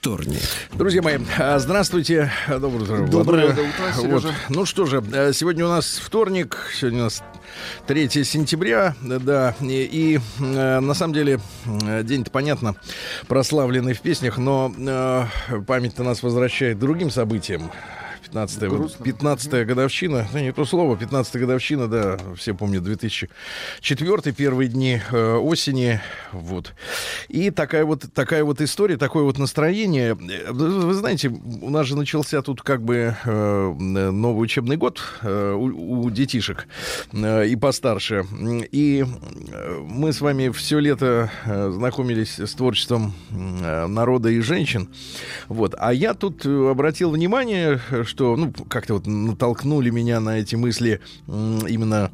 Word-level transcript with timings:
вторник. 0.00 0.40
Друзья 0.72 1.02
мои, 1.02 1.18
а, 1.38 1.58
здравствуйте. 1.58 2.32
Доброе 2.48 3.02
утро. 3.02 3.06
Доброе 3.06 3.48
утро, 3.48 3.92
Сережа. 3.94 4.28
Вот. 4.28 4.34
Ну 4.48 4.64
что 4.64 4.86
же, 4.86 5.04
э, 5.12 5.34
сегодня 5.34 5.66
у 5.66 5.68
нас 5.68 6.00
вторник, 6.02 6.56
сегодня 6.74 7.00
у 7.00 7.04
нас 7.04 7.22
3 7.86 8.24
сентября, 8.24 8.94
да, 9.02 9.54
и, 9.60 9.66
и, 9.92 10.20
э, 10.38 10.80
на 10.80 10.94
самом 10.94 11.12
деле 11.12 11.38
э, 11.66 12.02
день-то, 12.02 12.30
понятно, 12.30 12.76
прославленный 13.28 13.92
в 13.92 14.00
песнях, 14.00 14.38
но 14.38 14.72
э, 14.74 15.24
память-то 15.66 16.02
нас 16.02 16.22
возвращает 16.22 16.78
к 16.78 16.80
другим 16.80 17.10
событиям. 17.10 17.70
15-я, 18.32 18.68
Грустно. 18.68 19.04
15 19.04 19.66
годовщина, 19.66 20.26
ну 20.32 20.38
не 20.38 20.52
то 20.52 20.64
слово, 20.64 20.96
15 20.96 21.36
годовщина, 21.36 21.88
да, 21.88 22.18
все 22.36 22.54
помнят, 22.54 22.82
2004 22.84 24.32
первые 24.32 24.68
дни 24.68 25.00
э, 25.10 25.34
осени, 25.36 26.00
вот. 26.32 26.74
И 27.28 27.50
такая 27.50 27.84
вот, 27.84 28.04
такая 28.14 28.44
вот 28.44 28.60
история, 28.60 28.96
такое 28.96 29.24
вот 29.24 29.38
настроение. 29.38 30.10
Э, 30.10 30.52
Вы, 30.52 30.80
вы 30.80 30.94
знаете, 30.94 31.28
у 31.28 31.70
нас 31.70 31.86
же 31.86 31.96
начался 31.96 32.42
тут 32.42 32.62
как 32.62 32.82
бы 32.82 33.16
э, 33.24 33.72
новый 33.72 34.42
учебный 34.44 34.76
год 34.76 35.00
э, 35.22 35.52
у, 35.52 36.02
у 36.04 36.10
детишек 36.10 36.66
э, 37.12 37.46
и 37.46 37.56
постарше. 37.56 38.24
И 38.72 39.04
э, 39.04 39.78
мы 39.80 40.12
с 40.12 40.20
вами 40.20 40.50
все 40.50 40.78
лето 40.78 41.30
э, 41.44 41.70
знакомились 41.70 42.38
с 42.38 42.54
творчеством 42.54 43.14
э, 43.30 43.86
народа 43.86 44.28
и 44.28 44.40
женщин. 44.40 44.88
Вот. 45.48 45.74
А 45.78 45.92
я 45.92 46.14
тут 46.14 46.44
э, 46.46 46.70
обратил 46.70 47.10
внимание, 47.10 47.80
что 48.04 48.19
ну, 48.20 48.52
как-то 48.68 48.94
вот 48.94 49.06
натолкнули 49.06 49.90
меня 49.90 50.20
на 50.20 50.38
эти 50.38 50.54
мысли 50.54 51.00
именно 51.26 52.10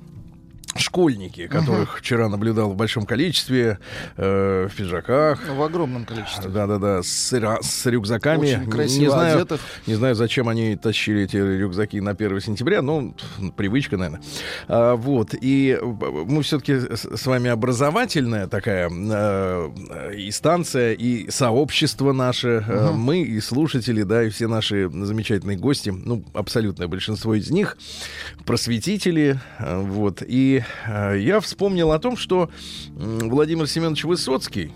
школьники, 0.79 1.47
которых 1.47 1.99
вчера 1.99 2.29
наблюдал 2.29 2.71
в 2.71 2.77
большом 2.77 3.07
количестве, 3.07 3.79
э, 4.17 4.69
в 4.71 4.77
пиджаках. 4.77 5.41
В 5.49 5.63
огромном 5.63 6.05
количестве. 6.05 6.51
Да-да-да, 6.51 7.03
с, 7.03 7.33
с 7.33 7.87
рюкзаками. 7.87 8.57
Очень 8.57 8.71
красиво 8.71 9.03
не 9.03 9.11
знаю, 9.11 9.37
одетых. 9.39 9.61
не 9.87 9.95
знаю, 9.95 10.15
зачем 10.15 10.49
они 10.49 10.77
тащили 10.77 11.23
эти 11.23 11.37
рюкзаки 11.37 12.01
на 12.01 12.13
1 12.13 12.41
сентября, 12.41 12.83
ну, 12.83 13.15
привычка, 13.57 13.97
наверное. 13.97 14.23
А, 14.69 14.97
вот, 14.97 15.35
и 15.41 15.79
мы 15.83 16.43
все-таки 16.43 16.75
с 16.95 17.27
вами 17.27 17.51
образовательная 17.51 18.47
такая 18.47 18.91
э, 18.91 19.71
и 20.17 20.31
станция, 20.31 20.93
и 20.93 21.31
сообщество 21.31 22.13
наше, 22.13 22.65
э, 22.67 22.91
мы 22.93 23.23
и 23.23 23.41
слушатели, 23.41 24.03
да, 24.03 24.25
и 24.25 24.31
все 24.31 24.49
наши 24.49 24.89
замечательные 24.91 25.57
гости, 25.57 25.91
ну, 25.91 26.25
абсолютное 26.35 26.89
большинство 26.89 27.35
из 27.35 27.51
них, 27.51 27.77
просветители, 28.45 29.41
э, 29.59 29.81
вот, 29.81 30.23
и 30.27 30.63
э, 30.63 30.66
я 30.87 31.41
вспомнил 31.41 31.93
о 31.93 31.99
том, 31.99 32.17
что 32.17 32.51
Владимир 32.95 33.67
Семенович 33.67 34.05
Высоцкий, 34.05 34.73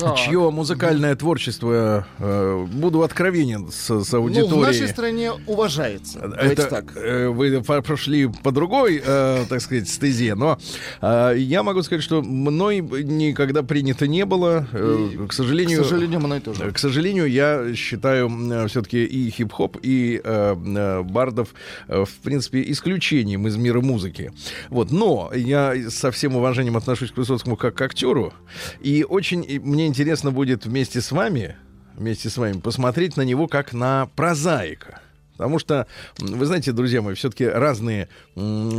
Так. 0.00 0.16
чье 0.18 0.50
музыкальное 0.50 1.14
творчество, 1.16 2.06
э, 2.18 2.66
буду 2.72 3.02
откровенен 3.02 3.70
с, 3.70 4.04
с 4.04 4.12
Ну, 4.12 4.18
аудиторией. 4.18 4.58
в 4.58 4.60
нашей 4.60 4.88
стране 4.88 5.32
уважается. 5.46 6.18
Это 6.40 6.64
так. 6.66 6.96
э, 6.96 7.28
вы 7.28 7.62
прошли 7.62 8.26
по 8.42 8.52
другой, 8.52 9.02
э, 9.04 9.44
так 9.48 9.60
сказать, 9.60 9.88
стезе, 9.88 10.34
но 10.34 10.58
э, 11.00 11.34
я 11.36 11.62
могу 11.62 11.82
сказать, 11.82 12.02
что 12.04 12.22
мной 12.22 12.80
никогда 12.80 13.62
принято 13.62 14.06
не 14.06 14.24
было. 14.24 14.66
Э, 14.72 15.08
к 15.26 15.28
К 15.28 15.32
сожалению, 15.32 15.84
сожалению, 15.84 16.20
мной 16.20 16.40
тоже. 16.40 16.70
к 16.72 16.78
сожалению, 16.78 17.26
я 17.26 17.74
считаю 17.74 18.28
все-таки 18.68 19.04
и 19.04 19.30
хип-хоп, 19.30 19.78
и 19.82 20.20
э, 20.22 20.56
э, 20.56 21.02
бардов, 21.02 21.54
э, 21.88 22.04
в 22.04 22.12
принципе, 22.22 22.62
исключением 22.70 23.46
из 23.46 23.56
мира 23.56 23.80
музыки. 23.80 24.32
Вот, 24.68 24.90
но 24.90 25.30
я 25.34 25.74
со 25.90 26.10
всем 26.10 26.36
уважением 26.36 26.76
отношусь 26.76 27.10
к 27.12 27.16
Высоцкому 27.16 27.56
как 27.56 27.74
к 27.74 27.80
актеру, 27.82 28.32
и 28.80 29.04
очень 29.08 29.44
и 29.46 29.58
мне 29.58 29.86
интересно 29.90 30.30
будет 30.30 30.64
вместе 30.64 31.00
с 31.00 31.10
вами, 31.10 31.56
вместе 31.96 32.30
с 32.30 32.36
вами 32.36 32.60
посмотреть 32.60 33.16
на 33.16 33.22
него 33.22 33.48
как 33.48 33.72
на 33.72 34.08
прозаика. 34.16 35.00
Потому 35.32 35.58
что, 35.58 35.86
вы 36.18 36.44
знаете, 36.44 36.72
друзья 36.72 37.00
мои, 37.00 37.14
все-таки 37.14 37.46
разные 37.46 38.08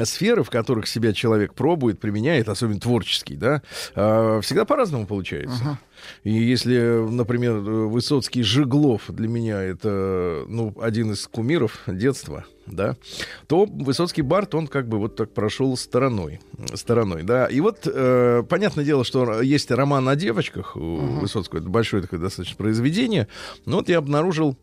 сферы, 0.06 0.44
в 0.44 0.50
которых 0.52 0.88
себя 0.88 1.12
человек 1.12 1.54
пробует, 1.56 2.00
применяет, 2.00 2.50
особенно 2.50 2.80
творческий, 2.80 3.36
да, 3.36 3.64
а, 3.96 4.42
всегда 4.42 4.64
по-разному 4.64 5.08
получается. 5.08 5.80
И 6.24 6.32
если, 6.32 7.06
например, 7.10 7.54
Высоцкий 7.60 8.44
Жиглов 8.44 9.04
для 9.10 9.28
меня 9.28 9.62
это 9.62 10.46
ну, 10.48 10.74
один 10.82 11.12
из 11.12 11.28
кумиров 11.28 11.80
детства, 11.88 12.46
да, 12.66 12.96
то 13.48 13.66
Высоцкий 13.66 14.22
Барт, 14.22 14.56
он 14.56 14.68
как 14.68 14.88
бы 14.88 14.98
вот 14.98 15.16
так 15.16 15.34
прошел 15.34 15.76
стороной. 15.78 16.40
стороной 16.74 17.24
да. 17.24 17.48
И 17.48 17.60
вот, 17.60 17.82
э, 17.86 18.44
понятное 18.48 18.86
дело, 18.86 19.04
что 19.04 19.42
есть 19.42 19.72
роман 19.72 20.08
о 20.08 20.16
девочках 20.16 20.76
у 20.76 20.98
Высоцкого, 20.98 21.60
это 21.60 21.70
большое 21.70 22.02
такое 22.02 22.20
достаточно 22.20 22.58
произведение. 22.58 23.28
Но 23.66 23.78
вот 23.78 23.90
я 23.90 23.98
обнаружил 23.98 24.58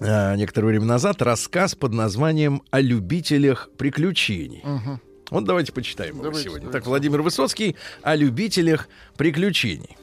э, 0.00 0.36
некоторое 0.36 0.68
время 0.68 0.84
назад 0.84 1.22
рассказ 1.22 1.74
под 1.74 1.92
названием 1.92 2.62
«О 2.70 2.80
любителях 2.80 3.70
приключений». 3.76 4.62
Мгм. 4.64 5.00
Вот 5.30 5.44
давайте 5.44 5.72
почитаем 5.72 6.14
его 6.14 6.24
Давайте, 6.24 6.44
сегодня. 6.44 6.66
давайте. 6.66 6.78
Так, 6.78 6.86
Владимир 6.86 7.22
Высоцкий 7.22 7.76
о 8.02 8.14
любителях 8.14 8.88
приключений. 9.16 9.96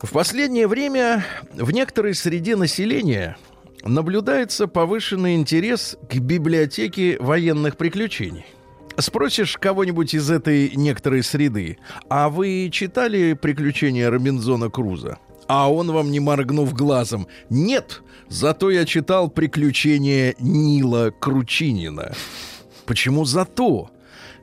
В 0.00 0.12
последнее 0.12 0.66
время 0.66 1.24
в 1.52 1.70
некоторой 1.72 2.14
среде 2.14 2.56
населения 2.56 3.36
наблюдается 3.84 4.66
повышенный 4.66 5.34
интерес 5.34 5.96
к 6.08 6.16
библиотеке 6.16 7.18
военных 7.20 7.76
приключений. 7.76 8.46
Спросишь 8.98 9.56
кого-нибудь 9.56 10.14
из 10.14 10.30
этой 10.30 10.70
некоторой 10.74 11.22
среды, 11.22 11.78
а 12.08 12.28
вы 12.28 12.68
читали 12.72 13.34
«Приключения 13.34 14.10
Робинзона 14.10 14.68
Круза»? 14.68 15.18
А 15.46 15.72
он 15.72 15.90
вам, 15.90 16.10
не 16.10 16.20
моргнув 16.20 16.74
глазом, 16.74 17.26
нет, 17.48 18.02
зато 18.28 18.70
я 18.70 18.84
читал 18.84 19.28
«Приключения 19.28 20.34
Нила 20.38 21.12
Кручинина». 21.18 22.12
Почему 22.86 23.24
зато? 23.24 23.90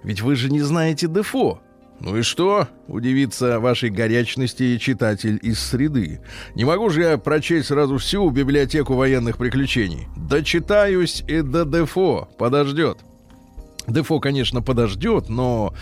Ведь 0.04 0.22
вы 0.22 0.36
же 0.36 0.50
не 0.50 0.62
знаете 0.62 1.08
Дефо. 1.08 1.62
Ну 2.00 2.18
и 2.18 2.22
что? 2.22 2.68
Удивится 2.88 3.60
вашей 3.60 3.90
горячности 3.90 4.78
читатель 4.78 5.40
из 5.42 5.60
среды. 5.60 6.22
Не 6.56 6.64
могу 6.64 6.90
же 6.90 7.02
я 7.02 7.18
прочесть 7.18 7.68
сразу 7.68 7.98
всю 7.98 8.30
библиотеку 8.30 8.94
военных 8.94 9.38
приключений. 9.38 10.08
Дочитаюсь 10.16 11.24
и 11.28 11.42
до 11.42 11.66
Дефо. 11.66 12.30
Подождет. 12.38 13.00
Дефо, 13.88 14.20
конечно, 14.20 14.62
подождет, 14.62 15.30
но 15.30 15.74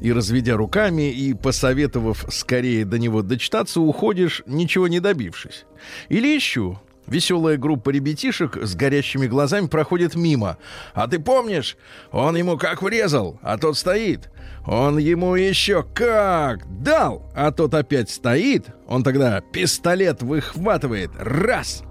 и 0.00 0.12
разведя 0.12 0.56
руками, 0.56 1.10
и 1.10 1.32
посоветовав 1.32 2.26
скорее 2.28 2.84
до 2.84 2.98
него 2.98 3.22
дочитаться, 3.22 3.80
уходишь, 3.80 4.42
ничего 4.46 4.86
не 4.86 5.00
добившись. 5.00 5.64
Или 6.10 6.28
еще. 6.28 6.78
Веселая 7.06 7.56
группа 7.56 7.90
ребятишек 7.90 8.56
с 8.56 8.74
горящими 8.74 9.26
глазами 9.26 9.66
проходит 9.66 10.14
мимо. 10.14 10.56
А 10.94 11.06
ты 11.06 11.18
помнишь, 11.18 11.76
он 12.12 12.36
ему 12.36 12.56
как 12.56 12.82
врезал, 12.82 13.38
а 13.42 13.58
тот 13.58 13.76
стоит. 13.76 14.30
Он 14.66 14.98
ему 14.98 15.34
еще 15.34 15.84
как 15.94 16.82
дал, 16.82 17.30
а 17.34 17.52
тот 17.52 17.74
опять 17.74 18.10
стоит. 18.10 18.66
Он 18.86 19.02
тогда 19.02 19.40
пистолет 19.40 20.22
выхватывает. 20.22 21.10
Раз! 21.18 21.82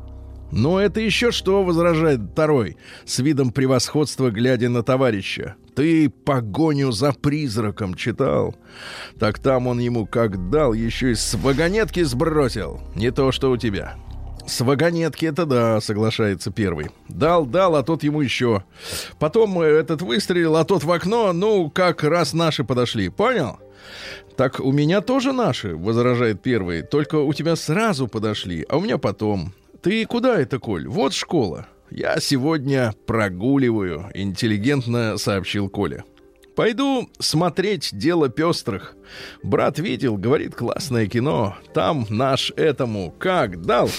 «Ну 0.56 0.78
это 0.78 1.00
еще 1.00 1.32
что?»— 1.32 1.64
возражает 1.66 2.20
второй, 2.32 2.78
с 3.06 3.18
видом 3.18 3.52
превосходства 3.52 4.30
глядя 4.30 4.70
на 4.70 4.84
товарища. 4.84 5.56
«Ты 5.76 6.12
погоню 6.12 6.92
за 6.92 7.12
призраком 7.12 7.96
читал?» 7.96 8.56
Так 9.20 9.40
там 9.40 9.66
он 9.66 9.80
ему 9.80 10.06
как 10.06 10.52
дал, 10.52 10.74
еще 10.74 11.14
и 11.14 11.16
с 11.16 11.34
вагонетки 11.34 12.04
сбросил. 12.04 12.82
Не 12.94 13.10
то, 13.10 13.32
что 13.32 13.50
у 13.50 13.58
тебя. 13.58 13.96
С 14.46 14.62
вагонетки 14.62 15.26
это 15.26 15.46
да, 15.46 15.82
соглашается 15.82 16.52
первый. 16.52 16.92
Дал, 17.08 17.46
дал, 17.46 17.76
а 17.76 17.84
тот 17.84 18.04
ему 18.04 18.22
еще. 18.22 18.64
Потом 19.18 19.62
э, 19.62 19.66
этот 19.66 20.02
выстрелил, 20.02 20.58
а 20.58 20.66
тот 20.66 20.84
в 20.84 20.92
окно, 20.92 21.32
ну, 21.34 21.70
как 21.70 22.04
раз 22.04 22.34
наши 22.34 22.64
подошли. 22.64 23.10
Понял? 23.10 23.60
Так 24.36 24.60
у 24.60 24.72
меня 24.72 25.02
тоже 25.02 25.32
наши, 25.32 25.76
возражает 25.76 26.42
первый. 26.42 26.82
Только 26.82 27.16
у 27.16 27.34
тебя 27.34 27.56
сразу 27.56 28.08
подошли, 28.08 28.66
а 28.68 28.78
у 28.78 28.82
меня 28.82 28.98
потом. 28.98 29.54
Ты 29.82 30.06
куда 30.06 30.40
это, 30.40 30.60
Коль? 30.60 30.88
Вот 30.88 31.14
школа. 31.14 31.68
Я 31.90 32.20
сегодня 32.20 32.94
прогуливаю, 33.06 34.10
интеллигентно 34.14 35.18
сообщил 35.18 35.70
Коля. 35.70 36.04
Пойду 36.56 37.10
смотреть 37.20 37.90
дело 37.94 38.30
пестрых. 38.30 38.96
Брат 39.42 39.80
видел, 39.80 40.18
говорит, 40.18 40.56
классное 40.56 41.08
кино. 41.08 41.58
Там 41.74 42.06
наш 42.10 42.52
этому 42.56 43.12
как 43.18 43.62
дал. 43.62 43.90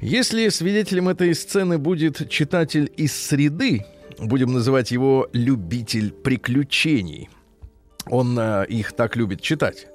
Если 0.00 0.48
свидетелем 0.48 1.08
этой 1.08 1.34
сцены 1.34 1.78
будет 1.78 2.30
читатель 2.30 2.90
из 2.96 3.14
среды, 3.14 3.84
будем 4.18 4.52
называть 4.52 4.90
его 4.90 5.28
любитель 5.32 6.12
приключений. 6.12 7.28
Он 8.08 8.38
э, 8.38 8.66
их 8.68 8.92
так 8.92 9.16
любит 9.16 9.40
читать. 9.42 9.88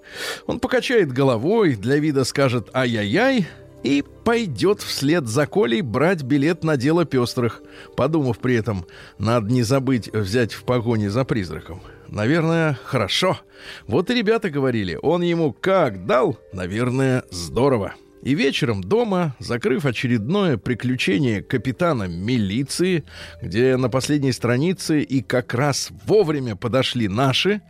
Он 0.45 0.59
покачает 0.59 1.11
головой, 1.11 1.75
для 1.75 1.97
вида 1.97 2.25
скажет 2.25 2.69
«ай-яй-яй», 2.73 3.47
и 3.83 4.03
пойдет 4.23 4.81
вслед 4.81 5.27
за 5.27 5.47
Колей 5.47 5.81
брать 5.81 6.23
билет 6.23 6.63
на 6.63 6.77
дело 6.77 7.05
пестрых, 7.05 7.61
подумав 7.95 8.39
при 8.39 8.55
этом, 8.55 8.85
надо 9.17 9.51
не 9.51 9.63
забыть 9.63 10.13
взять 10.13 10.53
в 10.53 10.63
погоне 10.63 11.09
за 11.09 11.25
призраком. 11.25 11.81
Наверное, 12.07 12.77
хорошо. 12.83 13.39
Вот 13.87 14.09
и 14.09 14.13
ребята 14.13 14.49
говорили, 14.49 14.99
он 15.01 15.21
ему 15.21 15.53
как 15.53 16.05
дал, 16.05 16.37
наверное, 16.51 17.23
здорово. 17.31 17.95
И 18.21 18.35
вечером 18.35 18.81
дома, 18.81 19.35
закрыв 19.39 19.85
очередное 19.85 20.57
приключение 20.57 21.41
капитана 21.41 22.03
милиции, 22.03 23.03
где 23.41 23.77
на 23.77 23.89
последней 23.89 24.31
странице 24.31 25.01
и 25.01 25.21
как 25.21 25.53
раз 25.55 25.89
вовремя 26.05 26.55
подошли 26.55 27.07
наши, 27.07 27.61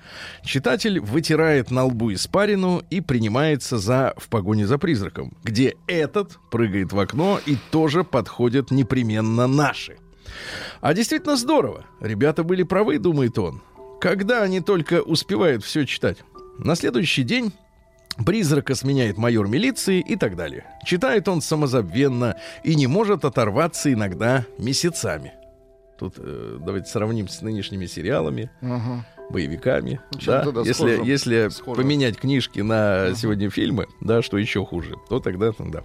читатель 0.44 1.00
вытирает 1.00 1.71
на 1.71 1.86
лбу 1.86 2.13
испарину 2.13 2.83
и 2.89 3.00
принимается 3.00 3.77
за 3.77 4.13
«В 4.18 4.27
погоне 4.27 4.68
за 4.68 4.77
призраком», 4.77 5.38
где 5.44 5.75
этот 5.88 6.38
прыгает 6.51 6.92
в 6.92 7.00
окно 7.00 7.39
и 7.45 7.56
тоже 7.71 8.03
подходят 8.03 8.71
непременно 8.71 9.48
наши. 9.48 9.98
А 10.81 10.94
действительно 10.94 11.38
здорово. 11.38 11.86
Ребята 12.01 12.44
были 12.44 12.63
правы, 12.63 13.00
думает 13.00 13.38
он. 13.39 13.62
Когда 14.01 14.44
они 14.44 14.59
только 14.59 15.01
успевают 15.01 15.63
все 15.63 15.86
читать? 15.86 16.18
На 16.57 16.75
следующий 16.75 17.24
день 17.24 17.53
Призрака 18.25 18.75
сменяет 18.75 19.17
майор 19.17 19.47
милиции 19.47 19.99
и 19.99 20.15
так 20.15 20.35
далее. 20.35 20.65
Читает 20.83 21.27
он 21.27 21.41
самозабвенно 21.41 22.35
и 22.63 22.75
не 22.75 22.87
может 22.87 23.25
оторваться 23.25 23.91
иногда 23.91 24.45
месяцами. 24.57 25.33
Тут 25.97 26.15
э, 26.17 26.57
давайте 26.59 26.89
сравним 26.89 27.27
с 27.27 27.41
нынешними 27.41 27.85
сериалами. 27.85 28.49
Ага. 28.61 29.05
Боевиками. 29.31 29.99
Да? 30.25 30.43
да, 30.43 30.61
если 30.61 30.99
если 31.03 31.49
поменять 31.73 32.17
книжки 32.17 32.59
на 32.59 33.13
сегодня 33.15 33.49
фильмы, 33.49 33.87
да, 33.99 34.21
что 34.21 34.37
еще 34.37 34.65
хуже, 34.65 34.95
то 35.09 35.19
тогда 35.19 35.51
ну, 35.57 35.71
да. 35.71 35.83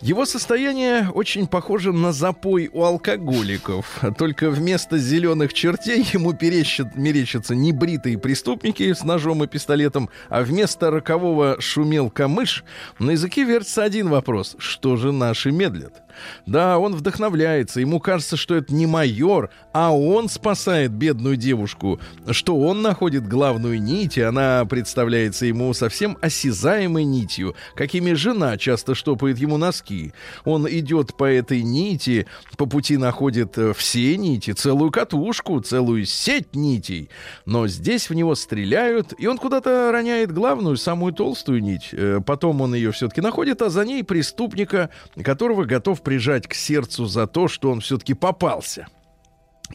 Его 0.00 0.24
состояние 0.24 1.10
очень 1.10 1.46
похоже 1.46 1.92
на 1.92 2.12
запой 2.12 2.70
у 2.72 2.84
алкоголиков. 2.84 4.00
Только 4.18 4.50
вместо 4.50 4.98
зеленых 4.98 5.52
чертей 5.52 6.06
ему 6.12 6.32
перещат, 6.32 6.96
мерещатся 6.96 7.54
небритые 7.54 8.18
преступники 8.18 8.92
с 8.92 9.04
ножом 9.04 9.44
и 9.44 9.46
пистолетом, 9.46 10.08
а 10.28 10.42
вместо 10.42 10.90
рокового 10.90 11.60
шумел 11.60 12.10
камыш, 12.10 12.64
на 12.98 13.12
языке 13.12 13.44
вертится 13.44 13.84
один 13.84 14.08
вопрос. 14.08 14.56
Что 14.58 14.96
же 14.96 15.12
наши 15.12 15.50
медлят? 15.50 16.02
Да, 16.46 16.78
он 16.78 16.94
вдохновляется. 16.94 17.80
Ему 17.80 18.00
кажется, 18.00 18.36
что 18.36 18.54
это 18.54 18.74
не 18.74 18.86
майор, 18.86 19.50
а 19.72 19.94
он 19.94 20.28
спасает 20.28 20.92
бедную 20.92 21.36
девушку, 21.36 22.00
что 22.30 22.58
он 22.58 22.82
находит 22.82 23.28
главную 23.28 23.80
нить, 23.82 24.16
и 24.18 24.22
она 24.22 24.64
представляется 24.64 25.46
ему 25.46 25.72
совсем 25.74 26.16
осязаемой 26.20 27.04
нитью, 27.04 27.54
какими 27.74 28.12
жена 28.14 28.56
часто 28.56 28.94
штопает 28.94 29.38
ему 29.38 29.56
носки. 29.56 30.12
Он 30.44 30.68
идет 30.68 31.16
по 31.16 31.24
этой 31.24 31.62
нити, 31.62 32.26
по 32.56 32.66
пути 32.66 32.96
находит 32.96 33.58
э, 33.58 33.72
все 33.74 34.16
нити, 34.16 34.52
целую 34.52 34.90
катушку, 34.90 35.60
целую 35.60 36.06
сеть 36.06 36.54
нитей. 36.54 37.10
Но 37.46 37.68
здесь 37.68 38.08
в 38.08 38.14
него 38.14 38.34
стреляют, 38.34 39.12
и 39.18 39.26
он 39.26 39.38
куда-то 39.38 39.90
роняет 39.92 40.32
главную, 40.32 40.76
самую 40.76 41.12
толстую 41.12 41.62
нить. 41.62 41.90
Э, 41.92 42.20
Потом 42.30 42.60
он 42.60 42.74
ее 42.74 42.92
все-таки 42.92 43.20
находит, 43.20 43.60
а 43.60 43.70
за 43.70 43.84
ней 43.84 44.04
преступника, 44.04 44.90
которого 45.24 45.64
готов 46.00 46.02
прижать 46.02 46.48
к 46.48 46.54
сердцу 46.54 47.06
за 47.06 47.26
то, 47.26 47.48
что 47.48 47.70
он 47.70 47.80
все-таки 47.80 48.14
попался. 48.14 48.86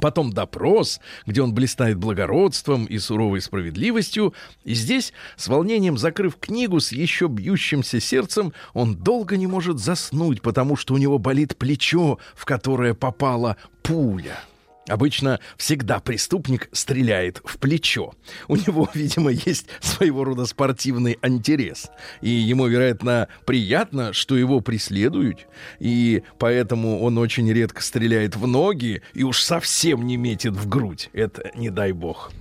Потом 0.01 0.33
допрос, 0.33 0.99
где 1.25 1.41
он 1.41 1.53
блистает 1.53 1.97
благородством 1.97 2.85
и 2.85 2.99
суровой 2.99 3.39
справедливостью. 3.39 4.33
И 4.65 4.73
здесь, 4.75 5.13
с 5.37 5.47
волнением 5.47 5.97
закрыв 5.97 6.35
книгу 6.35 6.79
с 6.79 6.91
еще 6.91 7.27
бьющимся 7.27 8.01
сердцем, 8.01 8.51
он 8.73 8.95
долго 8.95 9.37
не 9.37 9.47
может 9.47 9.79
заснуть, 9.79 10.41
потому 10.41 10.75
что 10.75 10.93
у 10.93 10.97
него 10.97 11.17
болит 11.17 11.55
плечо, 11.57 12.17
в 12.35 12.43
которое 12.45 12.93
попала 12.93 13.55
пуля. 13.83 14.37
Обычно 14.87 15.39
всегда 15.57 15.99
преступник 15.99 16.69
стреляет 16.71 17.41
в 17.43 17.57
плечо. 17.57 18.13
У 18.47 18.55
него, 18.55 18.87
видимо, 18.93 19.31
есть 19.31 19.67
своего 19.81 20.23
рода 20.23 20.45
спортивный 20.45 21.17
интерес. 21.23 21.89
И 22.21 22.29
ему, 22.29 22.67
вероятно, 22.67 23.27
приятно, 23.45 24.13
что 24.13 24.37
его 24.37 24.61
преследуют. 24.61 25.47
И 25.79 26.23
поэтому 26.37 27.01
он 27.01 27.17
очень 27.17 27.51
редко 27.51 27.81
стреляет 27.81 28.35
в 28.35 28.45
ноги 28.45 29.01
и 29.13 29.23
уж 29.23 29.41
совсем 29.41 30.05
не 30.05 30.17
метит 30.17 30.53
в 30.53 30.67
грудь. 30.69 31.09
Это 31.13 31.51
не 31.55 31.69
дай 31.69 31.91
бог. 31.91 32.31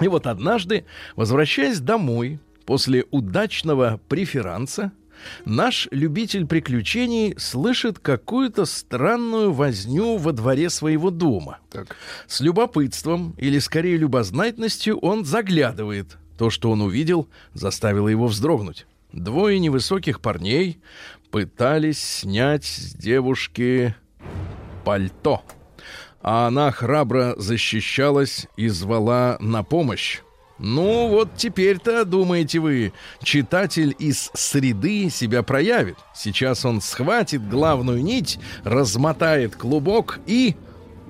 И 0.00 0.08
вот 0.08 0.26
однажды, 0.26 0.84
возвращаясь 1.16 1.80
домой 1.80 2.38
после 2.64 3.04
удачного 3.10 4.00
преферанса, 4.08 4.92
наш 5.44 5.88
любитель 5.90 6.46
приключений 6.46 7.34
слышит 7.38 7.98
какую-то 7.98 8.64
странную 8.64 9.52
возню 9.52 10.16
во 10.16 10.32
дворе 10.32 10.70
своего 10.70 11.10
дома. 11.10 11.58
Так. 11.70 11.96
С 12.26 12.40
любопытством, 12.40 13.34
или 13.38 13.58
скорее 13.58 13.96
любознательностью, 13.96 14.98
он 14.98 15.24
заглядывает. 15.24 16.16
То, 16.36 16.50
что 16.50 16.70
он 16.70 16.82
увидел, 16.82 17.28
заставило 17.52 18.08
его 18.08 18.26
вздрогнуть. 18.28 18.86
Двое 19.12 19.58
невысоких 19.58 20.20
парней 20.20 20.80
пытались 21.30 22.02
снять 22.02 22.64
с 22.64 22.94
девушки 22.94 23.94
пальто. 24.84 25.42
А 26.20 26.46
она 26.48 26.70
храбро 26.70 27.34
защищалась 27.36 28.46
и 28.56 28.68
звала 28.68 29.36
на 29.40 29.62
помощь. 29.62 30.20
Ну, 30.58 31.08
вот 31.08 31.30
теперь-то, 31.36 32.04
думаете 32.04 32.58
вы, 32.58 32.92
читатель 33.22 33.94
из 33.98 34.30
среды 34.34 35.08
себя 35.08 35.42
проявит. 35.42 35.96
Сейчас 36.14 36.64
он 36.64 36.80
схватит 36.80 37.48
главную 37.48 38.02
нить, 38.02 38.38
размотает 38.64 39.56
клубок 39.56 40.18
и... 40.26 40.56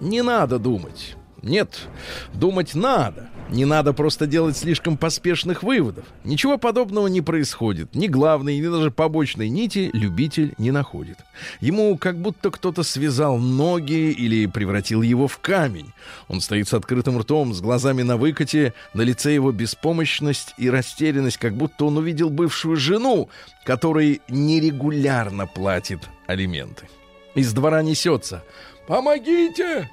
Не 0.01 0.23
надо 0.23 0.61
думать. 0.61 1.17
Нет, 1.43 1.89
думать 2.33 2.77
надо. 2.77 3.31
Не 3.51 3.65
надо 3.65 3.95
просто 3.95 4.27
делать 4.27 4.59
слишком 4.59 4.99
поспешных 4.99 5.63
выводов. 5.63 6.05
Ничего 6.23 6.59
подобного 6.59 7.07
не 7.07 7.23
происходит. 7.23 7.95
Ни 7.95 8.07
главной, 8.07 8.59
ни 8.59 8.63
даже 8.63 8.91
побочной 8.91 9.49
нити 9.49 9.89
любитель 9.95 10.55
не 10.59 10.71
находит. 10.71 11.19
Ему 11.61 11.97
как 11.97 12.19
будто 12.19 12.51
кто-то 12.51 12.83
связал 12.83 13.39
ноги 13.39 14.11
или 14.11 14.45
превратил 14.47 15.01
его 15.01 15.29
в 15.29 15.39
камень. 15.39 15.93
Он 16.29 16.43
стоит 16.43 16.69
с 16.69 16.75
открытым 16.75 17.19
ртом, 17.19 17.55
с 17.55 17.61
глазами 17.63 18.03
на 18.03 18.19
выкате, 18.19 18.75
на 18.93 19.01
лице 19.01 19.33
его 19.33 19.51
беспомощность 19.51 20.53
и 20.59 20.69
растерянность, 20.69 21.39
как 21.39 21.55
будто 21.55 21.87
он 21.87 21.97
увидел 21.97 22.29
бывшую 22.29 22.77
жену, 22.77 23.31
которой 23.65 24.21
нерегулярно 24.29 25.47
платит 25.47 26.01
алименты. 26.27 26.87
Из 27.35 27.53
двора 27.55 27.83
несется. 27.83 28.45
«Помогите!» 28.87 29.91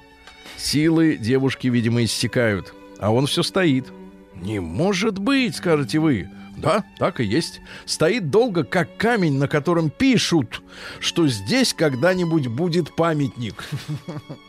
Силы 0.56 1.16
девушки, 1.16 1.66
видимо, 1.66 2.02
иссякают, 2.04 2.72
а 2.98 3.12
он 3.12 3.26
все 3.26 3.42
стоит. 3.42 3.86
«Не 4.34 4.60
может 4.60 5.18
быть!»— 5.18 5.56
скажете 5.56 5.98
вы. 5.98 6.28
Да, 6.56 6.84
так 6.98 7.20
и 7.20 7.24
есть. 7.24 7.60
Стоит 7.84 8.30
долго, 8.30 8.64
как 8.64 8.96
камень, 8.96 9.38
на 9.38 9.46
котором 9.46 9.90
пишут, 9.90 10.62
что 11.00 11.28
здесь 11.28 11.74
когда-нибудь 11.74 12.46
будет 12.46 12.94
памятник. 12.96 13.62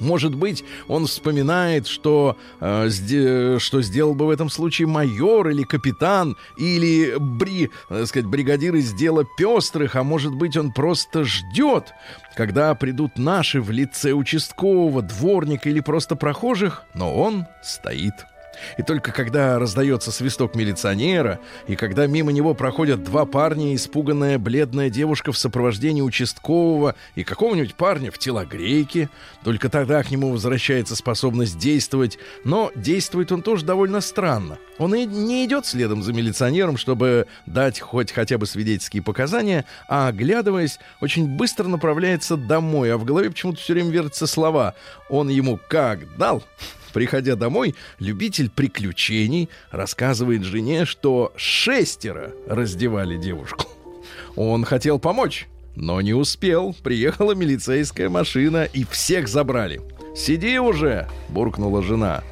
Может 0.00 0.34
быть, 0.34 0.64
он 0.88 1.06
вспоминает, 1.06 1.86
что, 1.86 2.36
э, 2.60 2.88
сде- 2.88 3.60
что 3.60 3.82
сделал 3.82 4.14
бы 4.14 4.26
в 4.26 4.30
этом 4.30 4.50
случае 4.50 4.88
майор 4.88 5.48
или 5.48 5.62
капитан, 5.62 6.36
или 6.58 7.14
бри, 7.18 7.70
так 7.88 8.08
сказать, 8.08 8.26
бригадир 8.28 8.74
из 8.74 8.92
дела 8.94 9.24
пестрых, 9.38 9.94
а 9.94 10.02
может 10.02 10.34
быть, 10.34 10.56
он 10.56 10.72
просто 10.72 11.22
ждет, 11.22 11.92
когда 12.34 12.74
придут 12.74 13.18
наши 13.18 13.60
в 13.60 13.70
лице 13.70 14.12
участкового, 14.12 15.02
дворника 15.02 15.68
или 15.68 15.80
просто 15.80 16.16
прохожих, 16.16 16.84
но 16.94 17.14
он 17.14 17.46
стоит. 17.62 18.26
И 18.78 18.82
только 18.82 19.12
когда 19.12 19.58
раздается 19.58 20.10
свисток 20.12 20.54
милиционера, 20.54 21.40
и 21.66 21.76
когда 21.76 22.06
мимо 22.06 22.32
него 22.32 22.54
проходят 22.54 23.02
два 23.02 23.24
парня, 23.24 23.74
испуганная 23.74 24.38
бледная 24.38 24.90
девушка 24.90 25.32
в 25.32 25.38
сопровождении 25.38 26.02
участкового 26.02 26.94
и 27.14 27.24
какого-нибудь 27.24 27.74
парня 27.74 28.10
в 28.10 28.18
телогрейке, 28.18 29.08
только 29.44 29.68
тогда 29.68 30.02
к 30.02 30.10
нему 30.10 30.30
возвращается 30.32 30.96
способность 30.96 31.58
действовать, 31.58 32.18
но 32.44 32.70
действует 32.74 33.32
он 33.32 33.42
тоже 33.42 33.64
довольно 33.64 34.00
странно. 34.00 34.58
Он 34.78 34.94
и 34.94 35.04
не 35.04 35.44
идет 35.44 35.66
следом 35.66 36.02
за 36.02 36.12
милиционером, 36.12 36.76
чтобы 36.76 37.26
дать 37.46 37.80
хоть 37.80 38.12
хотя 38.12 38.38
бы 38.38 38.46
свидетельские 38.46 39.02
показания, 39.02 39.64
а, 39.88 40.08
оглядываясь, 40.08 40.78
очень 41.00 41.26
быстро 41.26 41.68
направляется 41.68 42.36
домой, 42.36 42.92
а 42.92 42.98
в 42.98 43.04
голове 43.04 43.30
почему-то 43.30 43.60
все 43.60 43.74
время 43.74 43.90
вертятся 43.90 44.26
слова. 44.26 44.74
«он 45.08 45.28
ему 45.28 45.58
как 45.68 46.16
дал», 46.16 46.42
Приходя 46.92 47.36
домой, 47.36 47.74
любитель 47.98 48.50
приключений 48.50 49.48
рассказывает 49.70 50.42
жене, 50.42 50.84
что 50.84 51.32
шестеро 51.36 52.32
раздевали 52.46 53.16
девушку. 53.16 53.66
Он 54.36 54.64
хотел 54.64 54.98
помочь, 54.98 55.48
но 55.76 56.00
не 56.00 56.14
успел. 56.14 56.74
Приехала 56.82 57.32
милицейская 57.32 58.08
машина 58.08 58.64
и 58.64 58.84
всех 58.84 59.28
забрали. 59.28 59.80
«Сиди 60.14 60.58
уже!»— 60.58 61.08
буркнула 61.30 61.82
жена. 61.82 62.22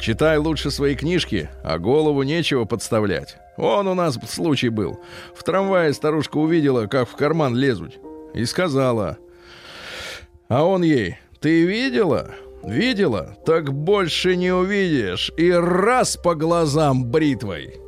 «Читай 0.00 0.38
лучше 0.38 0.70
свои 0.70 0.94
книжки, 0.94 1.50
а 1.64 1.78
голову 1.78 2.22
нечего 2.22 2.64
подставлять. 2.64 3.36
Он 3.56 3.88
у 3.88 3.94
нас 3.94 4.18
случай 4.28 4.68
был. 4.68 5.00
В 5.34 5.42
трамвае 5.42 5.92
старушка 5.92 6.36
увидела, 6.36 6.86
как 6.86 7.08
в 7.08 7.16
карман 7.16 7.56
лезут. 7.56 7.98
И 8.34 8.44
сказала. 8.44 9.18
А 10.48 10.64
он 10.64 10.82
ей, 10.82 11.18
ты 11.40 11.64
видела? 11.64 12.34
Видела? 12.66 13.36
Так 13.44 13.72
больше 13.72 14.36
не 14.36 14.52
увидишь. 14.52 15.32
И 15.36 15.50
раз 15.50 16.16
по 16.16 16.34
глазам 16.34 17.04
бритвой. 17.04 17.80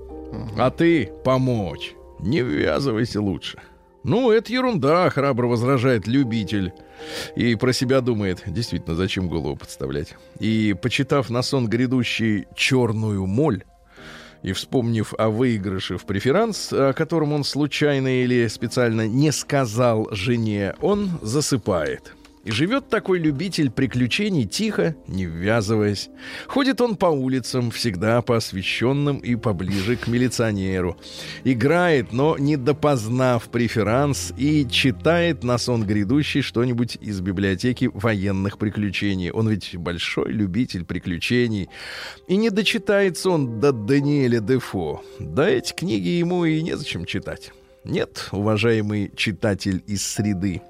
А 0.58 0.70
ты 0.70 1.10
помочь. 1.24 1.94
Не 2.20 2.42
ввязывайся 2.42 3.20
лучше. 3.20 3.58
Ну, 4.04 4.30
это 4.30 4.52
ерунда, 4.52 5.10
храбро 5.10 5.48
возражает 5.48 6.06
любитель. 6.06 6.72
И 7.34 7.56
про 7.56 7.72
себя 7.72 8.00
думает, 8.00 8.42
действительно, 8.46 8.94
зачем 8.94 9.28
голову 9.28 9.56
подставлять. 9.56 10.14
И, 10.38 10.76
почитав 10.80 11.28
на 11.28 11.42
сон 11.42 11.66
грядущий 11.66 12.46
черную 12.54 13.26
моль, 13.26 13.64
и 14.42 14.52
вспомнив 14.52 15.12
о 15.18 15.28
выигрыше 15.28 15.98
в 15.98 16.04
преферанс, 16.04 16.72
о 16.72 16.92
котором 16.92 17.32
он 17.32 17.42
случайно 17.42 18.22
или 18.22 18.46
специально 18.46 19.08
не 19.08 19.32
сказал 19.32 20.08
жене, 20.12 20.74
он 20.80 21.18
засыпает. 21.20 22.14
И 22.46 22.52
живет 22.52 22.88
такой 22.88 23.18
любитель 23.18 23.72
приключений 23.72 24.44
тихо, 24.44 24.94
не 25.08 25.24
ввязываясь. 25.26 26.10
Ходит 26.46 26.80
он 26.80 26.94
по 26.94 27.06
улицам, 27.06 27.72
всегда 27.72 28.22
по 28.22 28.36
освещенным 28.36 29.18
и 29.18 29.34
поближе 29.34 29.96
к 29.96 30.06
милиционеру. 30.06 30.96
Играет, 31.42 32.12
но 32.12 32.38
не 32.38 32.56
допознав 32.56 33.48
преферанс, 33.48 34.32
и 34.38 34.64
читает 34.70 35.42
на 35.42 35.58
сон 35.58 35.84
грядущий 35.84 36.40
что-нибудь 36.40 36.96
из 37.00 37.20
библиотеки 37.20 37.90
военных 37.92 38.58
приключений. 38.58 39.32
Он 39.32 39.48
ведь 39.48 39.76
большой 39.76 40.30
любитель 40.30 40.84
приключений. 40.84 41.68
И 42.28 42.36
не 42.36 42.50
дочитается 42.50 43.30
он 43.30 43.58
до 43.58 43.72
Даниэля 43.72 44.38
Дефо. 44.38 45.02
Да 45.18 45.50
эти 45.50 45.72
книги 45.72 46.10
ему 46.10 46.44
и 46.44 46.62
незачем 46.62 47.06
читать. 47.06 47.50
Нет, 47.82 48.28
уважаемый 48.30 49.10
читатель 49.16 49.82
из 49.88 50.06
среды, 50.06 50.62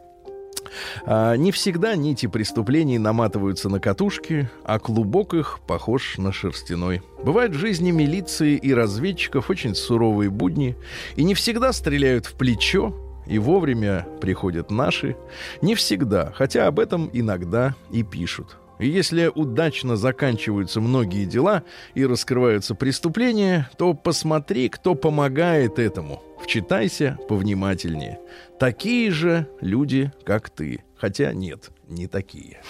не 1.06 1.52
всегда 1.52 1.96
нити 1.96 2.26
преступлений 2.26 2.98
наматываются 2.98 3.68
на 3.68 3.80
катушки, 3.80 4.48
а 4.64 4.78
клубок 4.78 5.34
их 5.34 5.60
похож 5.66 6.18
на 6.18 6.32
шерстяной. 6.32 7.02
Бывают 7.22 7.54
в 7.54 7.58
жизни 7.58 7.90
милиции 7.90 8.56
и 8.56 8.75
разведчиков 8.75 9.50
очень 9.50 9.75
суровые 9.75 10.30
будни, 10.30 10.76
и 11.16 11.25
не 11.25 11.34
всегда 11.34 11.72
стреляют 11.72 12.26
в 12.26 12.34
плечо, 12.34 12.94
и 13.26 13.38
вовремя 13.38 14.06
приходят 14.20 14.70
наши. 14.70 15.16
Не 15.62 15.75
всегда, 15.75 16.32
хотя 16.34 16.66
об 16.66 16.78
этом 16.78 17.10
иногда 17.12 17.75
и 17.90 18.02
пишут. 18.02 18.56
Если 18.78 19.30
удачно 19.35 19.97
заканчиваются 19.97 20.80
многие 20.80 21.25
дела 21.25 21.62
и 21.95 22.04
раскрываются 22.04 22.75
преступления, 22.75 23.71
то 23.78 23.95
посмотри, 23.95 24.68
кто 24.68 24.95
помогает 24.95 25.78
этому. 25.78 26.23
Вчитайся 26.40 27.18
повнимательнее. 27.28 28.21
Такие 28.59 29.11
же 29.11 29.49
люди, 29.61 30.12
как 30.25 30.50
ты. 30.50 30.85
Хотя 30.97 31.33
нет, 31.33 31.71
не 31.88 32.06
такие. 32.06 32.61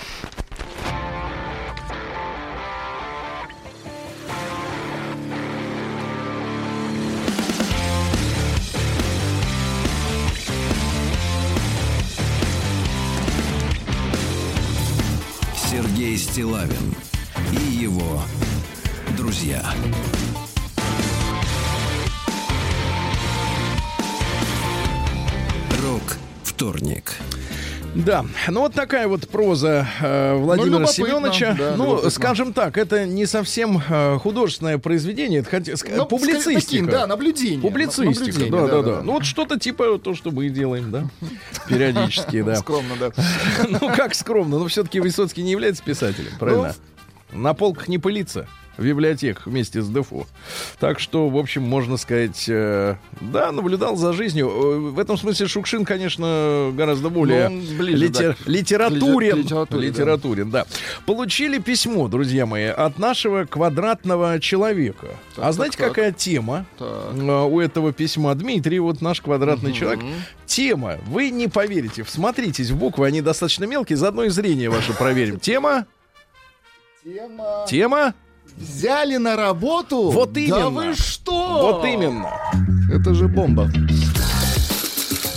Сергей 16.07 16.19
Стилавин 16.19 16.95
и 17.51 17.79
его 17.79 18.23
друзья. 19.17 19.61
Рок 25.83 26.19
вторник. 26.45 27.17
Да, 28.05 28.27
ну 28.49 28.61
вот 28.61 28.75
такая 28.75 29.09
вот 29.09 29.27
проза 29.29 29.87
э, 30.01 30.35
Владимира 30.37 30.81
любопытно, 30.81 30.93
Семеновича. 31.07 31.57
да, 31.59 31.75
ну, 31.77 32.11
скажем 32.11 32.53
так, 32.53 32.77
это 32.77 33.07
не 33.07 33.25
совсем 33.27 33.81
э, 33.89 34.19
художественное 34.19 34.77
произведение, 34.79 35.41
это 35.41 35.51
хотя, 35.51 35.73
ск- 35.73 35.95
Ну, 35.97 36.05
публицистика. 36.05 36.61
таким, 36.61 36.87
да, 36.89 37.07
наблюдение. 37.07 37.61
Публицистика, 37.61 38.09
Наблюдение, 38.21 38.51
да, 38.51 38.67
да, 38.67 38.83
да, 38.83 39.03
Ну 39.03 39.13
вот 39.13 39.25
что-то 39.25 39.59
типа 39.59 39.99
то, 39.99 40.15
что 40.15 40.31
мы 40.31 40.47
и 40.47 40.51
делаем, 40.51 40.91
да, 40.91 41.07
периодически, 41.69 42.43
да. 42.43 42.57
Скромно, 42.57 42.95
да. 43.01 43.11
Ну 43.69 43.79
как 43.95 44.15
скромно, 44.15 44.59
но 44.59 44.67
все-таки 44.69 45.01
Высоцкий 45.01 45.43
не 45.43 45.53
является 45.53 45.83
писателем, 45.83 46.33
правильно? 46.39 46.75
На 47.33 47.55
полках 47.55 47.89
не 47.89 47.99
пылится 47.99 48.47
в 48.77 48.85
библиотеках 48.85 49.47
вместе 49.47 49.81
с 49.83 49.89
Дефо. 49.89 50.27
Так 50.79 51.01
что, 51.01 51.29
в 51.29 51.37
общем, 51.37 51.63
можно 51.63 51.97
сказать, 51.97 52.45
э, 52.49 52.97
да, 53.21 53.53
наблюдал 53.53 53.97
за 53.97 54.13
жизнью. 54.13 54.49
Э, 54.49 54.79
В 54.91 54.99
этом 54.99 55.17
смысле 55.17 55.47
Шукшин, 55.47 55.85
конечно, 55.85 56.71
гораздо 56.75 57.09
более 57.11 57.49
Ну, 57.49 57.63
ближе, 57.79 58.09
да, 58.11 58.35
к- 58.35 58.47
литературен. 58.47 59.37
литературе, 59.39 59.81
да. 59.81 59.87
литературен, 59.87 60.51
да. 60.51 60.67
Получили 61.07 61.59
письмо, 61.59 62.09
друзья 62.09 62.47
мои, 62.47 62.65
от 62.67 62.99
нашего 62.99 63.45
квадратного 63.45 64.39
человека. 64.41 65.07
Так, 65.35 65.39
а 65.39 65.41
так, 65.43 65.53
знаете, 65.55 65.79
так. 65.79 65.89
какая 65.89 66.13
тема? 66.13 66.67
Так. 66.79 66.89
э, 67.15 67.43
у 67.47 67.61
этого 67.61 67.93
письма 67.93 68.35
Дмитрий, 68.35 68.79
вот 68.79 69.01
наш 69.01 69.21
квадратный 69.21 69.73
человек. 69.73 70.05
Тема, 70.47 70.99
вы 71.07 71.31
не 71.31 71.49
поверите, 71.49 72.03
всмотритесь 72.03 72.71
в 72.71 72.77
буквы, 72.77 73.07
они 73.07 73.21
достаточно 73.23 73.65
мелкие, 73.65 73.97
заодно 73.97 74.25
и 74.25 74.29
зрение 74.29 74.71
ваше 74.71 74.93
проверим. 74.93 75.41
Тема, 75.41 75.87
Тема. 77.05 77.65
тема, 77.69 78.15
Взяли 78.57 79.17
на 79.17 79.37
работу? 79.37 80.11
Вот 80.11 80.33
Да 80.33 80.41
именно. 80.41 80.71
вы 80.71 80.95
что? 80.95 81.61
вот 81.81 81.85
именно. 81.85 82.31
Это 82.93 83.15
же 83.15 83.29
бомба. 83.29 83.71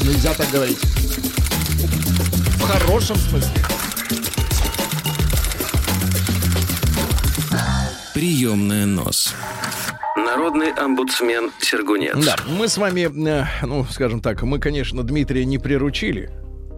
Нельзя 0.02 0.34
так 0.34 0.50
говорить. 0.52 0.80
В 2.58 2.62
хорошем 2.62 3.18
смысле. 3.18 3.52
Приемная 8.14 8.86
нос. 8.86 9.34
Народный 10.16 10.72
омбудсмен 10.72 11.52
Сергунец. 11.60 12.24
Да, 12.26 12.36
мы 12.48 12.68
с 12.68 12.78
вами, 12.78 13.10
э, 13.30 13.46
ну, 13.66 13.86
скажем 13.86 14.22
так, 14.22 14.44
мы, 14.44 14.60
конечно, 14.60 15.04
Дмитрия 15.04 15.46
не 15.46 15.58
приручили. 15.58 16.30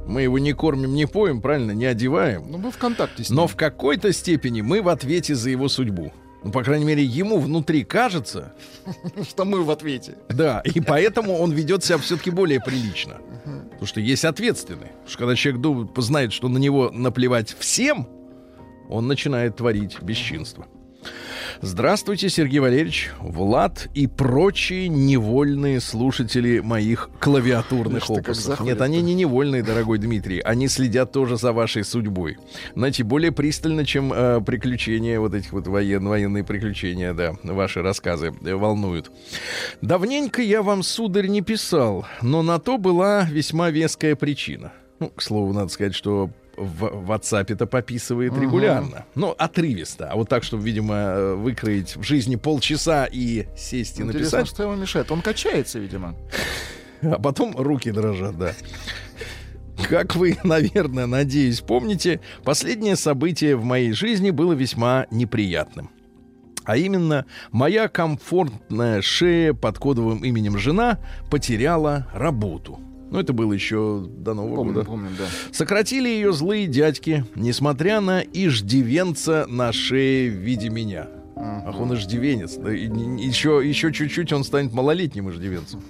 Мы 0.07 0.23
его 0.23 0.39
не 0.39 0.53
кормим, 0.53 0.93
не 0.93 1.05
поем, 1.05 1.41
правильно, 1.41 1.71
не 1.71 1.85
одеваем. 1.85 2.45
Ну, 2.49 2.57
мы 2.57 2.71
в 2.71 2.77
контакте 2.77 3.23
с 3.23 3.29
ним. 3.29 3.37
Но 3.37 3.47
в 3.47 3.55
какой-то 3.55 4.11
степени 4.13 4.61
мы 4.61 4.81
в 4.81 4.89
ответе 4.89 5.35
за 5.35 5.49
его 5.49 5.67
судьбу. 5.69 6.11
Ну, 6.43 6.51
по 6.51 6.63
крайней 6.63 6.85
мере, 6.85 7.03
ему 7.03 7.39
внутри 7.39 7.83
кажется, 7.83 8.53
что 9.29 9.45
мы 9.45 9.63
в 9.63 9.69
ответе. 9.69 10.17
Да, 10.29 10.61
и 10.61 10.79
поэтому 10.81 11.37
он 11.37 11.51
ведет 11.51 11.83
себя 11.83 11.97
все-таки 11.99 12.31
более 12.31 12.59
прилично. 12.59 13.17
Потому 13.43 13.85
что 13.85 13.99
есть 13.99 14.25
ответственный. 14.25 14.87
Потому 14.87 15.07
что 15.07 15.17
когда 15.19 15.35
человек 15.35 15.61
думает, 15.61 15.89
знает, 15.97 16.33
что 16.33 16.47
на 16.47 16.57
него 16.57 16.89
наплевать 16.91 17.55
всем, 17.57 18.07
он 18.89 19.07
начинает 19.07 19.55
творить 19.55 20.01
бесчинство. 20.01 20.65
Здравствуйте, 21.63 22.27
Сергей 22.27 22.57
Валерьевич, 22.57 23.11
Влад 23.19 23.87
и 23.93 24.07
прочие 24.07 24.87
невольные 24.87 25.79
слушатели 25.79 26.59
моих 26.59 27.11
клавиатурных 27.19 28.07
как 28.07 28.17
опусов. 28.17 28.61
Нет, 28.61 28.81
они 28.81 28.99
не 29.03 29.13
невольные, 29.13 29.61
дорогой 29.61 29.99
Дмитрий. 29.99 30.39
Они 30.39 30.67
следят 30.67 31.11
тоже 31.11 31.37
за 31.37 31.53
вашей 31.53 31.83
судьбой. 31.83 32.37
Знаете, 32.73 33.03
более 33.03 33.31
пристально, 33.31 33.85
чем 33.85 34.11
э, 34.11 34.41
приключения, 34.41 35.19
вот 35.19 35.35
этих 35.35 35.51
вот 35.51 35.67
воен, 35.67 36.07
военные 36.07 36.43
приключения, 36.43 37.13
да, 37.13 37.35
ваши 37.43 37.83
рассказы 37.83 38.33
э, 38.43 38.55
волнуют. 38.55 39.11
Давненько 39.81 40.41
я 40.41 40.63
вам, 40.63 40.81
сударь, 40.81 41.27
не 41.27 41.41
писал, 41.41 42.07
но 42.23 42.41
на 42.41 42.57
то 42.57 42.79
была 42.79 43.25
весьма 43.25 43.69
веская 43.69 44.15
причина. 44.15 44.73
Ну, 44.99 45.09
к 45.09 45.21
слову, 45.21 45.53
надо 45.53 45.69
сказать, 45.69 45.93
что 45.93 46.31
в 46.57 47.11
WhatsApp 47.11 47.51
это 47.51 47.65
пописывает 47.65 48.37
регулярно. 48.37 49.05
Ну, 49.15 49.35
отрывисто. 49.37 50.09
А 50.09 50.15
вот 50.15 50.29
так, 50.29 50.43
чтобы, 50.43 50.63
видимо, 50.63 51.35
выкроить 51.35 51.95
в 51.95 52.03
жизни 52.03 52.35
полчаса 52.35 53.05
и 53.05 53.47
сесть 53.55 53.99
и 53.99 54.03
Интересно, 54.03 54.19
написать, 54.19 54.47
что 54.47 54.63
ему 54.63 54.75
мешает. 54.75 55.11
Он 55.11 55.21
качается, 55.21 55.79
видимо. 55.79 56.15
а 57.01 57.19
потом 57.19 57.55
руки 57.55 57.91
дрожат, 57.91 58.37
да. 58.37 58.53
Как 59.89 60.15
вы, 60.15 60.37
наверное, 60.43 61.07
надеюсь, 61.07 61.61
помните, 61.61 62.19
последнее 62.43 62.95
событие 62.95 63.55
в 63.55 63.63
моей 63.63 63.93
жизни 63.93 64.31
было 64.31 64.53
весьма 64.53 65.07
неприятным. 65.11 65.89
А 66.63 66.77
именно, 66.77 67.25
моя 67.51 67.87
комфортная 67.87 69.01
шея 69.01 69.53
под 69.53 69.79
кодовым 69.79 70.23
именем 70.23 70.59
жена 70.59 70.99
потеряла 71.31 72.07
работу. 72.13 72.79
Ну, 73.11 73.19
это 73.19 73.33
было 73.33 73.51
еще 73.51 74.05
до 74.17 74.33
Нового 74.33 74.55
Помню, 74.55 74.73
года. 74.73 74.85
помню, 74.85 75.09
да. 75.17 75.25
Сократили 75.51 76.07
ее 76.07 76.31
злые 76.31 76.65
дядьки, 76.65 77.25
несмотря 77.35 77.99
на 77.99 78.21
иждивенца 78.21 79.45
на 79.49 79.73
шее 79.73 80.31
в 80.31 80.35
виде 80.35 80.69
меня. 80.69 81.07
Ах, 81.35 81.79
он 81.79 81.93
иждивенец. 81.93 82.55
Да, 82.55 82.73
и 82.73 82.85
еще, 82.87 83.61
еще 83.63 83.91
чуть-чуть 83.91 84.31
он 84.31 84.45
станет 84.45 84.73
малолетним 84.73 85.29
иждивенцем. 85.29 85.81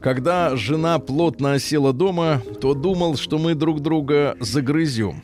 Когда 0.00 0.56
жена 0.56 0.98
плотно 0.98 1.52
осела 1.52 1.92
дома, 1.92 2.42
то 2.60 2.74
думал, 2.74 3.16
что 3.16 3.38
мы 3.38 3.54
друг 3.54 3.80
друга 3.80 4.36
загрызем. 4.40 5.22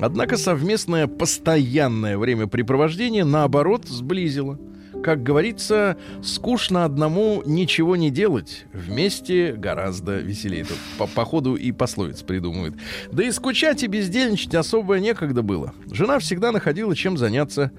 Однако 0.00 0.36
совместное 0.36 1.06
постоянное 1.06 2.18
времяпрепровождение, 2.18 3.24
наоборот, 3.24 3.86
сблизило. 3.86 4.58
Как 5.02 5.22
говорится, 5.22 5.96
скучно 6.22 6.84
одному 6.84 7.42
ничего 7.44 7.96
не 7.96 8.10
делать. 8.10 8.66
Вместе 8.72 9.52
гораздо 9.52 10.18
веселее. 10.18 10.64
Тут 10.64 10.78
по, 10.98 11.06
по 11.06 11.24
ходу 11.24 11.54
и 11.54 11.72
пословиц 11.72 12.22
придумывают. 12.22 12.76
Да 13.10 13.24
и 13.24 13.30
скучать 13.30 13.82
и 13.82 13.86
бездельничать 13.86 14.54
особо 14.54 14.98
некогда 14.98 15.42
было. 15.42 15.74
Жена 15.90 16.18
всегда 16.18 16.52
находила 16.52 16.94
чем 16.94 17.16
заняться. 17.16 17.72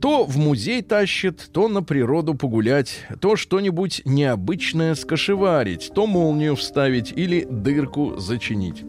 То 0.00 0.24
в 0.24 0.36
музей 0.36 0.82
тащит, 0.82 1.48
то 1.52 1.68
на 1.68 1.82
природу 1.82 2.34
погулять, 2.34 3.06
то 3.20 3.36
что-нибудь 3.36 4.02
необычное 4.04 4.94
скошеварить, 4.94 5.90
то 5.94 6.06
молнию 6.06 6.56
вставить 6.56 7.12
или 7.12 7.46
дырку 7.48 8.16
зачинить. 8.18 8.84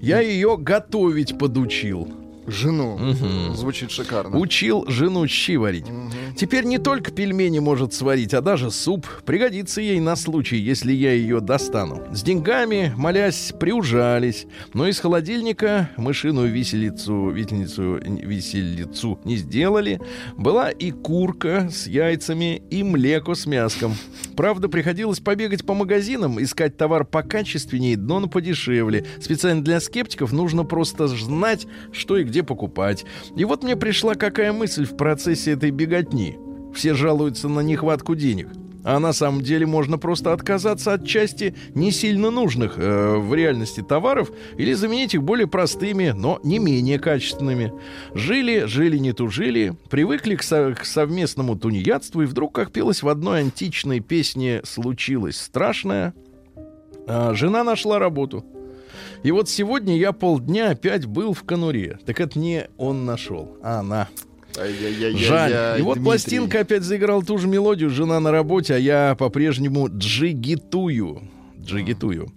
Я 0.00 0.20
ее 0.20 0.56
готовить 0.58 1.38
подучил. 1.38 2.25
Жену. 2.46 2.98
Звучит 3.54 3.90
шикарно. 3.90 4.38
Учил 4.38 4.84
жену 4.88 5.26
щи 5.26 5.56
варить. 5.56 5.86
Теперь 6.36 6.64
не 6.64 6.78
только 6.78 7.10
пельмени 7.10 7.58
может 7.58 7.92
сварить, 7.92 8.34
а 8.34 8.40
даже 8.40 8.70
суп. 8.70 9.06
Пригодится 9.24 9.80
ей 9.80 10.00
на 10.00 10.16
случай, 10.16 10.56
если 10.56 10.92
я 10.92 11.12
ее 11.12 11.40
достану. 11.40 12.02
С 12.12 12.22
деньгами, 12.22 12.92
молясь, 12.96 13.52
приужались. 13.58 14.46
Но 14.74 14.86
из 14.86 15.00
холодильника 15.00 15.90
мышиную 15.96 16.52
виселицу, 16.52 17.30
висельницу, 17.30 17.94
виселицу 17.96 19.18
не 19.24 19.36
сделали. 19.36 20.00
Была 20.36 20.70
и 20.70 20.90
курка 20.90 21.68
с 21.70 21.86
яйцами, 21.86 22.62
и 22.70 22.82
млеко 22.82 23.34
с 23.34 23.46
мяском. 23.46 23.94
Правда, 24.36 24.68
приходилось 24.68 25.20
побегать 25.20 25.64
по 25.64 25.74
магазинам, 25.74 26.42
искать 26.42 26.76
товар 26.76 27.04
покачественнее, 27.04 27.96
но 27.96 28.20
на 28.20 28.28
подешевле. 28.28 29.06
Специально 29.20 29.64
для 29.64 29.80
скептиков 29.80 30.32
нужно 30.32 30.64
просто 30.64 31.08
знать, 31.08 31.66
что 31.92 32.16
и 32.18 32.24
где 32.24 32.35
покупать. 32.42 33.04
И 33.36 33.44
вот 33.44 33.62
мне 33.62 33.76
пришла 33.76 34.14
какая 34.14 34.52
мысль 34.52 34.84
в 34.84 34.96
процессе 34.96 35.52
этой 35.52 35.70
беготни. 35.70 36.38
Все 36.74 36.94
жалуются 36.94 37.48
на 37.48 37.60
нехватку 37.60 38.14
денег. 38.14 38.48
А 38.88 39.00
на 39.00 39.12
самом 39.12 39.42
деле 39.42 39.66
можно 39.66 39.98
просто 39.98 40.32
отказаться 40.32 40.92
от 40.92 41.04
части 41.04 41.56
не 41.74 41.90
сильно 41.90 42.30
нужных 42.30 42.78
э, 42.78 43.16
в 43.16 43.34
реальности 43.34 43.82
товаров 43.82 44.30
или 44.56 44.74
заменить 44.74 45.12
их 45.12 45.24
более 45.24 45.48
простыми, 45.48 46.12
но 46.14 46.38
не 46.44 46.60
менее 46.60 47.00
качественными. 47.00 47.72
Жили, 48.14 48.66
жили, 48.66 48.96
не 48.98 49.12
тужили, 49.12 49.74
привыкли 49.90 50.36
к, 50.36 50.44
со- 50.44 50.72
к 50.72 50.84
совместному 50.84 51.56
тунеядству, 51.56 52.22
и 52.22 52.26
вдруг, 52.26 52.54
как 52.54 52.70
пелось 52.70 53.02
в 53.02 53.08
одной 53.08 53.40
античной 53.40 53.98
песне, 53.98 54.60
случилось 54.62 55.36
страшное. 55.36 56.14
А, 57.08 57.34
жена 57.34 57.64
нашла 57.64 57.98
работу. 57.98 58.44
И 59.22 59.30
вот 59.30 59.48
сегодня 59.48 59.96
я 59.96 60.12
полдня 60.12 60.70
опять 60.70 61.06
был 61.06 61.32
в 61.32 61.42
конуре. 61.42 61.98
Так 62.04 62.20
это 62.20 62.38
не 62.38 62.68
он 62.76 63.04
нашел, 63.04 63.56
а 63.62 63.80
она. 63.80 64.08
Жаль. 64.54 65.78
И 65.78 65.82
вот 65.82 65.94
Дмитрий. 65.94 66.04
пластинка 66.04 66.60
опять 66.60 66.82
заиграла 66.82 67.22
ту 67.22 67.36
же 67.38 67.46
мелодию. 67.46 67.90
Жена 67.90 68.20
на 68.20 68.30
работе, 68.30 68.74
а 68.74 68.78
я 68.78 69.14
по-прежнему 69.18 69.88
джигитую. 69.88 71.22
Джигитую. 71.66 72.28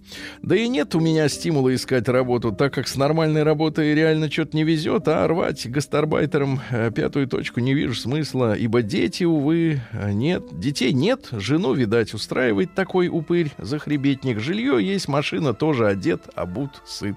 Да 0.42 0.56
и 0.56 0.68
нет 0.68 0.94
у 0.94 1.00
меня 1.00 1.28
стимула 1.28 1.74
искать 1.74 2.08
работу, 2.08 2.52
так 2.52 2.74
как 2.74 2.88
с 2.88 2.96
нормальной 2.96 3.42
работой 3.42 3.94
реально 3.94 4.30
что-то 4.30 4.56
не 4.56 4.64
везет, 4.64 5.08
а 5.08 5.26
рвать 5.26 5.70
гастарбайтерам 5.70 6.60
э, 6.70 6.90
пятую 6.94 7.26
точку 7.26 7.60
не 7.60 7.74
вижу 7.74 7.94
смысла, 7.94 8.54
ибо 8.54 8.82
дети, 8.82 9.24
увы, 9.24 9.80
э, 9.92 10.12
нет. 10.12 10.44
Детей 10.52 10.92
нет, 10.92 11.28
жену, 11.32 11.74
видать, 11.74 12.14
устраивает 12.14 12.74
такой 12.74 13.08
упырь, 13.08 13.52
захребетник. 13.58 14.40
Жилье 14.40 14.78
есть, 14.84 15.08
машина 15.08 15.54
тоже 15.54 15.86
одет, 15.86 16.22
обут, 16.34 16.82
сыт. 16.86 17.16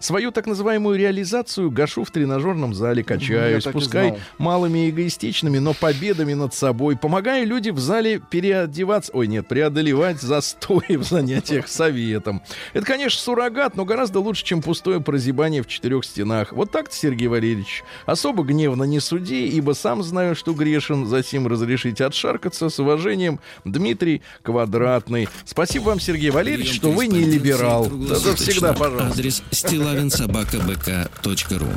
Свою 0.00 0.30
так 0.30 0.46
называемую 0.46 0.98
реализацию 0.98 1.70
гашу 1.70 2.04
в 2.04 2.10
тренажерном 2.10 2.74
зале, 2.74 3.02
качаюсь, 3.02 3.64
пускай 3.64 4.18
малыми 4.38 4.90
эгоистичными, 4.90 5.58
но 5.58 5.74
победами 5.74 6.34
над 6.34 6.54
собой. 6.54 6.96
Помогаю 6.96 7.46
людям 7.46 7.76
в 7.76 7.80
зале 7.80 8.20
переодеваться, 8.30 9.12
ой, 9.14 9.26
нет, 9.26 9.48
преодолевать 9.48 10.20
застои 10.20 10.96
в 10.96 11.02
занятиях 11.02 11.68
советом. 11.68 12.42
Это, 12.72 12.86
конечно, 12.86 13.20
суррогат, 13.20 13.76
но 13.76 13.84
гораздо 13.84 14.20
лучше, 14.20 14.44
чем 14.44 14.62
пустое 14.62 15.00
прозябание 15.00 15.62
в 15.62 15.66
четырех 15.66 16.04
стенах. 16.04 16.52
Вот 16.52 16.70
так-то, 16.70 16.94
Сергей 16.94 17.28
Валерьевич, 17.28 17.84
особо 18.06 18.44
гневно 18.44 18.84
не 18.84 19.00
суди, 19.00 19.46
ибо 19.48 19.72
сам 19.72 20.02
знаю, 20.02 20.34
что 20.34 20.52
грешен, 20.52 21.06
затем 21.06 21.46
разрешите 21.46 22.04
отшаркаться. 22.04 22.68
С 22.68 22.78
уважением, 22.78 23.40
Дмитрий 23.64 24.22
Квадратный. 24.42 25.28
Спасибо 25.44 25.84
вам, 25.84 26.00
Сергей 26.00 26.30
Валерьевич, 26.30 26.74
что 26.74 26.90
вы 26.90 27.06
не 27.06 27.24
либерал. 27.24 27.86
Да, 27.86 28.18
да, 28.18 28.34
всегда, 28.34 28.72
пожалуйста. 28.72 29.12
Адрес 29.12 29.42
стилавинсобакабк.ру 29.50 31.68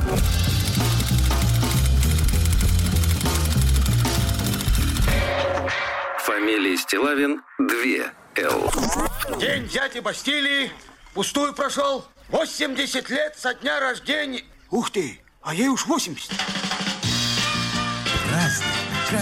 Фамилия 6.18 6.76
Стилавин 6.76 7.40
2 7.58 8.12
Л. 8.36 8.70
День 9.38 9.66
дяди 9.68 10.00
Бастилии 10.00 10.70
пустую 11.14 11.54
прошел. 11.54 12.04
80 12.28 13.08
лет 13.10 13.36
со 13.38 13.54
дня 13.54 13.80
рождения. 13.80 14.44
Ух 14.70 14.90
ты, 14.90 15.20
а 15.42 15.54
ей 15.54 15.68
уж 15.68 15.86
80. 15.86 16.30
Ну 19.12 19.18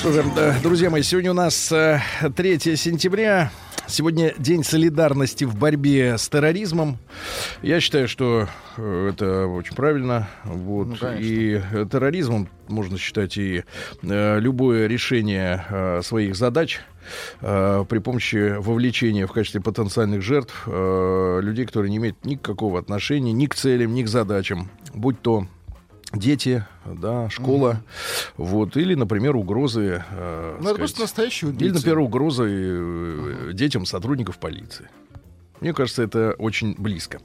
что 0.00 0.12
же, 0.12 0.24
э, 0.34 0.54
друзья 0.62 0.88
мои, 0.88 1.02
сегодня 1.02 1.30
у 1.30 1.34
нас 1.34 1.70
э, 1.70 2.00
3 2.34 2.74
сентября. 2.76 3.52
Сегодня 3.86 4.32
день 4.38 4.64
солидарности 4.64 5.44
в 5.44 5.56
борьбе 5.56 6.16
с 6.16 6.26
терроризмом. 6.26 6.96
Я 7.60 7.80
считаю, 7.80 8.08
что 8.08 8.48
э, 8.78 9.10
это 9.12 9.46
очень 9.46 9.74
правильно. 9.74 10.26
Вот. 10.44 10.86
Ну, 10.86 10.96
конечно. 10.96 11.22
и 11.22 11.60
э, 11.70 11.86
терроризмом 11.92 12.48
можно 12.66 12.96
считать 12.96 13.36
и 13.36 13.64
э, 14.02 14.40
любое 14.40 14.86
решение 14.86 15.66
э, 15.68 16.00
своих 16.02 16.34
задач 16.34 16.80
э, 17.42 17.84
при 17.86 17.98
помощи 17.98 18.56
вовлечения 18.56 19.26
в 19.26 19.32
качестве 19.32 19.60
потенциальных 19.60 20.22
жертв 20.22 20.62
э, 20.66 21.40
людей, 21.42 21.66
которые 21.66 21.90
не 21.90 21.98
имеют 21.98 22.24
никакого 22.24 22.78
отношения 22.78 23.32
ни 23.32 23.44
к 23.44 23.54
целям, 23.54 23.92
ни 23.92 24.02
к 24.02 24.08
задачам. 24.08 24.70
Будь 24.94 25.20
то 25.20 25.46
дети, 26.12 26.64
да, 26.84 27.28
школа, 27.30 27.80
вот, 28.36 28.76
или, 28.76 28.94
например, 28.94 29.36
угрозы, 29.36 30.02
э, 30.10 30.50
Ну, 30.52 30.54
это 30.54 30.60
сказать, 30.62 30.76
просто 30.78 31.00
настоящий 31.02 31.46
убийца. 31.46 31.64
или, 31.64 31.72
например, 31.74 31.98
угрозы 31.98 32.48
э, 32.50 33.50
детям 33.52 33.86
сотрудников 33.86 34.38
полиции. 34.38 34.88
Мне 35.60 35.72
кажется, 35.72 36.02
это 36.02 36.34
очень 36.38 36.74
близко. 36.78 37.20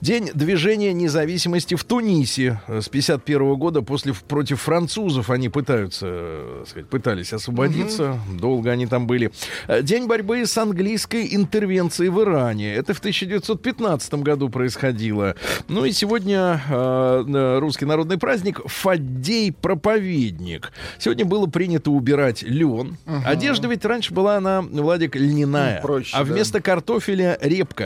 День 0.00 0.30
движения 0.34 0.92
независимости 0.92 1.74
в 1.74 1.84
Тунисе 1.84 2.60
э, 2.66 2.80
с 2.80 2.88
51 2.88 3.54
года 3.56 3.82
после 3.82 4.12
против 4.12 4.60
французов 4.60 5.30
они 5.30 5.48
пытаются, 5.48 6.06
э, 6.08 6.64
сказать, 6.68 6.88
пытались 6.88 7.32
освободиться. 7.32 8.18
Долго 8.38 8.70
они 8.70 8.86
там 8.86 9.06
были. 9.06 9.30
Э, 9.66 9.82
День 9.82 10.06
борьбы 10.06 10.44
с 10.44 10.56
английской 10.58 11.34
интервенцией 11.34 12.10
в 12.10 12.20
Иране. 12.22 12.74
Это 12.74 12.94
в 12.94 12.98
1915 12.98 14.14
году 14.14 14.48
происходило. 14.48 15.34
Ну 15.68 15.84
и 15.84 15.92
сегодня 15.92 16.60
э, 16.68 17.58
русский 17.60 17.86
народный 17.86 18.18
праздник 18.18 18.60
Фаддей 18.66 19.52
проповедник. 19.52 20.72
Сегодня 20.98 21.24
было 21.24 21.46
принято 21.46 21.90
убирать 21.90 22.42
лен. 22.42 22.96
Одежда 23.24 23.68
ведь 23.68 23.84
раньше 23.84 24.12
была 24.12 24.36
она, 24.36 24.62
Владик, 24.62 25.16
льняная. 25.16 25.76
Ну, 25.76 25.86
проще, 25.86 26.16
а 26.16 26.24
да. 26.24 26.32
вместо 26.32 26.60
картофеля 26.60 27.38
репка. 27.40 27.77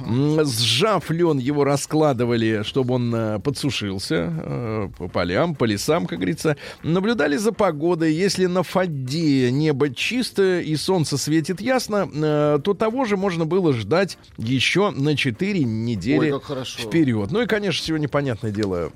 М, 0.00 0.44
Сжав 0.44 1.10
лен, 1.10 1.38
его 1.38 1.64
раскладывали, 1.64 2.62
чтобы 2.64 2.94
он 2.94 3.14
э, 3.14 3.38
подсушился 3.40 4.32
э, 4.32 4.88
по 4.96 5.08
полям, 5.08 5.54
по 5.54 5.64
лесам, 5.64 6.06
как 6.06 6.18
говорится. 6.18 6.56
Наблюдали 6.82 7.36
за 7.36 7.52
погодой. 7.52 8.12
Если 8.12 8.46
на 8.46 8.62
Фадде 8.62 9.50
небо 9.50 9.94
чисто 9.94 10.60
и 10.60 10.76
солнце 10.76 11.16
светит 11.18 11.60
ясно, 11.60 12.08
э, 12.12 12.58
то 12.62 12.74
того 12.74 13.04
же 13.04 13.16
можно 13.16 13.44
было 13.46 13.72
ждать 13.72 14.18
еще 14.38 14.90
на 14.90 15.16
4 15.16 15.64
недели 15.64 16.32
Ой, 16.32 16.64
вперед. 16.64 17.30
Ну 17.30 17.42
и, 17.42 17.46
конечно, 17.46 17.84
сегодня, 17.84 18.08
понятное 18.08 18.50
дело, 18.50 18.92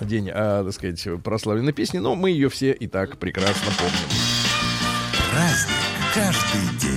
день, 0.00 0.30
а, 0.32 0.64
так 0.64 0.72
сказать, 0.72 1.22
прославленной 1.22 1.72
песни, 1.72 1.98
но 1.98 2.14
мы 2.14 2.30
ее 2.30 2.48
все 2.48 2.72
и 2.72 2.86
так 2.86 3.18
прекрасно 3.18 3.72
помним. 3.78 4.08
Праздник 5.30 5.76
каждый 6.14 6.78
день. 6.80 6.87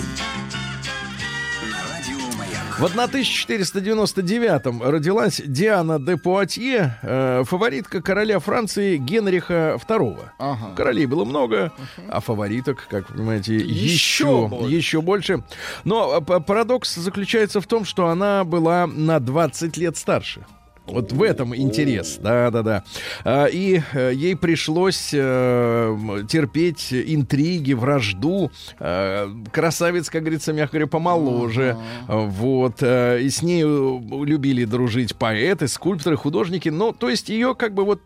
В 2.82 2.86
1499-м 2.86 4.82
родилась 4.82 5.40
Диана 5.46 6.00
де 6.00 6.18
Пуатье, 6.18 6.98
э, 7.04 7.44
фаворитка 7.46 8.02
короля 8.02 8.40
Франции 8.40 8.98
Генриха 8.98 9.78
II. 9.88 10.18
Ага. 10.40 10.74
Королей 10.76 11.06
было 11.06 11.24
много, 11.24 11.72
а 12.10 12.20
фавориток, 12.22 12.88
как 12.90 13.10
вы 13.12 13.18
понимаете, 13.18 13.56
Еще 13.56 13.94
еще, 13.94 14.48
больше. 14.48 14.76
еще 14.76 15.02
больше. 15.02 15.44
Но 15.84 16.22
п- 16.22 16.40
парадокс 16.40 16.96
заключается 16.96 17.62
в 17.62 17.68
том, 17.68 17.86
что 17.86 18.08
она 18.08 18.44
была 18.46 18.88
на 18.88 19.20
20 19.20 19.78
лет 19.78 19.96
старше. 19.96 20.44
Вот 20.92 21.12
в 21.12 21.24
этом 21.24 21.56
интерес, 21.56 22.18
да-да-да. 22.22 22.84
А, 23.24 23.46
И 23.46 23.82
э, 23.94 24.12
ей 24.14 24.36
пришлось 24.36 25.12
э, 25.14 25.98
терпеть 26.30 26.90
интриги, 26.94 27.74
вражду. 27.74 28.52
Э, 28.80 29.28
Красавец, 29.52 30.10
как 30.10 30.22
говорится, 30.22 30.54
мягко 30.54 30.74
говоря, 30.74 30.88
помоложе. 30.88 31.78
Вот. 32.08 32.82
И 32.84 33.28
с 33.30 33.42
ней 33.42 33.62
любили 33.64 34.66
дружить 34.66 35.16
поэты, 35.16 35.68
скульпторы, 35.68 36.18
художники. 36.18 36.70
Ну, 36.70 36.92
то 36.94 37.10
есть 37.10 37.30
ее 37.30 37.56
как 37.56 37.74
бы 37.74 37.84
вот 37.86 38.02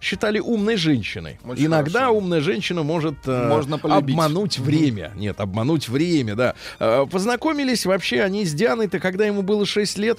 считали 0.00 0.38
умной 0.38 0.76
женщиной. 0.76 1.38
Очень 1.46 1.66
Иногда 1.66 2.00
хорошо. 2.00 2.16
умная 2.18 2.40
женщина 2.40 2.82
может 2.82 3.26
Можно 3.26 3.78
полюбить. 3.78 4.14
обмануть 4.14 4.58
время. 4.58 5.12
Нет, 5.16 5.40
обмануть 5.40 5.88
время, 5.88 6.34
да. 6.34 6.54
Э, 6.78 7.06
Познакомились 7.10 7.86
вообще 7.86 8.22
они 8.22 8.44
с 8.44 8.52
Дианой-то, 8.54 8.98
когда 9.00 9.26
ему 9.26 9.42
было 9.42 9.66
6 9.66 9.98
лет. 9.98 10.18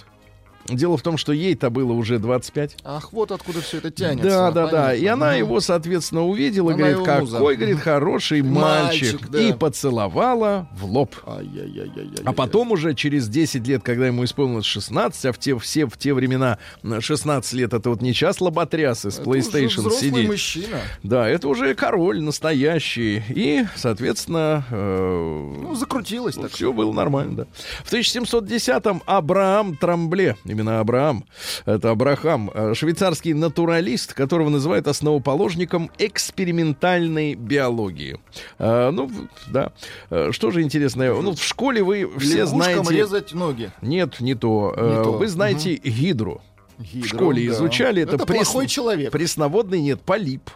Дело 0.70 0.98
в 0.98 1.02
том, 1.02 1.18
что 1.18 1.32
ей-то 1.34 1.70
было 1.70 1.94
уже 1.94 2.20
25. 2.20 2.78
Ах, 2.84 3.14
вот 3.14 3.32
откуда 3.32 3.62
все 3.62 3.78
это 3.78 3.90
тянется. 3.92 4.30
Да, 4.30 4.52
да, 4.52 4.68
да. 4.68 4.94
И 4.96 5.06
она 5.06 5.36
его, 5.36 5.60
соответственно, 5.60 6.26
увидела, 6.26 6.74
Она 6.74 6.78
говорит, 6.78 6.98
его 7.08 7.20
муза. 7.20 7.38
какой, 7.38 7.56
говорит, 7.56 7.80
хороший 7.80 8.42
мальчик. 8.42 9.14
Мальчик, 9.14 9.30
да. 9.30 9.40
И 9.42 9.54
поцеловала 9.54 10.68
в 10.78 10.86
лоб. 10.86 11.16
Ай-яй-яй-яй-яй. 11.26 12.24
А 12.26 12.34
потом 12.34 12.72
уже 12.72 12.94
через 12.94 13.28
10 13.30 13.66
лет, 13.68 13.84
когда 13.84 14.08
ему 14.08 14.24
исполнилось 14.26 14.66
16, 14.66 15.26
а 15.26 15.34
в 15.34 15.38
те, 15.40 15.58
все 15.58 15.86
в 15.86 15.98
те 15.98 16.14
времена 16.14 16.58
м, 16.84 17.00
16 17.02 17.54
лет 17.54 17.74
это 17.74 17.90
вот 17.90 18.02
не 18.02 18.14
час 18.14 18.42
лоботрясы 18.42 19.12
с 19.12 19.20
Это 19.20 19.30
PlayStation 19.30 19.90
сидеть. 19.92 20.28
мужчина. 20.28 20.80
Да, 21.04 21.28
это 21.28 21.48
уже 21.48 21.74
король 21.76 22.22
настоящий. 22.22 23.24
И, 23.30 23.66
соответственно, 23.76 24.66
э, 24.70 25.54
Ну, 25.62 25.76
закрутилось 25.76 26.36
так. 26.36 26.52
все 26.52 26.74
было 26.74 26.92
нормально, 26.92 27.36
да. 27.36 27.46
В 27.84 27.92
1710-м 27.92 29.02
Абрахам 29.06 29.76
Трамбле, 29.76 30.36
именно 30.58 30.80
Абрахам, 30.80 31.26
это 31.66 31.92
Абрахам, 31.92 32.50
э, 32.54 32.74
швейцарский 32.74 33.34
натуралист, 33.34 34.14
которого 34.14 34.50
называют 34.50 34.88
основоположником 34.88 35.92
экспериментальной 36.00 37.36
биологии. 37.36 38.20
Э, 38.58 38.90
Ну, 38.92 39.10
да. 39.48 39.72
Э, 40.10 40.30
Что 40.32 40.52
же 40.52 40.62
интересное, 40.62 41.14
ну, 41.14 41.34
в 41.34 41.44
школе 41.44 41.84
вы 41.84 42.10
все 42.20 42.38
Лягушкам 42.38 42.84
знаете... 42.84 42.96
резать 42.96 43.34
ноги. 43.34 43.72
Нет, 43.82 44.20
не 44.20 44.36
то. 44.36 44.74
Не 44.76 45.04
то. 45.04 45.12
Вы 45.14 45.28
знаете 45.28 45.76
гидру. 45.76 46.42
Гидру, 46.80 47.02
в 47.02 47.08
школе 47.08 47.48
изучали. 47.48 48.04
Это, 48.04 48.16
Это 48.16 48.26
прес- 48.26 48.44
плохой 48.44 48.68
человек. 48.68 49.12
Пресноводный, 49.12 49.82
нет, 49.82 50.02
полип. 50.02 50.50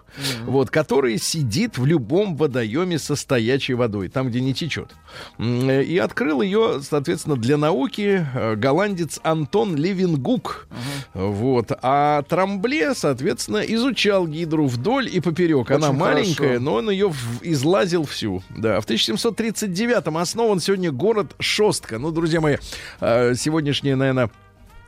Вот, 0.46 0.70
который 0.70 1.18
сидит 1.18 1.78
в 1.78 1.86
любом 1.86 2.36
водоеме 2.36 3.00
со 3.00 3.16
стоячей 3.16 3.74
водой, 3.76 4.10
там, 4.10 4.28
где 4.30 4.42
не 4.42 4.54
течет. 4.54 4.92
Э, 5.40 5.82
И 5.84 5.98
открыл 5.98 6.42
ее, 6.42 6.82
соответственно, 6.84 7.38
для 7.38 7.58
науки 7.58 8.26
э, 8.36 8.56
голландец 8.56 9.20
Антон 9.24 9.76
Левингук. 9.76 10.68
Вот. 11.14 11.72
А 11.82 12.22
Трамбле, 12.24 12.94
соответственно, 12.94 13.58
изучал 13.60 14.28
гидру 14.28 14.68
вдоль 14.68 15.10
и 15.12 15.20
поперек. 15.22 15.72
Она 15.72 15.90
Очень 15.90 15.98
маленькая, 16.00 16.48
хорошо. 16.48 16.64
но 16.64 16.74
он 16.76 16.90
ее 16.92 17.10
в- 17.10 17.40
излазил 17.42 18.06
всю. 18.06 18.44
Да. 18.56 18.80
В 18.82 18.86
1739-м 18.86 20.18
основан 20.18 20.60
сегодня 20.60 20.92
город 20.92 21.36
Шостка. 21.40 21.98
Ну, 22.00 22.12
друзья 22.12 22.42
мои, 22.42 22.58
э, 23.00 23.34
сегодняшняя, 23.36 23.96
наверное, 23.96 24.30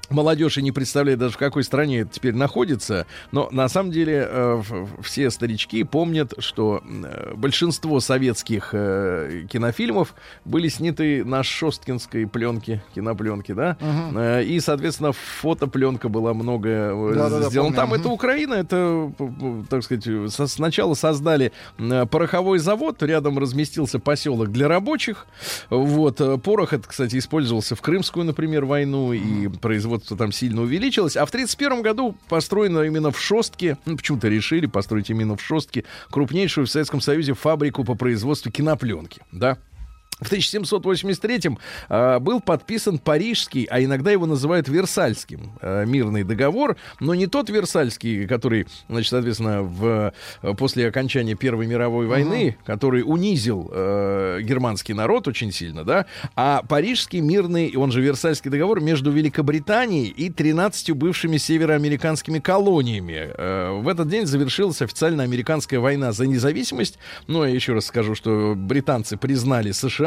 Молодежь 0.10 0.58
и 0.58 0.62
не 0.62 0.72
представляет 0.74 1.20
даже, 1.20 1.34
в 1.34 1.38
какой 1.38 1.64
стране 1.64 2.02
это 2.02 2.12
теперь 2.12 2.36
находится. 2.36 3.08
Но 3.32 3.48
на 3.52 3.70
самом 3.70 3.92
деле 3.92 4.28
э, 4.30 4.62
все 5.02 5.32
старички 5.32 5.84
помнят, 5.86 6.34
что 6.40 6.84
э, 6.84 7.34
большинство 7.36 8.00
советских 8.02 8.70
э, 8.74 9.46
кинофильмов 9.50 10.14
были 10.44 10.68
сняты 10.68 11.24
на 11.24 11.42
шосткинской 11.42 12.28
пленке, 12.28 12.84
кинопленке, 12.94 13.54
да? 13.54 13.78
Э, 13.82 14.44
и, 14.44 14.60
соответственно, 14.60 15.14
фотопленка 15.14 16.10
была 16.10 16.34
много 16.34 16.70
э, 16.70 17.14
Да-да-да, 17.16 17.50
сделана. 17.50 17.70
помню. 17.70 17.76
Там 17.78 17.90
Мгм. 17.90 18.00
это 18.00 18.10
Украина, 18.10 18.54
это, 18.56 19.12
так 19.70 19.84
сказать, 19.84 20.32
со- 20.34 20.48
сначала 20.48 20.96
создали 20.96 21.54
э, 21.80 22.06
пороховой 22.08 22.60
завод, 22.60 23.02
рядом 23.04 23.40
разместился 23.40 24.00
поселок 24.00 24.52
для 24.52 24.68
рабочих. 24.68 25.28
Вот, 25.70 26.20
э, 26.20 26.38
порох, 26.38 26.74
это, 26.74 26.88
кстати, 26.90 27.18
использовался 27.18 27.76
в 27.76 27.82
Крымскую, 27.82 28.26
например, 28.26 28.66
войну, 28.66 29.14
и 29.14 29.48
производство 29.48 29.93
там 30.00 30.32
сильно 30.32 30.62
увеличилось. 30.62 31.16
А 31.16 31.26
в 31.26 31.30
1931 31.30 31.82
году 31.82 32.16
построено 32.30 32.82
именно 32.82 33.12
в 33.12 33.20
Шостке, 33.20 33.78
ну, 33.86 33.98
почему-то 33.98 34.28
решили 34.28 34.66
построить 34.66 35.10
именно 35.10 35.36
в 35.36 35.42
Шостке, 35.42 35.86
крупнейшую 36.10 36.68
в 36.68 36.70
Советском 36.70 37.02
Союзе 37.02 37.34
фабрику 37.34 37.84
по 37.84 37.96
производству 37.96 38.52
кинопленки, 38.52 39.22
да. 39.32 39.58
В 40.20 40.28
1783 40.28 41.58
э, 41.90 42.20
был 42.20 42.40
подписан 42.40 42.98
Парижский, 43.00 43.66
а 43.66 43.82
иногда 43.84 44.12
его 44.12 44.26
называют 44.26 44.68
Версальским 44.68 45.54
э, 45.62 45.86
мирный 45.86 46.24
договор, 46.24 46.78
но 47.00 47.16
не 47.16 47.28
тот 47.28 47.50
Версальский, 47.50 48.28
который, 48.28 48.68
значит, 48.88 49.10
соответственно, 49.10 49.64
в, 49.64 50.14
после 50.58 50.88
окончания 50.88 51.36
Первой 51.36 51.68
мировой 51.68 52.08
войны, 52.08 52.58
который 52.66 53.04
унизил 53.06 53.70
э, 53.74 54.40
германский 54.42 54.94
народ 54.94 55.28
очень 55.28 55.52
сильно, 55.52 55.84
да, 55.84 56.06
а 56.36 56.64
Парижский 56.68 57.20
мирный, 57.20 57.76
он 57.76 57.92
же 57.92 58.02
Версальский 58.02 58.52
договор 58.52 58.80
между 58.80 59.12
Великобританией 59.12 60.08
и 60.08 60.30
13 60.30 60.92
бывшими 60.92 61.38
североамериканскими 61.38 62.40
колониями. 62.40 63.32
Э, 63.36 63.72
в 63.72 63.88
этот 63.88 64.08
день 64.08 64.26
завершилась 64.26 64.82
официально 64.82 65.24
американская 65.24 65.80
война 65.80 66.12
за 66.12 66.28
независимость. 66.28 66.98
Ну, 67.28 67.44
я 67.44 67.50
еще 67.50 67.74
раз 67.74 67.86
скажу, 67.88 68.16
что 68.16 68.54
британцы 68.56 69.18
признали 69.18 69.72
США. 69.72 70.03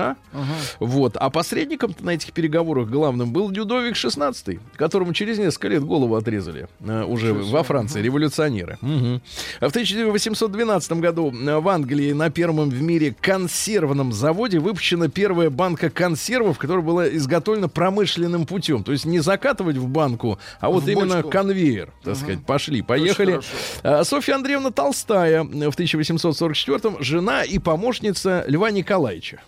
Вот. 0.78 1.16
А 1.16 1.30
посредником 1.30 1.94
на 2.00 2.10
этих 2.10 2.32
переговорах 2.32 2.88
главным 2.88 3.32
был 3.32 3.50
Людовик 3.50 3.94
XVI, 3.94 4.60
которому 4.76 5.12
через 5.12 5.38
несколько 5.38 5.68
лет 5.68 5.84
голову 5.84 6.14
отрезали 6.16 6.68
э, 6.80 7.04
уже 7.04 7.32
во 7.32 7.62
Франции, 7.62 8.02
революционеры. 8.02 8.78
Мгм. 8.80 9.20
А 9.60 9.66
В 9.68 9.70
1812 9.70 10.92
году 10.92 11.32
в 11.32 11.68
Англии 11.68 12.12
на 12.12 12.30
первом 12.30 12.70
в 12.70 12.82
мире 12.82 13.14
консервном 13.20 14.12
заводе 14.12 14.58
выпущена 14.58 15.08
первая 15.08 15.50
банка 15.50 15.90
консервов, 15.90 16.58
которая 16.58 16.84
была 16.84 17.08
изготовлена 17.08 17.68
промышленным 17.68 18.46
путем. 18.46 18.84
То 18.84 18.92
есть 18.92 19.04
не 19.06 19.20
закатывать 19.20 19.76
в 19.76 19.88
банку, 19.88 20.38
а 20.60 20.70
вот 20.70 20.84
В 20.84 20.88
именно 20.88 21.16
бочку. 21.16 21.30
конвейер, 21.30 21.92
так 22.02 22.16
сказать. 22.16 22.44
Пошли, 22.44 22.82
поехали. 22.82 23.40
А, 23.82 24.04
Софья 24.04 24.34
Андреевна 24.34 24.70
Толстая 24.70 25.42
э, 25.44 25.70
в 25.70 25.78
1844-м 25.78 27.02
жена 27.02 27.42
и 27.44 27.58
помощница 27.58 28.44
Льва 28.46 28.70
Николаевича. 28.70 29.40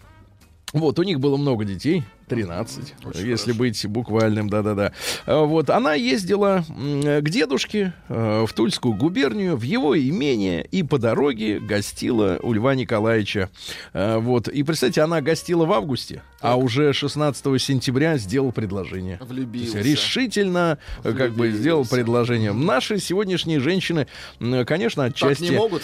Вот, 0.72 0.98
у 0.98 1.02
них 1.02 1.20
было 1.20 1.36
много 1.36 1.64
детей, 1.64 2.04
13, 2.28 2.94
если 3.14 3.52
быть 3.52 3.86
буквальным, 3.86 4.48
да-да-да. 4.48 4.92
А, 5.26 5.42
Вот, 5.44 5.70
она 5.70 5.94
ездила 5.94 6.64
к 6.68 7.28
дедушке 7.28 7.92
э, 8.08 8.44
в 8.46 8.52
Тульскую 8.52 8.94
губернию, 8.94 9.56
в 9.56 9.62
его 9.62 9.98
имение, 9.98 10.64
и 10.64 10.82
по 10.82 10.98
дороге 10.98 11.58
гостила 11.58 12.38
у 12.42 12.52
Льва 12.52 12.74
Николаевича. 12.74 13.50
А, 13.92 14.18
Вот, 14.18 14.48
и, 14.48 14.62
представьте, 14.62 15.00
она 15.02 15.20
гостила 15.20 15.64
в 15.64 15.72
августе, 15.72 16.22
а 16.40 16.56
уже 16.56 16.92
16 16.92 17.44
сентября 17.60 18.16
сделал 18.18 18.52
предложение. 18.52 19.16
То 19.16 19.24
есть 19.24 19.32
Влюбился. 19.32 19.78
решительно 19.80 20.78
э, 21.02 21.12
как 21.12 21.32
бы 21.32 21.50
сделал 21.50 21.82
Влюбился. 21.82 21.94
предложение. 21.96 22.52
Наши 22.52 22.98
сегодняшние 22.98 23.60
женщины, 23.60 24.06
конечно, 24.66 25.04
Так 25.04 25.12
отчасти... 25.12 25.44
не 25.44 25.50
могут? 25.52 25.82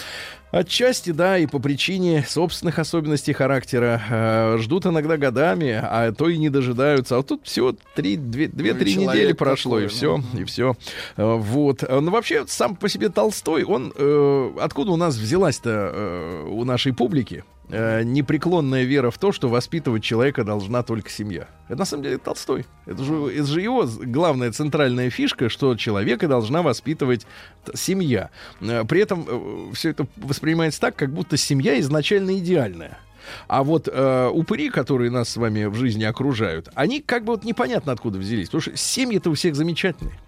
Отчасти, 0.51 1.09
да, 1.09 1.37
и 1.37 1.47
по 1.47 1.59
причине 1.59 2.23
собственных 2.25 2.79
особенностей 2.79 3.33
характера 3.33 4.01
э, 4.09 4.57
ждут 4.59 4.85
иногда 4.85 5.17
годами, 5.17 5.71
а 5.81 6.13
то 6.13 6.29
и 6.29 6.34
не 6.37 6.49
дожидаются. 6.49 7.15
А 7.15 7.17
вот 7.17 7.27
тут 7.27 7.45
всего 7.45 7.75
три, 7.95 8.17
две, 8.17 8.47
две-три 8.47 8.93
человек 8.93 9.13
недели 9.13 9.33
прошло, 9.33 9.79
и 9.79 9.83
такой, 9.83 9.95
все, 9.95 10.17
ну. 10.17 10.39
и 10.39 10.43
все. 10.43 10.75
Э, 11.17 11.35
вот. 11.35 11.83
Э, 11.83 11.99
Ну, 11.99 12.11
вообще, 12.11 12.45
сам 12.47 12.75
по 12.75 12.89
себе 12.89 13.09
Толстой, 13.09 13.63
он 13.63 13.93
э, 13.95 14.51
откуда 14.59 14.91
у 14.91 14.97
нас 14.97 15.15
взялась-то 15.15 15.91
э, 15.93 16.47
у 16.49 16.63
нашей 16.63 16.93
публики? 16.93 17.43
э, 17.69 18.03
непреклонная 18.03 18.83
вера 18.83 19.11
в 19.11 19.17
то, 19.17 19.31
что 19.31 19.49
воспитывать 19.49 20.03
человека 20.03 20.43
должна 20.43 20.83
только 20.83 21.09
семья. 21.09 21.47
Это 21.67 21.79
на 21.79 21.85
самом 21.85 22.03
деле 22.03 22.17
Толстой. 22.17 22.65
Это 22.85 23.03
же, 23.03 23.13
это 23.13 23.45
же 23.45 23.61
его 23.61 23.85
главная 23.85 24.51
центральная 24.51 25.09
фишка, 25.09 25.49
что 25.49 25.75
человека 25.75 26.27
должна 26.27 26.61
воспитывать 26.61 27.25
семья. 27.73 28.29
При 28.59 29.01
этом 29.01 29.71
все 29.73 29.89
это 29.89 30.07
воспринимается 30.15 30.79
так, 30.79 30.95
как 30.95 31.11
будто 31.11 31.37
семья 31.37 31.79
изначально 31.79 32.37
идеальная. 32.37 32.99
А 33.47 33.63
вот 33.63 33.87
э, 33.91 34.29
упыри, 34.33 34.69
которые 34.69 35.11
нас 35.11 35.29
с 35.29 35.37
вами 35.37 35.65
в 35.65 35.75
жизни 35.75 36.03
окружают, 36.03 36.69
они 36.75 37.01
как 37.01 37.23
бы 37.23 37.33
вот 37.33 37.43
непонятно 37.43 37.91
откуда 37.91 38.17
взялись. 38.17 38.47
Потому 38.47 38.61
что 38.61 38.77
семьи-то 38.77 39.29
у 39.29 39.33
всех 39.33 39.55
замечательные. 39.55 40.19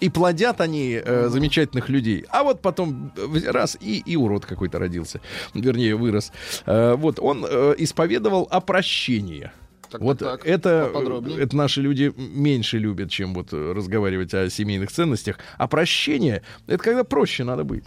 И 0.00 0.10
плодят 0.10 0.60
они 0.60 1.00
э, 1.02 1.28
замечательных 1.28 1.88
людей. 1.88 2.26
А 2.28 2.42
вот 2.42 2.60
потом 2.60 3.12
э, 3.16 3.50
раз 3.50 3.76
и, 3.80 3.98
и 3.98 4.16
урод 4.16 4.44
какой-то 4.44 4.78
родился. 4.78 5.20
Вернее, 5.54 5.96
вырос. 5.96 6.32
Э, 6.66 6.94
вот 6.94 7.18
он 7.20 7.46
э, 7.48 7.74
исповедовал 7.78 8.48
о 8.50 8.60
прощении. 8.60 9.50
Так, 9.94 10.02
вот 10.02 10.18
так, 10.18 10.42
так. 10.42 10.46
это, 10.48 10.90
это 11.38 11.56
наши 11.56 11.80
люди 11.80 12.12
меньше 12.16 12.78
любят, 12.78 13.12
чем 13.12 13.32
вот 13.32 13.52
разговаривать 13.52 14.34
о 14.34 14.50
семейных 14.50 14.90
ценностях. 14.90 15.38
А 15.56 15.68
прощение— 15.68 16.42
это 16.66 16.82
когда 16.82 17.04
проще 17.04 17.44
надо 17.44 17.62
быть. 17.62 17.84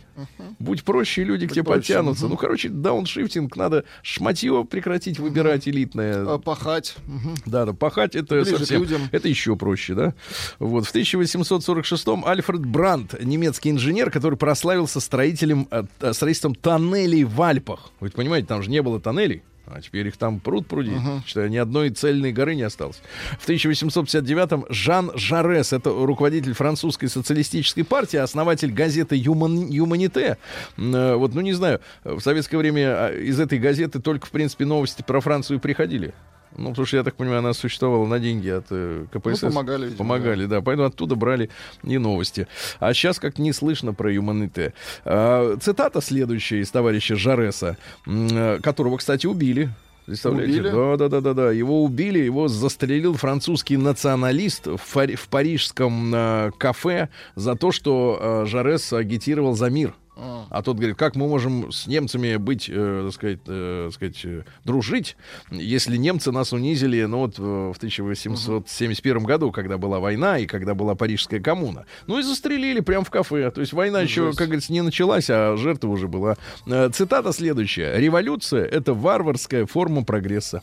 Будь 0.58 0.86
проще, 0.86 1.26
люди 1.26 1.48
к 1.48 1.52
тебе 1.52 1.66
проще, 1.66 1.80
подтянутся. 1.80 2.24
мгм. 2.24 2.32
Ну, 2.32 2.38
короче, 2.38 2.70
дауншифтинг, 2.70 3.58
надо 3.58 3.84
шматье 4.04 4.64
прекратить 4.64 5.20
выбирать 5.20 5.68
элитное. 5.68 6.36
А, 6.36 6.38
Пахать. 6.38 6.96
Мгм. 7.08 7.36
Да, 7.46 7.66
да, 7.66 7.74
пахать 7.74 8.16
это 8.16 8.36
Ближе 8.36 8.60
совсем, 8.60 8.84
людям. 8.84 9.02
это 9.12 9.28
еще 9.28 9.58
проще, 9.58 9.94
да. 9.94 10.14
Вот 10.60 10.86
в 10.88 10.96
1846-м 10.96 12.24
Альфред 12.26 12.66
Брандт, 12.66 13.22
немецкий 13.22 13.70
инженер, 13.72 14.12
который 14.12 14.38
прославился 14.38 15.02
строителем, 15.02 15.68
э, 15.72 15.84
э, 16.00 16.14
строительством 16.14 16.56
тоннелей 16.56 17.26
в 17.26 17.42
Альпах. 17.42 17.92
Вы 18.00 18.12
понимаете, 18.12 18.48
там 18.48 18.64
же 18.64 18.70
не 18.70 18.82
было 18.82 19.02
тоннелей. 19.02 19.44
А 19.70 19.82
теперь 19.82 20.08
их 20.08 20.18
там 20.18 20.40
пруд 20.40 20.66
пруди. 20.68 20.92
Считаю, 21.26 21.50
ни 21.50 21.58
одной 21.58 21.90
цельной 21.90 22.32
горы 22.32 22.56
не 22.56 22.64
осталось. 22.64 23.02
В 23.40 23.48
1859-м 23.50 24.66
Жан 24.70 25.12
Жарес, 25.16 25.74
это 25.74 25.90
руководитель 25.90 26.54
французской 26.54 27.08
социалистической 27.08 27.84
партии, 27.84 28.18
основатель 28.18 28.72
газеты 28.72 29.16
«Юман- 29.18 29.70
«Юманите». 29.70 30.38
Э, 30.78 31.16
Вот, 31.16 31.34
ну 31.36 31.42
не 31.42 31.54
знаю, 31.54 31.82
в 32.04 32.22
советское 32.22 32.58
время 32.58 33.08
а, 33.08 33.12
из 33.14 33.40
этой 33.40 33.60
газеты 33.60 34.00
только, 34.00 34.26
в 34.28 34.32
принципе, 34.32 34.66
новости 34.66 35.04
про 35.06 35.20
Францию 35.20 35.60
приходили. 35.60 36.14
Ну, 36.58 36.70
потому 36.70 36.86
что, 36.86 36.98
я 36.98 37.04
так 37.04 37.16
понимаю, 37.16 37.40
она 37.40 37.54
существовала 37.54 38.06
на 38.06 38.20
деньги 38.20 38.50
от 38.50 38.66
э, 38.72 39.06
КПСС. 39.12 39.44
Ну, 39.44 39.50
помогали, 39.50 39.84
видимо, 39.84 39.98
Помогали, 39.98 40.46
да. 40.46 40.62
Поэтому 40.62 40.88
оттуда 40.88 41.16
брали 41.16 41.50
и 41.84 41.98
новости. 41.98 42.48
А 42.80 42.94
сейчас 42.94 43.20
как 43.20 43.38
не 43.38 43.54
слышно 43.54 43.94
про 43.94 44.12
юманите. 44.12 44.74
А, 45.06 45.56
цитата 45.58 46.02
следующая 46.02 46.62
из 46.62 46.72
товарища 46.72 47.16
Жареса, 47.16 47.78
э, 48.06 48.60
которого, 48.62 48.98
кстати, 48.98 49.28
убили. 49.28 49.70
Представляете? 50.08 50.54
Убили? 50.62 50.70
Да, 50.72 50.96
да, 50.98 51.10
да, 51.10 51.22
да, 51.22 51.34
да. 51.34 51.52
Его 51.52 51.84
убили, 51.84 52.20
его 52.20 52.48
застрелил 52.48 53.16
французский 53.16 53.76
националист 53.78 54.66
в, 54.68 54.78
фари- 54.78 55.16
в 55.16 55.28
парижском 55.28 56.14
э, 56.16 56.52
кафе 56.58 57.10
за 57.36 57.56
то, 57.56 57.72
что 57.72 58.18
э, 58.20 58.46
Жарес 58.48 58.94
агитировал 58.94 59.54
за 59.54 59.70
мир. 59.70 59.94
А. 60.20 60.48
А 60.50 60.62
тот 60.64 60.78
говорит, 60.78 60.98
как 60.98 61.16
мы 61.16 61.28
можем 61.28 61.72
с 61.72 61.86
немцами 61.88 62.38
быть, 62.38 62.70
э, 62.70 63.02
так 63.06 63.14
сказать, 63.14 63.40
э, 63.48 63.84
так 63.86 63.94
сказать 63.94 64.26
э, 64.26 64.44
дружить, 64.64 65.16
если 65.52 65.96
немцы 65.96 66.32
нас 66.32 66.54
унизили, 66.54 67.04
ну 67.04 67.20
вот 67.20 67.38
э, 67.38 67.42
в 67.42 67.78
1871 67.78 69.24
году, 69.24 69.52
когда 69.52 69.78
была 69.78 70.00
война 70.00 70.40
и 70.40 70.46
когда 70.48 70.74
была 70.74 70.96
Парижская 70.96 71.40
коммуна. 71.40 71.86
Ну 72.08 72.20
и 72.20 72.24
застрелили 72.24 72.80
прямо 72.80 73.06
в 73.06 73.12
кафе. 73.12 73.52
То 73.52 73.62
есть 73.62 73.74
война 73.74 74.02
еще, 74.02 74.28
Жесть. 74.28 74.38
как 74.38 74.48
говорится, 74.48 74.74
не 74.74 74.82
началась, 74.82 75.30
а 75.30 75.56
жертва 75.58 75.90
уже 75.90 76.08
была. 76.08 76.36
Э, 76.66 76.90
Цитата 76.92 77.32
следующая. 77.32 77.98
Революция— 77.98 78.66
это 78.66 78.94
варварская 78.94 79.66
форма 79.66 80.04
прогресса. 80.04 80.62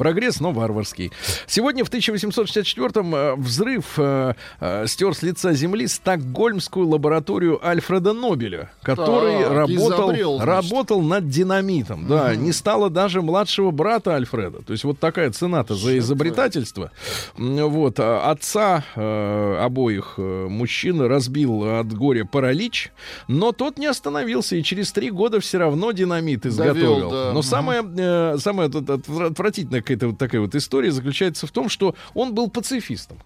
Прогресс, 0.00 0.40
но 0.40 0.50
варварский. 0.50 1.12
Сегодня 1.46 1.84
в 1.84 1.90
1864-м 1.90 3.14
э, 3.14 3.34
взрыв 3.34 3.98
э, 3.98 4.32
э, 4.58 4.86
стер 4.86 5.14
с 5.14 5.20
лица 5.22 5.52
земли 5.52 5.86
стокгольмскую 5.86 6.88
лабораторию 6.88 7.60
Альфреда 7.62 8.14
Нобеля, 8.14 8.70
который 8.82 9.42
Так, 9.42 9.52
работал, 9.52 9.88
изобрел, 9.90 10.40
работал 10.40 11.02
над 11.02 11.28
динамитом. 11.28 12.06
Да, 12.06 12.34
не 12.34 12.52
стало 12.52 12.88
даже 12.88 13.20
младшего 13.20 13.72
брата 13.72 14.14
Альфреда. 14.14 14.62
То 14.62 14.72
есть 14.72 14.84
вот 14.84 14.98
такая 14.98 15.32
цена-то 15.32 15.74
за 15.74 15.98
изобретательство. 15.98 16.92
Вот, 17.36 18.00
а 18.00 18.30
отца 18.30 18.82
э, 18.96 19.56
обоих 19.60 20.14
э, 20.16 20.46
мужчин 20.48 21.02
разбил 21.02 21.78
от 21.78 21.92
горя 21.92 22.24
паралич, 22.24 22.90
но 23.28 23.52
тот 23.52 23.76
не 23.76 23.84
остановился 23.84 24.56
и 24.56 24.62
через 24.62 24.92
три 24.92 25.10
года 25.10 25.40
все 25.40 25.58
равно 25.58 25.92
динамит 25.92 26.46
изготовил. 26.46 27.10
да. 27.10 27.32
Но 27.34 27.42
самое, 27.42 27.84
э, 27.84 28.38
самое 28.38 28.70
тут 28.70 28.88
отвра- 28.88 29.26
отвратительная 29.26 29.82
какая-то 29.90 30.08
вот 30.08 30.18
такая 30.18 30.40
вот 30.40 30.54
история 30.54 30.92
заключается 30.92 31.46
в 31.46 31.50
том, 31.50 31.68
что 31.68 31.94
он 32.14 32.34
был 32.34 32.48
пацифистом. 32.48 33.18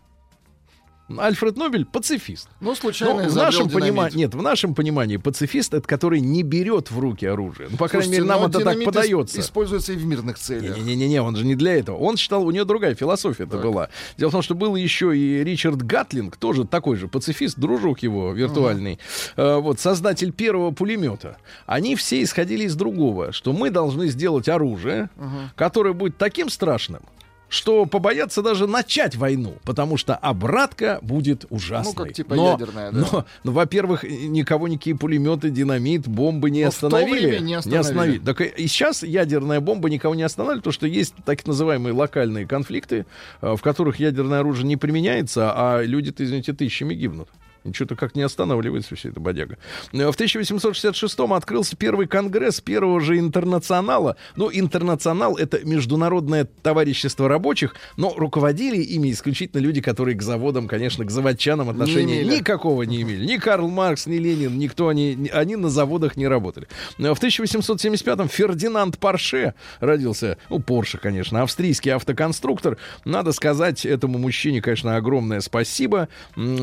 Альфред 1.19 1.57
Нобель 1.57 1.85
пацифист. 1.85 2.49
Ну, 2.61 2.71
Ну, 2.71 2.75
случайно 2.77 3.15
в 3.15 3.27
изобрел 3.27 3.45
нашем 3.45 3.71
понимании, 3.71 4.17
нет, 4.17 4.35
в 4.35 4.43
нашем 4.43 4.75
понимании 4.75 5.17
пацифист 5.19 5.75
это 5.75 5.87
который 5.87 6.21
не 6.21 6.43
берет 6.43 6.91
в 6.91 6.99
руки 6.99 7.27
оружие. 7.27 7.69
Ну, 7.71 7.77
по 7.77 7.89
крайней 7.89 8.07
Слушайте, 8.07 8.23
мере, 8.23 8.41
нам 8.41 8.41
но 8.41 8.49
это 8.49 8.61
так 8.61 8.85
подается. 8.85 9.41
Используется 9.41 9.93
и 9.93 9.97
в 9.97 10.07
мирных 10.07 10.39
целях. 10.39 10.77
Не-не-не, 10.79 11.21
он 11.21 11.37
же 11.37 11.45
не 11.45 11.55
для 11.55 11.77
этого. 11.77 11.97
Он 11.99 12.17
считал, 12.17 12.47
у 12.47 12.51
него 12.51 12.65
другая 12.65 12.95
философия 12.95 13.45
это 13.45 13.59
была. 13.59 13.89
Дело 14.17 14.31
в 14.31 14.33
том, 14.33 14.43
что 14.43 14.55
был 14.55 14.77
еще 14.77 15.17
и 15.17 15.45
Ричард 15.45 15.83
Гатлинг, 15.83 16.37
тоже 16.37 16.65
такой 16.65 16.97
же 16.97 17.09
пацифист, 17.09 17.59
дружок 17.59 18.01
его 18.01 18.33
виртуальный, 18.33 18.99
Э, 19.37 19.57
вот, 19.57 19.81
создатель 19.81 20.33
первого 20.33 20.71
пулемета. 20.71 21.37
Они 21.67 21.97
все 21.97 22.23
исходили 22.23 22.65
из 22.65 22.75
другого, 22.77 23.33
что 23.33 23.53
мы 23.53 23.71
должны 23.71 24.09
сделать 24.09 24.49
оружие, 24.49 25.11
которое 25.57 25.93
будет 25.95 26.17
таким 26.17 26.49
страшным, 26.49 27.03
что 27.49 27.87
побоятся 27.87 28.43
даже 28.43 28.67
начать 28.67 29.17
войну, 29.17 29.57
потому 29.65 29.97
что 29.97 30.15
обратка 30.17 30.99
будет 31.03 31.45
ужасной. 31.51 31.93
Ну, 31.97 32.05
как 32.05 32.13
типа 32.13 32.35
но, 32.35 32.53
ядерная, 32.53 32.91
да. 32.91 32.99
Но, 33.13 33.25
но, 33.45 33.53
во-первых, 33.53 34.03
никого 34.05 34.67
никакие 34.69 34.97
пулеметы, 34.97 35.51
динамит, 35.51 36.09
бомбы 36.09 36.51
не 36.51 36.65
Но 36.65 36.71
то 36.71 36.77
остановили. 36.77 37.27
время 37.27 37.39
не 37.41 37.55
остановили. 37.55 38.19
Так 38.19 38.41
и- 38.41 38.67
сейчас 38.67 39.03
ядерная 39.03 39.61
бомба 39.61 39.89
никого 39.91 40.15
не 40.15 40.23
останавливает, 40.23 40.63
потому 40.63 40.73
что 40.75 40.87
есть 40.87 41.15
так 41.25 41.47
называемые 41.47 41.93
локальные 41.93 42.47
конфликты, 42.47 43.07
э, 43.41 43.55
в 43.57 43.61
которых 43.63 44.01
ядерное 44.01 44.41
оружие 44.41 44.67
не 44.67 44.77
применяется, 44.77 45.53
а 45.55 45.83
люди-то, 45.83 46.25
извините, 46.25 46.53
тысячами 46.55 46.95
гибнут. 46.95 47.29
Ничего-то 47.65 47.97
как 47.97 48.15
не 48.15 48.23
останавливается 48.23 48.95
вся 48.95 49.09
эта 49.09 49.21
бодяга. 49.21 49.57
Э, 49.93 50.11
В 50.11 50.17
1866-м 50.17 51.33
открылся 51.33 51.77
первый 51.77 52.07
конгресс 52.07 52.61
первого 52.61 53.01
же 53.01 53.19
интернационала. 53.19 54.17
Ну, 54.37 54.51
интернационал— 54.53 55.37
это 55.39 55.65
международное 55.65 56.45
товарищество 56.63 57.29
рабочих, 57.29 57.75
но 57.97 58.13
руководили 58.17 58.77
ими 58.83 59.11
исключительно 59.11 59.61
люди, 59.61 59.81
которые 59.81 60.15
к 60.17 60.23
заводам, 60.23 60.69
конечно, 60.69 61.05
к 61.05 61.11
заводчанам 61.11 61.71
отношения 61.71 62.23
имели. 62.23 62.37
никакого 62.37 62.83
не 62.83 63.03
имели. 63.03 63.25
Ни 63.25 63.39
Карл 63.39 63.69
Маркс, 63.69 64.07
ни 64.07 64.17
Ленин, 64.19 64.59
никто 64.59 64.89
они, 64.89 65.15
ни- 65.15 65.29
они 65.29 65.57
на 65.57 65.71
заводах 65.71 66.17
не 66.17 66.29
работали. 66.29 66.69
Э, 66.99 67.15
В 67.15 67.19
1875-м 67.23 68.29
Фердинанд 68.29 68.99
Порше 68.99 69.55
родился, 69.81 70.37
ну, 70.51 70.59
Порше, 70.61 70.99
конечно, 70.99 71.43
австрийский 71.43 71.91
автоконструктор. 71.93 72.77
Надо 73.05 73.33
сказать 73.33 73.87
этому 73.87 74.19
мужчине, 74.19 74.61
конечно, 74.61 74.97
огромное 74.97 75.41
спасибо, 75.41 76.09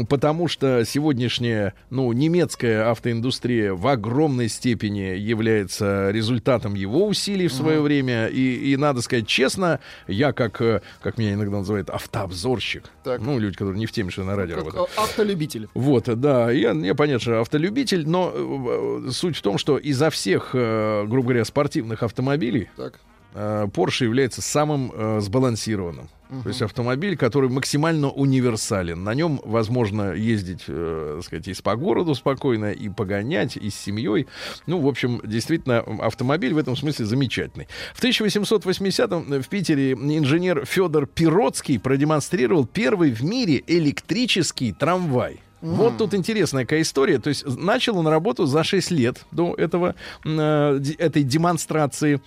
потому 0.10 0.48
что 0.48 0.86
сегодняшняя, 0.91 1.73
ну, 1.89 2.12
немецкая 2.13 2.89
автоиндустрия 2.91 3.73
в 3.73 3.88
огромной 3.88 4.49
степени 4.49 5.15
является 5.17 6.12
результатом 6.12 6.75
его 6.75 7.08
усилий 7.08 7.47
в 7.47 7.54
свое 7.54 7.82
время. 7.82 8.27
И, 8.27 8.71
и 8.73 8.77
надо 8.77 9.01
сказать 9.01 9.25
честно, 9.27 9.80
я 10.08 10.34
как, 10.34 10.62
э, 10.62 10.82
как 11.01 11.17
меня 11.17 11.34
иногда 11.34 11.58
называют, 11.60 11.89
автообзорщик. 11.89 12.89
Так. 13.04 13.21
Ну, 13.21 13.39
люди, 13.39 13.56
которые 13.58 13.80
не 13.80 13.86
в 13.86 13.91
теме, 13.91 14.12
что 14.12 14.23
на 14.23 14.36
радио 14.36 14.56
Как 14.58 14.65
работаю. 14.65 14.88
а- 14.97 15.04
автолюбитель. 15.04 15.67
Вот, 15.73 16.04
да, 16.19 16.51
я, 16.51 16.71
я 16.71 16.93
понятно, 16.95 17.19
что 17.21 17.39
автолюбитель, 17.41 18.08
но 18.08 18.32
э, 18.34 19.08
э, 19.08 19.12
суть 19.12 19.38
в 19.38 19.41
том, 19.41 19.58
что 19.58 19.77
изо 19.77 20.10
всех, 20.10 20.51
э, 20.54 21.06
грубо 21.08 21.30
говоря, 21.30 21.45
спортивных 21.45 22.04
автомобилей 22.04 22.69
Так. 22.75 22.99
э, 23.34 23.67
Porsche 23.73 24.04
является 24.04 24.41
самым 24.41 24.91
э, 24.93 25.19
сбалансированным. 25.21 26.10
То 26.44 26.48
есть 26.48 26.62
автомобиль, 26.62 27.17
который 27.17 27.50
максимально 27.50 28.10
универсален. 28.10 29.04
На 29.04 29.13
нем 29.13 29.41
возможно 29.44 30.13
ездить, 30.13 30.63
э, 30.67 31.15
так 31.17 31.26
сказать, 31.26 31.48
и 31.50 31.62
по 31.62 31.76
городу 31.76 32.15
спокойно, 32.15 32.72
и 32.72 32.88
погонять, 32.88 33.58
и 33.58 33.70
с 33.70 33.76
семьей. 33.76 34.28
Ну, 34.65 34.80
в 34.80 34.88
общем, 34.88 35.22
действительно, 35.26 35.80
автомобиль 35.80 36.54
в 36.54 36.58
этом 36.58 36.78
смысле 36.78 37.06
замечательный. 37.06 37.67
В 37.94 38.02
1880-м 38.02 39.41
в 39.41 39.50
Питере 39.50 39.91
инженер 39.91 40.65
Федор 40.65 41.06
Пироцкий 41.06 41.78
продемонстрировал 41.78 42.65
первый 42.65 43.12
в 43.12 43.24
мире 43.24 43.62
электрический 43.67 44.72
трамвай. 44.72 45.41
Вот 45.62 45.98
тут 45.98 46.13
интересная 46.13 46.63
какая 46.63 46.82
история. 46.82 47.20
То 47.20 47.30
есть 47.30 47.46
начал 47.46 47.98
он 47.98 48.08
работу 48.08 48.46
за 48.46 48.63
6 48.63 48.91
лет 48.91 49.26
до 49.32 49.54
этого, 49.54 49.96
э, 50.26 50.82
этой 50.98 51.24
демонстрации. 51.24 52.22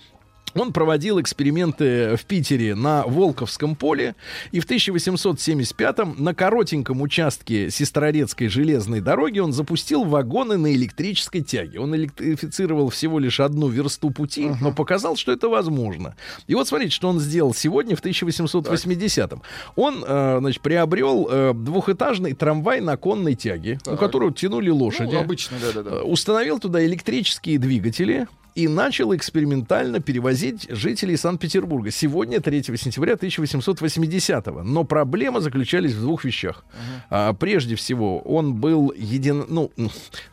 Он 0.55 0.71
проводил 0.71 1.19
эксперименты 1.19 2.15
в 2.15 2.25
Питере 2.25 2.75
на 2.75 3.03
Волковском 3.05 3.75
поле. 3.75 4.15
И 4.51 4.59
в 4.59 4.65
1875-м 4.65 6.15
на 6.17 6.33
коротеньком 6.33 7.01
участке 7.01 7.69
Сестрорецкой 7.69 8.47
железной 8.47 9.01
дороги 9.01 9.39
он 9.39 9.51
запустил 9.51 10.05
вагоны 10.05 10.57
на 10.57 10.73
электрической 10.73 11.41
тяге. 11.41 11.79
Он 11.79 11.93
электрифицировал 11.95 12.89
всего 12.89 13.19
лишь 13.19 13.39
одну 13.39 13.67
версту 13.67 14.11
пути, 14.11 14.49
но 14.61 14.71
показал, 14.71 15.17
что 15.17 15.31
это 15.31 15.49
возможно. 15.49 16.15
И 16.47 16.55
вот 16.55 16.67
смотрите, 16.67 16.91
что 16.93 17.09
он 17.09 17.19
сделал 17.19 17.53
сегодня 17.53 17.95
в 17.95 18.01
1880-м. 18.03 19.41
Он, 19.75 20.03
э, 20.07 20.37
значит, 20.39 20.61
приобрел 20.61 21.27
э, 21.29 21.53
двухэтажный 21.53 22.33
трамвай 22.33 22.79
на 22.79 22.95
конной 22.97 23.35
тяге, 23.35 23.79
у 23.81 23.89
Так. 23.91 23.99
которого 23.99 24.33
тянули 24.33 24.69
лошади. 24.69 25.13
Ну, 25.15 25.19
обычно, 25.19 25.57
да-да-да. 25.61 26.03
Установил 26.03 26.59
туда 26.59 26.85
электрические 26.85 27.59
двигатели 27.59 28.27
и 28.55 28.69
начал 28.69 29.13
экспериментально 29.13 29.99
перевозить 29.99 30.67
жителей 30.69 31.17
Санкт-Петербурга. 31.17 31.91
Сегодня, 31.91 32.39
3 32.39 32.63
сентября 32.63 33.13
1880-го. 33.13 34.63
Но 34.63 34.85
проблема 34.85 35.41
заключались 35.41 35.91
в 35.91 36.01
двух 36.01 36.23
вещах. 36.23 36.63
А, 37.09 37.33
прежде 37.33 37.75
всего, 37.75 38.19
он 38.19 38.55
был 38.55 38.93
един, 38.95 39.45
ну, 39.49 39.71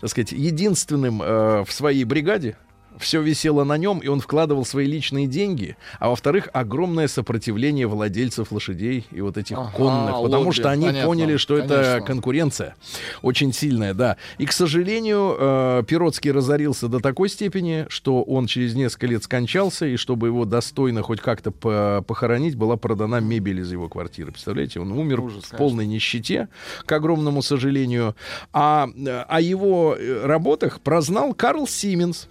так 0.00 0.10
сказать, 0.10 0.30
единственным 0.32 1.20
э, 1.20 1.64
в 1.64 1.72
своей 1.72 2.04
бригаде, 2.04 2.56
все 3.02 3.20
висело 3.20 3.64
на 3.64 3.76
нем, 3.76 3.98
и 3.98 4.08
он 4.08 4.20
вкладывал 4.20 4.64
свои 4.64 4.86
личные 4.86 5.26
деньги, 5.26 5.76
а 5.98 6.08
во-вторых, 6.08 6.48
огромное 6.52 7.08
сопротивление 7.08 7.86
владельцев 7.86 8.52
лошадей 8.52 9.06
и 9.10 9.20
вот 9.20 9.36
этих 9.36 9.58
Ага, 9.58 9.72
конных, 9.76 10.22
потому 10.22 10.44
лобби, 10.44 10.54
что 10.54 10.70
они 10.70 10.86
понятно, 10.86 11.06
поняли, 11.06 11.36
что 11.36 11.56
это 11.58 11.68
конечно. 11.68 12.06
конкуренция 12.06 12.76
очень 13.22 13.52
сильная, 13.52 13.94
да. 13.94 14.16
И, 14.38 14.46
к 14.46 14.52
сожалению, 14.52 15.36
э, 15.38 15.82
Пиротский 15.86 16.30
разорился 16.30 16.88
до 16.88 17.00
такой 17.00 17.28
степени, 17.28 17.86
что 17.88 18.22
он 18.22 18.46
через 18.46 18.74
несколько 18.74 19.06
лет 19.06 19.24
скончался, 19.24 19.86
и 19.86 19.96
чтобы 19.96 20.28
его 20.28 20.44
достойно 20.44 21.02
хоть 21.02 21.20
как-то 21.20 21.50
по- 21.50 22.04
похоронить, 22.06 22.54
была 22.56 22.76
продана 22.76 23.20
мебель 23.20 23.60
из 23.60 23.72
его 23.72 23.88
квартиры. 23.88 24.32
Представляете, 24.32 24.80
он 24.80 24.92
умер 24.92 25.20
Ужас, 25.20 25.44
в 25.44 25.48
конечно. 25.50 25.58
полной 25.58 25.86
нищете, 25.86 26.48
к 26.86 26.92
огромному 26.92 27.42
сожалению. 27.42 28.14
А 28.52 28.88
э, 28.94 29.24
о 29.28 29.40
его 29.40 29.96
э, 29.98 30.26
работах 30.26 30.80
прознал 30.80 31.34
Карл 31.34 31.66
Сименс. 31.66 32.28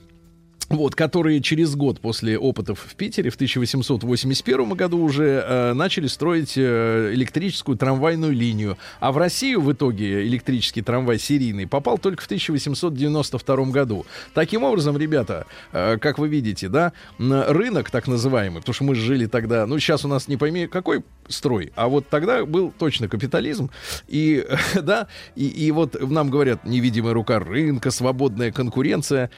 Вот, 0.71 0.95
которые 0.95 1.41
через 1.41 1.75
год 1.75 1.99
после 1.99 2.39
опытов 2.39 2.79
в 2.79 2.95
Питере 2.95 3.29
в 3.29 3.35
1881 3.35 4.69
году 4.69 4.99
уже 5.03 5.43
э, 5.45 5.73
начали 5.73 6.07
строить 6.07 6.53
э, 6.55 7.11
электрическую 7.13 7.77
трамвайную 7.77 8.31
линию. 8.31 8.77
А 9.01 9.11
в 9.11 9.17
Россию 9.17 9.59
в 9.59 9.73
итоге 9.73 10.25
электрический 10.25 10.81
трамвай 10.81 11.19
серийный 11.19 11.67
попал 11.67 11.97
только 11.97 12.23
в 12.23 12.25
1892 12.25 13.65
году. 13.65 14.05
Таким 14.33 14.63
образом, 14.63 14.97
ребята, 14.97 15.45
э, 15.73 15.97
как 15.97 16.17
вы 16.17 16.29
видите, 16.29 16.69
да, 16.69 16.93
рынок 17.19 17.91
так 17.91 18.07
называемый, 18.07 18.61
потому 18.61 18.73
что 18.73 18.85
мы 18.85 18.95
жили 18.95 19.25
тогда, 19.25 19.65
ну 19.65 19.77
сейчас 19.77 20.05
у 20.05 20.07
нас 20.07 20.29
не 20.29 20.37
пойми 20.37 20.67
какой 20.67 21.03
строй, 21.27 21.73
а 21.75 21.89
вот 21.89 22.07
тогда 22.07 22.45
был 22.45 22.71
точно 22.77 23.09
капитализм. 23.09 23.69
И, 24.07 24.45
да, 24.81 25.07
и, 25.35 25.47
и 25.47 25.71
вот 25.71 25.99
нам 26.09 26.29
говорят, 26.29 26.63
невидимая 26.63 27.13
рука 27.13 27.39
рынка, 27.39 27.91
свободная 27.91 28.53
конкуренция. 28.53 29.29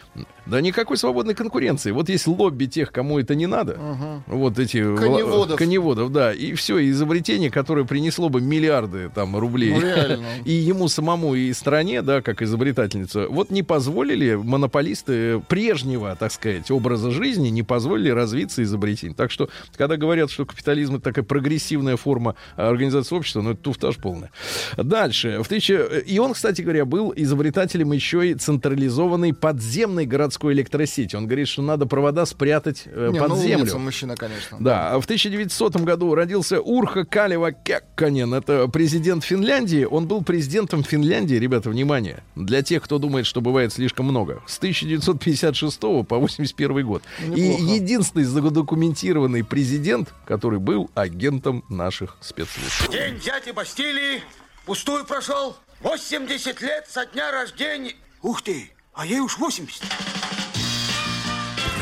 Да 0.46 0.60
никакой 0.62 0.98
свободной 0.98 1.36
конкуренции. 1.36 1.92
Вот 1.92 2.10
есть 2.10 2.28
лобби 2.28 2.66
тех, 2.66 2.92
кому 2.92 3.20
это 3.20 3.36
не 3.36 3.48
надо. 3.48 3.80
Вот 4.28 4.60
эти... 4.60 4.78
Коневодов. 4.96 5.58
Коневодов, 5.58 6.12
да. 6.12 6.34
И 6.34 6.54
все, 6.54 6.90
изобретение, 6.90 7.50
которое 7.50 7.86
принесло 7.86 8.30
бы 8.30 8.42
миллиарды 8.42 9.10
там 9.14 9.38
рублей. 9.38 9.74
Ну, 9.74 9.82
реально. 9.82 10.26
И 10.46 10.52
ему 10.52 10.88
самому, 10.88 11.36
и 11.36 11.54
стране, 11.54 12.02
да, 12.02 12.22
как 12.22 12.42
изобретательница, 12.42 13.28
вот 13.30 13.50
не 13.50 13.64
позволили 13.64 14.36
монополисты 14.36 15.40
прежнего, 15.48 16.16
так 16.20 16.32
сказать, 16.32 16.70
образа 16.72 17.12
жизни, 17.12 17.50
не 17.50 17.64
позволили 17.64 18.10
развиться 18.10 18.64
изобретению. 18.64 19.16
Так 19.16 19.32
что, 19.32 19.50
когда 19.78 19.98
говорят, 19.98 20.32
что 20.32 20.46
капитализм 20.46 20.96
это 20.96 21.06
такая 21.06 21.24
прогрессивная 21.24 21.98
форма 21.98 22.36
а, 22.56 22.70
организации 22.70 23.16
общества, 23.16 23.42
ну, 23.42 23.52
это 23.52 23.62
туфтаж 23.62 23.98
полная. 23.98 24.32
Дальше. 24.78 25.42
В 25.44 25.48
тысяча... 25.48 25.76
И 25.84 26.20
он, 26.20 26.34
кстати 26.34 26.62
говоря, 26.62 26.86
был 26.86 27.14
изобретателем 27.16 27.92
еще 27.94 28.32
и 28.32 28.34
централизованной 28.34 29.34
подземной 29.34 30.06
городской 30.06 30.33
электросети. 30.42 31.16
Он 31.16 31.26
говорит, 31.28 31.48
что 31.48 31.62
надо 31.62 31.86
провода 31.86 32.26
спрятать 32.26 32.84
э, 32.86 33.10
Не, 33.12 33.20
под 33.20 33.30
ну, 33.30 33.36
землю. 33.38 33.58
умница 33.60 33.78
мужчина, 33.78 34.16
конечно. 34.16 34.58
Да, 34.60 34.92
а 34.92 35.00
в 35.00 35.06
1900 35.06 35.76
году 35.78 36.16
родился 36.16 36.62
Урха 36.62 37.06
Калева 37.06 37.52
Кекканен. 37.52 38.34
Это 38.34 38.68
президент 38.68 39.24
Финляндии. 39.24 39.84
Он 39.84 40.08
был 40.08 40.24
президентом 40.24 40.84
Финляндии, 40.84 41.36
ребята, 41.36 41.70
внимание, 41.70 42.24
для 42.36 42.62
тех, 42.62 42.84
кто 42.84 42.98
думает, 43.00 43.26
что 43.26 43.42
бывает 43.42 43.74
слишком 43.74 44.06
много. 44.06 44.42
С 44.48 44.58
1956 44.58 45.80
по 45.80 46.18
81 46.18 46.86
год. 46.86 47.04
И 47.22 47.26
Неплохо. 47.28 47.74
единственный 47.74 48.24
задокументированный 48.24 49.44
президент, 49.44 50.14
который 50.26 50.60
был 50.60 50.90
агентом 50.96 51.64
наших 51.70 52.18
спецслужб. 52.22 52.92
День 52.92 53.20
дяди 53.20 53.52
Бастилии 53.52 54.22
пустую 54.66 55.06
прошел. 55.06 55.56
80 55.82 56.62
лет 56.62 56.86
со 56.90 57.06
дня 57.06 57.32
рождения. 57.32 57.94
Ух 58.22 58.42
ты, 58.42 58.72
а 58.94 59.06
ей 59.06 59.20
уж 59.20 59.38
80. 59.38 59.84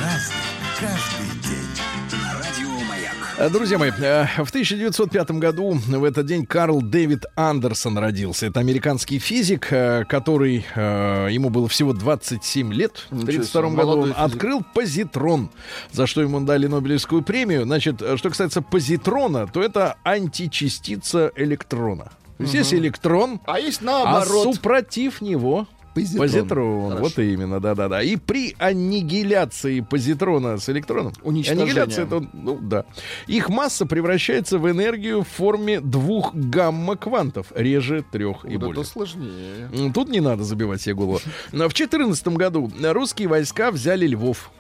Праздник 0.02 0.38
каждый 0.80 1.28
день. 1.48 2.20
На 2.24 2.34
радио 2.34 2.70
Маяк. 2.90 3.14
А, 3.38 3.50
Друзья 3.50 3.78
мои, 3.78 3.92
э, 3.92 4.26
в 4.44 4.50
1905 4.50 5.30
году 5.38 5.74
в 5.74 6.04
этот 6.04 6.26
день 6.26 6.44
Карл 6.48 6.82
Дэвид 6.82 7.26
Андерсон 7.36 8.00
родился. 8.00 8.48
Это 8.48 8.60
американский 8.62 9.20
физик, 9.20 9.68
э, 9.72 10.04
который, 10.10 10.66
э, 10.74 11.28
ему 11.30 11.52
было 11.52 11.68
всего 11.68 11.94
27 11.94 12.74
лет. 12.74 13.06
В 13.12 13.18
Ничего 13.28 13.44
1932 13.44 13.70
себе, 13.70 13.78
году 13.78 14.02
он 14.02 14.14
физик. 14.16 14.18
открыл 14.20 14.64
позитрон, 14.74 15.52
за 15.92 16.08
что 16.08 16.22
ему 16.24 16.40
дали 16.40 16.66
Нобелевскую 16.66 17.22
премию. 17.22 17.66
Значит, 17.66 18.02
э, 18.02 18.18
что 18.18 18.30
касается 18.30 18.64
позитрона, 18.64 19.46
то 19.46 19.62
это 19.62 19.98
античастица 20.04 21.32
электрона. 21.36 22.12
Есть 22.40 22.54
есть 22.56 22.74
электрон, 22.74 23.40
А 23.46 23.60
есть 23.60 23.82
а 23.84 23.86
наоборот. 23.86 24.56
супротив 24.56 25.22
него 25.22 25.68
Позитрон. 25.94 26.28
позитрон. 26.28 26.90
Хорошо. 26.92 27.04
Вот 27.04 27.20
именно, 27.20 27.60
да-да-да. 27.60 28.02
И 28.02 28.16
при 28.16 28.56
аннигиляции 28.60 29.82
позитрона 29.82 30.58
с 30.58 30.70
электроном... 30.70 31.14
Аннигиляция, 31.24 32.06
это, 32.06 32.26
ну 32.34 32.58
да. 32.62 32.86
Их 33.28 33.50
масса 33.50 33.86
превращается 33.86 34.58
в 34.58 34.70
энергию 34.70 35.24
в 35.24 35.28
форме 35.28 35.82
двух 35.82 36.34
гамма-квантов, 36.34 37.48
реже 37.56 38.04
трех 38.12 38.46
и 38.46 38.58
Вот 38.58 38.68
более. 38.68 38.82
это 38.82 38.90
сложнее. 38.90 39.92
Тут 39.94 40.10
не 40.10 40.20
надо 40.22 40.44
забивать 40.44 40.82
себе 40.82 40.96
голову. 40.96 41.20
Но 41.52 41.68
В 41.70 41.74
2014 41.74 42.28
году 42.30 42.72
русские 42.82 43.28
войска 43.28 43.72
взяли 43.72 44.08
Львов. 44.08 44.52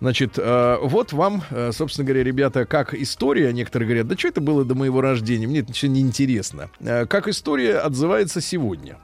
Значит, 0.00 0.38
э, 0.38 0.76
вот 0.82 1.12
вам, 1.12 1.42
э, 1.50 1.70
собственно 1.72 2.06
говоря, 2.06 2.24
ребята, 2.24 2.64
как 2.64 2.94
история, 2.94 3.52
некоторые 3.52 3.88
говорят, 3.88 4.08
да 4.08 4.16
что 4.16 4.28
это 4.28 4.40
было 4.40 4.64
до 4.64 4.74
моего 4.74 5.00
рождения, 5.00 5.46
мне 5.46 5.60
это 5.60 5.68
ничего 5.68 5.92
не 5.92 6.00
интересно. 6.00 6.70
Э, 6.80 7.04
как 7.06 7.28
история 7.28 7.78
отзывается 7.78 8.40
сегодня. 8.40 8.96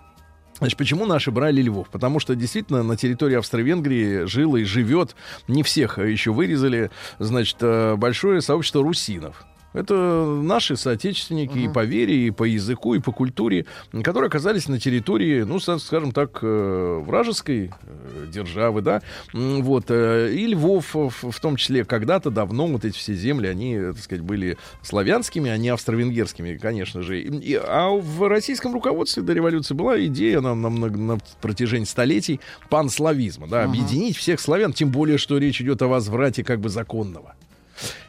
Значит, 0.59 0.79
почему 0.79 1.07
наши 1.07 1.31
брали 1.31 1.61
Львов? 1.61 1.89
Потому 1.91 2.19
что 2.19 2.35
действительно 2.35 2.83
на 2.83 2.97
территории 2.97 3.37
Австро-Венгрии 3.37 4.25
жило 4.25 4.57
и 4.57 4.65
живет, 4.65 5.15
не 5.49 5.63
всех 5.63 5.99
еще 5.99 6.33
вырезали, 6.33 6.91
значит, 7.19 7.57
э, 7.61 7.97
большое 7.97 8.41
сообщество 8.41 8.83
русинов. 8.83 9.45
Это 9.77 9.95
наши 10.43 10.77
соотечественники 10.77 11.59
и 11.59 11.69
по 11.69 11.85
вере, 11.85 12.27
и 12.27 12.31
по 12.31 12.45
языку, 12.45 12.95
и 12.95 12.99
по 12.99 13.13
культуре, 13.13 13.67
которые 14.03 14.29
оказались 14.29 14.69
на 14.69 14.81
территории, 14.81 15.43
ну, 15.43 15.59
скажем 15.61 16.13
так, 16.13 16.39
э, 16.43 17.03
вражеской 17.05 17.71
э, 17.83 18.27
державы, 18.33 18.81
да. 18.83 19.03
Вот. 19.33 19.85
э, 19.91 20.33
И 20.35 20.47
Львов, 20.47 20.95
в 20.95 21.41
том 21.41 21.57
числе, 21.57 21.85
когда-то 21.85 22.31
давно 22.31 22.67
вот 22.67 22.85
эти 22.85 22.97
все 22.97 23.15
земли, 23.15 23.49
они, 23.49 23.79
так 23.79 23.99
сказать, 23.99 24.25
были 24.25 24.57
славянскими, 24.83 25.51
а 25.51 25.57
не 25.59 25.69
австро-венгерскими, 25.69 26.57
конечно 26.57 27.03
же. 27.03 27.21
И- 27.21 27.55
а 27.63 27.91
в 27.91 28.29
российском 28.29 28.73
руководстве 28.73 29.23
до 29.23 29.33
революции 29.35 29.75
была 29.75 30.03
идея 30.07 30.41
на, 30.41 30.55
на, 30.55 30.71
много- 30.71 30.99
на 30.99 31.19
протяжении 31.43 31.85
столетий 31.85 32.41
панславизма, 32.71 33.47
да, 33.49 33.65
объединить 33.65 34.17
всех 34.17 34.41
славян, 34.41 34.73
тем 34.73 34.91
более, 34.91 35.19
что 35.19 35.39
речь 35.39 35.61
идет 35.61 35.83
о 35.83 35.89
возврате 35.89 36.43
как 36.45 36.61
бы 36.61 36.69
законного. 36.69 37.35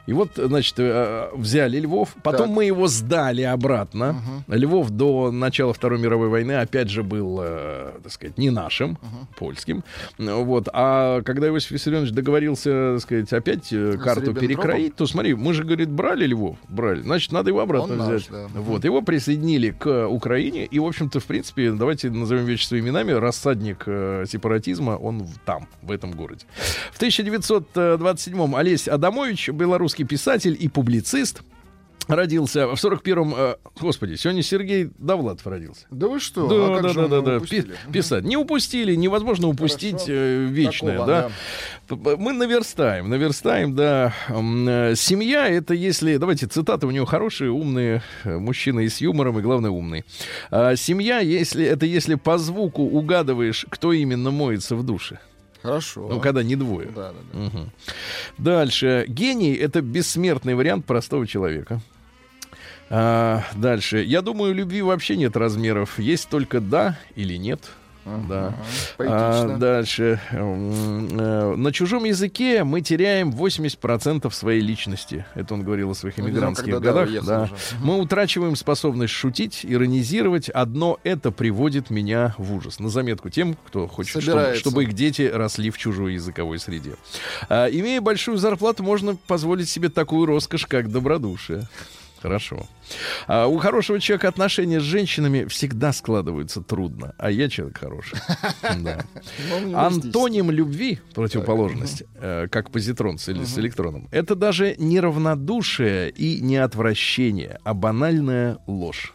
И 0.08 0.14
вот, 0.14 0.32
значит, 0.38 0.76
э, 0.78 1.30
взяли 1.36 1.80
Львов, 1.80 2.16
потом 2.24 2.48
Так. 2.48 2.56
мы 2.56 2.66
его 2.66 2.88
сдали 2.88 3.42
обратно. 3.44 4.16
Львов 4.48 4.90
до 4.90 5.32
начала 5.32 5.74
Второй 5.74 6.00
мировой 6.00 6.30
войны, 6.30 6.54
опять 6.54 6.90
же, 6.90 7.04
был, 7.04 7.40
э, 7.42 7.92
так 8.04 8.12
сказать, 8.12 8.38
не 8.38 8.50
нашим, 8.50 8.98
польским. 9.38 9.84
Ну, 10.18 10.44
Вот. 10.46 10.70
А 10.74 11.22
когда 11.24 11.48
Иосиф 11.50 11.72
Виссарионович 11.72 12.12
договорился, 12.12 12.94
так 12.94 13.02
сказать, 13.02 13.34
опять 13.34 13.74
э, 13.74 13.98
карту 14.02 14.34
перекроить, 14.34 14.96
то 14.96 15.06
смотри, 15.08 15.36
мы 15.36 15.54
же, 15.54 15.64
говорит, 15.66 15.90
брали 15.90 16.26
Львов, 16.26 16.58
брали, 16.70 17.02
значит, 17.02 17.32
надо 17.34 17.50
его 17.50 17.60
обратно 17.60 17.94
Он 17.94 17.98
наш, 18.00 18.22
взять. 18.28 18.32
да. 18.32 18.48
Вот. 18.62 18.86
Его 18.86 19.02
присоединили 19.02 19.72
к 19.72 20.08
Украине, 20.08 20.66
и, 20.66 20.80
в 20.80 20.86
общем-то, 20.86 21.20
в 21.20 21.26
принципе, 21.26 21.72
давайте 21.72 22.10
назовем 22.10 22.46
вещи 22.46 22.66
своими 22.66 22.88
именами, 22.88 23.12
рассадник 23.12 23.84
э, 23.86 24.24
сепаратизма, 24.28 24.92
он 24.92 25.28
там, 25.46 25.68
в 25.82 25.92
этом 25.92 26.12
городе. 26.12 26.46
В 26.94 27.02
1927-м 27.02 28.56
Олесь 28.56 28.88
Адамович, 28.88 29.50
белорусский 29.50 29.97
писатель 30.04 30.56
и 30.60 30.68
публицист, 30.68 31.42
родился 32.08 32.68
в 32.68 32.74
41-м... 32.74 33.34
э, 33.36 33.56
господи, 33.80 34.16
сегодня 34.16 34.42
Сергей 34.42 34.90
Довлатов 34.98 35.46
родился. 35.48 35.86
Да 35.92 36.08
вы 36.08 36.20
что? 36.20 36.48
Да, 36.48 36.78
а 36.78 36.82
да, 36.82 36.94
да, 36.94 37.08
да, 37.08 37.22
да. 37.22 37.40
Пи- 37.40 37.66
Писать. 37.92 38.24
Не 38.24 38.38
упустили, 38.38 38.96
невозможно 38.96 39.48
упустить 39.48 40.06
э, 40.08 40.46
вечное, 40.46 40.98
Такого, 40.98 41.30
да. 41.90 42.18
Мы 42.18 42.34
наверстаем, 42.34 43.10
наверстаем, 43.10 43.76
да. 43.76 44.14
Э, 44.30 44.94
Семья 44.96 45.48
это 45.48 45.74
если, 45.74 46.18
давайте 46.18 46.48
цитаты 46.48 46.88
у 46.88 46.92
него 46.92 47.06
хорошие, 47.06 47.52
умные, 47.52 48.02
э, 48.24 48.38
мужчина 48.38 48.82
и 48.82 48.90
с 48.90 49.02
юмором, 49.02 49.40
и 49.40 49.42
главное 49.42 49.72
умный. 49.72 50.06
А, 50.50 50.76
Семья, 50.76 51.20
если 51.20 51.66
это 51.66 51.86
если 51.86 52.16
по 52.16 52.38
звуку 52.38 52.84
угадываешь, 52.84 53.66
кто 53.70 53.92
именно 53.94 54.32
моется 54.32 54.76
в 54.76 54.84
душе. 54.84 55.20
Хорошо. 55.62 56.08
Ну, 56.10 56.20
когда 56.20 56.44
не 56.44 56.56
двое. 56.56 56.88
Да, 56.88 57.12
да, 57.12 57.20
да. 57.34 57.40
Мгм. 57.40 57.72
Дальше. 58.38 59.06
Гений 59.08 59.54
это 59.54 59.82
бессмертный 59.82 60.56
вариант 60.56 60.86
простого 60.86 61.26
человека. 61.28 61.82
А, 62.90 63.44
дальше. 63.56 64.04
Я 64.04 64.22
думаю, 64.22 64.54
любви 64.54 64.82
вообще 64.82 65.18
нет 65.18 65.36
размеров. 65.36 66.00
Есть 66.00 66.30
только 66.30 66.62
да 66.62 66.98
или 67.16 67.36
нет. 67.36 67.60
Да. 68.28 68.54
Поэтично. 68.98 69.56
А, 69.56 69.58
дальше. 69.58 70.20
Э, 70.32 71.56
На 71.56 71.72
чужом 71.72 72.04
языке 72.06 72.64
мы 72.64 72.82
теряем 72.82 73.32
80% 73.32 74.30
своей 74.34 74.62
личности. 74.62 75.26
Это 75.36 75.54
он 75.54 75.64
говорил 75.64 75.92
о 75.92 75.96
своих 75.96 76.18
Ну, 76.18 76.26
иммигрантских 76.26 76.74
да, 76.74 76.80
годах. 76.80 77.10
Да. 77.24 77.44
уже. 77.44 77.52
Мы 77.82 77.98
утрачиваем 78.00 78.56
способность 78.56 79.14
шутить, 79.14 79.66
иронизировать. 79.68 80.50
Одно 80.50 81.00
это 81.04 81.32
приводит 81.32 81.90
меня 81.90 82.34
в 82.38 82.54
ужас. 82.54 82.80
На 82.80 82.90
заметку 82.90 83.30
тем, 83.30 83.56
кто 83.68 83.88
хочет, 83.88 84.22
чтобы, 84.22 84.54
чтобы 84.56 84.84
их 84.84 84.94
дети 84.94 85.24
росли 85.34 85.70
в 85.70 85.78
чужой 85.78 86.14
языковой 86.14 86.60
среде. 86.60 86.96
А, 87.50 87.68
имея 87.68 88.02
большую 88.02 88.38
зарплату, 88.38 88.84
можно 88.84 89.16
позволить 89.28 89.70
себе 89.70 89.90
такую 89.90 90.26
роскошь, 90.26 90.66
как 90.66 90.92
добродушие. 90.92 91.68
Хорошо. 92.22 92.66
А 93.28 93.48
у 93.48 93.58
хорошего 93.58 94.00
человека 94.00 94.28
отношения 94.28 94.80
с 94.80 94.84
женщинами 94.84 95.46
всегда 95.46 95.94
складываются 95.94 96.62
трудно, 96.62 97.14
а 97.18 97.30
я 97.30 97.50
человек 97.50 97.78
хороший. 97.78 98.18
Да. 98.80 99.04
Ну, 99.50 99.78
Антоним 99.78 100.50
любви, 100.52 101.00
противоположность, 101.14 102.04
э, 102.16 102.48
как 102.50 102.72
позитрон 102.72 103.18
с, 103.18 103.28
эль- 103.30 103.46
с 103.46 103.58
электроном, 103.58 104.08
это 104.12 104.36
даже 104.36 104.76
не 104.78 105.00
равнодушие 105.00 106.10
и 106.10 106.42
не 106.42 106.58
отвращение, 106.58 107.60
а 107.64 107.74
банальная 107.74 108.58
ложь. 108.68 109.14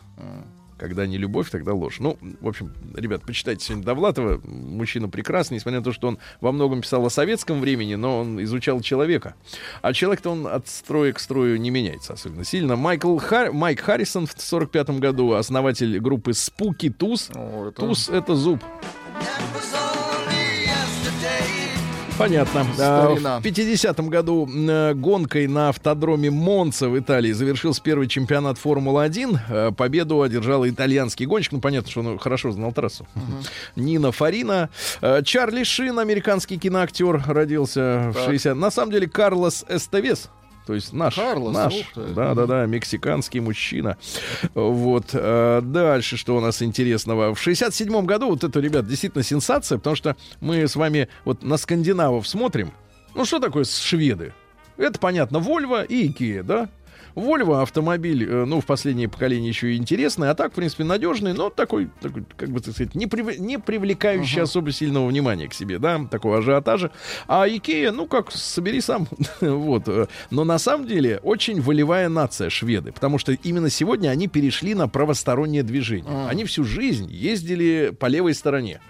Когда 0.82 1.06
не 1.06 1.16
любовь, 1.16 1.48
тогда 1.48 1.74
ложь. 1.74 2.00
Ну, 2.00 2.18
в 2.40 2.48
общем, 2.48 2.72
ребят, 2.96 3.22
почитайте 3.24 3.64
сегодня 3.64 3.84
Довлатова. 3.84 4.40
Мужчина 4.44 5.08
прекрасный, 5.08 5.54
несмотря 5.58 5.78
на 5.78 5.84
то, 5.84 5.92
что 5.92 6.08
он 6.08 6.18
во 6.40 6.50
многом 6.50 6.80
писал 6.80 7.06
о 7.06 7.08
советском 7.10 7.60
времени, 7.60 7.94
но 7.94 8.18
он 8.18 8.42
изучал 8.42 8.80
человека. 8.80 9.36
А 9.80 9.92
человек-то 9.92 10.30
он 10.30 10.48
от 10.48 10.66
строя 10.66 11.12
к 11.12 11.20
строю 11.20 11.60
не 11.60 11.70
меняется 11.70 12.14
особенно 12.14 12.42
сильно. 12.42 12.74
Майкл 12.74 13.16
Хар- 13.18 13.52
Майк 13.52 13.78
Харрисон 13.80 14.26
в 14.26 14.34
45 14.36 14.98
году, 14.98 15.34
основатель 15.34 16.00
группы 16.00 16.32
Спуки 16.32 16.90
Туз. 16.90 17.30
О, 17.32 17.68
это- 17.68 17.80
Туз— 17.82 18.08
это 18.10 18.34
зуб. 18.34 18.58
Понятно. 22.18 22.64
Старина. 22.74 23.40
В 23.40 23.42
50-м 23.44 24.08
году 24.08 24.48
э, 24.48 24.94
гонкой 24.94 25.46
на 25.46 25.70
автодроме 25.70 26.30
Монца 26.30 26.88
в 26.88 26.98
Италии 26.98 27.32
завершился 27.32 27.82
первый 27.82 28.06
чемпионат 28.06 28.58
Формулы-1. 28.58 29.38
Э, 29.48 29.72
Победу 29.72 30.22
одержал 30.22 30.66
итальянский 30.68 31.26
гонщик. 31.26 31.52
Ну, 31.52 31.60
понятно, 31.60 31.90
что 31.90 32.00
он 32.00 32.18
хорошо 32.18 32.52
знал 32.52 32.72
трассу. 32.72 33.06
Нина 33.76 34.12
Фарина. 34.12 34.68
Э, 35.00 35.22
Чарли 35.24 35.64
Шин, 35.64 35.98
американский 35.98 36.58
киноактер, 36.58 37.22
родился 37.26 38.10
в 38.10 38.14
Так. 38.14 38.26
60 38.26 38.56
На 38.56 38.70
самом 38.70 38.92
деле, 38.92 39.08
Карлос 39.08 39.64
Эстевес. 39.68 40.28
То 40.66 40.74
есть 40.74 40.92
наш, 40.92 41.16
Карлос, 41.16 41.54
наш, 41.54 41.74
ух 41.74 41.86
ты. 41.94 42.04
да, 42.14 42.34
да, 42.34 42.46
да, 42.46 42.66
мексиканский 42.66 43.40
мужчина. 43.40 43.96
Вот 44.54 45.10
э, 45.12 45.60
дальше, 45.62 46.16
что 46.16 46.36
у 46.36 46.40
нас 46.40 46.62
интересного? 46.62 47.34
В 47.34 47.40
67 47.40 48.04
году 48.06 48.28
вот 48.28 48.44
это, 48.44 48.60
ребят, 48.60 48.86
действительно 48.86 49.24
сенсация, 49.24 49.78
потому 49.78 49.96
что 49.96 50.16
мы 50.40 50.68
с 50.68 50.76
вами 50.76 51.08
вот 51.24 51.42
на 51.42 51.56
скандинавов 51.56 52.28
смотрим. 52.28 52.72
Ну 53.14 53.24
что 53.24 53.40
такое 53.40 53.64
шведы? 53.64 54.32
Это 54.76 54.98
понятно, 54.98 55.38
Volvo 55.38 55.84
и 55.86 56.08
Ikea, 56.08 56.42
да? 56.42 56.68
Volvo 57.14 57.60
автомобиль, 57.62 58.26
э, 58.28 58.44
ну, 58.44 58.60
в 58.60 58.66
последнее 58.66 59.08
поколение 59.08 59.48
еще 59.48 59.72
и 59.72 59.76
интересный, 59.76 60.30
а 60.30 60.34
так, 60.34 60.52
в 60.52 60.54
принципе, 60.54 60.84
надежный, 60.84 61.32
но 61.32 61.50
такой, 61.50 61.90
такой 62.00 62.24
как 62.36 62.50
бы, 62.50 62.60
так 62.60 62.74
сказать, 62.74 62.94
не, 62.94 63.06
прив- 63.06 63.38
не 63.38 63.58
привлекающий 63.58 64.42
особо 64.42 64.72
сильного 64.72 65.06
внимания 65.06 65.48
к 65.48 65.54
себе, 65.54 65.78
да, 65.78 66.06
такого 66.10 66.38
ажиотажа. 66.38 66.90
А 67.28 67.46
Икея, 67.46 67.92
ну, 67.92 68.06
как, 68.06 68.30
собери 68.32 68.80
сам. 68.80 69.06
вот. 69.40 69.88
э. 69.88 70.06
Но 70.30 70.44
на 70.44 70.58
самом 70.58 70.86
деле 70.86 71.18
очень 71.22 71.60
волевая 71.60 72.08
нация 72.08 72.50
шведы, 72.50 72.92
потому 72.92 73.18
что 73.18 73.32
именно 73.32 73.70
сегодня 73.70 74.08
они 74.10 74.28
перешли 74.28 74.74
на 74.74 74.88
правостороннее 74.88 75.62
движение. 75.62 76.26
Они 76.28 76.44
всю 76.44 76.64
жизнь 76.64 77.10
ездили 77.10 77.94
по 77.98 78.06
левой 78.06 78.34
стороне. 78.34 78.80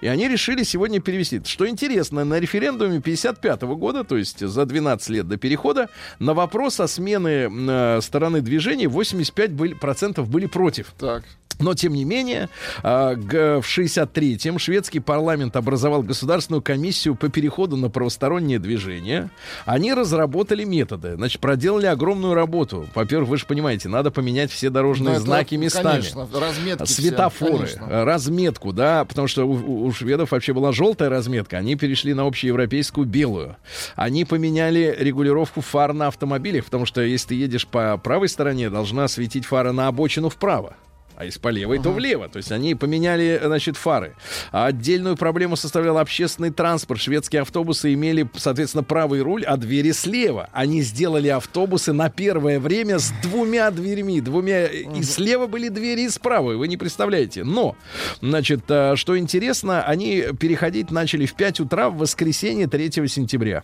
И 0.00 0.06
они 0.06 0.28
решили 0.28 0.62
сегодня 0.62 1.00
перевести. 1.00 1.40
Что 1.44 1.68
интересно, 1.68 2.24
на 2.24 2.38
референдуме 2.40 3.00
55 3.00 3.62
года, 3.62 4.04
то 4.04 4.16
есть 4.16 4.46
за 4.46 4.64
12 4.64 5.08
лет 5.10 5.28
до 5.28 5.36
перехода, 5.36 5.88
на 6.18 6.34
вопрос 6.34 6.80
о 6.80 6.88
смене 6.88 7.50
э, 7.50 8.00
стороны 8.00 8.40
движения 8.40 8.88
85 8.88 9.52
были, 9.52 9.74
процентов 9.74 10.28
были 10.28 10.46
против. 10.46 10.92
Так. 10.98 11.24
Но, 11.60 11.74
тем 11.74 11.92
не 11.94 12.04
менее, 12.04 12.48
а, 12.82 13.14
в 13.14 13.64
63-м 13.64 14.58
шведский 14.58 15.00
парламент 15.00 15.56
образовал 15.56 16.02
государственную 16.02 16.62
комиссию 16.62 17.14
по 17.14 17.28
переходу 17.28 17.76
на 17.76 17.90
правостороннее 17.90 18.58
движение. 18.58 19.30
Они 19.66 19.92
разработали 19.92 20.64
методы, 20.64 21.14
значит, 21.16 21.40
проделали 21.40 21.86
огромную 21.86 22.34
работу. 22.34 22.86
Во-первых, 22.94 23.28
вы 23.28 23.36
же 23.36 23.46
понимаете, 23.46 23.88
надо 23.88 24.10
поменять 24.10 24.50
все 24.50 24.70
дорожные 24.70 25.10
Ну, 25.10 25.14
это, 25.16 25.24
знаки 25.24 25.54
местами. 25.54 26.00
Конечно, 26.00 26.28
разметки 26.32 26.84
все, 26.84 27.02
Светофоры, 27.02 27.52
конечно. 27.66 27.84
э, 27.90 28.04
разметку, 28.04 28.72
да, 28.72 29.04
потому 29.04 29.28
что 29.28 29.44
у, 29.46 29.52
у- 29.52 29.84
у 29.86 29.92
шведов 29.92 30.30
вообще 30.32 30.52
была 30.52 30.72
желтая 30.72 31.08
разметка, 31.10 31.58
они 31.58 31.76
перешли 31.76 32.14
на 32.14 32.26
общеевропейскую 32.26 33.06
белую. 33.06 33.56
Они 33.96 34.24
поменяли 34.24 34.96
регулировку 34.98 35.60
фар 35.60 35.92
на 35.92 36.06
автомобилях, 36.08 36.64
потому 36.64 36.86
что 36.86 37.00
если 37.02 37.28
ты 37.28 37.34
едешь 37.34 37.66
по 37.66 37.96
правой 37.98 38.28
стороне, 38.28 38.70
должна 38.70 39.08
светить 39.08 39.44
фара 39.44 39.72
на 39.72 39.88
обочину 39.88 40.28
вправо. 40.28 40.74
А 41.20 41.24
если 41.26 41.38
по 41.38 41.48
левой, 41.48 41.78
то 41.78 41.92
влево. 41.92 42.30
То 42.30 42.38
есть 42.38 42.50
они 42.50 42.74
поменяли, 42.74 43.38
значит, 43.44 43.76
фары. 43.76 44.16
А 44.52 44.64
отдельную 44.64 45.18
проблему 45.18 45.54
составлял 45.54 45.98
общественный 45.98 46.50
транспорт. 46.50 46.98
Шведские 46.98 47.42
автобусы 47.42 47.92
имели, 47.92 48.26
соответственно, 48.38 48.84
правый 48.84 49.20
руль, 49.20 49.44
а 49.44 49.58
двери 49.58 49.90
слева. 49.90 50.48
Они 50.54 50.80
сделали 50.80 51.28
автобусы 51.28 51.92
на 51.92 52.08
первое 52.08 52.58
время 52.58 52.98
с 52.98 53.12
двумя 53.22 53.70
дверьми. 53.70 54.22
Двумя. 54.22 54.64
И 54.64 55.02
слева 55.02 55.46
были 55.46 55.68
двери, 55.68 56.06
и 56.06 56.08
справа. 56.08 56.54
Вы 56.54 56.68
не 56.68 56.78
представляете. 56.78 57.44
Но, 57.44 57.76
значит, 58.22 58.62
э, 58.68 58.96
что 58.96 59.18
интересно, 59.18 59.82
они 59.82 60.24
переходить 60.40 60.90
начали 60.90 61.26
в 61.26 61.34
5 61.34 61.60
утра 61.60 61.90
в 61.90 61.98
воскресенье 61.98 62.66
3 62.66 63.06
сентября. 63.08 63.62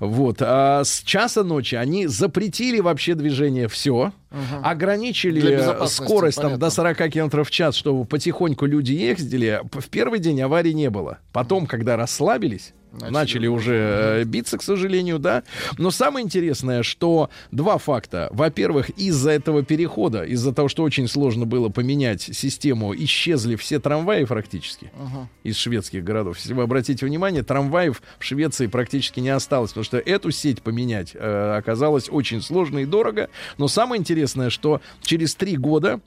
Вот. 0.00 0.38
А 0.40 0.82
с 0.84 1.02
часа 1.02 1.42
ночи 1.42 1.74
они 1.74 2.06
запретили 2.06 2.80
вообще 2.80 3.14
движение 3.14 3.68
все. 3.68 4.12
Для 4.30 4.70
Ограничили 4.70 5.86
скорость 5.86 6.40
там, 6.40 6.58
до 6.58 6.70
40 6.70 7.10
км 7.10 7.44
в 7.44 7.50
час, 7.50 7.76
чтобы 7.76 8.04
потихоньку 8.04 8.66
люди 8.66 8.92
ездили. 8.92 9.60
В 9.72 9.88
первый 9.88 10.20
день 10.20 10.40
аварий 10.40 10.74
не 10.74 10.90
было. 10.90 11.18
Потом, 11.32 11.66
когда 11.66 11.96
расслабились, 11.96 12.72
начали, 12.92 13.10
Начали 13.10 13.46
уже 13.46 13.74
э, 13.74 14.24
биться, 14.24 14.58
к 14.58 14.62
сожалению, 14.62 15.18
да. 15.18 15.42
Но 15.78 15.90
самое 15.90 16.24
интересное, 16.24 16.82
что 16.82 17.30
два 17.50 17.78
факта. 17.78 18.28
Во-первых, 18.32 18.90
из-за 18.90 19.30
этого 19.30 19.62
перехода, 19.62 20.24
из-за 20.24 20.52
того, 20.52 20.68
что 20.68 20.82
очень 20.82 21.08
сложно 21.08 21.46
было 21.46 21.68
поменять 21.68 22.22
систему, 22.22 22.94
исчезли 22.94 23.56
все 23.56 23.78
трамваи 23.78 24.24
практически 24.24 24.90
из 25.42 25.56
шведских 25.56 26.04
городов. 26.04 26.36
Если 26.38 26.54
вы 26.54 26.62
обратите 26.62 27.06
внимание, 27.06 27.42
трамваев 27.42 28.02
в 28.18 28.24
Швеции 28.24 28.66
практически 28.66 29.20
не 29.20 29.30
осталось, 29.30 29.70
потому 29.70 29.84
что 29.84 29.98
эту 29.98 30.30
сеть 30.30 30.62
поменять 30.62 31.12
э, 31.14 31.56
оказалось 31.56 32.08
очень 32.10 32.42
сложно 32.42 32.80
и 32.80 32.84
дорого. 32.84 33.30
Но 33.58 33.68
самое 33.68 34.00
интересное, 34.00 34.50
что 34.50 34.80
через 35.02 35.34
три 35.34 35.56
года 35.56 36.00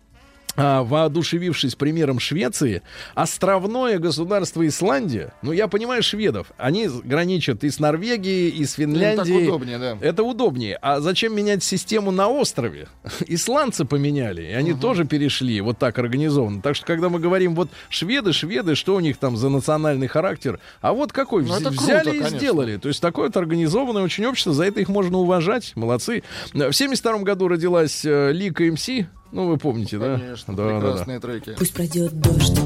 воодушевившись 0.55 1.75
примером 1.75 2.19
Швеции, 2.19 2.81
островное 3.13 3.99
государство 3.99 4.65
Исландия, 4.67 5.33
ну 5.41 5.51
я 5.51 5.67
понимаю 5.67 6.03
шведов, 6.03 6.47
они 6.57 6.87
граничат 6.87 7.63
и 7.63 7.69
с 7.69 7.79
Норвегией, 7.79 8.49
и 8.49 8.65
с 8.65 8.73
Финляндией. 8.73 9.39
так 9.45 9.49
удобнее, 9.55 9.77
да. 9.79 9.97
Это 10.01 10.23
удобнее. 10.23 10.77
А 10.81 10.99
зачем 11.01 11.35
менять 11.35 11.63
систему 11.63 12.11
на 12.11 12.27
острове? 12.29 12.87
Исландцы 13.27 13.85
поменяли, 13.85 14.43
и 14.43 14.51
они 14.51 14.73
тоже 14.73 15.05
перешли 15.05 15.59
вот 15.61 15.77
так 15.77 15.97
организованно. 15.99 16.61
Так 16.61 16.75
что, 16.75 16.85
когда 16.85 17.09
мы 17.09 17.19
говорим, 17.19 17.55
вот 17.55 17.69
шведы, 17.89 18.33
шведы, 18.33 18.75
что 18.75 18.95
у 18.95 18.99
них 18.99 19.17
там 19.17 19.37
за 19.37 19.49
национальный 19.49 20.07
характер, 20.07 20.59
а 20.81 20.93
вот 20.93 21.11
какой 21.11 21.43
Ну, 21.43 21.53
вз- 21.53 21.61
это 21.61 21.69
круто, 21.69 21.81
взяли 21.83 22.09
и 22.09 22.19
конечно. 22.19 22.37
сделали. 22.39 22.77
То 22.77 22.87
есть 22.89 23.01
такое 23.01 23.25
вот 23.27 23.37
организованное 23.37 24.03
очень 24.03 24.25
общество, 24.25 24.53
за 24.53 24.65
это 24.65 24.79
их 24.79 24.89
можно 24.89 25.17
уважать, 25.17 25.73
молодцы. 25.75 26.23
В 26.53 26.71
72 26.73 27.19
году 27.19 27.47
родилась 27.47 28.03
э, 28.05 28.31
Лика 28.31 28.63
МС, 28.63 28.89
ну 29.35 29.47
вы 29.47 29.57
помните, 29.57 29.97
да? 29.99 30.17
Конечно, 30.17 30.55
да, 30.55 30.63
да, 30.63 30.69
да. 30.69 30.79
прекрасные 30.79 31.19
треки. 31.19 31.55
Пусть 31.57 31.73
пройдет 31.73 32.19
дождь. 32.19 32.57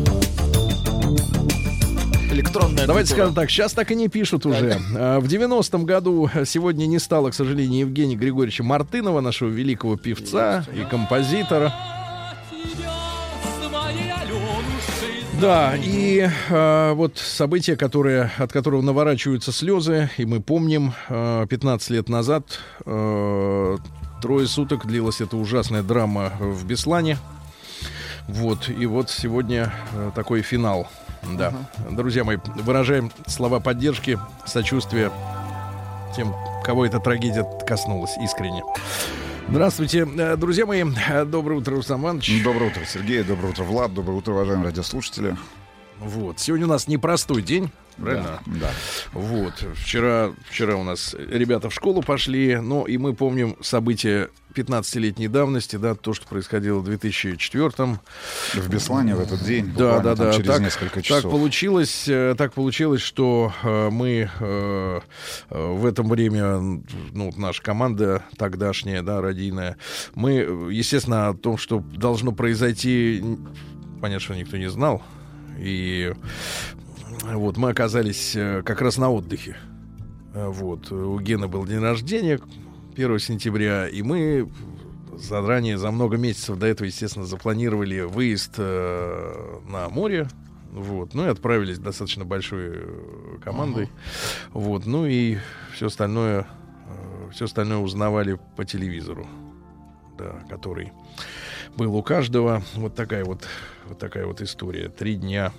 Электронная 2.32 2.86
Давайте 2.86 3.10
культура. 3.10 3.26
скажем 3.26 3.34
так, 3.34 3.50
сейчас 3.50 3.74
так 3.74 3.92
и 3.92 3.96
не 3.96 4.08
пишут 4.08 4.46
уже. 4.46 4.80
А, 4.96 5.20
В 5.20 5.26
90-м 5.26 5.84
году 5.84 6.30
сегодня 6.46 6.86
не 6.86 7.00
стало, 7.00 7.32
к 7.32 7.34
сожалению, 7.34 7.88
Евгения 7.88 8.16
Григорьевича 8.16 8.64
Мартынова, 8.64 9.20
нашего 9.20 9.50
великого 9.50 9.98
певца 9.98 10.64
и 10.74 10.86
композитора. 10.90 11.74
Да, 15.42 15.74
и 15.76 16.28
э, 16.50 16.94
вот 16.94 17.18
события, 17.18 17.78
которые, 17.78 18.30
от 18.38 18.52
которого 18.52 18.82
наворачиваются 18.82 19.54
слезы, 19.54 20.10
и 20.18 20.26
мы 20.26 20.42
помним, 20.42 20.94
э, 21.08 21.46
15 21.50 21.90
лет 21.92 22.10
назад, 22.10 22.60
э, 22.86 23.78
трое 24.22 24.48
суток 24.48 24.86
длилась 24.86 25.22
эта 25.22 25.38
ужасная 25.38 25.84
драма 25.84 26.34
в 26.40 26.66
Беслане. 26.66 27.18
Вот, 28.28 28.70
и 28.70 28.86
вот 28.86 29.10
сегодня 29.10 29.74
э, 29.94 30.12
такой 30.14 30.42
финал. 30.44 30.88
Да. 31.38 31.54
Друзья 31.90 32.24
мои, 32.24 32.38
выражаем 32.58 33.12
слова 33.26 33.60
поддержки, 33.60 34.20
сочувствия 34.46 35.12
тем, 36.16 36.36
кого 36.64 36.86
эта 36.86 37.00
трагедия 37.00 37.44
коснулась 37.68 38.16
искренне. 38.24 38.64
Здравствуйте, 39.50 40.08
э, 40.18 40.36
друзья 40.38 40.68
мои. 40.68 40.84
Доброе 41.26 41.56
утро, 41.56 41.76
Руслан 41.76 42.02
Иванович. 42.02 42.44
Доброе 42.44 42.70
утро, 42.70 42.82
Сергей. 42.86 43.24
Доброе 43.24 43.50
утро, 43.50 43.64
Влад. 43.64 43.94
Доброе 43.94 44.18
утро, 44.18 44.34
уважаемые 44.34 44.66
радиослушатели. 44.66 45.36
Вот. 46.00 46.40
Сегодня 46.40 46.68
у 46.68 46.70
нас 46.70 46.88
непростой 46.88 47.42
день. 47.42 47.72
Правильно? 48.02 48.40
Да. 48.46 48.72
Вот. 49.14 49.66
Вчера, 49.76 50.32
вчера 50.50 50.76
у 50.76 50.84
нас 50.84 51.16
ребята 51.18 51.70
в 51.70 51.74
школу 51.74 52.02
пошли, 52.02 52.58
ну 52.58 52.86
и 52.86 52.98
мы 52.98 53.14
помним 53.14 53.58
события 53.62 54.30
15-летней 54.54 55.28
давности, 55.28 55.76
да, 55.76 55.96
то, 55.96 56.14
что 56.14 56.28
происходило 56.28 56.80
в 56.80 56.86
2004 56.86 58.00
В 58.56 58.70
Беслане 58.70 59.16
в 59.16 59.20
этот 59.20 59.44
день, 59.44 59.74
Да, 59.78 60.00
да, 60.00 60.16
да. 60.16 60.34
через 60.34 60.48
так, 60.48 60.62
несколько 60.62 61.02
часов. 61.02 61.24
Так 61.24 61.32
получилось, 61.32 62.08
э, 62.08 62.36
так 62.38 62.54
получилось, 62.54 63.02
что 63.02 63.54
э, 63.64 63.90
мы 63.90 64.30
э, 64.40 65.00
в 65.50 65.86
этом 65.86 66.10
время, 66.10 66.60
ну, 66.60 67.32
наша 67.38 67.62
команда 67.62 68.24
тогдашняя, 68.38 69.04
да, 69.04 69.22
радийная, 69.22 69.78
мы, 70.16 70.32
естественно, 70.72 71.30
о 71.30 71.34
том, 71.34 71.58
что 71.58 71.80
должно 71.80 72.32
произойти, 72.32 73.24
понятно, 74.02 74.20
что 74.20 74.36
никто 74.36 74.58
не 74.58 74.70
знал. 74.70 75.04
И 75.60 76.14
вот 77.24 77.58
мы 77.58 77.70
оказались 77.70 78.36
э, 78.36 78.62
как 78.64 78.82
раз 78.82 78.98
на 78.98 79.12
отдыхе. 79.12 79.58
Э, 80.34 80.48
Вот. 80.48 80.92
У 80.92 81.20
Гены 81.20 81.48
был 81.48 81.66
день 81.66 81.80
рождения 81.80 82.40
1 82.94 83.20
сентября, 83.20 83.88
и 83.88 84.02
мы 84.02 84.50
заранее, 85.16 85.78
за 85.78 85.92
много 85.92 86.18
месяцев 86.18 86.58
до 86.58 86.68
этого, 86.68 86.88
естественно, 86.88 87.26
запланировали 87.26 88.02
выезд 88.02 88.56
э, 88.58 89.60
на 89.68 89.90
море. 89.90 90.28
Вот. 90.72 91.14
Ну 91.14 91.26
и 91.26 91.30
отправились 91.30 91.80
достаточно 91.80 92.26
большой 92.26 92.80
командой. 93.44 93.90
Вот. 94.54 94.86
Ну 94.86 95.06
и 95.06 95.38
все 95.74 95.88
остальное, 95.88 96.48
все 97.32 97.46
остальное 97.46 97.80
узнавали 97.80 98.40
по 98.56 98.66
телевизору, 98.66 99.28
да, 100.18 100.44
который 100.48 100.94
был 101.76 101.96
у 101.96 102.04
каждого. 102.04 102.62
Вот 102.76 102.94
такая 102.94 103.26
вот, 103.26 103.48
вот 103.88 103.98
такая 103.98 104.28
вот 104.28 104.42
история. 104.42 104.90
Три 104.90 105.16
дня 105.16 105.52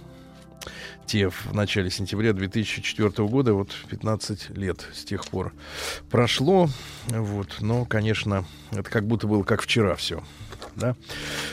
те 1.07 1.29
в 1.29 1.53
начале 1.53 1.91
сентября 1.91 2.33
2004 2.33 3.27
года, 3.29 3.55
вот 3.55 3.71
15 3.89 4.51
лет 4.51 4.87
с 4.95 5.05
тех 5.05 5.27
пор 5.27 5.53
прошло, 6.11 6.69
вот, 7.09 7.57
но, 7.61 7.85
конечно, 7.85 8.45
это 8.71 8.89
как 8.89 9.07
будто 9.07 9.27
было 9.27 9.43
как 9.43 9.63
вчера 9.63 9.95
все. 9.97 10.23
Да? 10.77 10.95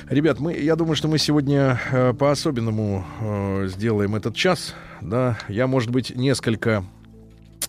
Ребят, 0.09 0.39
мы, 0.39 0.53
я 0.53 0.75
думаю, 0.75 0.95
что 0.95 1.07
мы 1.07 1.17
сегодня 1.17 1.79
э, 1.91 2.13
по-особенному 2.13 3.05
э, 3.19 3.67
сделаем 3.67 4.15
этот 4.15 4.35
час. 4.35 4.75
Да? 5.01 5.37
Я, 5.47 5.67
может 5.67 5.89
быть, 5.89 6.15
несколько 6.15 6.83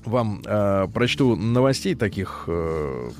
вам 0.04 0.42
э, 0.44 0.88
прочту 0.92 1.36
новостей 1.36 1.94
таких 1.94 2.44
э, 2.46 3.10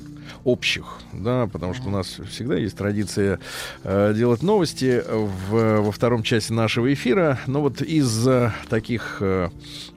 общих, 0.43 0.99
да, 1.13 1.47
потому 1.47 1.73
что 1.73 1.87
у 1.87 1.91
нас 1.91 2.19
всегда 2.29 2.55
есть 2.55 2.77
традиция 2.77 3.39
э, 3.83 4.13
делать 4.15 4.41
новости 4.41 5.03
в, 5.07 5.81
во 5.81 5.91
втором 5.91 6.23
части 6.23 6.51
нашего 6.51 6.91
эфира. 6.93 7.39
Но 7.47 7.61
вот 7.61 7.81
из 7.81 8.27
э, 8.27 8.51
таких 8.69 9.17
э, 9.21 9.49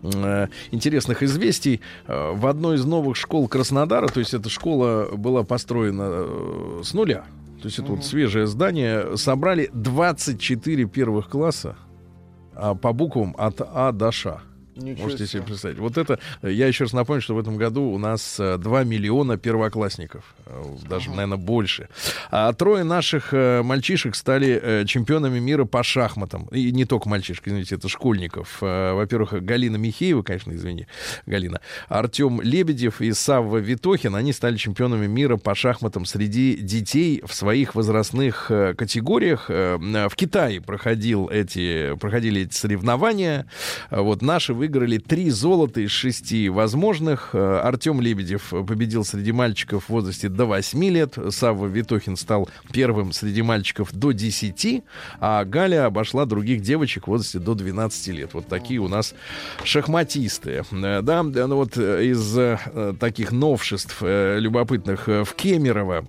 э, 0.02 0.46
интересных 0.70 1.22
известий 1.22 1.80
э, 2.06 2.32
в 2.34 2.46
одной 2.46 2.76
из 2.76 2.84
новых 2.84 3.16
школ 3.16 3.48
Краснодара, 3.48 4.08
то 4.08 4.20
есть 4.20 4.34
эта 4.34 4.48
школа 4.48 5.08
была 5.12 5.44
построена 5.44 6.08
э, 6.08 6.80
с 6.84 6.94
нуля, 6.94 7.24
то 7.62 7.68
есть 7.68 7.78
это 7.78 7.92
вот 7.92 8.04
свежее 8.04 8.48
здание, 8.48 9.16
собрали 9.16 9.70
24 9.72 10.84
первых 10.86 11.28
класса 11.28 11.76
а, 12.54 12.74
по 12.74 12.92
буквам 12.92 13.34
от 13.38 13.60
А 13.60 13.92
до 13.92 14.10
Ш. 14.10 14.40
Ничего 14.76 15.04
Можете 15.04 15.26
себе. 15.26 15.42
представить. 15.42 15.78
Вот 15.78 15.98
это, 15.98 16.18
э, 16.42 16.50
я 16.50 16.66
еще 16.66 16.84
раз 16.84 16.92
напомню, 16.92 17.20
что 17.22 17.34
в 17.34 17.38
этом 17.38 17.56
году 17.56 17.82
у 17.84 17.98
нас 17.98 18.38
э, 18.40 18.56
2 18.56 18.84
миллиона 18.84 19.36
первоклассников. 19.36 20.34
Э, 20.46 20.62
Даже, 20.88 21.10
наверное, 21.10 21.36
больше. 21.36 21.88
А 22.30 22.52
трое 22.54 22.82
наших 22.84 23.34
э, 23.34 23.62
мальчишек 23.62 24.14
стали 24.14 24.58
э, 24.62 24.84
чемпионами 24.86 25.38
мира 25.40 25.64
по 25.66 25.82
шахматам. 25.82 26.46
И 26.52 26.72
не 26.72 26.84
только 26.86 27.08
мальчишек, 27.08 27.46
извините, 27.48 27.74
это 27.74 27.88
школьников. 27.88 28.58
Э, 28.62 28.94
Во-первых, 28.94 29.32
Галина 29.44 29.76
Михеева, 29.76 30.22
конечно, 30.22 30.52
извини, 30.52 30.86
Галина. 31.26 31.60
Артем 31.88 32.40
Лебедев 32.40 33.00
и 33.02 33.12
Савва 33.12 33.58
Витохин, 33.58 34.14
они 34.14 34.32
стали 34.32 34.56
чемпионами 34.56 35.06
мира 35.06 35.36
по 35.36 35.54
шахматам 35.54 36.06
среди 36.06 36.56
детей 36.56 37.22
в 37.26 37.34
своих 37.34 37.74
возрастных 37.74 38.50
э, 38.50 38.74
категориях. 38.74 39.46
Э, 39.48 39.76
В 40.08 40.16
Китае 40.16 40.60
проходил 40.62 41.28
эти, 41.28 41.94
проходили 41.96 42.42
эти 42.42 42.54
соревнования. 42.54 43.46
Вот 43.90 44.22
наши 44.22 44.54
выиграли 44.62 44.98
три 44.98 45.28
золота 45.30 45.80
из 45.80 45.90
шести 45.90 46.48
возможных. 46.48 47.30
Э, 47.32 47.58
Артем 47.64 48.00
Лебедев 48.00 48.50
победил 48.50 49.04
среди 49.04 49.32
мальчиков 49.32 49.86
в 49.86 49.88
возрасте 49.88 50.28
до 50.28 50.46
8 50.46 50.84
лет. 50.84 51.18
Савва 51.30 51.66
Витохин 51.66 52.16
стал 52.16 52.48
первым 52.70 53.10
среди 53.12 53.42
мальчиков 53.42 53.92
до 53.92 54.12
10, 54.12 54.84
а 55.18 55.44
Галя 55.44 55.86
обошла 55.86 56.26
других 56.26 56.60
девочек 56.60 57.04
в 57.04 57.06
возрасте 57.08 57.40
до 57.40 57.54
12 57.56 58.06
лет. 58.14 58.34
Вот 58.34 58.46
такие 58.46 58.78
у 58.78 58.86
нас 58.86 59.16
шахматисты. 59.64 60.62
Э, 60.70 61.02
Да, 61.02 61.24
да, 61.24 61.46
ну 61.48 61.56
вот 61.56 61.76
э, 61.76 62.04
из 62.04 62.38
э, 62.38 62.94
таких 63.00 63.32
новшеств 63.32 63.98
э, 64.00 64.38
любопытных 64.38 65.08
э, 65.08 65.24
в 65.24 65.34
Кемерово 65.34 66.06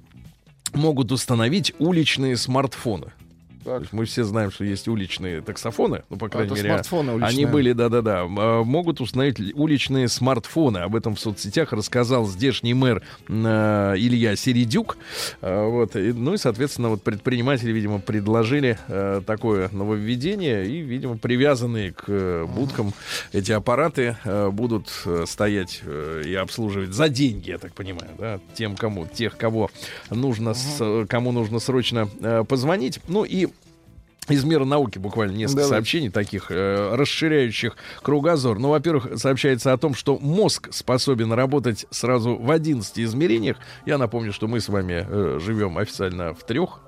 могут 0.76 1.12
установить 1.12 1.74
уличные 1.80 2.38
смартфоны. 2.38 3.14
То 3.64 3.78
есть 3.80 3.94
мы 3.94 4.06
все 4.06 4.24
знаем, 4.24 4.52
что 4.52 4.64
есть 4.66 4.88
уличные 4.88 5.42
таксофоны, 5.42 6.04
ну, 6.10 6.18
по 6.18 6.30
крайней 6.30 6.48
это 6.52 6.56
мере, 6.56 6.70
смартфоны 6.70 7.10
они 7.12 7.18
уличные. 7.24 7.48
были, 7.48 7.72
да-да-да, 7.74 8.22
м, 8.22 8.32
могут 8.68 9.02
установить 9.02 9.40
ли- 9.40 9.54
уличные 9.54 10.08
смартфоны. 10.08 10.80
Об 10.80 10.96
этом 10.96 11.16
в 11.16 11.20
соцсетях 11.20 11.72
рассказал 11.74 12.26
здешний 12.26 12.74
мэр 12.74 13.02
э, 13.28 13.94
Илья 13.98 14.36
Середюк. 14.36 14.98
Э, 15.42 15.66
вот, 15.68 15.96
и, 15.96 16.14
ну 16.14 16.34
и, 16.34 16.38
соответственно, 16.38 16.90
вот 16.90 17.02
предприниматели, 17.04 17.72
видимо, 17.72 18.00
предложили 18.00 18.78
э, 18.88 19.22
такое 19.26 19.70
нововведение, 19.72 20.66
и, 20.68 20.82
видимо, 20.82 21.18
привязанные 21.18 21.92
к 21.94 22.04
э, 22.08 22.46
будкам 22.46 22.94
эти 23.32 23.52
аппараты 23.52 24.18
э, 24.24 24.50
будут 24.50 24.92
э, 25.06 25.26
стоять 25.28 25.82
э, 25.84 26.24
и 26.26 26.34
обслуживать 26.36 26.92
за 26.94 27.10
деньги, 27.10 27.50
я 27.50 27.58
так 27.58 27.74
понимаю, 27.74 28.10
да, 28.18 28.40
тем, 28.56 28.76
кому, 28.76 29.06
тех, 29.08 29.38
кого 29.38 29.70
нужно, 30.10 30.54
с- 30.54 31.06
кому 31.08 31.32
нужно 31.32 31.60
срочно 31.60 32.10
э, 32.22 32.44
позвонить. 32.48 33.00
Ну 33.08 33.24
и 33.24 33.48
из 34.30 34.44
мира 34.44 34.66
науки 34.66 34.98
буквально 34.98 35.34
несколько 35.36 35.62
Давайте. 35.62 35.76
сообщений 35.76 36.10
таких, 36.10 36.48
э, 36.50 36.96
расширяющих 36.96 37.76
кругозор. 38.02 38.60
Ну, 38.60 38.70
во-первых, 38.70 39.20
сообщается 39.20 39.74
о 39.74 39.78
том, 39.78 39.94
что 39.94 40.18
мозг 40.20 40.70
способен 40.72 41.34
работать 41.34 41.86
сразу 41.90 42.36
в 42.36 42.50
11 42.52 43.00
измерениях. 43.00 43.58
Я 43.86 43.98
напомню, 43.98 44.34
что 44.34 44.48
мы 44.48 44.60
с 44.60 44.70
вами 44.70 45.06
э, 45.08 45.40
живем 45.42 45.78
официально 45.78 46.34
в 46.34 46.44
трех 46.44 46.80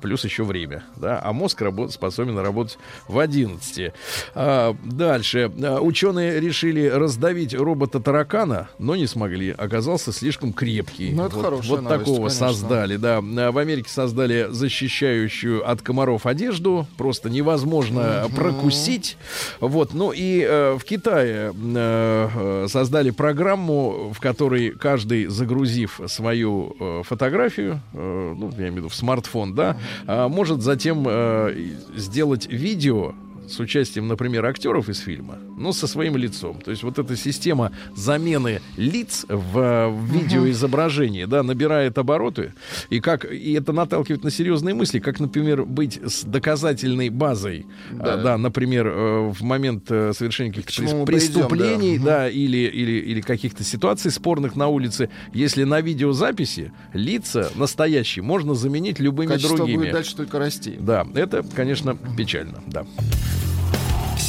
плюс 0.00 0.24
еще 0.24 0.44
время, 0.44 0.84
да, 0.96 1.20
а 1.22 1.32
мозг 1.32 1.60
работ, 1.60 1.92
способен 1.92 2.38
работать 2.38 2.78
в 3.08 3.18
11. 3.18 3.92
А, 4.34 4.76
дальше. 4.84 5.50
А, 5.62 5.80
Ученые 5.80 6.40
решили 6.40 6.86
раздавить 6.86 7.54
робота-таракана, 7.54 8.68
но 8.78 8.96
не 8.96 9.06
смогли. 9.06 9.50
Оказался 9.50 10.12
слишком 10.12 10.52
крепкий. 10.52 11.12
Ну, 11.12 11.26
это 11.26 11.36
вот, 11.36 11.44
хорошая 11.44 11.70
вот 11.70 11.82
новость, 11.82 11.98
такого 12.00 12.16
конечно. 12.28 12.48
создали, 12.48 12.96
да. 12.96 13.18
А 13.18 13.52
В 13.52 13.58
Америке 13.58 13.90
создали 13.90 14.48
защищающую 14.50 15.68
от 15.68 15.82
комаров 15.82 16.26
одежду. 16.26 16.86
Просто 16.96 17.30
невозможно 17.30 18.26
прокусить. 18.34 19.16
Вот. 19.60 19.94
Ну 19.94 20.12
и 20.12 20.42
э, 20.42 20.76
в 20.78 20.84
Китае 20.84 21.52
э, 21.52 22.28
э, 22.34 22.66
создали 22.68 23.10
программу, 23.10 24.12
в 24.14 24.20
которой 24.20 24.70
каждый, 24.70 25.26
загрузив 25.26 26.00
свою 26.06 26.76
э, 26.78 27.02
фотографию, 27.04 27.80
э, 27.92 28.34
ну, 28.36 28.50
я 28.52 28.68
имею 28.68 28.72
в 28.72 28.76
виду 28.76 28.88
в 28.88 28.94
смартфон, 28.94 29.54
да, 29.54 29.59
а, 30.06 30.28
может 30.28 30.62
затем 30.62 31.04
э, 31.06 31.54
сделать 31.94 32.46
видео 32.46 33.14
с 33.50 33.60
участием, 33.60 34.08
например, 34.08 34.46
актеров 34.46 34.88
из 34.88 34.98
фильма, 34.98 35.38
но 35.56 35.72
со 35.72 35.86
своим 35.86 36.16
лицом. 36.16 36.60
То 36.60 36.70
есть 36.70 36.82
вот 36.82 36.98
эта 36.98 37.16
система 37.16 37.72
замены 37.94 38.60
лиц 38.76 39.26
в, 39.28 39.88
в 39.88 40.12
видеоизображении, 40.12 41.24
да, 41.24 41.42
набирает 41.42 41.98
обороты. 41.98 42.54
И 42.88 43.00
как 43.00 43.24
и 43.24 43.52
это 43.52 43.72
наталкивает 43.72 44.24
на 44.24 44.30
серьезные 44.30 44.74
мысли, 44.74 44.98
как, 44.98 45.20
например, 45.20 45.64
быть 45.64 46.00
с 46.04 46.22
доказательной 46.24 47.08
базой, 47.10 47.66
да, 47.90 48.16
да 48.16 48.38
например, 48.38 48.86
э, 48.86 49.30
в 49.30 49.42
момент 49.42 49.90
э, 49.90 50.12
совершения 50.14 50.52
каких-то 50.52 50.72
чему 50.72 50.88
прес- 50.88 50.94
мы 50.94 51.06
придем, 51.06 51.48
преступлений, 51.48 51.98
да. 51.98 52.04
да, 52.04 52.28
или, 52.30 52.58
или, 52.58 52.92
или 52.92 53.20
каких-то 53.20 53.64
ситуаций 53.64 54.10
спорных 54.10 54.56
на 54.56 54.68
улице, 54.68 55.10
если 55.32 55.64
на 55.64 55.80
видеозаписи 55.80 56.72
лица 56.92 57.50
настоящие 57.54 58.22
можно 58.22 58.54
заменить 58.54 58.98
любыми 59.00 59.28
Качество 59.28 59.56
другими. 59.58 59.76
будет 59.78 59.92
дальше 59.92 60.16
только 60.16 60.38
расти. 60.38 60.76
Да, 60.78 61.06
это, 61.14 61.44
конечно, 61.54 61.96
печально, 62.16 62.62
да. 62.66 62.86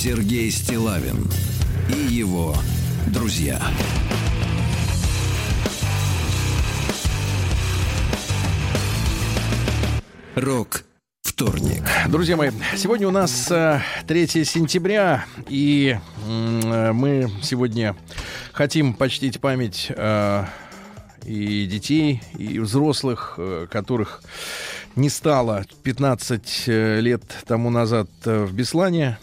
Сергей 0.04 0.50
Стилавин 0.50 1.30
и 1.88 2.12
его 2.12 2.56
друзья. 3.14 3.62
Рок 10.34 10.86
вторник. 11.22 11.84
Друзья 12.10 12.36
мои, 12.36 12.50
сегодня 12.76 13.08
у 13.08 13.12
нас 13.12 13.52
э, 13.52 13.82
3 14.08 14.28
сентября, 14.44 15.26
и 15.48 16.00
э, 16.26 16.92
мы 16.94 17.30
сегодня 17.44 17.96
хотим 18.54 18.96
почтить 18.96 19.40
память 19.40 19.92
э, 19.96 20.46
и 21.26 21.68
детей, 21.68 22.24
и 22.40 22.58
взрослых, 22.58 23.36
э, 23.38 23.68
которых 23.70 24.24
не 24.96 25.10
стало 25.10 25.64
15 25.84 26.64
э, 26.66 27.00
лет 27.02 27.22
тому 27.46 27.70
назад 27.70 28.10
э, 28.26 28.46
в 28.46 28.54
Беслане. 28.56 29.20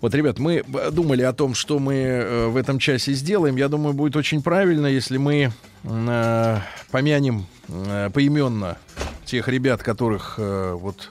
Вот, 0.00 0.14
ребят, 0.14 0.38
мы 0.38 0.64
думали 0.92 1.22
о 1.22 1.32
том, 1.32 1.54
что 1.54 1.78
мы 1.78 1.94
э, 1.94 2.46
в 2.48 2.56
этом 2.56 2.78
часе 2.78 3.12
сделаем. 3.12 3.56
Я 3.56 3.68
думаю, 3.68 3.92
будет 3.94 4.16
очень 4.16 4.42
правильно, 4.42 4.86
если 4.86 5.16
мы 5.16 5.52
э, 5.84 6.58
помянем 6.90 7.46
э, 7.68 8.10
поименно 8.12 8.78
тех 9.24 9.48
ребят, 9.48 9.82
которых 9.82 10.38
вот 10.38 11.10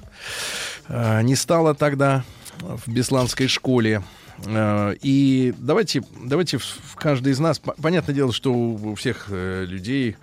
не 0.89 1.35
стало 1.35 1.75
тогда 1.75 2.23
в 2.59 2.87
Бесланской 2.91 3.47
школе. 3.47 4.01
И 4.47 5.53
давайте, 5.57 6.01
давайте 6.23 6.57
в- 6.57 6.95
каждый 6.95 7.33
из 7.33 7.39
нас, 7.39 7.59
по- 7.59 7.73
понятное 7.73 8.15
дело, 8.15 8.31
что 8.31 8.51
у 8.53 8.95
всех 8.95 9.27
людей, 9.29 10.15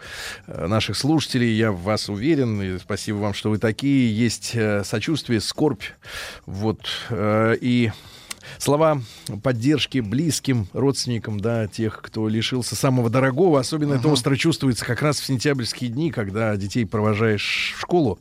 наших 0.49 0.97
слушателей, 0.97 1.55
я 1.55 1.71
в 1.71 1.83
вас 1.83 2.09
уверен, 2.09 2.61
и 2.63 2.79
спасибо 2.79 3.17
вам, 3.19 3.35
что 3.35 3.51
вы 3.51 3.59
такие, 3.59 4.17
есть 4.17 4.57
сочувствие, 4.85 5.41
скорбь, 5.41 5.83
вот, 6.47 6.87
и 7.13 7.93
слова 8.59 9.01
поддержки 9.43 9.99
близким 9.99 10.67
родственникам, 10.73 11.41
да, 11.41 11.67
тех, 11.67 12.01
кто 12.03 12.29
лишился 12.29 12.77
самого 12.77 13.11
дорогого. 13.11 13.61
Особенно 13.61 13.95
это 13.95 14.09
остро 14.09 14.37
чувствуется 14.37 14.85
как 14.85 15.03
раз 15.03 15.21
в 15.21 15.27
сентябрьские 15.27 15.91
дни, 15.91 16.11
когда 16.11 16.57
детей 16.57 16.87
провожаешь 16.87 17.75
в 17.77 17.81
школу. 17.81 18.19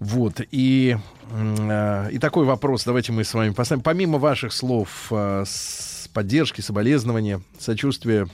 Вот. 0.00 0.40
И, 0.50 0.96
э, 1.32 2.08
и 2.12 2.18
такой 2.18 2.44
вопрос 2.44 2.84
давайте 2.84 3.12
мы 3.12 3.24
с 3.24 3.34
вами 3.34 3.50
поставим. 3.50 3.82
Помимо 3.82 4.18
ваших 4.18 4.52
слов 4.52 5.08
э, 5.10 5.44
с 5.46 6.08
поддержки, 6.12 6.60
соболезнования, 6.60 7.42
сочувствия, 7.58 8.28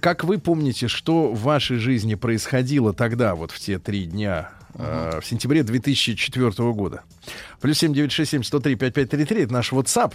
как 0.00 0.24
вы 0.24 0.38
помните, 0.38 0.88
что 0.88 1.28
в 1.28 1.42
вашей 1.42 1.76
жизни 1.76 2.14
происходило 2.14 2.92
тогда, 2.92 3.34
вот 3.34 3.52
в 3.52 3.60
те 3.60 3.78
три 3.78 4.06
дня, 4.06 4.50
в 4.74 5.22
сентябре 5.24 5.62
2004 5.62 6.50
года? 6.72 7.02
Плюс 7.60 7.78
7967 7.78 8.42
103 8.42 8.74
5533 8.76 9.42
это 9.44 9.52
наш 9.52 9.72
WhatsApp. 9.72 10.14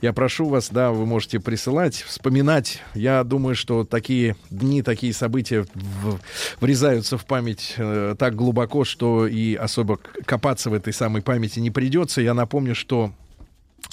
Я 0.00 0.12
прошу 0.12 0.46
вас, 0.48 0.68
да, 0.70 0.90
вы 0.90 1.06
можете 1.06 1.40
присылать, 1.40 1.96
вспоминать. 1.96 2.80
Я 2.94 3.24
думаю, 3.24 3.54
что 3.56 3.84
такие 3.84 4.36
дни, 4.50 4.82
такие 4.82 5.12
события 5.12 5.66
в- 5.74 6.20
врезаются 6.60 7.18
в 7.18 7.24
память 7.24 7.74
э, 7.76 8.14
так 8.18 8.34
глубоко, 8.36 8.84
что 8.84 9.26
и 9.26 9.54
особо 9.54 9.98
копаться 10.24 10.70
в 10.70 10.74
этой 10.74 10.92
самой 10.92 11.22
памяти 11.22 11.60
не 11.60 11.70
придется. 11.70 12.20
Я 12.20 12.34
напомню, 12.34 12.74
что 12.74 13.12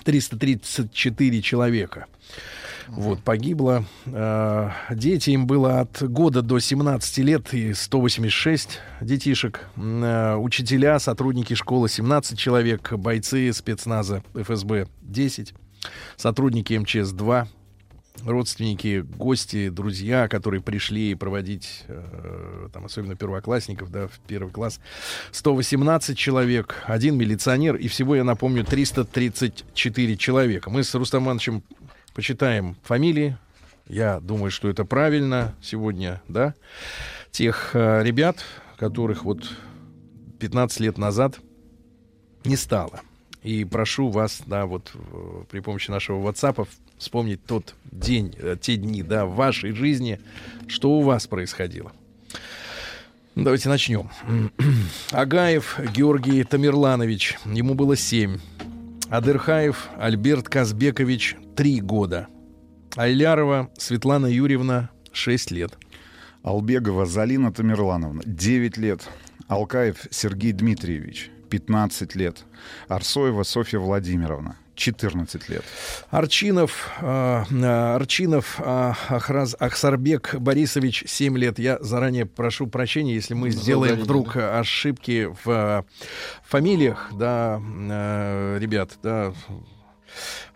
334 0.03 1.41
человека 1.41 2.05
вот, 2.91 3.23
погибло. 3.23 3.85
Э, 4.05 4.69
Дети 4.89 5.29
им 5.29 5.47
было 5.47 5.79
от 5.79 6.03
года 6.03 6.41
до 6.41 6.59
17 6.59 7.17
лет 7.19 7.53
и 7.53 7.73
186 7.73 8.79
детишек. 8.99 9.65
Э, 9.77 10.35
Учителя, 10.35 10.99
сотрудники 10.99 11.53
школы 11.53 11.87
17 11.87 12.37
человек, 12.37 12.91
бойцы 12.93 13.53
спецназа 13.53 14.23
ФСБ 14.33 14.87
10, 15.03 15.53
сотрудники 16.17 16.73
МЧС 16.73 17.11
2, 17.11 17.47
родственники, 18.25 19.05
гости, 19.17 19.69
друзья, 19.69 20.27
которые 20.27 20.61
пришли 20.61 21.15
проводить, 21.15 21.83
э, 21.87 22.67
там, 22.73 22.85
особенно 22.85 23.15
первоклассников, 23.15 23.89
да, 23.89 24.07
в 24.07 24.19
первый 24.27 24.51
класс, 24.51 24.81
118 25.31 26.17
человек, 26.17 26.83
один 26.85 27.17
милиционер, 27.17 27.77
и 27.77 27.87
всего, 27.87 28.17
я 28.17 28.25
напомню, 28.25 28.65
334 28.65 30.17
человека. 30.17 30.69
Мы 30.69 30.83
с 30.83 30.93
Рустам 30.93 31.23
Ивановичем 31.23 31.63
почитаем 32.13 32.75
фамилии. 32.83 33.37
Я 33.87 34.19
думаю, 34.19 34.51
что 34.51 34.69
это 34.69 34.85
правильно 34.85 35.55
сегодня, 35.61 36.21
да, 36.27 36.55
тех 37.31 37.71
э, 37.73 38.03
ребят, 38.03 38.37
которых 38.77 39.25
вот 39.25 39.49
15 40.39 40.79
лет 40.79 40.97
назад 40.97 41.39
не 42.45 42.55
стало. 42.55 43.01
И 43.43 43.65
прошу 43.65 44.09
вас, 44.09 44.43
да, 44.45 44.65
вот 44.65 44.91
э, 44.93 45.43
при 45.49 45.59
помощи 45.59 45.89
нашего 45.89 46.25
WhatsApp 46.29 46.67
вспомнить 46.97 47.43
тот 47.45 47.75
день, 47.91 48.35
э, 48.37 48.55
те 48.59 48.77
дни, 48.77 49.01
да, 49.03 49.25
в 49.25 49.35
вашей 49.35 49.71
жизни, 49.71 50.19
что 50.67 50.91
у 50.91 51.01
вас 51.01 51.27
происходило. 51.27 51.91
Давайте 53.35 53.69
начнем. 53.69 54.09
Агаев 55.11 55.79
Георгий 55.93 56.43
Тамерланович, 56.43 57.37
ему 57.45 57.73
было 57.73 57.95
7. 57.95 58.37
Адырхаев 59.09 59.89
Альберт 59.97 60.47
Казбекович, 60.47 61.35
3 61.55 61.81
года. 61.81 62.27
Айлярова 62.95 63.69
Светлана 63.77 64.27
Юрьевна, 64.27 64.89
6 65.11 65.51
лет. 65.51 65.77
Албегова 66.43 67.05
Залина 67.05 67.53
Тамерлановна, 67.53 68.21
9 68.25 68.77
лет. 68.77 69.07
Алкаев 69.47 70.07
Сергей 70.11 70.53
Дмитриевич, 70.53 71.29
15 71.49 72.15
лет. 72.15 72.45
Арсоева 72.87 73.43
Софья 73.43 73.79
Владимировна, 73.79 74.55
14 74.75 75.49
лет. 75.49 75.63
Арчинов, 76.09 76.89
э, 77.01 77.43
э, 77.51 77.95
Арчинов 77.95 78.59
э, 78.59 78.93
Ахраз, 79.09 79.55
Ахсарбек 79.59 80.35
Борисович, 80.35 81.03
7 81.05 81.37
лет. 81.37 81.59
Я 81.59 81.79
заранее 81.81 82.25
прошу 82.25 82.67
прощения, 82.67 83.13
если 83.13 83.33
мы 83.33 83.51
сделаем 83.51 83.99
ударение, 83.99 84.03
вдруг 84.05 84.37
ошибки 84.37 85.29
в 85.43 85.85
фамилиях, 86.43 87.11
да, 87.13 87.61
э, 87.61 88.57
ребят, 88.59 88.97
да. 89.03 89.33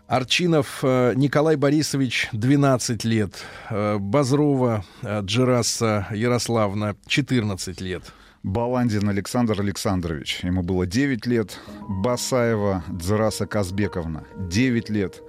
Арчинов 0.06 0.80
э, 0.84 1.14
Николай 1.16 1.56
Борисович, 1.56 2.28
12 2.32 3.04
лет. 3.04 3.42
Э, 3.70 3.98
Базрова 3.98 4.84
э, 5.02 5.20
Джераса 5.22 6.06
Ярославна, 6.12 6.96
14 7.06 7.80
лет. 7.80 8.02
Баландин 8.44 9.08
Александр 9.08 9.60
Александрович, 9.60 10.44
ему 10.44 10.62
было 10.62 10.86
9 10.86 11.26
лет. 11.26 11.58
Басаева 11.88 12.84
Дзараса 12.88 13.46
Казбековна, 13.46 14.24
9 14.36 14.90
лет. 14.90 15.22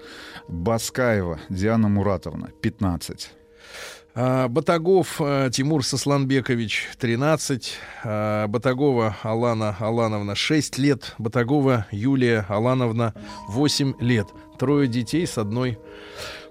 Баскаева 0.47 1.39
Диана 1.49 1.89
Муратовна, 1.89 2.51
15. 2.61 3.31
А, 4.19 4.47
Батагов 4.47 5.21
э, 5.21 5.51
Тимур 5.53 5.85
Сосланбекович, 5.85 6.89
13. 6.97 7.77
А, 8.03 8.47
Батагова 8.47 9.15
Алана 9.21 9.75
Алановна, 9.79 10.33
6 10.33 10.79
лет. 10.79 11.13
Батагова 11.19 11.85
Юлия 11.91 12.43
Алановна, 12.49 13.13
8 13.49 13.93
лет. 13.99 14.25
Трое 14.57 14.87
детей 14.87 15.27
с 15.27 15.37
одной 15.37 15.77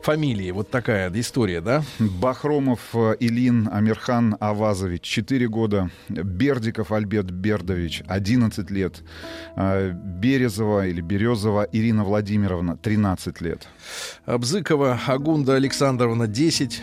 фамилией. 0.01 0.53
Вот 0.53 0.71
такая 0.71 1.11
история, 1.12 1.61
да? 1.61 1.83
Бахромов 1.99 2.79
э, 2.95 3.17
Илин 3.19 3.69
Амирхан 3.73 4.37
Авазович, 4.39 5.03
4 5.03 5.49
года. 5.49 5.91
Бердиков 6.09 6.93
Альберт 6.93 7.33
Бердович, 7.33 8.05
11 8.07 8.71
лет. 8.71 9.03
Березова 9.57 10.87
или 10.87 11.01
Березова 11.01 11.67
Ирина 11.73 12.05
Владимировна, 12.05 12.77
13 12.77 13.41
лет. 13.41 13.67
Бзыкова 14.25 15.01
Агунда 15.09 15.57
Александровна, 15.57 16.29
10. 16.29 16.81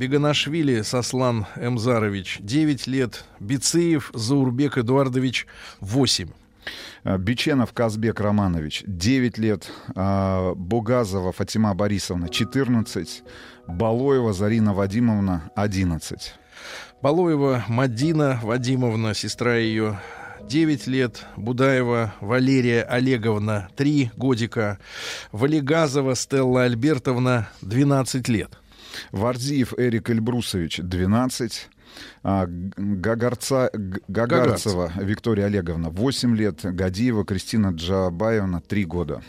Беганашвили 0.00 0.80
Сослан 0.80 1.44
Эмзарович, 1.56 2.38
9 2.40 2.86
лет. 2.86 3.26
Бицеев 3.38 4.10
Заурбек 4.14 4.78
Эдуардович, 4.78 5.46
8. 5.80 6.30
Э, 7.04 7.18
Биченов 7.18 7.74
Казбек 7.74 8.18
Романович, 8.18 8.82
9 8.86 9.36
лет. 9.36 9.70
Э, 9.94 10.54
Бугазова 10.56 11.32
Фатима 11.32 11.74
Борисовна, 11.74 12.30
14. 12.30 13.22
Балоева 13.66 14.32
Зарина 14.32 14.72
Вадимовна, 14.72 15.50
11. 15.54 16.32
Балоева 17.02 17.66
Мадина 17.68 18.40
Вадимовна, 18.42 19.12
сестра 19.12 19.56
ее, 19.56 20.00
9 20.48 20.86
лет. 20.86 21.26
Будаева 21.36 22.14
Валерия 22.22 22.84
Олеговна, 22.84 23.68
3 23.76 24.12
годика. 24.16 24.78
Валигазова 25.30 26.14
Стелла 26.14 26.62
Альбертовна, 26.62 27.50
12 27.60 28.28
лет. 28.28 28.59
Вардиев 29.12 29.74
Эрик 29.78 30.10
Эльбрусович, 30.10 30.80
12. 30.82 31.68
А, 32.22 32.46
Гагарца, 32.46 33.70
Гагарцева 34.08 34.92
Виктория 34.96 35.46
Олеговна, 35.46 35.90
8 35.90 36.36
лет. 36.36 36.60
Гадиева 36.62 37.24
Кристина 37.24 37.70
Джабаевна, 37.70 38.60
3 38.60 38.84
года. 38.84 39.22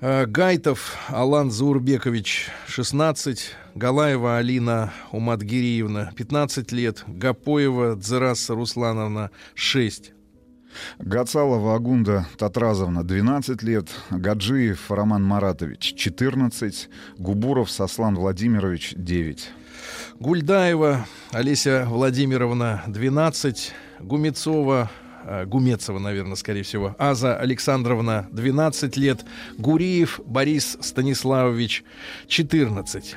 Э, 0.00 0.26
Гайтов 0.26 0.96
Алан 1.08 1.50
Заурбекович, 1.50 2.50
16. 2.66 3.54
Галаева 3.74 4.36
Алина 4.36 4.92
Уматгириевна, 5.10 6.12
15 6.14 6.70
лет. 6.72 7.02
Гапоева 7.06 7.96
Дзераса 7.96 8.54
Руслановна, 8.54 9.30
6. 9.54 10.12
Гацалова 10.98 11.74
Агунда 11.74 12.26
Татразовна, 12.38 13.04
12 13.04 13.62
лет. 13.62 13.88
Гаджиев 14.10 14.90
Роман 14.90 15.24
Маратович, 15.24 15.94
14. 15.94 16.88
Губуров 17.18 17.70
Сослан 17.70 18.14
Владимирович, 18.16 18.94
9. 18.96 19.50
Гульдаева 20.18 21.06
Олеся 21.32 21.84
Владимировна, 21.88 22.82
12. 22.86 23.72
Гумецова, 24.00 24.90
э, 25.24 25.44
Гумецова, 25.46 25.98
наверное, 25.98 26.36
скорее 26.36 26.62
всего. 26.62 26.94
Аза 26.98 27.36
Александровна, 27.36 28.28
12 28.32 28.96
лет. 28.96 29.24
Гуриев 29.58 30.20
Борис 30.24 30.76
Станиславович, 30.80 31.84
14. 32.28 33.16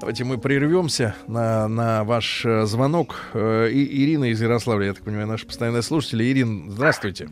Давайте 0.00 0.24
мы 0.24 0.38
прервемся 0.38 1.14
на, 1.26 1.68
на 1.68 2.04
ваш 2.04 2.44
э, 2.44 2.64
звонок. 2.66 3.16
Э, 3.34 3.68
И, 3.68 4.04
Ирина 4.04 4.24
из 4.30 4.40
Ярославля, 4.42 4.86
я 4.88 4.94
так 4.94 5.04
понимаю, 5.04 5.26
наша 5.26 5.46
постоянная 5.46 5.82
слушатель. 5.82 6.22
Ирина, 6.22 6.70
здравствуйте. 6.70 7.28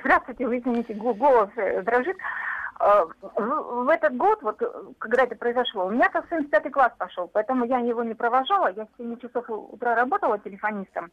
Здравствуйте, 0.00 0.46
вы 0.46 0.58
извините, 0.58 0.94
го- 0.94 1.14
голос 1.14 1.50
э, 1.56 1.82
дрожит. 1.82 2.16
В, 3.36 3.88
этот 3.92 4.16
год, 4.16 4.38
вот 4.42 4.62
э, 4.62 4.66
когда 4.98 5.24
это 5.24 5.34
произошло, 5.34 5.86
у 5.86 5.90
меня 5.90 6.08
как 6.08 6.28
сын 6.28 6.44
в 6.44 6.50
пятый 6.50 6.70
класс 6.70 6.92
пошел, 6.96 7.28
поэтому 7.32 7.64
я 7.64 7.78
его 7.78 8.04
не 8.04 8.14
провожала, 8.14 8.72
я 8.76 8.84
в 8.84 8.88
7 8.98 9.18
часов 9.18 9.44
утра 9.48 9.94
работала 9.96 10.38
телефонистом. 10.38 11.10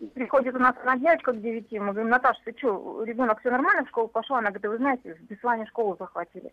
И 0.00 0.06
приходит 0.06 0.54
у 0.54 0.58
нас 0.58 0.74
одна 0.80 0.96
девочка 0.98 1.32
к 1.32 1.40
9, 1.40 1.70
мы 1.80 1.92
говорим, 1.92 2.08
Наташа, 2.10 2.40
ты 2.44 2.54
что, 2.58 3.02
ребенок 3.04 3.38
все 3.40 3.50
нормально 3.50 3.84
в 3.84 3.88
школу 3.88 4.08
пошел? 4.08 4.36
Она 4.36 4.50
говорит, 4.50 4.66
вы 4.70 4.76
знаете, 4.78 5.14
в 5.14 5.22
Беслане 5.30 5.66
школу 5.66 5.96
захватили. 5.98 6.52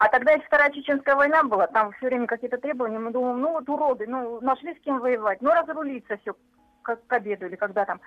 А 0.00 0.08
тогда 0.08 0.32
еще 0.32 0.46
Вторая 0.46 0.70
Чеченская 0.70 1.14
война 1.14 1.42
была, 1.42 1.66
там 1.66 1.92
все 1.92 2.06
время 2.06 2.26
какие-то 2.26 2.56
требования, 2.56 2.98
мы 2.98 3.10
думаем, 3.10 3.38
ну 3.38 3.52
вот 3.52 3.68
уроды, 3.68 4.06
ну 4.06 4.40
нашли 4.40 4.74
с 4.74 4.80
кем 4.80 4.98
воевать, 4.98 5.42
ну 5.42 5.50
разрулиться 5.50 6.16
все 6.16 6.34
как 6.80 7.06
к 7.06 7.12
обеду 7.12 7.44
или 7.44 7.56
когда 7.56 7.84
там. 7.84 8.00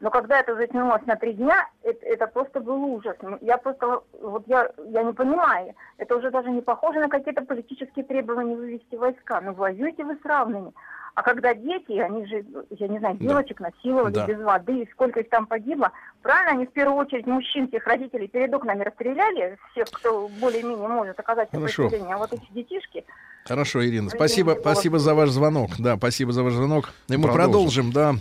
Но 0.00 0.10
когда 0.10 0.40
это 0.40 0.56
затянулось 0.56 1.06
на 1.06 1.14
три 1.14 1.34
дня, 1.34 1.68
это, 1.84 2.04
это 2.04 2.26
просто 2.26 2.58
был 2.58 2.82
ужас. 2.82 3.16
Ну, 3.22 3.38
Я 3.40 3.58
просто, 3.58 4.02
вот 4.20 4.42
я, 4.48 4.68
я 4.88 5.04
не 5.04 5.12
понимаю, 5.12 5.76
это 5.98 6.16
уже 6.16 6.32
даже 6.32 6.50
не 6.50 6.62
похоже 6.62 6.98
на 6.98 7.08
какие-то 7.08 7.42
политические 7.42 8.04
требования 8.04 8.56
вывести 8.56 8.96
войска. 8.96 9.40
Ну 9.40 9.52
воюете 9.52 10.02
вы 10.02 10.16
с 10.16 10.24
равными. 10.24 10.72
А 11.16 11.22
когда 11.22 11.54
дети, 11.54 11.98
они 11.98 12.26
же, 12.26 12.44
я 12.78 12.88
не 12.88 12.98
знаю, 12.98 13.16
девочек 13.16 13.58
насиловали 13.60 14.12
Да. 14.12 14.26
без 14.26 14.38
воды, 14.38 14.82
и 14.82 14.90
сколько 14.92 15.20
их 15.20 15.30
там 15.30 15.46
погибло, 15.46 15.90
правильно, 16.20 16.52
они 16.52 16.66
в 16.66 16.72
первую 16.72 16.98
очередь 16.98 17.26
мужчин, 17.26 17.68
всех 17.68 17.86
родителей 17.86 18.28
перед 18.28 18.52
окнами 18.52 18.82
расстреляли, 18.82 19.56
всех, 19.72 19.90
кто 19.90 20.28
более-менее 20.40 20.86
может 20.88 21.18
оказать 21.18 21.48
Хорошо. 21.50 21.84
сопротивление, 21.84 22.14
а 22.14 22.18
вот 22.18 22.32
эти 22.34 22.46
детишки, 22.52 23.02
Хорошо, 23.46 23.86
Ирина, 23.86 24.10
спасибо, 24.10 24.56
спасибо 24.60 24.98
за 24.98 25.14
ваш 25.14 25.28
звонок. 25.30 25.70
Да, 25.78 25.96
спасибо 25.96 26.32
за 26.32 26.42
ваш 26.42 26.54
звонок. 26.54 26.90
И 27.08 27.16
мы 27.16 27.28
Продолжим. 27.28 27.92
продолжим, 27.92 27.92
да. 27.92 28.14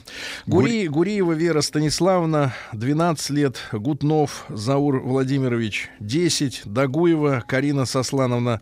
Гури, 0.46 0.88
Гуриева 0.88 1.32
Вера 1.32 1.62
Станиславовна, 1.62 2.54
12 2.74 3.32
лет. 3.32 3.58
Гутнов 3.72 4.46
Заур 4.50 5.00
Владимирович, 5.00 5.90
10. 6.00 6.62
Дагуева 6.66 7.44
Карина 7.48 7.86
Сослановна, 7.86 8.62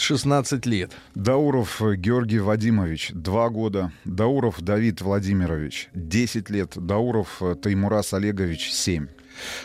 16 0.00 0.66
лет. 0.66 0.92
Дауров 1.14 1.80
Георгий 1.96 2.40
Вадимович, 2.40 3.10
2 3.14 3.48
года. 3.50 3.92
Дауров 4.04 4.60
Давид 4.60 5.00
Владимирович, 5.00 5.88
10 5.94 6.50
лет. 6.50 6.72
Дауров 6.76 7.42
Таймурас 7.62 8.14
Олегович, 8.14 8.70
7. 8.72 9.06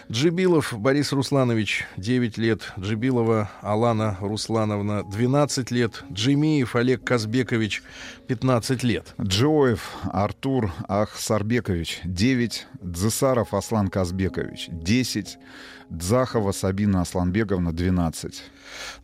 Джибилов 0.09 0.73
Борис 0.77 1.11
Русланович, 1.11 1.85
9 1.97 2.37
лет. 2.37 2.73
Джибилова 2.79 3.49
Алана 3.61 4.17
Руслановна, 4.21 5.03
12 5.03 5.71
лет. 5.71 6.03
Джимиев 6.11 6.75
Олег 6.75 7.03
Казбекович, 7.03 7.83
15 8.27 8.83
лет. 8.83 9.13
Джоев 9.21 9.95
Артур 10.03 10.71
Ахсарбекович, 10.87 12.01
9. 12.05 12.67
Дзесаров 12.81 13.53
Аслан 13.53 13.89
Казбекович, 13.89 14.69
10. 14.71 15.37
Дзахова 15.89 16.51
Сабина 16.51 17.01
Асланбеговна, 17.01 17.71
12. 17.71 18.43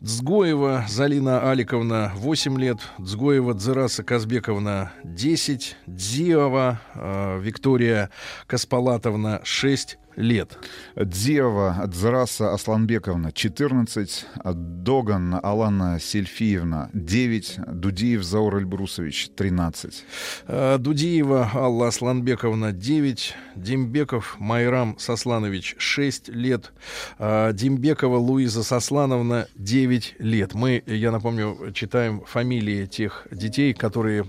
Дзгоева 0.01 0.85
Залина 0.89 1.51
Аликовна 1.51 2.11
8 2.15 2.57
лет, 2.59 2.77
Дзгоева 2.99 3.53
Дзераса 3.53 4.03
Казбековна 4.03 4.91
10, 5.03 5.75
Дзиова 5.87 6.77
э, 6.95 7.39
Виктория 7.39 8.09
Каспалатовна 8.47 9.39
6 9.43 9.97
лет. 10.15 10.57
Дзева 10.95 11.83
Дзраса 11.87 12.53
Асланбековна, 12.53 13.31
14. 13.31 14.25
Доган 14.43 15.39
Алана 15.41 15.99
Сельфиевна, 15.99 16.89
9. 16.93 17.59
Дудиев 17.67 18.23
Заур 18.23 18.57
Эльбрусович, 18.57 19.29
13. 19.35 20.05
Э, 20.47 20.77
Дудиева 20.79 21.49
Алла 21.53 21.87
Асланбековна 21.87 22.71
9, 22.71 23.35
Дембеков 23.55 24.37
Майрам 24.39 24.97
Сосланович 24.97 25.75
6 25.77 26.29
лет, 26.29 26.71
э, 27.19 27.51
Дембекова 27.53 28.17
Луиза 28.17 28.63
Сослановна 28.63 29.47
9 29.55 30.15
лет. 30.19 30.53
Мы, 30.53 30.83
я 30.85 31.11
напомню, 31.11 31.71
читаем 31.73 32.21
фамилии 32.21 32.85
тех 32.85 33.27
детей, 33.31 33.73
которые 33.73 34.25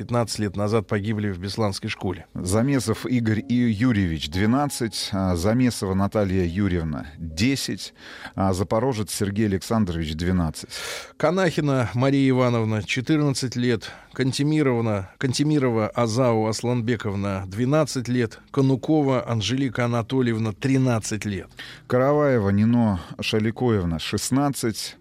15 0.00 0.38
лет 0.38 0.56
назад 0.56 0.86
погибли 0.86 1.28
в 1.30 1.38
Бесланской 1.38 1.90
школе. 1.90 2.24
Замесов 2.32 3.04
Игорь 3.04 3.44
И- 3.46 3.54
Юрьевич, 3.54 4.30
12. 4.30 5.10
а, 5.12 5.36
Замесова 5.36 5.92
Наталья 5.92 6.46
Юрьевна, 6.46 7.08
10. 7.18 7.92
а, 8.34 8.54
Запорожец 8.54 9.12
Сергей 9.12 9.44
Александрович, 9.44 10.14
12. 10.14 10.70
Канахина 11.18 11.90
Мария 11.92 12.30
Ивановна, 12.30 12.82
14 12.82 13.56
лет. 13.56 13.90
Кантемировна, 14.14 15.10
Кантемирова 15.18 15.88
Азау 15.88 16.46
Асланбековна, 16.46 17.44
12 17.46 18.08
лет. 18.08 18.38
Конукова 18.52 19.28
Анжелика 19.28 19.84
Анатольевна, 19.84 20.52
13 20.52 21.26
лет. 21.26 21.50
Караваева 21.88 22.48
Нино 22.48 23.00
Шаликоевна, 23.20 23.98
16. 23.98 24.96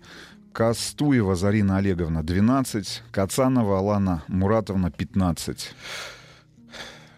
Кастуева 0.53 1.35
Зарина 1.35 1.77
Олеговна, 1.77 2.23
12. 2.23 3.03
Кацанова 3.11 3.77
Алана 3.77 4.21
Муратовна, 4.27 4.91
15. 4.91 5.75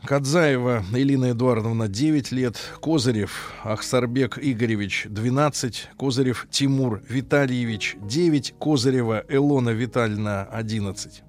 Кадзаева 0.06 0.84
Элина 0.94 1.32
Эдуардовна, 1.32 1.88
9 1.88 2.32
лет. 2.32 2.58
Козырев 2.82 3.54
Ахсарбек 3.64 4.40
Игоревич, 4.42 5.08
12. 5.10 5.90
Козырев 5.98 6.48
Тимур 6.50 7.02
Витальевич, 7.10 7.98
9. 8.02 8.56
Козырева 8.60 9.24
Элона 9.30 9.70
Витальевна, 9.70 10.48
11. 10.52 11.24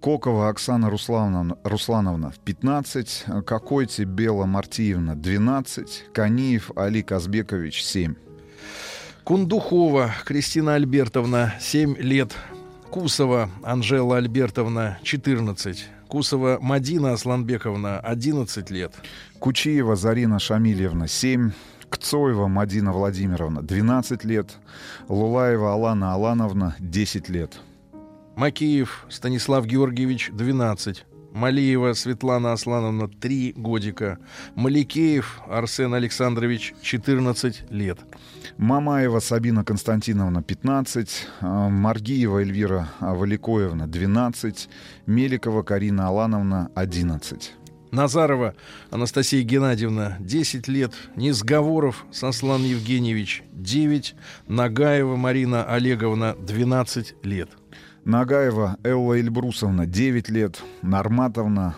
Кокова 0.00 0.48
Оксана 0.50 0.90
Руслановна, 0.90 1.56
Руслановна 1.64 2.32
15, 2.44 3.24
Кокойти 3.46 4.04
Бела 4.04 4.44
Мартиевна 4.46 5.14
12, 5.14 6.10
Каниев 6.12 6.70
Али 6.76 7.02
Казбекович 7.02 7.82
7. 7.82 8.14
Кундухова 9.24 10.12
Кристина 10.26 10.74
Альбертовна, 10.74 11.54
7 11.58 11.96
лет. 11.96 12.36
Кусова 12.90 13.48
Анжела 13.62 14.18
Альбертовна, 14.18 14.98
14. 15.02 15.86
Кусова 16.08 16.58
Мадина 16.60 17.14
Асланбековна, 17.14 18.00
11 18.00 18.70
лет. 18.70 18.92
Кучиева 19.38 19.96
Зарина 19.96 20.38
Шамильевна 20.38 21.08
7, 21.08 21.52
Кцоева 21.88 22.48
Мадина 22.48 22.92
Владимировна 22.92 23.62
12 23.62 24.24
лет, 24.24 24.58
Лулаева 25.08 25.72
Алана 25.72 26.12
Алановна 26.12 26.76
10 26.78 27.30
лет. 27.30 27.58
Макеев 28.36 29.06
Станислав 29.08 29.64
Георгиевич, 29.64 30.32
12. 30.34 31.06
Малиева 31.34 31.94
Светлана 31.94 32.52
Аслановна, 32.52 33.08
3 33.08 33.52
годика. 33.56 34.16
Маликеев 34.56 35.40
Арсен 35.50 35.94
Александрович, 35.94 36.74
14 36.82 37.64
лет. 37.72 37.98
Мамаева 38.58 39.20
Сабина 39.20 39.64
Константиновна 39.64 40.42
15, 40.42 41.28
а, 41.40 41.68
Маргиева 41.68 42.40
Эльвира 42.40 42.88
Валикоевна 43.00 43.86
12, 43.86 44.68
Меликова 45.06 45.62
Карина 45.62 46.06
Алановна 46.06 46.68
11. 46.76 47.54
Назарова 47.94 48.54
Анастасия 48.90 49.42
Геннадьевна, 49.42 50.16
10 50.20 50.68
лет. 50.68 50.92
Низговоров 51.16 52.06
Сослан 52.10 52.62
Евгеньевич, 52.64 53.42
9. 53.52 54.14
Нагаева 54.48 55.16
Марина 55.16 55.64
Олеговна, 55.64 56.34
12 56.34 57.14
лет. 57.24 57.48
Нагаева 58.04 58.76
Элла 58.84 59.18
Эльбрусовна 59.18 59.86
9 59.86 60.28
лет, 60.28 60.62
Нарматовна 60.82 61.74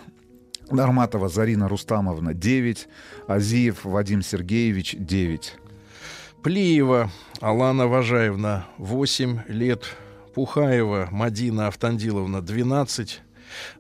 Нарматова 0.71 1.29
Зарина 1.29 1.69
Рустамовна 1.69 2.35
9, 2.35 2.89
Азиев 3.29 3.85
Вадим 3.85 4.23
Сергеевич 4.23 4.97
9. 4.99 5.57
Плиева 6.43 7.11
Алана 7.41 7.87
Важаевна, 7.87 8.67
8 8.79 9.43
лет. 9.49 9.85
Пухаева 10.35 11.09
Мадина 11.13 11.69
Автандиловна, 11.69 12.43
12. 12.43 13.23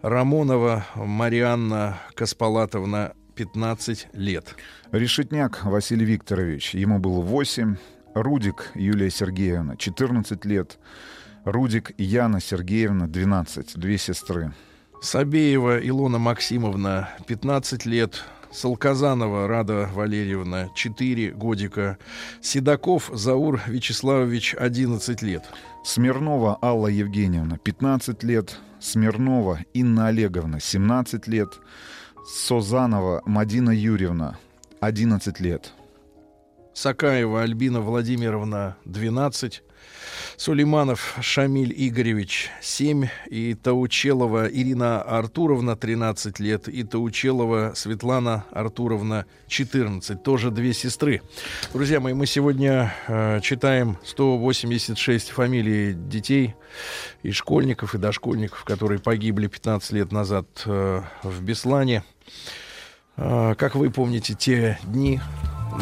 Рамонова 0.02 0.86
Марианна 0.94 1.98
Каспалатовна, 2.14 3.12
15 3.34 4.08
лет. 4.12 4.54
Решетняк 4.92 5.64
Василий 5.64 6.06
Викторович, 6.06 6.74
ему 6.74 6.98
было 7.00 7.20
8. 7.20 7.76
Рудик 8.14 8.70
Юлия 8.74 9.10
Сергеевна 9.10 9.76
14 9.76 10.44
лет. 10.46 10.78
Рудик 11.46 11.92
Яна 11.96 12.40
Сергеевна 12.40 13.06
12, 13.06 13.78
две 13.78 13.98
сестры. 13.98 14.52
Сабеева 15.00 15.78
Илона 15.78 16.18
Максимовна, 16.18 17.08
15 17.28 17.86
лет. 17.86 18.24
Салказанова 18.50 19.46
Рада 19.46 19.88
Валерьевна, 19.94 20.70
4 20.74 21.30
годика. 21.30 21.98
Седаков 22.40 23.10
Заур 23.14 23.60
Вячеславович, 23.68 24.56
11 24.58 25.22
лет. 25.22 25.44
Смирнова 25.84 26.58
Алла 26.60 26.88
Евгеньевна 26.88 27.58
15 27.58 28.24
лет. 28.24 28.58
Смирнова 28.80 29.60
Инна 29.72 30.08
Олеговна 30.08 30.58
17 30.58 31.28
лет. 31.28 31.60
Созанова 32.26 33.22
Мадина 33.24 33.70
Юрьевна 33.70 34.36
11 34.80 35.38
лет. 35.38 35.74
Сакаева 36.74 37.42
Альбина 37.42 37.80
Владимировна 37.80 38.76
12, 38.84 39.62
Сулейманов 40.36 41.16
Шамиль 41.20 41.72
Игоревич 41.76 42.50
7 42.60 43.08
и 43.28 43.54
Таучелова 43.54 44.48
Ирина 44.48 45.02
Артуровна 45.02 45.76
13 45.76 46.40
лет 46.40 46.68
и 46.68 46.82
Таучелова 46.84 47.72
Светлана 47.74 48.44
Артуровна 48.50 49.26
14, 49.48 50.22
тоже 50.22 50.50
две 50.50 50.72
сестры. 50.72 51.22
Друзья 51.72 52.00
мои, 52.00 52.14
мы 52.14 52.26
сегодня 52.26 52.94
э, 53.08 53.40
читаем 53.42 53.98
186 54.04 55.30
фамилий 55.30 55.94
детей 55.94 56.54
и 57.22 57.32
школьников, 57.32 57.94
и 57.94 57.98
дошкольников, 57.98 58.64
которые 58.64 59.00
погибли 59.00 59.46
15 59.46 59.92
лет 59.92 60.12
назад 60.12 60.46
э, 60.66 61.02
в 61.22 61.42
Беслане. 61.42 62.02
Э, 63.16 63.54
как 63.56 63.74
вы 63.74 63.90
помните 63.90 64.34
те 64.34 64.78
дни, 64.84 65.20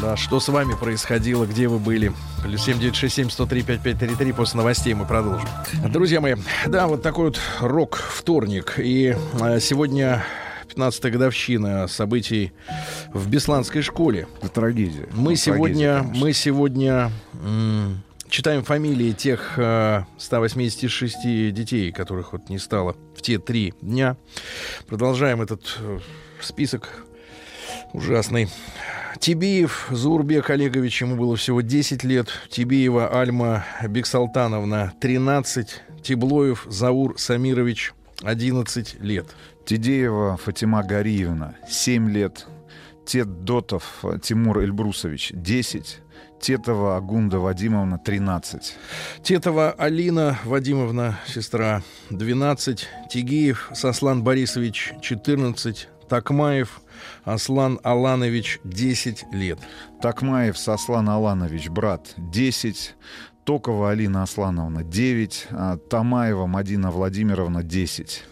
да, 0.00 0.16
что 0.16 0.40
с 0.40 0.48
вами 0.48 0.74
происходило, 0.74 1.46
где 1.46 1.68
вы 1.68 1.78
были? 1.78 2.12
Плюс 2.42 2.62
7967 2.64 3.30
103 3.30 3.62
5533. 3.62 4.32
После 4.32 4.58
новостей 4.58 4.94
мы 4.94 5.06
продолжим. 5.06 5.48
Друзья 5.88 6.20
мои, 6.20 6.34
да, 6.66 6.86
вот 6.86 7.02
такой 7.02 7.26
вот 7.26 7.40
рок-вторник. 7.60 8.74
И 8.78 9.16
а, 9.40 9.60
сегодня 9.60 10.24
15-я 10.74 11.10
годовщина 11.10 11.86
событий 11.86 12.52
в 13.12 13.28
Бесланской 13.28 13.82
школе. 13.82 14.26
Это 14.40 14.48
трагедия. 14.48 15.08
Мы 15.12 15.30
Ну, 15.30 15.36
сегодня, 15.36 15.98
трагедия, 16.00 16.20
мы 16.20 16.32
сегодня 16.32 17.10
м, 17.42 18.02
читаем 18.28 18.64
фамилии 18.64 19.12
тех 19.12 19.54
э, 19.56 20.02
186 20.18 21.52
детей, 21.52 21.92
которых 21.92 22.32
вот 22.32 22.48
не 22.48 22.58
стало 22.58 22.96
в 23.16 23.22
те 23.22 23.38
три 23.38 23.74
дня. 23.80 24.16
Продолжаем 24.88 25.40
этот 25.40 25.76
э, 25.80 25.98
список 26.40 27.04
ужасный. 27.94 28.48
Тибиев 29.20 29.86
Зурбек 29.90 30.50
Олегович, 30.50 31.00
ему 31.02 31.16
было 31.16 31.36
всего 31.36 31.62
10 31.62 32.04
лет. 32.04 32.28
Тибиева 32.50 33.08
Альма 33.20 33.64
Бексалтановна 33.88 34.92
13. 35.00 35.80
Тиблоев 36.02 36.66
Заур 36.68 37.18
Самирович 37.18 37.94
11 38.22 39.00
лет. 39.00 39.34
Тидеева 39.64 40.36
Фатима 40.36 40.82
Гариевна, 40.82 41.54
7 41.68 42.10
лет. 42.10 42.46
Тед 43.06 43.44
Дотов 43.44 44.04
Тимур 44.22 44.60
Эльбрусович, 44.60 45.32
10. 45.34 46.00
Тетова 46.40 46.96
Агунда 46.96 47.38
Вадимовна, 47.38 47.98
13. 47.98 48.74
Тетова 49.22 49.72
Алина 49.72 50.38
Вадимовна, 50.44 51.18
сестра, 51.26 51.82
12. 52.10 52.86
Тигиев 53.10 53.70
Сослан 53.74 54.22
Борисович, 54.22 54.94
14. 55.00 55.88
Такмаев 56.08 56.82
Аслан 57.24 57.80
Аланович, 57.82 58.60
10 58.64 59.26
лет. 59.32 59.58
Такмаев 60.00 60.58
Сослан 60.58 61.08
Аланович, 61.08 61.68
брат, 61.68 62.14
10. 62.16 62.94
Токова 63.44 63.90
Алина 63.90 64.22
Аслановна, 64.22 64.82
9. 64.82 65.48
а 65.50 65.76
Тамаева 65.76 66.46
Мадина 66.46 66.90
Владимировна, 66.90 67.62
10. 67.62 68.24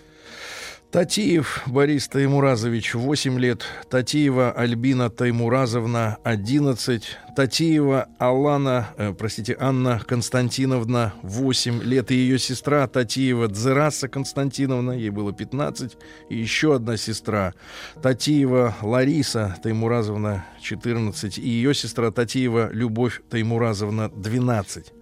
Татиев 0.93 1.62
Борис 1.66 2.07
Таймуразович, 2.07 2.95
8 2.95 3.38
лет. 3.38 3.64
Татиева 3.88 4.53
Альбина 4.53 5.09
Таймуразовна, 5.09 6.18
11. 6.22 7.16
Татиева 7.34 8.09
Алана, 8.18 8.90
э, 8.99 9.14
простите, 9.14 9.57
Анна 9.59 10.03
Константиновна, 10.07 11.14
8 11.22 11.82
лет. 11.82 12.11
И 12.11 12.14
ее 12.14 12.38
сестра 12.38 12.86
Татиева 12.86 13.49
Дзераса 13.49 14.07
Константиновна, 14.07 14.93
ей 14.93 15.09
было 15.09 15.32
15. 15.32 15.97
И 16.28 16.36
еще 16.36 16.74
одна 16.74 16.99
сестра 16.99 17.55
Татиева 18.03 18.76
Лариса 18.82 19.57
Таймуразовна, 19.62 20.45
14. 20.61 21.38
И 21.38 21.49
ее 21.49 21.72
сестра 21.72 22.11
Татиева 22.11 22.68
Любовь 22.70 23.22
Таймуразовна, 23.30 24.11
12. 24.11 24.93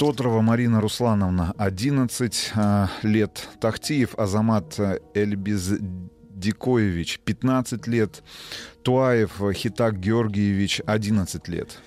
Тотрова 0.00 0.40
Марина 0.40 0.80
Руслановна, 0.80 1.52
11 1.58 2.52
а, 2.56 2.88
лет. 3.02 3.50
Тахтиев 3.60 4.18
Азамат 4.18 4.80
а, 4.80 4.98
Эльбиздикоевич, 5.12 7.20
15 7.22 7.86
лет. 7.86 8.22
Туаев 8.82 9.42
Хитак 9.52 10.00
Георгиевич, 10.00 10.80
11 10.86 11.48
лет. 11.48 11.78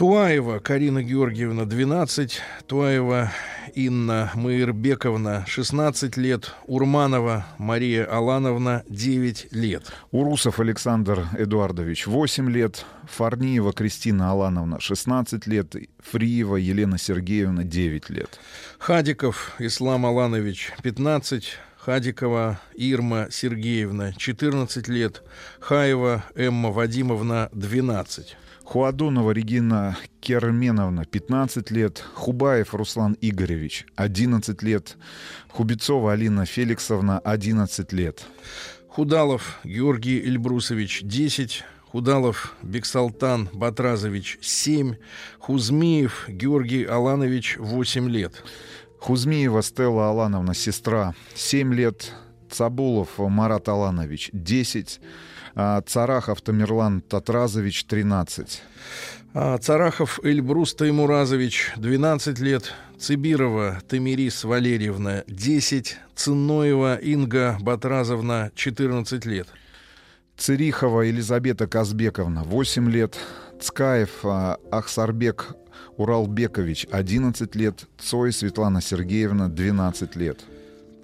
Туаева 0.00 0.60
Карина 0.60 1.02
Георгиевна 1.02 1.66
12, 1.66 2.40
Туаева 2.66 3.30
Инна 3.74 4.32
Маирбековна 4.34 5.44
16 5.46 6.16
лет, 6.16 6.54
Урманова 6.66 7.44
Мария 7.58 8.06
Алановна 8.06 8.82
9 8.88 9.48
лет. 9.52 9.92
Урусов 10.10 10.58
Александр 10.58 11.26
Эдуардович, 11.38 12.06
8 12.06 12.48
лет. 12.48 12.86
Фарниева 13.08 13.74
Кристина 13.74 14.30
Алановна, 14.30 14.80
16 14.80 15.46
лет. 15.46 15.76
Фриева 15.98 16.56
Елена 16.56 16.96
Сергеевна, 16.96 17.64
9 17.64 18.08
лет. 18.08 18.40
Хадиков 18.78 19.52
Ислам 19.58 20.06
Аланович 20.06 20.72
15, 20.82 21.58
Хадикова 21.76 22.58
Ирма 22.74 23.26
Сергеевна 23.30 24.14
14 24.14 24.88
лет, 24.88 25.22
Хаева 25.60 26.24
Эмма 26.34 26.70
Вадимовна 26.70 27.50
12. 27.52 28.38
Хуадонова 28.70 29.32
Регина 29.32 29.96
Керменовна, 30.20 31.04
15 31.04 31.72
лет. 31.72 32.04
Хубаев 32.14 32.72
Руслан 32.72 33.16
Игоревич, 33.20 33.84
11 33.96 34.62
лет. 34.62 34.96
Хубицова 35.48 36.12
Алина 36.12 36.46
Феликсовна, 36.46 37.18
11 37.18 37.92
лет. 37.92 38.24
Худалов 38.88 39.58
Георгий 39.64 40.20
Эльбрусович 40.20 41.02
10, 41.02 41.64
Худалов 41.90 42.54
Бексалтан 42.62 43.48
Батразович 43.52 44.38
7, 44.40 44.94
Хузмиев 45.40 46.26
Георгий 46.28 46.84
Аланович 46.84 47.56
8 47.58 48.08
лет. 48.08 48.44
Хузмиева 49.00 49.62
Стелла 49.62 50.10
Алановна, 50.10 50.54
сестра, 50.54 51.16
7 51.34 51.74
лет. 51.74 52.12
Цабулов 52.48 53.18
Марат 53.18 53.68
Аланович, 53.68 54.30
10. 54.32 55.00
А 55.54 55.80
Царахов 55.82 56.40
Тамерлан 56.40 57.00
Татразович, 57.00 57.84
13. 57.84 58.62
А, 59.32 59.58
Царахов 59.58 60.20
Эльбрус 60.22 60.74
Таймуразович 60.74 61.72
12 61.76 62.38
лет, 62.40 62.72
Цибирова 62.98 63.80
Тамирис 63.88 64.44
Валерьевна 64.44 65.24
10, 65.26 65.98
Цинноева 66.16 66.96
Инга 66.96 67.56
Батразовна 67.60 68.50
14 68.54 69.24
лет. 69.26 69.48
Цирихова 70.36 71.02
Елизавета 71.02 71.66
Казбековна, 71.66 72.42
8 72.44 72.90
лет. 72.90 73.18
Цкаев 73.60 74.24
а, 74.24 74.56
Ахсарбек 74.70 75.54
Уралбекович, 75.96 76.86
11 76.90 77.54
лет. 77.56 77.86
Цой 77.98 78.32
Светлана 78.32 78.80
Сергеевна, 78.80 79.48
12 79.48 80.16
лет. 80.16 80.40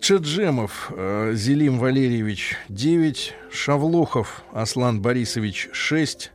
Чеджемов 0.00 0.92
э, 0.94 1.32
Зелим 1.34 1.78
Валерьевич 1.78 2.56
9, 2.68 3.34
Шавлухов 3.50 4.44
Аслан 4.52 5.00
Борисович 5.02 5.68
6, 5.72 6.32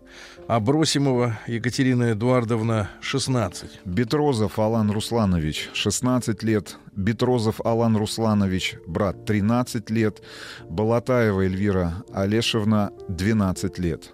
Абросимова 0.47 1.39
Екатерина 1.47 2.11
Эдуардовна 2.11 2.89
16. 3.01 3.81
Бетрозов 3.85 4.59
Алан 4.59 4.91
Русланович, 4.91 5.69
16 5.73 6.43
лет. 6.43 6.77
Бетрозов 6.93 7.61
Алан 7.63 7.95
Русланович, 7.95 8.75
брат, 8.87 9.25
13 9.25 9.89
лет. 9.89 10.21
Балатаева 10.67 11.41
Эльвира 11.41 12.03
Олешевна, 12.13 12.91
12 13.07 13.79
лет. 13.79 14.11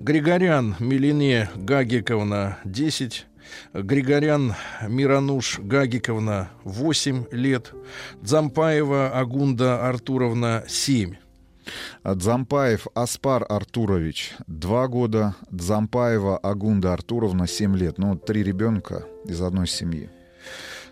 Григорян 0.00 0.74
Милине 0.78 1.48
Гагиковна 1.54 2.58
10, 2.64 3.26
Григорян 3.72 4.54
Мирануш 4.88 5.58
Гагиковна 5.58 6.50
8 6.64 7.26
лет, 7.32 7.72
Дзампаева 8.22 9.10
Агунда 9.10 9.88
Артуровна 9.88 10.64
7. 10.66 11.14
Дзампаев 12.04 12.86
Аспар 12.94 13.44
Артурович, 13.48 14.34
2 14.46 14.88
года. 14.88 15.34
Дзампаева 15.50 16.38
Агунда 16.38 16.92
Артуровна, 16.92 17.46
7 17.46 17.76
лет. 17.76 17.98
Ну, 17.98 18.16
три 18.16 18.42
ребенка 18.42 19.04
из 19.24 19.40
одной 19.40 19.66
семьи. 19.66 20.08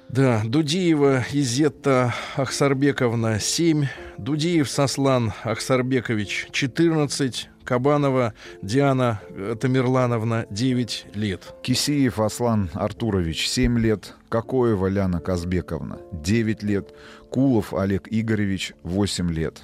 Да, 0.09 0.42
Дудиева 0.44 1.24
Изетта 1.32 2.14
Ахсарбековна 2.36 3.40
7, 3.40 3.86
Дудиев 4.18 4.68
Сослан 4.70 5.32
Ахсарбекович 5.44 6.48
14, 6.52 7.48
Кабанова 7.65 8.35
Диана 8.62 9.21
э, 9.31 9.57
Тамерлановна 9.61 10.47
9 10.51 11.07
лет. 11.15 11.55
Кисеев 11.62 12.21
Аслан 12.21 12.71
Артурович, 12.75 13.49
7 13.49 13.79
лет. 13.79 14.15
Кокоева 14.29 14.89
Ляна 14.89 15.21
Казбековна, 15.21 15.99
9 16.12 16.62
лет. 16.62 16.95
Кулов 17.31 17.73
Олег 17.75 18.09
Игоревич, 18.11 18.75
8 18.83 19.31
лет. 19.33 19.62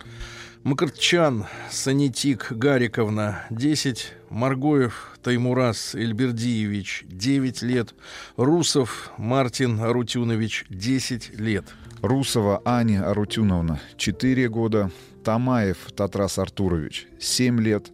Макарчан 0.63 1.47
Санитик 1.71 2.53
Гариковна 2.53 3.47
10, 3.49 4.13
Маргоев 4.29 5.17
Таймурас 5.23 5.95
Эльбердиевич 5.95 7.05
9 7.09 7.63
лет, 7.63 7.95
Русов 8.37 9.11
Мартин 9.17 9.81
Арутюнович 9.81 10.67
10 10.69 11.41
лет. 11.41 11.65
Русова 12.03 12.61
Аня 12.67 13.09
Арутюновна, 13.09 13.81
4 13.97 14.49
года. 14.51 14.91
Тамаев 15.25 15.79
Татрас 15.95 16.39
Артурович, 16.39 17.07
7 17.19 17.61
лет. 17.61 17.91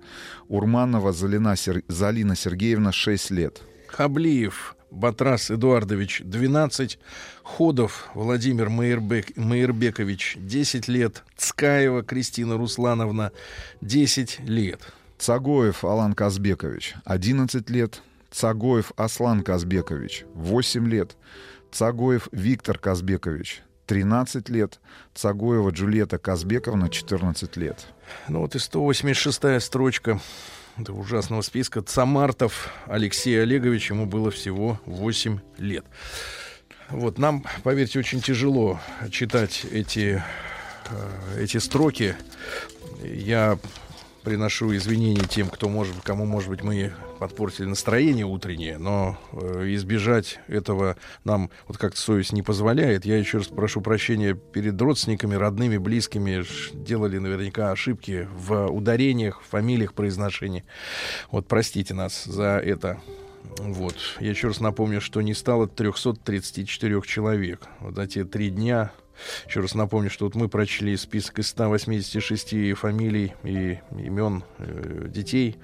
Урманова 0.48 1.12
Залина, 1.12 1.56
Сер... 1.56 1.82
Залина 1.88 2.36
Сергеевна, 2.36 2.92
6 2.92 3.30
лет. 3.30 3.62
Хаблиев 3.88 4.76
Батрас 4.90 5.50
Эдуардович 5.50 6.22
12, 6.24 6.98
Ходов 7.42 8.08
Владимир 8.14 8.70
Майербек, 8.70 9.36
Майербекович 9.36 10.36
10 10.40 10.88
лет, 10.88 11.24
Цкаева 11.36 12.02
Кристина 12.02 12.56
Руслановна 12.56 13.32
10 13.80 14.40
лет. 14.40 14.80
Цагоев 15.18 15.84
Алан 15.84 16.14
Казбекович, 16.14 16.94
11 17.04 17.70
лет. 17.70 18.02
Цагоев 18.30 18.92
Аслан 18.96 19.42
Казбекович, 19.42 20.24
8 20.34 20.86
лет. 20.88 21.16
Цагоев 21.72 22.28
Виктор 22.32 22.78
Казбекович, 22.78 23.62
13 23.86 24.48
лет. 24.48 24.80
Цагоева 25.14 25.70
Джульетта 25.70 26.18
Казбековна, 26.18 26.90
14 26.90 27.56
лет. 27.56 27.86
Ну 28.28 28.40
вот 28.40 28.54
и 28.54 28.58
186-я 28.58 29.60
строчка 29.60 30.20
этого 30.76 31.00
ужасного 31.00 31.42
списка. 31.42 31.82
Самартов 31.86 32.70
Алексей 32.86 33.40
Олегович, 33.40 33.90
ему 33.90 34.06
было 34.06 34.30
всего 34.30 34.80
8 34.86 35.38
лет. 35.58 35.84
Вот 36.90 37.18
нам, 37.18 37.44
поверьте, 37.64 37.98
очень 37.98 38.20
тяжело 38.20 38.78
читать 39.10 39.66
эти, 39.70 40.22
э, 40.88 41.42
эти 41.42 41.58
строки. 41.58 42.14
Я 43.02 43.58
приношу 44.22 44.74
извинения 44.74 45.24
тем, 45.24 45.48
кто 45.48 45.68
может, 45.68 45.96
кому, 46.02 46.26
может 46.26 46.48
быть, 46.48 46.62
мы 46.62 46.92
подпортили 47.18 47.66
настроение 47.66 48.24
утреннее, 48.24 48.78
но 48.78 49.18
э, 49.32 49.74
избежать 49.74 50.40
этого 50.48 50.96
нам 51.24 51.50
вот 51.66 51.78
как-то 51.78 52.00
совесть 52.00 52.32
не 52.32 52.42
позволяет. 52.42 53.04
Я 53.04 53.18
еще 53.18 53.38
раз 53.38 53.48
прошу 53.48 53.80
прощения 53.80 54.34
перед 54.34 54.80
родственниками, 54.80 55.34
родными, 55.34 55.78
близкими. 55.78 56.44
Делали 56.74 57.18
наверняка 57.18 57.70
ошибки 57.70 58.28
в 58.34 58.66
ударениях, 58.66 59.42
в 59.42 59.46
фамилиях, 59.46 59.94
произношении. 59.94 60.64
Вот 61.30 61.48
простите 61.48 61.94
нас 61.94 62.24
за 62.24 62.58
это. 62.58 63.00
Вот. 63.58 63.96
Я 64.20 64.30
еще 64.30 64.48
раз 64.48 64.60
напомню, 64.60 65.00
что 65.00 65.22
не 65.22 65.34
стало 65.34 65.66
334 65.66 67.00
человек. 67.02 67.66
Вот 67.80 67.94
за 67.94 68.06
те 68.06 68.24
три 68.24 68.50
дня 68.50 68.92
еще 69.46 69.60
раз 69.60 69.74
напомню, 69.74 70.10
что 70.10 70.26
вот 70.26 70.34
мы 70.34 70.48
прочли 70.48 70.96
список 70.96 71.38
из 71.38 71.48
186 71.48 72.74
фамилий 72.74 73.34
и 73.42 73.78
имен 73.92 74.44
э, 74.58 75.06
детей, 75.08 75.56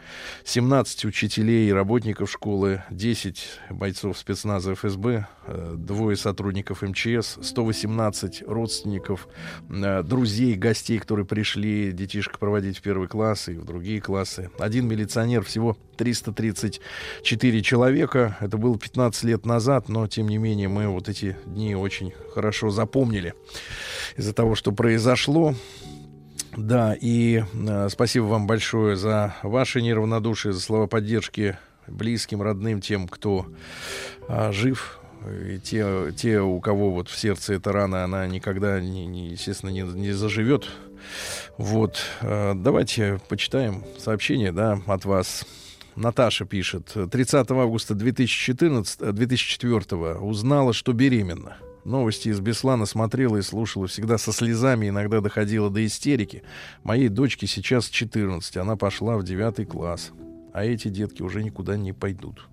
17 0.44 1.04
учителей 1.04 1.68
и 1.68 1.72
работников 1.72 2.30
школы, 2.30 2.82
10 2.90 3.60
бойцов 3.70 4.18
спецназа 4.18 4.74
ФСБ, 4.74 5.26
э, 5.46 5.74
двое 5.76 6.16
сотрудников 6.16 6.82
МЧС, 6.82 7.38
118 7.42 8.42
родственников, 8.46 9.28
э, 9.68 10.02
друзей, 10.02 10.54
гостей, 10.54 10.98
которые 10.98 11.26
пришли 11.26 11.92
детишек 11.92 12.38
проводить 12.38 12.78
в 12.78 12.82
первый 12.82 13.08
класс 13.08 13.48
и 13.48 13.54
в 13.54 13.64
другие 13.64 14.00
классы. 14.00 14.50
Один 14.58 14.88
милиционер, 14.88 15.42
всего 15.44 15.76
334 15.96 17.62
человека. 17.62 18.36
Это 18.40 18.56
было 18.56 18.78
15 18.78 19.24
лет 19.24 19.46
назад, 19.46 19.88
но 19.88 20.06
тем 20.06 20.28
не 20.28 20.38
менее 20.38 20.68
мы 20.68 20.88
вот 20.88 21.08
эти 21.08 21.36
дни 21.46 21.74
очень 21.74 22.12
хорошо 22.34 22.70
запомнили 22.70 23.34
из-за 24.16 24.32
того, 24.32 24.54
что 24.54 24.72
произошло. 24.72 25.54
Да, 26.56 26.94
и 27.00 27.44
э, 27.54 27.88
спасибо 27.90 28.24
вам 28.24 28.46
большое 28.46 28.96
за 28.96 29.34
ваше 29.42 29.80
неравнодушие, 29.80 30.52
за 30.52 30.60
слова 30.60 30.86
поддержки 30.86 31.56
близким, 31.86 32.42
родным, 32.42 32.80
тем, 32.80 33.08
кто 33.08 33.46
э, 34.28 34.52
жив. 34.52 35.00
И 35.30 35.58
те, 35.60 36.12
те, 36.16 36.40
у 36.40 36.60
кого 36.60 36.90
вот 36.90 37.08
в 37.08 37.16
сердце 37.16 37.54
эта 37.54 37.72
рана, 37.72 38.04
она 38.04 38.26
никогда, 38.26 38.80
не, 38.80 39.06
не, 39.06 39.30
естественно, 39.30 39.70
не, 39.70 39.82
не 39.82 40.12
заживет. 40.12 40.68
Вот, 41.58 42.02
э, 42.20 42.54
давайте 42.54 43.20
почитаем 43.28 43.84
сообщение, 43.98 44.52
да, 44.52 44.80
от 44.86 45.04
вас. 45.04 45.46
Наташа 45.96 46.44
пишет. 46.44 46.96
30 47.10 47.50
августа 47.50 47.94
2014, 47.94 49.12
2004 49.12 50.14
узнала, 50.16 50.72
что 50.72 50.92
беременна. 50.92 51.56
Новости 51.84 52.28
из 52.28 52.40
Беслана 52.40 52.86
смотрела 52.86 53.36
и 53.38 53.42
слушала 53.42 53.88
всегда 53.88 54.16
со 54.16 54.32
слезами, 54.32 54.88
иногда 54.88 55.20
доходила 55.20 55.68
до 55.68 55.84
истерики. 55.84 56.44
Моей 56.84 57.08
дочке 57.08 57.46
сейчас 57.46 57.88
14, 57.88 58.56
она 58.56 58.76
пошла 58.76 59.16
в 59.16 59.24
9 59.24 59.68
класс. 59.68 60.12
А 60.52 60.64
эти 60.64 60.88
детки 60.88 61.22
уже 61.22 61.42
никуда 61.42 61.76
не 61.76 61.92
пойдут. 61.92 62.48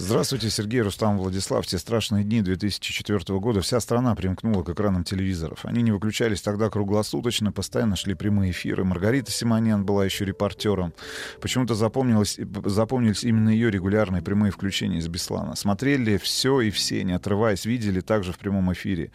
Здравствуйте, 0.00 0.48
Сергей 0.48 0.82
Рустам 0.82 1.18
Владислав. 1.18 1.66
Те 1.66 1.76
страшные 1.76 2.22
дни 2.22 2.40
2004 2.40 3.36
года 3.40 3.62
вся 3.62 3.80
страна 3.80 4.14
примкнула 4.14 4.62
к 4.62 4.70
экранам 4.70 5.02
телевизоров. 5.02 5.64
Они 5.64 5.82
не 5.82 5.90
выключались 5.90 6.40
тогда 6.40 6.70
круглосуточно, 6.70 7.50
постоянно 7.50 7.96
шли 7.96 8.14
прямые 8.14 8.52
эфиры. 8.52 8.84
Маргарита 8.84 9.32
Симонян 9.32 9.84
была 9.84 10.04
еще 10.04 10.24
репортером. 10.24 10.94
Почему-то 11.40 11.74
запомнилось, 11.74 12.38
запомнились 12.64 13.24
именно 13.24 13.48
ее 13.48 13.72
регулярные 13.72 14.22
прямые 14.22 14.52
включения 14.52 14.98
из 14.98 15.08
Беслана. 15.08 15.56
Смотрели 15.56 16.16
все 16.16 16.60
и 16.60 16.70
все, 16.70 17.02
не 17.02 17.12
отрываясь, 17.12 17.64
видели 17.64 17.98
также 17.98 18.32
в 18.32 18.38
прямом 18.38 18.72
эфире. 18.72 19.10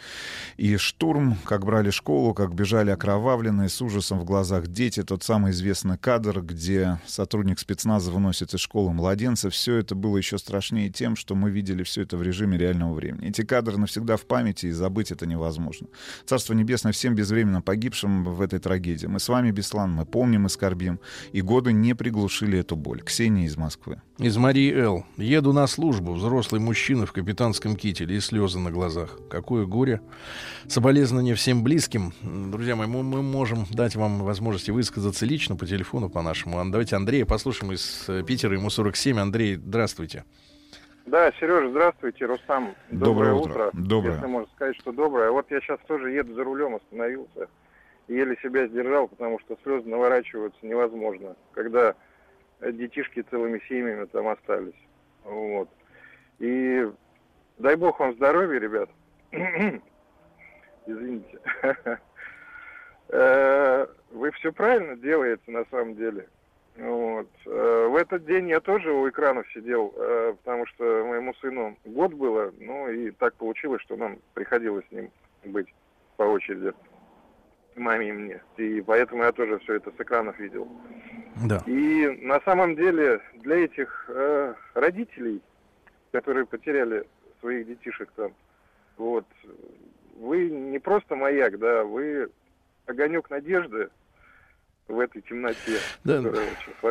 И 0.57 0.75
штурм, 0.75 1.37
как 1.45 1.63
брали 1.63 1.91
школу, 1.91 2.33
как 2.33 2.53
бежали 2.53 2.91
окровавленные, 2.91 3.69
с 3.69 3.81
ужасом 3.81 4.19
в 4.19 4.25
глазах 4.25 4.67
дети, 4.67 5.01
тот 5.01 5.23
самый 5.23 5.51
известный 5.51 5.97
кадр, 5.97 6.41
где 6.41 6.99
сотрудник 7.07 7.59
спецназа 7.59 8.11
выносит 8.11 8.53
из 8.53 8.59
школы 8.59 8.91
младенца, 8.91 9.49
все 9.49 9.77
это 9.77 9.95
было 9.95 10.17
еще 10.17 10.37
страшнее 10.37 10.72
страшнее 10.73 10.89
тем, 10.89 11.15
что 11.15 11.35
мы 11.35 11.51
видели 11.51 11.83
все 11.83 12.01
это 12.01 12.17
в 12.17 12.23
режиме 12.23 12.57
реального 12.57 12.93
времени. 12.93 13.29
Эти 13.29 13.43
кадры 13.43 13.77
навсегда 13.77 14.15
в 14.15 14.25
памяти, 14.25 14.67
и 14.67 14.71
забыть 14.71 15.11
это 15.11 15.25
невозможно. 15.25 15.87
Царство 16.25 16.53
Небесное 16.53 16.91
всем 16.91 17.15
безвременно 17.15 17.61
погибшим 17.61 18.23
в 18.23 18.41
этой 18.41 18.59
трагедии. 18.59 19.07
Мы 19.07 19.19
с 19.19 19.29
вами, 19.29 19.51
Беслан, 19.51 19.91
мы 19.91 20.05
помним 20.05 20.45
и 20.45 20.49
скорбим, 20.49 20.99
и 21.33 21.41
годы 21.41 21.73
не 21.73 21.95
приглушили 21.95 22.59
эту 22.59 22.75
боль. 22.75 23.01
Ксения 23.01 23.45
из 23.45 23.57
Москвы. 23.57 24.01
Из 24.19 24.37
Марии 24.37 24.71
Л. 24.73 25.05
Еду 25.17 25.53
на 25.53 25.67
службу. 25.67 26.13
Взрослый 26.13 26.61
мужчина 26.61 27.05
в 27.05 27.11
капитанском 27.11 27.75
кителе 27.75 28.15
и 28.15 28.19
слезы 28.19 28.59
на 28.59 28.71
глазах. 28.71 29.19
Какое 29.29 29.65
горе. 29.65 30.01
Соболезнования 30.67 31.35
всем 31.35 31.63
близким. 31.63 32.13
Друзья 32.21 32.75
мои, 32.75 32.87
мы, 32.87 33.03
можем 33.03 33.65
дать 33.71 33.95
вам 33.95 34.23
возможность 34.23 34.69
высказаться 34.69 35.25
лично 35.25 35.55
по 35.55 35.65
телефону 35.65 36.09
по 36.09 36.21
нашему. 36.21 36.63
Давайте 36.71 36.95
Андрея 36.95 37.25
послушаем 37.25 37.73
из 37.73 38.05
э, 38.07 38.23
Питера. 38.25 38.53
Ему 38.53 38.69
47. 38.69 39.19
Андрей, 39.19 39.55
здравствуйте. 39.55 40.23
Да, 41.05 41.31
Сережа, 41.33 41.69
здравствуйте, 41.69 42.25
Рустам. 42.25 42.75
Доброе, 42.89 43.31
доброе 43.31 43.33
утро. 43.33 43.69
Доброе. 43.73 44.13
Если 44.13 44.25
можно 44.25 44.49
сказать, 44.55 44.75
что 44.77 44.91
доброе. 44.93 45.31
Вот 45.31 45.51
я 45.51 45.59
сейчас 45.59 45.79
тоже 45.85 46.11
еду 46.11 46.33
за 46.33 46.43
рулем, 46.43 46.75
остановился. 46.75 47.49
Еле 48.07 48.37
себя 48.41 48.67
сдержал, 48.67 49.09
потому 49.09 49.39
что 49.39 49.57
слезы 49.63 49.87
наворачиваются 49.87 50.65
невозможно, 50.65 51.35
когда 51.53 51.95
детишки 52.61 53.21
целыми 53.29 53.61
семьями 53.67 54.05
там 54.05 54.27
остались. 54.29 54.75
Вот. 55.23 55.69
И 56.39 56.89
дай 57.57 57.75
бог 57.75 57.99
вам 57.99 58.13
здоровья, 58.15 58.59
ребят. 58.59 58.89
Извините. 60.85 61.39
Э, 63.09 63.85
вы 64.09 64.31
все 64.31 64.51
правильно 64.51 64.95
делаете 64.95 65.43
на 65.51 65.65
самом 65.65 65.95
деле. 65.95 66.27
Вот. 66.77 67.29
Э, 67.45 67.87
в 67.87 67.95
этот 67.95 68.25
день 68.25 68.49
я 68.49 68.59
тоже 68.59 68.91
у 68.91 69.07
экранов 69.07 69.45
сидел, 69.53 69.93
э, 69.95 70.33
потому 70.43 70.65
что 70.67 71.05
моему 71.05 71.33
сыну 71.35 71.77
год 71.85 72.13
было, 72.13 72.51
ну 72.59 72.89
и 72.89 73.11
так 73.11 73.35
получилось, 73.35 73.81
что 73.83 73.95
нам 73.95 74.17
приходилось 74.33 74.85
с 74.87 74.91
ним 74.91 75.11
быть 75.45 75.67
по 76.17 76.23
очереди, 76.23 76.73
маме 77.75 78.09
и 78.09 78.11
мне. 78.11 78.41
И 78.57 78.81
поэтому 78.81 79.23
я 79.23 79.31
тоже 79.31 79.59
все 79.59 79.75
это 79.75 79.91
с 79.91 80.01
экранов 80.01 80.39
видел. 80.39 80.67
Да. 81.47 81.61
И 81.67 82.07
на 82.21 82.39
самом 82.41 82.75
деле 82.75 83.21
для 83.35 83.65
этих 83.65 84.05
э, 84.07 84.55
родителей, 84.73 85.41
которые 86.11 86.45
потеряли 86.45 87.05
своих 87.39 87.67
детишек 87.67 88.09
там, 88.15 88.33
вот, 88.97 89.25
вы 90.17 90.49
не 90.49 90.79
просто 90.79 91.15
маяк, 91.15 91.59
да, 91.59 91.83
вы 91.83 92.29
огонек 92.85 93.29
надежды, 93.29 93.89
в 94.87 94.99
этой 94.99 95.21
темноте. 95.21 95.79
Да, 96.03 96.21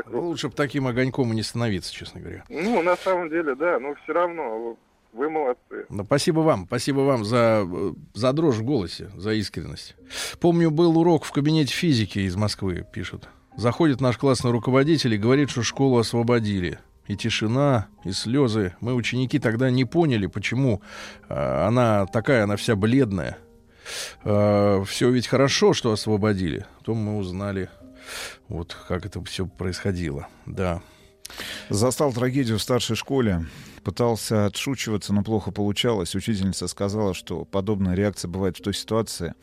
лучше 0.06 0.48
бы 0.48 0.54
таким 0.54 0.86
огоньком 0.86 1.32
и 1.32 1.36
не 1.36 1.42
становиться, 1.42 1.92
честно 1.92 2.20
говоря. 2.20 2.44
Ну, 2.48 2.82
на 2.82 2.96
самом 2.96 3.28
деле, 3.28 3.54
да, 3.54 3.78
но 3.78 3.94
все 4.02 4.12
равно 4.12 4.76
вы 5.12 5.28
молодцы. 5.28 5.86
Ну, 5.88 6.04
спасибо 6.04 6.40
вам, 6.40 6.64
спасибо 6.66 7.00
вам 7.00 7.24
за, 7.24 7.66
за 8.14 8.32
дрожь 8.32 8.56
в 8.56 8.64
голосе, 8.64 9.10
за 9.16 9.34
искренность. 9.34 9.94
Помню, 10.40 10.70
был 10.70 10.98
урок 10.98 11.24
в 11.24 11.32
кабинете 11.32 11.72
физики 11.72 12.20
из 12.20 12.34
Москвы, 12.34 12.86
пишут. 12.92 13.28
Заходит 13.56 14.00
наш 14.00 14.16
классный 14.16 14.50
руководитель 14.50 15.14
и 15.14 15.18
говорит, 15.18 15.50
что 15.50 15.62
школу 15.62 15.98
освободили. 15.98 16.78
И 17.08 17.16
тишина, 17.16 17.88
и 18.04 18.12
слезы. 18.12 18.74
Мы, 18.80 18.94
ученики, 18.94 19.38
тогда 19.38 19.70
не 19.70 19.84
поняли, 19.84 20.26
почему 20.26 20.80
э, 21.28 21.34
она 21.34 22.06
такая, 22.06 22.44
она 22.44 22.56
вся 22.56 22.76
бледная. 22.76 23.38
Э, 24.24 24.82
все 24.86 25.10
ведь 25.10 25.26
хорошо, 25.26 25.74
что 25.74 25.92
освободили. 25.92 26.64
Потом 26.78 26.98
мы 26.98 27.16
узнали, 27.18 27.68
вот 28.48 28.76
как 28.88 29.06
это 29.06 29.22
все 29.24 29.46
происходило. 29.46 30.28
Да. 30.46 30.82
Застал 31.68 32.12
трагедию 32.12 32.58
в 32.58 32.62
старшей 32.62 32.96
школе. 32.96 33.46
Пытался 33.84 34.46
отшучиваться, 34.46 35.12
но 35.12 35.24
плохо 35.24 35.50
получалось. 35.50 36.14
Учительница 36.14 36.68
сказала, 36.68 37.14
что 37.14 37.44
подобная 37.44 37.94
реакция 37.94 38.28
бывает 38.28 38.56
в 38.56 38.62
той 38.62 38.74
ситуации. 38.74 39.34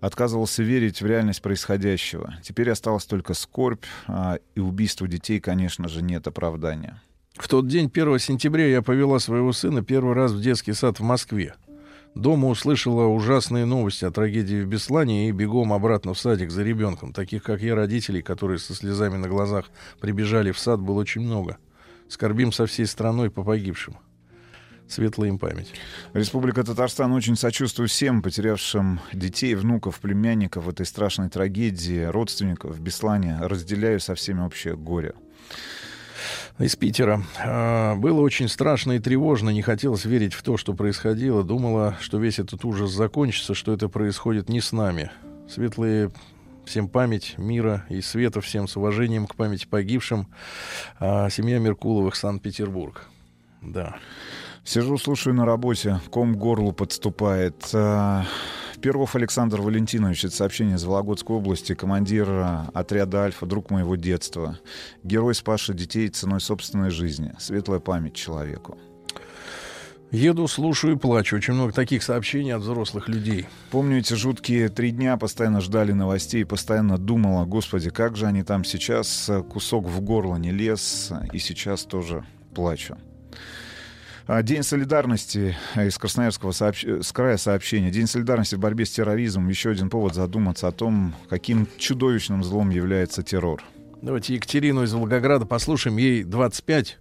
Отказывался 0.00 0.62
верить 0.62 1.02
в 1.02 1.06
реальность 1.06 1.42
происходящего. 1.42 2.36
Теперь 2.42 2.70
осталась 2.70 3.04
только 3.04 3.34
скорбь, 3.34 3.84
а, 4.06 4.38
и 4.54 4.60
убийству 4.60 5.06
детей, 5.06 5.40
конечно 5.40 5.88
же, 5.88 6.02
нет 6.02 6.26
оправдания. 6.26 7.02
В 7.34 7.48
тот 7.48 7.68
день, 7.68 7.90
1 7.92 8.18
сентября, 8.18 8.66
я 8.66 8.80
повела 8.80 9.18
своего 9.18 9.52
сына 9.52 9.82
первый 9.82 10.14
раз 10.14 10.32
в 10.32 10.40
детский 10.40 10.72
сад 10.72 11.00
в 11.00 11.02
Москве. 11.02 11.54
Дома 12.16 12.48
услышала 12.48 13.04
ужасные 13.04 13.66
новости 13.66 14.06
о 14.06 14.10
трагедии 14.10 14.62
в 14.62 14.66
Беслане 14.66 15.28
и 15.28 15.32
бегом 15.32 15.74
обратно 15.74 16.14
в 16.14 16.18
садик 16.18 16.50
за 16.50 16.62
ребенком. 16.62 17.12
Таких, 17.12 17.42
как 17.42 17.60
я, 17.60 17.74
родителей, 17.74 18.22
которые 18.22 18.58
со 18.58 18.74
слезами 18.74 19.18
на 19.18 19.28
глазах 19.28 19.66
прибежали 20.00 20.50
в 20.50 20.58
сад, 20.58 20.80
было 20.80 21.00
очень 21.00 21.20
много. 21.20 21.58
Скорбим 22.08 22.52
со 22.52 22.64
всей 22.64 22.86
страной 22.86 23.30
по 23.30 23.44
погибшим. 23.44 23.98
Светлая 24.88 25.28
им 25.28 25.38
память. 25.38 25.74
Республика 26.14 26.64
Татарстан 26.64 27.12
очень 27.12 27.36
сочувствует 27.36 27.90
всем 27.90 28.22
потерявшим 28.22 28.98
детей, 29.12 29.54
внуков, 29.54 30.00
племянников 30.00 30.64
в 30.64 30.70
этой 30.70 30.86
страшной 30.86 31.28
трагедии, 31.28 32.04
родственников 32.04 32.76
в 32.76 32.80
Беслане. 32.80 33.36
Разделяю 33.42 34.00
со 34.00 34.14
всеми 34.14 34.40
общее 34.40 34.74
горе 34.74 35.12
из 36.58 36.74
Питера. 36.76 37.22
А, 37.44 37.94
было 37.96 38.20
очень 38.20 38.48
страшно 38.48 38.92
и 38.92 38.98
тревожно, 38.98 39.50
не 39.50 39.62
хотелось 39.62 40.04
верить 40.04 40.32
в 40.32 40.42
то, 40.42 40.56
что 40.56 40.74
происходило. 40.74 41.44
Думала, 41.44 41.96
что 42.00 42.18
весь 42.18 42.38
этот 42.38 42.64
ужас 42.64 42.90
закончится, 42.90 43.54
что 43.54 43.72
это 43.72 43.88
происходит 43.88 44.48
не 44.48 44.60
с 44.60 44.72
нами. 44.72 45.10
Светлые 45.48 46.10
всем 46.64 46.88
память 46.88 47.34
мира 47.38 47.84
и 47.88 48.00
света 48.00 48.40
всем 48.40 48.66
с 48.68 48.76
уважением 48.76 49.26
к 49.26 49.34
памяти 49.36 49.66
погибшим. 49.66 50.28
А, 50.98 51.28
семья 51.30 51.58
Меркуловых, 51.58 52.16
Санкт-Петербург. 52.16 53.08
Да. 53.60 53.96
Сижу, 54.64 54.98
слушаю 54.98 55.34
на 55.34 55.44
работе, 55.44 56.00
ком 56.10 56.34
к 56.34 56.38
горлу 56.38 56.72
подступает. 56.72 57.72
Перов 58.86 59.16
Александр 59.16 59.62
Валентинович, 59.62 60.26
это 60.26 60.36
сообщение 60.36 60.76
из 60.76 60.84
Вологодской 60.84 61.34
области, 61.34 61.74
командир 61.74 62.30
а, 62.30 62.70
отряда 62.72 63.24
«Альфа», 63.24 63.44
друг 63.44 63.68
моего 63.68 63.96
детства. 63.96 64.60
Герой, 65.02 65.34
спасший 65.34 65.74
детей 65.74 66.08
ценой 66.08 66.40
собственной 66.40 66.90
жизни. 66.90 67.32
Светлая 67.40 67.80
память 67.80 68.14
человеку. 68.14 68.78
Еду, 70.12 70.46
слушаю 70.46 70.94
и 70.94 70.96
плачу. 70.96 71.34
Очень 71.34 71.54
много 71.54 71.72
таких 71.72 72.04
сообщений 72.04 72.54
от 72.54 72.62
взрослых 72.62 73.08
людей. 73.08 73.48
Помню 73.72 73.98
эти 73.98 74.14
жуткие 74.14 74.68
три 74.68 74.92
дня, 74.92 75.16
постоянно 75.16 75.60
ждали 75.60 75.90
новостей, 75.90 76.44
постоянно 76.46 76.96
думала, 76.96 77.44
господи, 77.44 77.90
как 77.90 78.16
же 78.16 78.26
они 78.26 78.44
там 78.44 78.62
сейчас, 78.62 79.28
кусок 79.50 79.86
в 79.86 80.00
горло 80.00 80.36
не 80.36 80.52
лез, 80.52 81.10
и 81.32 81.40
сейчас 81.40 81.82
тоже 81.82 82.24
плачу. 82.54 82.96
А, 84.28 84.42
День 84.42 84.64
солидарности 84.64 85.56
э, 85.76 85.86
из 85.86 85.98
Красноярского 85.98 86.50
сообщ... 86.50 86.84
Э, 86.84 87.00
с 87.00 87.12
края 87.12 87.36
сообщения. 87.36 87.90
День 87.90 88.08
солидарности 88.08 88.56
в 88.56 88.58
борьбе 88.58 88.84
с 88.84 88.90
терроризмом. 88.90 89.48
Еще 89.48 89.70
один 89.70 89.88
повод 89.88 90.14
задуматься 90.14 90.66
о 90.66 90.72
том, 90.72 91.14
каким 91.28 91.68
чудовищным 91.78 92.42
злом 92.42 92.70
является 92.70 93.22
террор. 93.22 93.62
Давайте 94.02 94.34
Екатерину 94.34 94.82
из 94.82 94.92
Волгограда 94.92 95.46
послушаем. 95.46 95.98
Ей 95.98 96.24
25. 96.24 96.98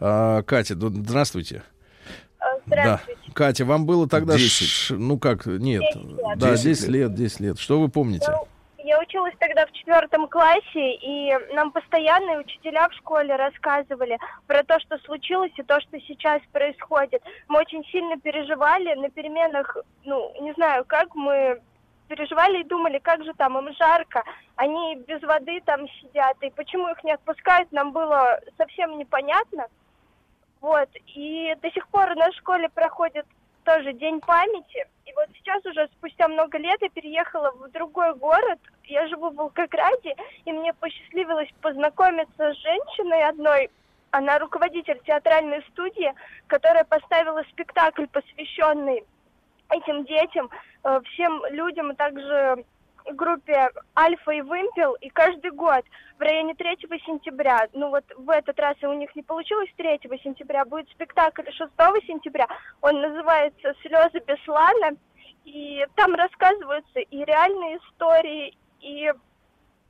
А, 0.00 0.42
Катя, 0.42 0.74
здравствуйте. 0.74 1.62
А, 2.40 2.44
здравствуйте. 2.66 3.20
Да. 3.24 3.32
Катя, 3.34 3.64
вам 3.64 3.86
было 3.86 4.08
тогда... 4.08 4.36
10. 4.36 4.68
Ш... 4.68 4.94
Ну 4.96 5.16
как, 5.16 5.46
нет. 5.46 5.82
10 5.94 6.04
лет. 6.08 6.38
Да, 6.38 6.56
10 6.56 6.64
10 6.64 6.88
лет, 6.88 7.14
10 7.14 7.40
лет. 7.40 7.58
Что 7.60 7.80
вы 7.80 7.88
помните? 7.88 8.26
Ну, 8.28 8.48
я 8.84 9.00
училась 9.00 9.34
тогда 9.38 9.64
в 9.66 9.72
четвертом 9.72 10.28
классе, 10.28 10.94
и 10.94 11.32
нам 11.54 11.72
постоянно 11.72 12.38
учителя 12.38 12.88
в 12.88 12.92
школе 12.92 13.34
рассказывали 13.34 14.18
про 14.46 14.62
то, 14.62 14.78
что 14.80 14.98
случилось 14.98 15.52
и 15.56 15.62
то, 15.62 15.80
что 15.80 15.98
сейчас 16.00 16.42
происходит. 16.52 17.22
Мы 17.48 17.60
очень 17.60 17.82
сильно 17.86 18.18
переживали 18.18 18.94
на 18.94 19.08
переменах, 19.08 19.78
ну, 20.04 20.30
не 20.40 20.52
знаю, 20.52 20.84
как 20.84 21.14
мы 21.14 21.62
переживали 22.08 22.60
и 22.60 22.68
думали, 22.68 22.98
как 22.98 23.24
же 23.24 23.32
там 23.32 23.56
им 23.56 23.74
жарко, 23.74 24.22
они 24.56 24.96
без 24.96 25.22
воды 25.22 25.62
там 25.64 25.88
сидят, 26.00 26.36
и 26.42 26.50
почему 26.50 26.88
их 26.88 27.02
не 27.04 27.12
отпускают, 27.12 27.72
нам 27.72 27.92
было 27.92 28.38
совсем 28.58 28.98
непонятно. 28.98 29.66
Вот, 30.60 30.90
и 31.06 31.56
до 31.62 31.70
сих 31.70 31.88
пор 31.88 32.14
на 32.16 32.30
школе 32.32 32.68
проходит 32.68 33.26
тоже 33.64 33.92
День 33.94 34.20
памяти. 34.20 34.86
И 35.06 35.12
вот 35.14 35.28
сейчас 35.34 35.64
уже 35.66 35.88
спустя 35.98 36.28
много 36.28 36.58
лет 36.58 36.80
я 36.80 36.88
переехала 36.88 37.50
в 37.52 37.70
другой 37.70 38.14
город. 38.14 38.58
Я 38.84 39.06
живу 39.08 39.30
в 39.30 39.36
Волгограде, 39.36 40.14
и 40.44 40.52
мне 40.52 40.72
посчастливилось 40.74 41.48
познакомиться 41.60 42.52
с 42.52 42.56
женщиной 42.58 43.28
одной. 43.28 43.70
Она 44.10 44.38
руководитель 44.38 45.00
театральной 45.04 45.62
студии, 45.72 46.12
которая 46.46 46.84
поставила 46.84 47.42
спектакль, 47.50 48.06
посвященный 48.06 49.04
этим 49.70 50.04
детям, 50.04 50.50
э, 50.84 51.00
всем 51.12 51.44
людям, 51.50 51.90
а 51.90 51.94
также 51.94 52.64
группе 53.12 53.70
Альфа 53.98 54.30
и 54.30 54.40
Вымпел, 54.40 54.94
и 54.94 55.08
каждый 55.10 55.50
год 55.50 55.84
в 56.18 56.22
районе 56.22 56.54
3 56.54 56.78
сентября, 57.04 57.68
ну 57.72 57.90
вот 57.90 58.04
в 58.16 58.30
этот 58.30 58.58
раз 58.58 58.76
у 58.82 58.92
них 58.92 59.14
не 59.14 59.22
получилось 59.22 59.70
3 59.76 60.00
сентября, 60.22 60.64
будет 60.64 60.88
спектакль 60.90 61.50
6 61.50 61.72
сентября, 62.06 62.48
он 62.80 63.00
называется 63.00 63.74
«Слезы 63.82 64.20
Беслана», 64.26 64.96
и 65.44 65.86
там 65.94 66.14
рассказываются 66.14 67.00
и 67.00 67.24
реальные 67.24 67.78
истории, 67.78 68.56
и 68.80 69.12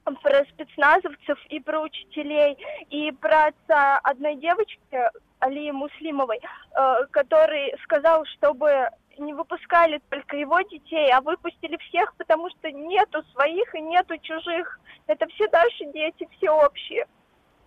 про 0.05 0.45
спецназовцев, 0.47 1.39
и 1.49 1.61
про 1.61 1.81
учителей, 1.81 2.59
и 2.91 3.11
про 3.13 3.47
отца 3.47 3.99
одной 4.03 4.37
девочки, 4.37 5.11
Алии 5.39 5.71
Муслимовой, 5.71 6.41
э, 6.41 7.07
который 7.11 7.75
сказал, 7.85 8.25
чтобы 8.27 8.91
не 9.19 9.33
выпускали 9.33 10.01
только 10.11 10.37
его 10.37 10.61
детей, 10.63 11.11
а 11.13 11.21
выпустили 11.21 11.77
всех, 11.89 12.15
потому 12.17 12.49
что 12.51 12.71
нету 12.71 13.23
своих 13.33 13.75
и 13.75 13.81
нету 13.81 14.17
чужих. 14.19 14.81
Это 15.07 15.27
все 15.29 15.49
наши 15.53 15.93
дети, 15.93 16.29
все 16.37 16.51
общие. 16.51 17.07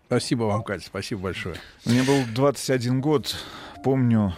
Спасибо 0.07 0.43
вам, 0.43 0.63
Катя, 0.63 0.85
спасибо 0.85 1.23
большое. 1.23 1.55
Мне 1.85 2.01
был 2.03 2.23
21 2.33 3.01
год, 3.01 3.35
помню 3.83 4.33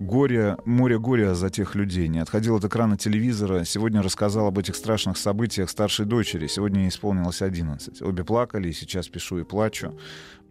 горе, 0.00 0.56
море 0.64 0.98
горя 0.98 1.34
за 1.34 1.50
тех 1.50 1.74
людей. 1.74 2.08
Не 2.08 2.20
отходил 2.20 2.56
от 2.56 2.64
экрана 2.64 2.96
телевизора. 2.96 3.64
Сегодня 3.64 4.02
рассказал 4.02 4.46
об 4.46 4.58
этих 4.58 4.74
страшных 4.74 5.18
событиях 5.18 5.70
старшей 5.70 6.06
дочери. 6.06 6.46
Сегодня 6.46 6.80
ей 6.80 6.88
исполнилось 6.88 7.42
11. 7.42 8.02
Обе 8.02 8.24
плакали, 8.24 8.70
и 8.70 8.72
сейчас 8.72 9.08
пишу 9.08 9.38
и 9.38 9.44
плачу. 9.44 9.96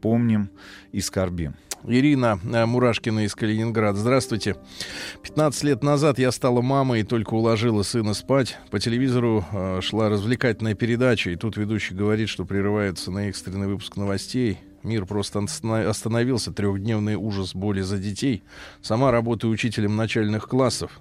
Помним 0.02 0.52
и 0.92 1.02
скорбим. 1.02 1.56
Ирина 1.86 2.40
э, 2.44 2.66
Мурашкина 2.66 3.26
из 3.26 3.36
Калининграда. 3.36 3.98
Здравствуйте. 3.98 4.56
15 5.24 5.64
лет 5.64 5.84
назад 5.84 6.20
я 6.20 6.32
стала 6.32 6.62
мамой 6.62 7.02
и 7.02 7.04
только 7.04 7.34
уложила 7.34 7.84
сына 7.84 8.14
спать. 8.14 8.58
По 8.72 8.80
телевизору 8.80 9.46
э, 9.52 9.80
шла 9.82 10.10
развлекательная 10.10 10.76
передача, 10.76 11.32
и 11.32 11.36
тут 11.36 11.58
ведущий 11.58 11.96
говорит, 11.96 12.30
что 12.30 12.46
прерывается 12.46 13.12
на 13.12 13.30
экстренный 13.30 13.68
выпуск 13.68 13.98
новостей. 13.98 14.60
Мир 14.84 15.06
просто 15.06 15.40
остановился. 15.40 16.52
Трехдневный 16.52 17.16
ужас 17.16 17.54
боли 17.54 17.82
за 17.82 17.98
детей. 17.98 18.44
Сама 18.82 19.12
работаю 19.12 19.52
учителем 19.52 19.96
начальных 19.96 20.48
классов. 20.48 21.00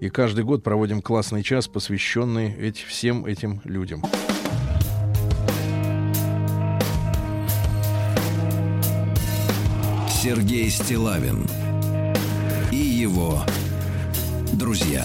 И 0.00 0.08
каждый 0.08 0.44
год 0.44 0.62
проводим 0.62 1.02
классный 1.02 1.42
час, 1.42 1.68
посвященный 1.68 2.54
эти, 2.54 2.84
всем 2.84 3.24
этим 3.24 3.60
людям. 3.64 4.02
Сергей 10.22 10.68
Стилавин 10.68 11.46
и 12.70 12.76
его 12.76 13.40
друзья. 14.52 15.02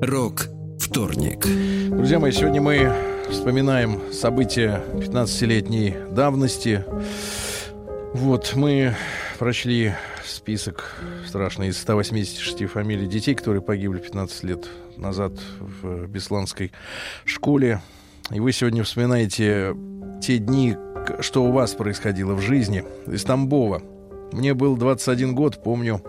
Рок 0.00 0.48
вторник. 0.78 1.44
Друзья 1.90 2.18
мои, 2.18 2.32
сегодня 2.32 2.62
мы 2.62 2.94
вспоминаем 3.28 4.10
события 4.10 4.82
15-летней 4.94 5.96
давности. 6.12 6.86
Вот, 8.14 8.54
мы 8.56 8.96
прочли 9.38 9.92
список 10.24 10.96
страшный 11.26 11.68
из 11.68 11.78
186 11.78 12.66
фамилий 12.66 13.06
детей, 13.06 13.34
которые 13.34 13.62
погибли 13.62 13.98
15 13.98 14.44
лет 14.44 14.68
назад 14.96 15.32
в 15.60 16.06
Бесланской 16.06 16.72
школе. 17.24 17.80
И 18.30 18.40
вы 18.40 18.52
сегодня 18.52 18.84
вспоминаете 18.84 19.74
те 20.22 20.38
дни, 20.38 20.76
что 21.20 21.44
у 21.44 21.52
вас 21.52 21.74
происходило 21.74 22.34
в 22.34 22.40
жизни. 22.40 22.84
Из 23.06 23.24
Тамбова. 23.24 23.82
Мне 24.32 24.54
был 24.54 24.76
21 24.76 25.34
год, 25.34 25.62
помню, 25.62 26.04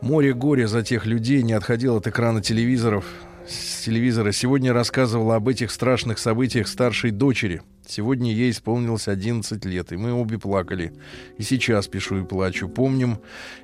море 0.00 0.32
горя 0.32 0.66
за 0.66 0.82
тех 0.82 1.04
людей 1.04 1.42
не 1.42 1.52
отходил 1.52 1.96
от 1.96 2.06
экрана 2.06 2.42
телевизоров, 2.42 3.04
с 3.46 3.84
телевизора. 3.84 4.32
Сегодня 4.32 4.72
рассказывала 4.72 5.36
об 5.36 5.48
этих 5.48 5.70
страшных 5.70 6.18
событиях 6.18 6.68
старшей 6.68 7.10
дочери. 7.10 7.62
Сегодня 7.90 8.32
ей 8.32 8.52
исполнилось 8.52 9.08
11 9.08 9.64
лет, 9.64 9.90
и 9.90 9.96
мы 9.96 10.12
обе 10.12 10.38
плакали. 10.38 10.92
И 11.38 11.42
сейчас 11.42 11.88
пишу 11.88 12.22
и 12.22 12.24
плачу. 12.24 12.68
Помним 12.68 13.18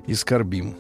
и 0.09 0.15
скорбим. 0.15 0.75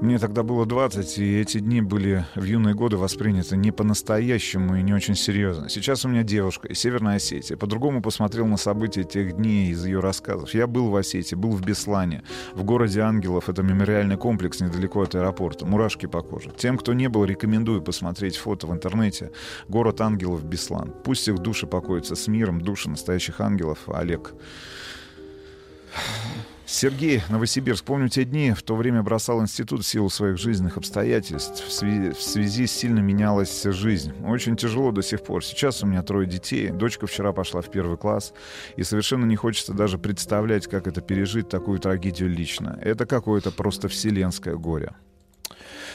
Мне 0.00 0.18
тогда 0.18 0.42
было 0.42 0.66
20, 0.66 1.18
и 1.18 1.40
эти 1.40 1.58
дни 1.58 1.80
были 1.80 2.26
в 2.34 2.44
юные 2.44 2.74
годы 2.74 2.98
восприняты 2.98 3.56
не 3.56 3.72
по-настоящему 3.72 4.76
и 4.76 4.82
не 4.82 4.92
очень 4.92 5.14
серьезно. 5.14 5.70
Сейчас 5.70 6.04
у 6.04 6.08
меня 6.08 6.22
девушка 6.22 6.68
из 6.68 6.78
Северной 6.78 7.16
Осетии. 7.16 7.54
По-другому 7.54 8.02
посмотрел 8.02 8.46
на 8.46 8.58
события 8.58 9.04
тех 9.04 9.36
дней 9.36 9.70
из 9.70 9.86
ее 9.86 10.00
рассказов. 10.00 10.52
Я 10.52 10.66
был 10.66 10.90
в 10.90 10.96
Осетии, 10.96 11.34
был 11.34 11.52
в 11.52 11.62
Беслане, 11.62 12.24
в 12.52 12.62
городе 12.62 13.00
Ангелов. 13.00 13.48
Это 13.48 13.62
мемориальный 13.62 14.18
комплекс 14.18 14.60
недалеко 14.60 15.00
от 15.00 15.14
аэропорта. 15.14 15.64
Мурашки 15.64 16.04
по 16.04 16.20
коже. 16.20 16.50
Тем, 16.54 16.76
кто 16.76 16.92
не 16.92 17.08
был, 17.08 17.24
рекомендую 17.24 17.80
посмотреть 17.80 18.36
фото 18.36 18.66
в 18.66 18.72
интернете. 18.72 19.32
Город 19.66 20.02
Ангелов, 20.02 20.44
Беслан. 20.44 20.92
Пусть 21.04 21.26
их 21.26 21.38
души 21.38 21.66
покоятся 21.66 22.16
с 22.16 22.28
миром, 22.28 22.60
души 22.60 22.90
настоящих 22.90 23.40
ангелов. 23.40 23.78
Олег. 23.88 24.34
Сергей, 26.68 27.22
Новосибирск. 27.28 27.84
Помню 27.84 28.08
те 28.08 28.24
дни, 28.24 28.50
в 28.50 28.60
то 28.62 28.74
время 28.74 29.00
бросал 29.04 29.40
институт 29.40 29.82
в 29.82 29.86
силу 29.86 30.10
своих 30.10 30.36
жизненных 30.36 30.76
обстоятельств. 30.76 31.64
В 31.64 31.72
связи, 31.72 32.10
в 32.10 32.20
связи 32.20 32.66
сильно 32.66 32.98
менялась 32.98 33.62
жизнь. 33.62 34.12
Очень 34.26 34.56
тяжело 34.56 34.90
до 34.90 35.00
сих 35.02 35.22
пор. 35.22 35.44
Сейчас 35.44 35.84
у 35.84 35.86
меня 35.86 36.02
трое 36.02 36.26
детей. 36.26 36.70
Дочка 36.70 37.06
вчера 37.06 37.32
пошла 37.32 37.62
в 37.62 37.70
первый 37.70 37.96
класс. 37.96 38.34
И 38.74 38.82
совершенно 38.82 39.24
не 39.24 39.36
хочется 39.36 39.74
даже 39.74 39.96
представлять, 39.96 40.66
как 40.66 40.88
это 40.88 41.00
пережить, 41.00 41.48
такую 41.48 41.78
трагедию 41.78 42.28
лично. 42.28 42.76
Это 42.82 43.06
какое-то 43.06 43.52
просто 43.52 43.86
вселенское 43.86 44.56
горе. 44.56 44.92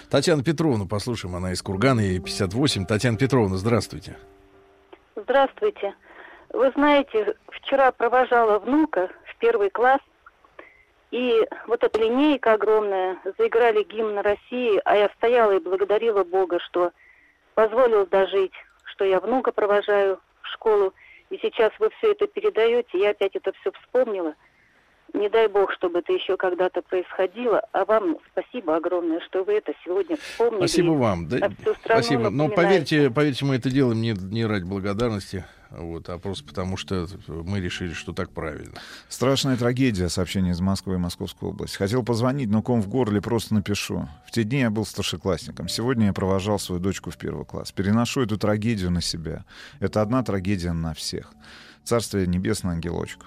Татьяна 0.10 0.42
Петровна, 0.42 0.86
послушаем, 0.86 1.36
она 1.36 1.52
из 1.52 1.62
Кургана, 1.62 2.00
ей 2.00 2.20
58. 2.20 2.86
Татьяна 2.86 3.18
Петровна, 3.18 3.58
здравствуйте. 3.58 4.18
Здравствуйте. 5.18 5.94
Вы 6.54 6.72
знаете, 6.76 7.36
вчера 7.50 7.92
провожала 7.92 8.60
внука 8.60 9.10
в 9.26 9.38
первый 9.38 9.70
класс, 9.70 10.00
и 11.12 11.46
вот 11.68 11.84
эта 11.84 12.00
линейка 12.00 12.54
огромная, 12.54 13.18
заиграли 13.38 13.84
гимн 13.84 14.20
России, 14.20 14.82
а 14.86 14.96
я 14.96 15.10
стояла 15.18 15.52
и 15.52 15.60
благодарила 15.60 16.24
Бога, 16.24 16.60
что 16.60 16.92
позволил 17.54 18.06
дожить, 18.06 18.54
что 18.86 19.04
я 19.04 19.20
внука 19.20 19.52
провожаю 19.52 20.20
в 20.42 20.48
школу, 20.48 20.94
и 21.30 21.38
сейчас 21.38 21.72
вы 21.80 21.90
все 21.98 22.14
это 22.14 22.28
передаете, 22.28 22.98
я 22.98 23.10
опять 23.10 23.36
это 23.36 23.52
все 23.60 23.72
вспомнила. 23.74 24.36
Не 25.14 25.30
дай 25.30 25.48
бог, 25.48 25.72
чтобы 25.74 26.00
это 26.00 26.14
еще 26.14 26.38
когда-то 26.38 26.82
происходило. 26.82 27.62
А 27.74 27.86
вам 27.86 28.18
спасибо 28.32 28.76
огромное, 28.76 29.20
что 29.22 29.44
вы 29.44 29.54
это 29.54 29.74
сегодня 29.84 30.18
вспомнили. 30.18 30.60
Спасибо 30.60 30.92
вам. 30.92 31.28
Да, 31.28 31.50
спасибо. 31.84 32.30
Но 32.30 32.50
поверьте, 32.50 33.10
поверьте, 33.10 33.46
мы 33.46 33.56
это 33.56 33.70
делаем 33.70 34.02
не, 34.02 34.14
не 34.14 34.46
ради 34.46 34.66
благодарности 34.66 35.46
вот, 35.72 36.10
а 36.10 36.18
просто 36.20 36.44
потому, 36.44 36.76
что 36.76 37.08
мы 37.28 37.62
решили, 37.62 37.94
что 37.94 38.12
так 38.12 38.32
правильно. 38.32 38.74
Страшная 39.08 39.56
трагедия, 39.56 40.10
сообщение 40.10 40.52
из 40.52 40.60
Москвы 40.60 40.96
и 40.96 40.98
Московской 40.98 41.50
области. 41.50 41.78
Хотел 41.78 42.04
позвонить, 42.04 42.50
но 42.50 42.62
ком 42.62 42.82
в 42.82 42.90
горле 42.90 43.22
просто 43.22 43.54
напишу. 43.54 44.08
В 44.28 44.32
те 44.32 44.44
дни 44.44 44.60
я 44.60 44.70
был 44.70 44.86
старшеклассником. 44.86 45.70
Сегодня 45.70 46.08
я 46.08 46.14
провожал 46.14 46.60
свою 46.60 46.82
дочку 46.82 47.10
в 47.10 47.18
первый 47.18 47.46
класс. 47.46 47.72
Переношу 47.72 48.22
эту 48.22 48.38
трагедию 48.38 48.92
на 48.92 49.02
себя. 49.02 49.46
Это 49.80 50.02
одна 50.02 50.24
трагедия 50.24 50.74
на 50.74 50.94
всех. 50.94 51.32
Царствие 51.86 52.28
небесное, 52.28 52.74
ангелочку. 52.74 53.26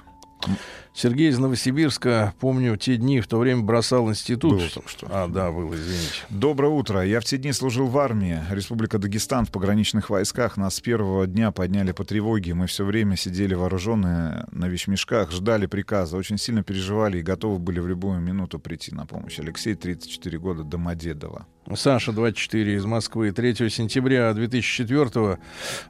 Сергей 0.96 1.30
из 1.30 1.40
Новосибирска, 1.40 2.34
помню, 2.38 2.76
те 2.76 2.96
дни 2.96 3.20
в 3.20 3.26
то 3.26 3.38
время 3.38 3.62
бросал 3.62 4.08
институт. 4.10 4.60
Было 4.60 4.70
там 4.72 4.84
что. 4.86 5.08
А, 5.10 5.26
да, 5.26 5.50
был, 5.50 5.74
извините. 5.74 6.22
Доброе 6.30 6.68
утро. 6.68 7.04
Я 7.04 7.18
в 7.18 7.24
те 7.24 7.36
дни 7.36 7.52
служил 7.52 7.88
в 7.88 7.98
армии. 7.98 8.40
Республика 8.48 8.98
Дагестан 8.98 9.44
в 9.44 9.50
пограничных 9.50 10.08
войсках. 10.08 10.56
Нас 10.56 10.76
с 10.76 10.80
первого 10.80 11.26
дня 11.26 11.50
подняли 11.50 11.90
по 11.90 12.04
тревоге. 12.04 12.54
Мы 12.54 12.68
все 12.68 12.84
время 12.84 13.16
сидели 13.16 13.54
вооруженные 13.54 14.46
на 14.52 14.68
вещмешках, 14.68 15.32
ждали 15.32 15.66
приказа. 15.66 16.16
Очень 16.16 16.38
сильно 16.38 16.62
переживали 16.62 17.18
и 17.18 17.22
готовы 17.22 17.58
были 17.58 17.80
в 17.80 17.88
любую 17.88 18.20
минуту 18.20 18.60
прийти 18.60 18.94
на 18.94 19.04
помощь. 19.04 19.40
Алексей, 19.40 19.74
34 19.74 20.38
года, 20.38 20.62
Домодедово. 20.62 21.44
Саша, 21.74 22.12
24, 22.12 22.74
из 22.74 22.84
Москвы. 22.84 23.32
3 23.32 23.70
сентября 23.70 24.32
2004 24.34 25.38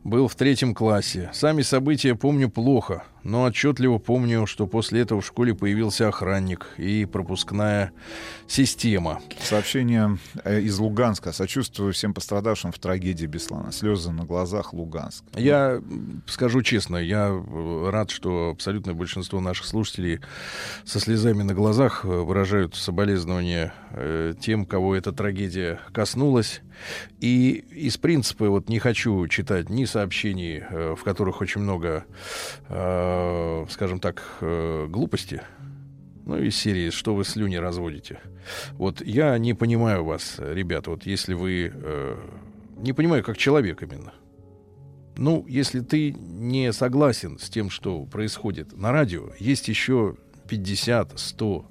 был 0.05 0.29
в 0.29 0.35
третьем 0.37 0.73
классе. 0.73 1.31
Сами 1.35 1.63
события 1.63 2.15
помню 2.15 2.49
плохо, 2.49 3.03
но 3.25 3.43
отчетливо 3.43 3.99
помню, 3.99 4.47
что 4.47 4.69
после 4.69 4.94
этого 5.01 5.21
в 5.21 5.27
школе 5.27 5.55
появился 5.55 6.09
охранник 6.09 6.67
и 6.77 7.05
пропускная 7.05 7.93
система. 8.47 9.21
Сообщение 9.41 10.19
э, 10.45 10.61
из 10.61 10.79
Луганска. 10.79 11.33
Сочувствую 11.33 11.93
всем 11.93 12.15
пострадавшим 12.15 12.73
в 12.73 12.79
трагедии 12.79 13.27
Беслана. 13.27 13.73
Слезы 13.73 14.11
на 14.13 14.25
глазах, 14.25 14.73
Луганск. 14.73 15.25
Я 15.35 15.81
скажу 16.27 16.63
честно, 16.63 16.97
я 16.97 17.29
э, 17.29 17.91
рад, 17.91 18.11
что 18.11 18.51
абсолютное 18.51 18.95
большинство 18.95 19.41
наших 19.41 19.67
слушателей 19.67 20.21
со 20.85 21.01
слезами 21.01 21.43
на 21.43 21.55
глазах 21.55 22.05
э, 22.05 22.09
выражают 22.09 22.75
соболезнования 22.75 23.73
тем, 24.41 24.67
кого 24.67 24.97
эта 24.97 25.13
трагедия 25.13 25.79
коснулась. 25.93 26.63
И 27.21 27.65
из 27.71 27.97
принципа 27.97 28.49
вот 28.49 28.69
не 28.69 28.81
хочу 28.81 29.29
читать 29.29 29.71
ни 29.71 29.85
сообщений, 29.85 30.65
в 30.97 31.01
которых 31.05 31.41
очень 31.41 31.61
много, 31.61 32.05
скажем 32.67 34.01
так, 34.01 34.25
э, 34.85 34.89
глупости, 34.89 35.43
ну, 36.27 36.39
из 36.39 36.57
серии 36.57 36.91
«Что 36.91 37.15
вы 37.15 37.25
слюни 37.25 37.57
разводите?». 37.57 38.21
Вот 38.73 39.01
я 39.01 39.37
не 39.39 39.55
понимаю 39.55 40.05
вас, 40.05 40.37
ребята, 40.39 40.91
вот 40.91 41.07
если 41.07 41.35
вы... 41.35 41.73
Не 42.77 42.93
понимаю, 42.93 43.23
как 43.23 43.39
человек 43.39 43.83
именно. 43.83 44.13
Ну, 45.17 45.47
если 45.49 45.81
ты 45.81 46.13
не 46.13 46.73
согласен 46.73 47.39
с 47.39 47.49
тем, 47.49 47.71
что 47.71 48.05
происходит 48.05 48.77
на 48.77 48.91
радио, 48.91 49.31
есть 49.39 49.69
еще 49.69 50.17
50, 50.49 51.19
100, 51.19 51.67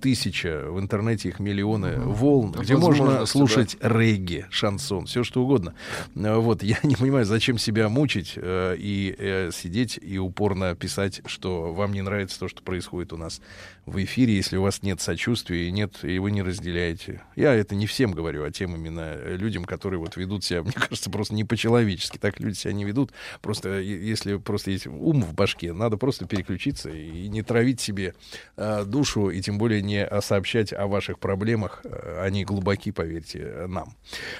тысяча, 0.00 0.64
в 0.68 0.80
интернете 0.80 1.28
их 1.28 1.40
миллионы 1.40 1.98
волн, 1.98 2.50
Это 2.50 2.62
где 2.62 2.76
можно 2.76 3.26
слушать 3.26 3.76
да. 3.80 3.88
регги, 3.88 4.46
шансон, 4.50 5.06
все 5.06 5.24
что 5.24 5.42
угодно. 5.42 5.74
Э, 6.14 6.36
вот, 6.36 6.62
я 6.62 6.78
не 6.82 6.96
понимаю, 6.96 7.24
зачем 7.24 7.58
себя 7.58 7.88
мучить 7.88 8.34
э, 8.36 8.76
и 8.78 9.14
э, 9.18 9.50
сидеть 9.52 9.98
и 10.00 10.18
упорно 10.18 10.74
писать, 10.74 11.22
что 11.26 11.72
вам 11.72 11.92
не 11.92 12.02
нравится 12.02 12.38
то, 12.38 12.48
что 12.48 12.62
происходит 12.62 13.12
у 13.12 13.16
нас 13.16 13.40
в 13.86 14.02
эфире, 14.02 14.34
если 14.34 14.56
у 14.56 14.62
вас 14.62 14.82
нет 14.82 15.00
сочувствия 15.00 15.68
и 15.68 15.70
нет, 15.70 15.98
и 16.02 16.18
вы 16.18 16.32
не 16.32 16.42
разделяете. 16.42 17.22
Я 17.36 17.54
это 17.54 17.74
не 17.74 17.86
всем 17.86 18.12
говорю, 18.12 18.44
а 18.44 18.50
тем 18.50 18.74
именно 18.74 19.16
людям, 19.36 19.64
которые 19.64 20.00
вот 20.00 20.16
ведут 20.16 20.44
себя, 20.44 20.62
мне 20.64 20.72
кажется, 20.72 21.10
просто 21.10 21.34
не 21.34 21.44
по-человечески. 21.44 22.18
Так 22.18 22.40
люди 22.40 22.56
себя 22.56 22.72
не 22.72 22.84
ведут. 22.84 23.12
Просто 23.40 23.80
если 23.80 24.36
просто 24.36 24.70
есть 24.70 24.86
ум 24.86 25.22
в 25.22 25.34
башке, 25.34 25.72
надо 25.72 25.96
просто 25.96 26.26
переключиться 26.26 26.90
и 26.90 27.28
не 27.28 27.42
травить 27.42 27.80
себе 27.80 28.14
э, 28.56 28.84
душу, 28.84 29.30
и 29.30 29.40
тем 29.40 29.58
более 29.58 29.82
не 29.82 30.08
сообщать 30.20 30.72
о 30.72 30.86
ваших 30.86 31.18
проблемах. 31.18 31.82
Э, 31.84 32.22
они 32.22 32.44
глубоки, 32.44 32.92
поверьте 32.92 33.66
нам. 33.68 33.88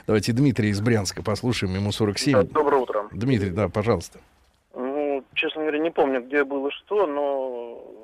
Давайте 0.07 0.33
Дмитрий 0.33 0.71
из 0.71 0.81
Брянска 0.81 1.23
послушаем, 1.23 1.75
ему 1.75 1.93
47. 1.93 2.45
Доброе 2.49 2.83
утро. 2.83 3.09
Дмитрий, 3.13 3.51
да, 3.51 3.69
пожалуйста. 3.69 4.19
Ну, 4.75 5.25
честно 5.35 5.63
говоря, 5.63 5.79
не 5.79 5.91
помню, 5.91 6.23
где 6.23 6.45
было 6.45 6.71
что, 6.71 7.07
но 7.07 7.97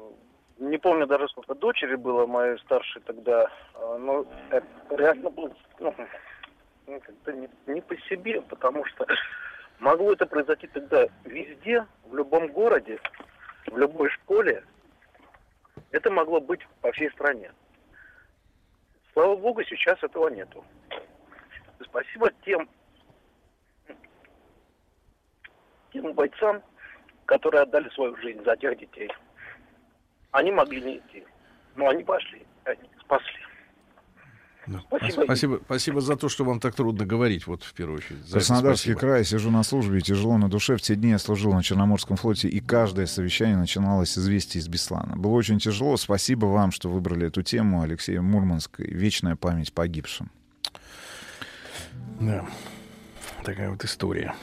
не 0.58 0.78
помню 0.78 1.06
даже 1.06 1.28
сколько 1.28 1.54
дочери 1.54 1.96
было 1.96 2.26
моей 2.26 2.58
старшей 2.58 3.02
тогда, 3.02 3.48
а, 3.74 3.98
но 3.98 4.24
это 4.50 4.66
реально 4.90 5.30
было 5.30 5.50
ну, 5.80 5.94
ну, 6.86 7.00
как-то 7.00 7.32
не, 7.32 7.48
не 7.66 7.80
по 7.80 7.96
себе, 8.08 8.40
потому 8.42 8.84
что 8.86 9.06
могло 9.80 10.12
это 10.12 10.26
произойти 10.26 10.68
тогда 10.68 11.06
везде, 11.24 11.86
в 12.06 12.14
любом 12.14 12.48
городе, 12.48 12.98
в 13.66 13.76
любой 13.76 14.08
школе. 14.10 14.64
Это 15.90 16.10
могло 16.10 16.40
быть 16.40 16.60
по 16.80 16.90
всей 16.92 17.10
стране. 17.10 17.52
Слава 19.12 19.36
богу, 19.36 19.62
сейчас 19.64 20.02
этого 20.02 20.28
нету. 20.28 20.64
Спасибо 21.84 22.30
тем, 22.44 22.68
тем 25.92 26.12
бойцам, 26.14 26.62
которые 27.26 27.62
отдали 27.62 27.88
свою 27.90 28.16
жизнь 28.16 28.42
за 28.44 28.56
тех 28.56 28.78
детей. 28.78 29.10
Они 30.30 30.50
могли 30.50 30.80
не 30.80 30.98
идти. 30.98 31.26
Но 31.76 31.88
они 31.88 32.04
пошли, 32.04 32.46
они 32.64 32.88
спасли. 33.00 33.40
Спасибо. 34.64 35.24
спасибо. 35.24 35.60
Спасибо 35.64 36.00
за 36.00 36.16
то, 36.16 36.28
что 36.28 36.44
вам 36.44 36.60
так 36.60 36.74
трудно 36.74 37.04
говорить, 37.04 37.46
вот 37.46 37.64
в 37.64 37.74
первую 37.74 37.98
очередь. 37.98 38.24
За 38.26 38.34
Краснодарский 38.34 38.94
край, 38.94 39.24
сижу 39.24 39.50
на 39.50 39.62
службе, 39.62 40.00
тяжело 40.00 40.38
на 40.38 40.48
душе. 40.48 40.76
В 40.76 40.82
те 40.82 40.94
дни 40.94 41.10
я 41.10 41.18
служил 41.18 41.52
на 41.52 41.62
Черноморском 41.62 42.16
флоте, 42.16 42.48
и 42.48 42.60
каждое 42.60 43.06
совещание 43.06 43.56
начиналось 43.56 44.12
с 44.12 44.18
известий 44.18 44.58
из 44.58 44.68
Беслана. 44.68 45.16
Было 45.16 45.32
очень 45.32 45.58
тяжело. 45.58 45.96
Спасибо 45.96 46.46
вам, 46.46 46.70
что 46.70 46.88
выбрали 46.88 47.26
эту 47.26 47.42
тему, 47.42 47.82
Алексей 47.82 48.18
Мурманск. 48.18 48.78
Вечная 48.78 49.36
память 49.36 49.72
погибшим. 49.72 50.30
Да, 52.20 52.46
такая 53.44 53.70
вот 53.70 53.84
история. 53.84 54.34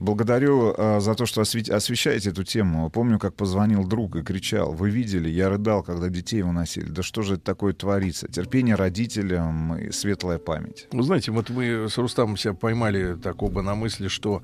Благодарю 0.00 0.72
э, 0.76 1.00
за 1.00 1.14
то, 1.14 1.26
что 1.26 1.42
осве- 1.42 1.70
освещаете 1.70 2.30
эту 2.30 2.42
тему. 2.42 2.88
Помню, 2.88 3.18
как 3.18 3.34
позвонил 3.34 3.84
друг 3.86 4.16
и 4.16 4.22
кричал. 4.22 4.72
Вы 4.72 4.88
видели? 4.88 5.28
Я 5.28 5.50
рыдал, 5.50 5.82
когда 5.82 6.08
детей 6.08 6.40
выносили. 6.40 6.86
Да 6.86 7.02
что 7.02 7.20
же 7.20 7.34
это 7.34 7.44
такое 7.44 7.74
творится? 7.74 8.26
Терпение 8.26 8.76
родителям 8.76 9.76
и 9.76 9.92
светлая 9.92 10.38
память. 10.38 10.88
Вы 10.90 11.02
знаете, 11.02 11.32
вот 11.32 11.50
мы 11.50 11.88
с 11.90 11.98
Рустамом 11.98 12.38
себя 12.38 12.54
поймали 12.54 13.14
так 13.22 13.42
оба 13.42 13.60
на 13.60 13.74
мысли, 13.74 14.08
что 14.08 14.42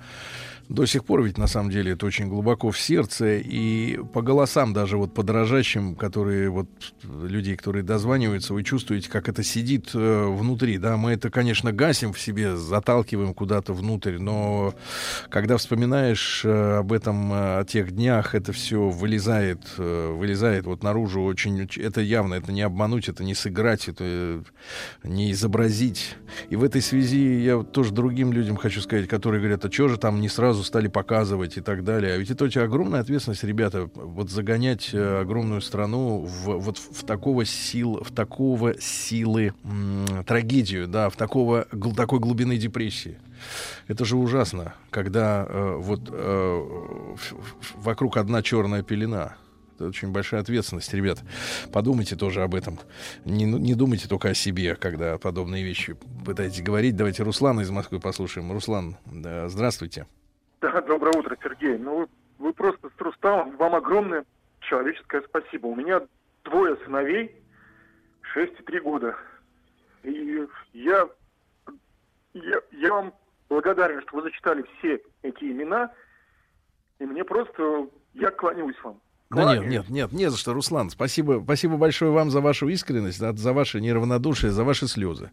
до 0.69 0.87
сих 0.87 1.05
пор 1.05 1.23
ведь 1.23 1.39
на 1.39 1.47
самом 1.47 1.71
деле 1.71 1.93
это 1.93 2.07
очень 2.07 2.29
глубоко 2.29 2.71
в 2.71 2.79
сердце 2.79 3.39
и 3.39 3.99
по 4.13 4.23
голосам 4.23 4.73
даже 4.73 4.97
вот 4.97 5.15
подражащим, 5.15 5.95
которые 5.95 6.51
вот 6.51 6.69
людей, 7.03 7.57
которые 7.57 7.83
дозваниваются, 7.83 8.53
вы 8.53 8.63
чувствуете, 8.63 9.09
как 9.09 9.29
это 9.29 9.43
сидит 9.43 9.91
э, 9.95 10.27
внутри, 10.27 10.79
да, 10.79 10.97
мы 10.97 11.13
это, 11.13 11.31
конечно, 11.31 11.73
гасим 11.73 12.13
в 12.13 12.21
себе, 12.21 12.57
заталкиваем 12.57 13.35
куда-то 13.35 13.73
внутрь, 13.73 14.19
но 14.19 14.75
когда 15.29 15.57
вспоминаешь 15.57 16.45
э, 16.45 16.79
об 16.79 16.93
этом, 16.93 17.33
э, 17.33 17.59
о 17.61 17.65
тех 17.65 17.93
днях, 17.93 18.35
это 18.35 18.53
все 18.53 18.89
вылезает, 18.89 19.61
э, 19.79 20.13
вылезает 20.13 20.67
вот 20.67 20.83
наружу 20.83 21.23
очень, 21.23 21.69
это 21.77 22.01
явно, 22.01 22.35
это 22.35 22.53
не 22.53 22.63
обмануть, 22.63 23.09
это 23.09 23.23
не 23.25 23.35
сыграть, 23.35 23.89
это 23.89 24.43
не 25.05 25.31
изобразить. 25.33 26.17
И 26.51 26.57
в 26.57 26.65
этой 26.65 26.83
связи 26.83 27.41
я 27.41 27.63
тоже 27.63 27.93
другим 27.93 28.33
людям 28.33 28.57
хочу 28.57 28.81
сказать, 28.81 29.09
которые 29.09 29.41
говорят, 29.41 29.65
а 29.65 29.71
что 29.71 29.89
же 29.89 29.97
там 29.97 30.21
не 30.21 30.29
сразу 30.29 30.56
стали 30.63 30.89
показывать 30.89 31.57
и 31.57 31.61
так 31.61 31.85
далее. 31.85 32.15
А 32.15 32.17
ведь 32.17 32.31
это 32.31 32.45
очень 32.45 32.61
огромная 32.63 33.01
ответственность, 33.01 33.45
ребята, 33.45 33.89
вот 33.95 34.31
загонять 34.31 34.91
э, 34.93 35.21
огромную 35.21 35.61
страну 35.61 36.21
в, 36.21 36.59
вот 36.59 36.79
в 36.79 37.05
такого 37.05 37.45
сил, 37.45 38.03
в 38.03 38.13
такого 38.13 38.81
силы 38.81 39.55
м- 39.65 40.25
трагедию, 40.25 40.87
да, 40.89 41.09
в 41.11 41.17
такого, 41.17 41.67
гл- 41.73 41.95
такой 41.95 42.19
глубины 42.21 42.57
депрессии. 42.57 43.19
Это 43.89 44.05
же 44.05 44.17
ужасно, 44.17 44.75
когда 44.91 45.47
э, 45.49 45.77
вот 45.79 46.01
э, 46.11 47.15
вокруг 47.77 48.17
одна 48.17 48.43
черная 48.43 48.83
пелена. 48.83 49.37
Это 49.75 49.89
очень 49.89 50.09
большая 50.11 50.41
ответственность, 50.41 50.95
ребят. 50.95 51.19
Подумайте 51.71 52.17
тоже 52.17 52.43
об 52.43 52.55
этом. 52.55 52.79
Не, 53.27 53.45
не 53.45 53.75
думайте 53.75 54.09
только 54.09 54.31
о 54.31 54.35
себе, 54.35 54.75
когда 54.75 55.19
подобные 55.19 55.63
вещи 55.65 55.97
пытаетесь 56.25 56.63
говорить. 56.63 56.97
Давайте 56.97 57.23
Руслана 57.25 57.61
из 57.61 57.69
Москвы 57.69 58.01
послушаем. 58.01 58.51
Руслан, 58.51 58.97
да, 59.05 59.51
здравствуйте. 59.51 60.07
Да, 60.73 60.81
доброе 60.81 61.17
утро, 61.17 61.39
Сергей. 61.41 61.79
Ну, 61.79 61.99
вы, 62.01 62.09
вы 62.39 62.53
просто 62.53 62.89
с 62.89 63.01
Рустамом, 63.01 63.57
вам 63.57 63.77
огромное 63.77 64.25
человеческое 64.61 65.23
спасибо. 65.23 65.69
У 65.69 65.77
меня 65.77 66.03
двое 66.45 66.77
сыновей, 66.85 67.41
6 68.23 68.53
и 68.59 68.63
3 68.65 68.81
года. 68.81 69.17
И 70.03 70.45
я, 70.73 71.09
я, 72.35 72.61
я 72.73 72.93
вам 72.93 73.15
благодарен, 73.49 74.03
что 74.03 74.17
вы 74.17 74.23
зачитали 74.23 74.65
все 74.79 75.01
эти 75.23 75.45
имена. 75.45 75.93
И 76.99 77.05
мне 77.05 77.23
просто, 77.25 77.89
я 78.15 78.33
кланяюсь 78.33 78.83
вам. 78.83 79.01
Да 79.31 79.57
нет, 79.57 79.69
нет, 79.69 79.89
нет, 79.89 80.13
не 80.13 80.31
за 80.31 80.37
что, 80.37 80.53
Руслан. 80.53 80.91
Спасибо, 80.91 81.41
спасибо 81.45 81.77
большое 81.77 82.11
вам 82.11 82.31
за 82.31 82.41
вашу 82.41 82.69
искренность, 82.69 83.19
за 83.19 83.53
ваше 83.53 83.81
неравнодушие, 83.81 84.51
за 84.51 84.65
ваши 84.65 84.89
слезы. 84.89 85.31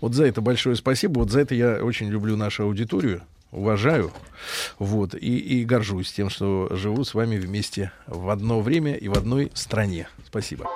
Вот 0.00 0.14
за 0.14 0.26
это 0.26 0.40
большое 0.40 0.76
спасибо. 0.76 1.18
Вот 1.20 1.30
за 1.30 1.40
это 1.40 1.56
я 1.56 1.84
очень 1.84 2.08
люблю 2.08 2.36
нашу 2.36 2.64
аудиторию, 2.64 3.22
уважаю, 3.50 4.12
вот, 4.78 5.14
и, 5.14 5.38
и 5.38 5.64
горжусь 5.64 6.12
тем, 6.12 6.30
что 6.30 6.68
живу 6.70 7.04
с 7.04 7.14
вами 7.14 7.38
вместе 7.38 7.92
в 8.06 8.30
одно 8.30 8.60
время 8.60 8.94
и 8.94 9.08
в 9.08 9.16
одной 9.16 9.50
стране. 9.54 10.08
Спасибо. 10.26 10.66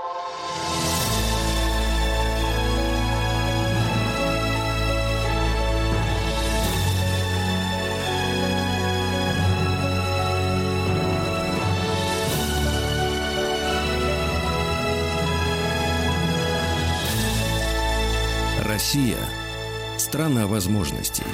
Россия– 18.64 19.18
страна 20.12 20.46
возможностей. 20.46 21.24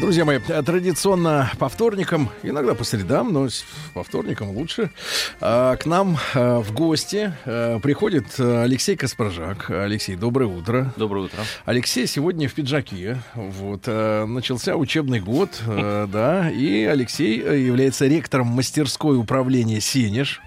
Друзья 0.00 0.24
мои, 0.24 0.38
традиционно 0.38 1.50
по 1.58 1.68
вторникам, 1.68 2.30
иногда 2.42 2.74
по 2.74 2.82
средам, 2.82 3.34
но 3.34 3.48
по 3.92 4.02
вторникам 4.02 4.48
лучше, 4.56 4.90
а, 5.42 5.76
к 5.76 5.84
нам 5.84 6.16
а, 6.34 6.60
в 6.62 6.72
гости 6.72 7.34
а, 7.44 7.78
приходит 7.80 8.40
Алексей 8.40 8.96
Каспаржак. 8.96 9.68
Алексей, 9.68 10.16
доброе 10.16 10.46
утро. 10.46 10.90
Доброе 10.96 11.26
утро. 11.26 11.38
Алексей 11.66 12.06
сегодня 12.06 12.48
в 12.48 12.54
пиджаке. 12.54 13.18
Вот, 13.34 13.86
начался 13.88 14.74
учебный 14.74 15.20
год, 15.20 15.50
да, 15.66 16.50
и 16.50 16.84
Алексей 16.84 17.42
э, 17.42 17.58
является 17.58 18.06
ректором 18.06 18.46
мастерской 18.46 19.18
управления 19.18 19.82
«Сенеж». 19.82 20.40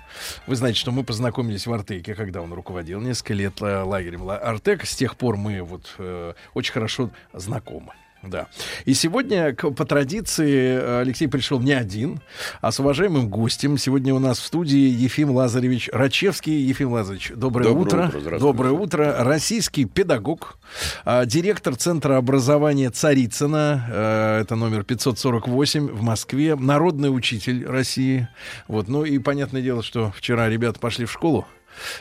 Вы 0.48 0.56
знаете, 0.56 0.80
что 0.80 0.92
мы 0.92 1.04
познакомились 1.04 1.68
в 1.68 1.74
Артеке, 1.74 2.16
когда 2.16 2.42
он 2.42 2.54
руководил 2.54 3.00
несколько 3.02 3.34
лет 3.34 3.62
э, 3.62 3.82
лагерем 3.84 4.24
Ла- 4.24 4.38
Артек. 4.38 4.86
С 4.86 4.96
тех 4.96 5.16
пор 5.16 5.38
мы 5.38 5.62
вот 5.62 5.96
э, 5.98 6.34
очень 6.54 6.74
хорошо 6.74 7.10
знакомы. 7.34 7.94
Да. 8.30 8.48
И 8.86 8.94
сегодня, 8.94 9.54
по 9.54 9.86
традиции, 9.86 10.78
э, 10.80 11.02
Алексей 11.02 11.28
пришел 11.28 11.60
не 11.60 11.74
один, 11.74 12.22
а 12.62 12.72
с 12.72 12.80
уважаемым 12.80 13.30
гостем. 13.30 13.78
Сегодня 13.78 14.14
у 14.14 14.20
нас 14.20 14.40
в 14.40 14.46
студии 14.46 14.78
Ефим 14.78 15.32
Лазаревич 15.32 15.90
Рачевский. 15.92 16.54
Ефим 16.62 16.92
Лазаревич, 16.92 17.32
доброе, 17.36 17.70
Доброе 17.70 18.06
утро. 18.06 18.18
утро, 18.18 18.40
доброе 18.40 18.72
утро. 18.74 19.16
Российский 19.20 19.86
педагог, 19.86 20.58
а, 21.06 21.26
директор 21.26 21.76
Центра 21.76 22.18
образования 22.18 22.90
Царицына, 22.90 23.86
э, 23.90 24.42
это 24.42 24.56
номер 24.56 24.84
548 24.84 25.88
в 25.88 26.02
Москве, 26.02 26.56
народный 26.56 27.16
учитель 27.16 27.66
России. 27.66 28.28
Вот. 28.68 28.88
Ну 28.88 29.06
и 29.06 29.20
понятное 29.20 29.62
дело, 29.62 29.84
что 29.84 30.12
вчера 30.16 30.50
ребята 30.50 30.80
пошли 30.80 31.06
в 31.06 31.12
школу, 31.12 31.48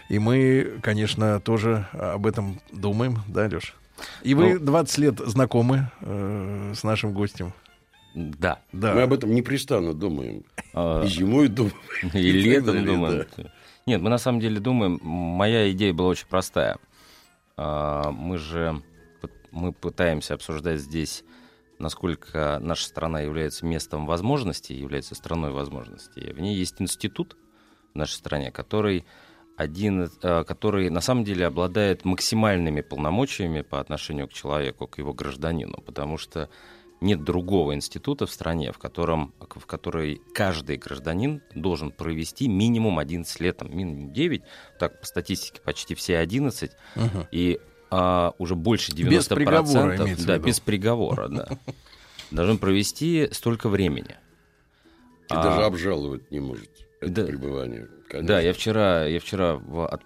и 0.09 0.19
мы, 0.19 0.79
конечно, 0.83 1.41
тоже 1.41 1.87
об 1.93 2.27
этом 2.27 2.61
думаем, 2.73 3.23
да, 3.29 3.47
Леш? 3.47 3.75
И 4.23 4.35
вы 4.35 4.55
Ну, 4.55 4.61
20 4.61 4.99
лет 4.99 5.19
знакомы 5.21 5.91
э, 6.01 6.73
с 6.75 6.83
нашим 6.85 7.13
гостем. 7.13 7.53
Да. 8.15 8.61
Да. 8.73 8.95
Мы 8.95 9.03
об 9.03 9.13
этом 9.13 9.35
непрестанно 9.35 9.93
думаем. 9.95 10.45
И 10.75 11.07
зимой 11.07 11.49
думаем. 11.49 11.75
И 12.03 12.09
так 12.09 12.15
летом 12.23 12.67
далее, 12.75 12.85
думаем. 12.87 13.27
да. 13.37 13.45
Нет, 13.87 14.01
мы 14.01 14.11
на 14.11 14.19
самом 14.19 14.41
деле 14.41 14.59
думаем, 14.59 14.99
моя 15.03 15.71
идея 15.71 15.93
была 15.93 16.09
очень 16.09 16.27
простая. 16.27 16.79
А, 17.57 18.11
Мы 18.11 18.39
же 18.39 18.83
мы 19.53 19.73
пытаемся 19.73 20.35
обсуждать 20.35 20.81
здесь, 20.81 21.25
насколько 21.79 22.59
наша 22.61 22.85
страна 22.87 23.21
является 23.21 23.65
местом 23.65 24.05
возможностей, 24.07 24.75
является 24.75 25.15
страной 25.15 25.51
возможностей. 25.51 26.33
В 26.33 26.41
ней 26.41 26.57
есть 26.57 26.81
институт 26.81 27.37
в 27.95 27.99
нашей 27.99 28.13
стране, 28.15 28.51
который 28.51 29.07
один, 29.57 30.11
э, 30.23 30.45
который 30.45 30.91
на 30.91 31.01
самом 31.01 31.25
деле 31.25 31.47
обладает 31.47 32.05
максимальными 32.05 32.83
полномочиями 32.83 33.63
по 33.63 33.81
отношению 33.81 34.29
к 34.29 34.33
человеку, 34.33 34.87
к 34.87 34.99
его 34.99 35.15
гражданину, 35.15 35.81
потому 35.85 36.19
что 36.19 36.51
нет 37.01 37.25
другого 37.25 37.75
института 37.75 38.27
в 38.27 38.31
стране, 38.31 38.73
в 38.73 38.79
котором 38.79 39.35
в 39.41 39.67
которой 39.67 40.21
каждый 40.35 40.77
гражданин 40.77 41.43
должен 41.55 41.91
провести 41.91 42.49
минимум 42.49 42.99
11 42.99 43.41
лет, 43.41 43.59
там, 43.59 43.75
минимум 43.77 44.13
9, 44.13 44.43
так 44.79 45.01
по 45.01 45.07
статистике 45.07 45.61
почти 45.63 45.95
все 45.95 46.19
11, 46.19 46.73
Мгм. 46.95 47.27
и 47.31 47.61
а, 47.91 48.33
уже 48.39 48.55
больше 48.57 48.93
90%, 48.93 49.09
Без 49.11 49.29
приговора, 49.29 49.97
да, 49.99 50.05
виду. 50.05 50.47
без 50.47 50.61
приговора, 50.61 51.29
да, 51.29 51.49
должен 52.31 52.59
провести 52.59 53.29
столько 53.33 53.69
времени. 53.69 54.17
И 55.31 55.35
А, 55.35 55.43
даже 55.43 55.63
обжаловать 55.65 56.31
не 56.31 56.41
может 56.41 56.69
это 57.01 57.25
пребывание. 57.27 57.89
Конечно. 58.09 58.29
да, 58.29 58.41
я 58.41 58.53
вчера, 58.53 59.05
я 59.07 59.21
вчера 59.21 59.61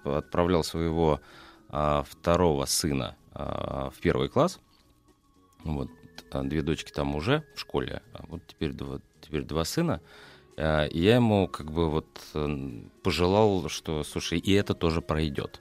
отправлял 0.04 0.64
своего 0.64 1.20
а, 1.68 2.02
второго 2.02 2.64
сына 2.66 3.16
а, 3.32 3.90
в 3.90 3.98
первый 4.00 4.28
класс. 4.28 4.60
Вот 5.64 5.90
а, 6.30 6.42
две 6.42 6.62
дочки 6.62 6.90
там 6.90 7.14
уже 7.14 7.44
в 7.54 7.60
школе, 7.60 8.02
а 8.12 8.24
вот 8.28 8.46
теперь 8.46 8.72
два, 8.72 9.00
теперь 9.20 9.42
два 9.42 9.64
сына. 9.64 10.00
А, 10.56 10.86
и 10.86 11.00
я 11.00 11.16
ему 11.16 11.48
как 11.48 11.70
бы 11.70 11.90
вот 11.90 12.06
пожелал, 13.02 13.68
что, 13.68 14.02
слушай, 14.04 14.38
и 14.38 14.52
это 14.52 14.74
тоже 14.74 15.00
пройдет. 15.00 15.60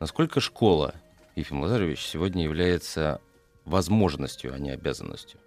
Насколько 0.00 0.40
школа, 0.40 0.94
Ефим 1.36 1.60
Лазаревич, 1.60 2.00
сегодня 2.00 2.44
является 2.44 3.20
возможностью, 3.64 4.52
а 4.52 4.58
не 4.58 4.70
обязанностью? 4.70 5.38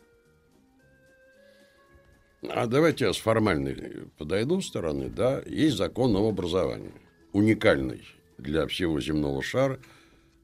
А 2.53 2.67
давайте 2.67 3.05
я 3.05 3.13
с 3.13 3.17
формальной 3.17 4.07
подойду 4.17 4.61
стороны. 4.61 5.09
Да, 5.09 5.41
есть 5.45 5.77
закон 5.77 6.15
об 6.15 6.23
образовании. 6.25 6.91
Уникальный 7.33 8.01
для 8.37 8.67
всего 8.67 8.99
земного 9.01 9.41
шара. 9.41 9.79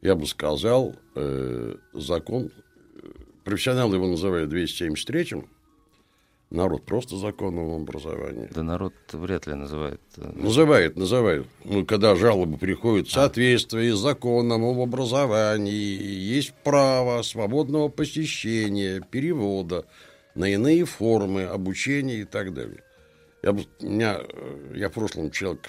Я 0.02 0.15
бы 0.15 0.26
сказал, 0.26 0.95
э, 1.15 1.76
закон, 1.94 2.52
э, 2.95 3.07
профессионалы 3.44 3.95
его 3.98 4.07
называют 4.07 4.52
273-м, 4.52 5.48
народ 6.49 6.86
просто 6.86 7.18
законом 7.18 7.69
об 7.76 7.82
образовании. 7.84 8.49
Да 8.53 8.64
народ 8.64 8.94
вряд 9.14 9.48
ли 9.48 9.53
называет. 9.53 10.02
э, 10.18 10.32
Называет, 10.36 10.98
называет. 10.98 11.45
Ну, 11.64 11.86
когда 11.86 12.15
жалобы 12.15 12.57
приходят 12.57 13.07
в 13.07 13.11
соответствии 13.11 13.91
с 13.91 13.98
законом 13.99 14.65
об 14.65 14.80
образовании, 14.80 15.73
есть 15.73 16.53
право 16.64 17.22
свободного 17.22 17.90
посещения, 17.90 19.02
перевода 19.11 19.86
на 20.36 20.49
иные 20.49 20.86
формы 20.86 21.44
обучения 21.44 22.22
и 22.22 22.26
так 22.26 22.53
далее. 22.53 22.84
Я, 23.44 23.58
меня, 23.82 24.20
э, 24.22 24.74
я 24.76 24.90
в 24.90 24.94
прошлом 24.94 25.32
человек 25.32 25.68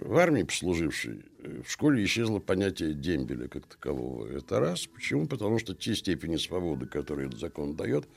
в 0.00 0.16
армии 0.16 0.42
послуживший, 0.42 1.24
э, 1.38 1.62
в 1.64 1.70
школе 1.70 2.04
исчезло 2.04 2.40
понятие 2.40 2.94
дембеля 2.94 3.48
как 3.48 3.66
такового. 3.66 4.26
Это 4.26 4.60
раз. 4.60 4.86
Почему? 4.86 5.26
Потому 5.26 5.58
что 5.58 5.74
те 5.74 5.94
степени 5.94 6.36
свободы, 6.36 6.86
которые 6.86 7.28
этот 7.28 7.40
закон 7.40 7.76
дает, 7.76 8.08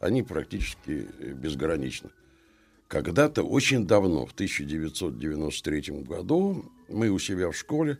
они 0.00 0.22
практически 0.22 1.06
э, 1.18 1.32
безграничны. 1.32 2.10
Когда-то, 2.88 3.42
очень 3.42 3.86
давно, 3.86 4.26
в 4.26 4.32
1993 4.32 6.02
году, 6.02 6.64
мы 6.88 7.08
у 7.08 7.18
себя 7.18 7.50
в 7.50 7.56
школе 7.56 7.98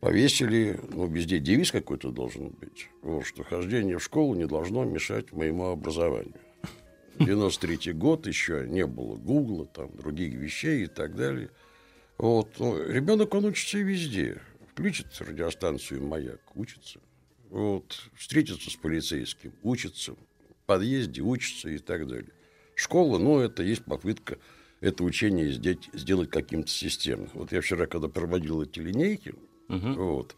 повесили, 0.00 0.78
ну, 0.90 1.06
везде 1.06 1.38
девиз 1.38 1.72
какой-то 1.72 2.10
должен 2.10 2.50
быть, 2.50 2.88
вот, 3.02 3.26
что 3.26 3.44
хождение 3.44 3.98
в 3.98 4.04
школу 4.04 4.34
не 4.34 4.46
должно 4.46 4.84
мешать 4.84 5.32
моему 5.32 5.66
образованию. 5.66 6.34
93 7.18 7.92
год, 7.94 8.26
еще 8.26 8.64
не 8.68 8.86
было 8.86 9.16
Гугла, 9.16 9.66
там, 9.66 9.90
других 9.96 10.34
вещей 10.34 10.84
и 10.84 10.86
так 10.86 11.16
далее. 11.16 11.50
Вот. 12.16 12.58
Ну, 12.58 12.80
ребенок, 12.80 13.34
он 13.34 13.46
учится 13.46 13.78
везде. 13.78 14.40
Включит 14.70 15.06
радиостанцию 15.18 16.06
«Маяк», 16.06 16.40
учится. 16.54 17.00
Вот. 17.50 18.08
Встретится 18.14 18.70
с 18.70 18.76
полицейским, 18.76 19.52
учится. 19.64 20.12
В 20.12 20.66
подъезде 20.66 21.22
учится 21.22 21.70
и 21.70 21.78
так 21.78 22.06
далее. 22.06 22.30
Школа, 22.76 23.18
ну, 23.18 23.40
это 23.40 23.64
есть 23.64 23.84
попытка 23.84 24.38
это 24.80 25.02
учение 25.02 25.50
сделать, 25.50 26.30
каким-то 26.30 26.70
системным. 26.70 27.30
Вот 27.34 27.52
я 27.52 27.60
вчера, 27.60 27.86
когда 27.86 28.08
проводил 28.08 28.62
эти 28.62 28.78
линейки, 28.78 29.34
угу. 29.68 29.92
вот, 29.92 30.36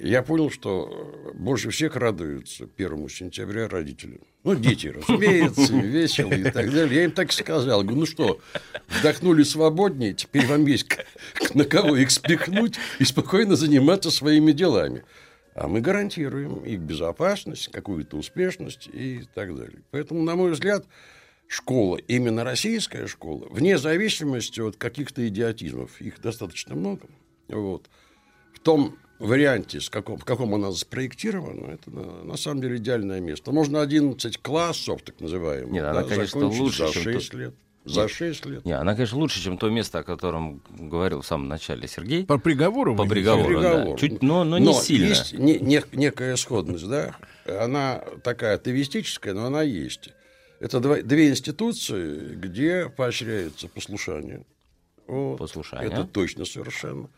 я 0.00 0.22
понял, 0.22 0.50
что 0.50 1.32
больше 1.34 1.70
всех 1.70 1.96
радуются 1.96 2.66
первому 2.66 3.08
сентября 3.08 3.68
родители. 3.68 4.20
Ну, 4.44 4.54
дети, 4.54 4.86
разумеется, 4.94 5.74
весело 5.74 6.32
и 6.32 6.44
так 6.44 6.72
далее. 6.72 6.96
Я 6.96 7.04
им 7.04 7.12
так 7.12 7.30
и 7.30 7.32
сказал. 7.32 7.82
Говорю, 7.82 8.00
ну 8.00 8.06
что, 8.06 8.40
вдохнули 8.88 9.42
свободнее, 9.42 10.14
теперь 10.14 10.46
вам 10.46 10.66
есть 10.66 10.86
на 11.54 11.64
кого 11.64 11.96
их 11.96 12.10
спихнуть 12.10 12.76
и 12.98 13.04
спокойно 13.04 13.56
заниматься 13.56 14.10
своими 14.10 14.52
делами. 14.52 15.04
А 15.54 15.68
мы 15.68 15.80
гарантируем 15.80 16.64
их 16.64 16.80
безопасность, 16.80 17.68
какую-то 17.70 18.16
успешность 18.16 18.88
и 18.90 19.22
так 19.34 19.54
далее. 19.54 19.82
Поэтому, 19.90 20.22
на 20.22 20.34
мой 20.34 20.52
взгляд, 20.52 20.86
школа, 21.46 21.98
именно 22.08 22.42
российская 22.42 23.06
школа, 23.06 23.46
вне 23.50 23.76
зависимости 23.76 24.60
от 24.60 24.76
каких-то 24.76 25.26
идиотизмов, 25.28 26.00
их 26.00 26.20
достаточно 26.22 26.74
много, 26.74 27.06
вот, 27.48 27.90
том 28.62 28.96
варианте, 29.18 29.80
с 29.80 29.88
каком, 29.88 30.18
в 30.18 30.24
каком 30.24 30.54
она 30.54 30.72
спроектирована, 30.72 31.72
это 31.72 31.90
на, 31.90 32.24
на 32.24 32.36
самом 32.36 32.60
деле 32.60 32.76
идеальное 32.76 33.20
место. 33.20 33.52
Можно 33.52 33.80
11 33.80 34.38
классов, 34.38 35.02
так 35.02 35.20
называемых, 35.20 35.72
Нет, 35.72 35.84
да, 35.84 35.90
она, 35.90 36.02
конечно, 36.02 36.46
лучше, 36.46 36.86
за 36.88 36.92
чем 36.92 37.02
6 37.02 37.30
то... 37.30 37.36
лет. 37.38 37.54
За 37.84 38.08
6 38.08 38.46
лет. 38.46 38.64
Не, 38.64 38.72
она, 38.72 38.94
конечно, 38.94 39.18
лучше, 39.18 39.42
чем 39.42 39.58
то 39.58 39.68
место, 39.68 40.00
о 40.00 40.02
котором 40.04 40.62
говорил 40.70 41.22
в 41.22 41.26
самом 41.26 41.48
начале 41.48 41.88
Сергей. 41.88 42.24
По 42.24 42.38
приговору? 42.38 42.94
По 42.94 43.06
приговору, 43.06 43.48
приговору. 43.48 43.90
да. 43.92 43.96
Чуть, 43.96 44.22
но, 44.22 44.44
но, 44.44 44.58
но 44.58 44.70
не 44.70 44.74
сильно. 44.74 45.08
есть 45.08 45.32
не, 45.32 45.58
не, 45.58 45.82
некая 45.92 46.36
сходность, 46.36 46.88
да. 46.88 47.16
Она 47.46 48.04
такая 48.22 48.54
атеистическая, 48.54 49.34
но 49.34 49.46
она 49.46 49.62
есть. 49.62 50.10
Это 50.60 50.78
два, 50.78 51.02
две 51.02 51.30
институции, 51.30 52.36
где 52.36 52.88
поощряется 52.88 53.66
послушание. 53.66 54.46
Вот. 55.08 55.38
Послушание. 55.38 55.88
Это 55.88 56.04
точно 56.04 56.44
совершенно. 56.44 57.08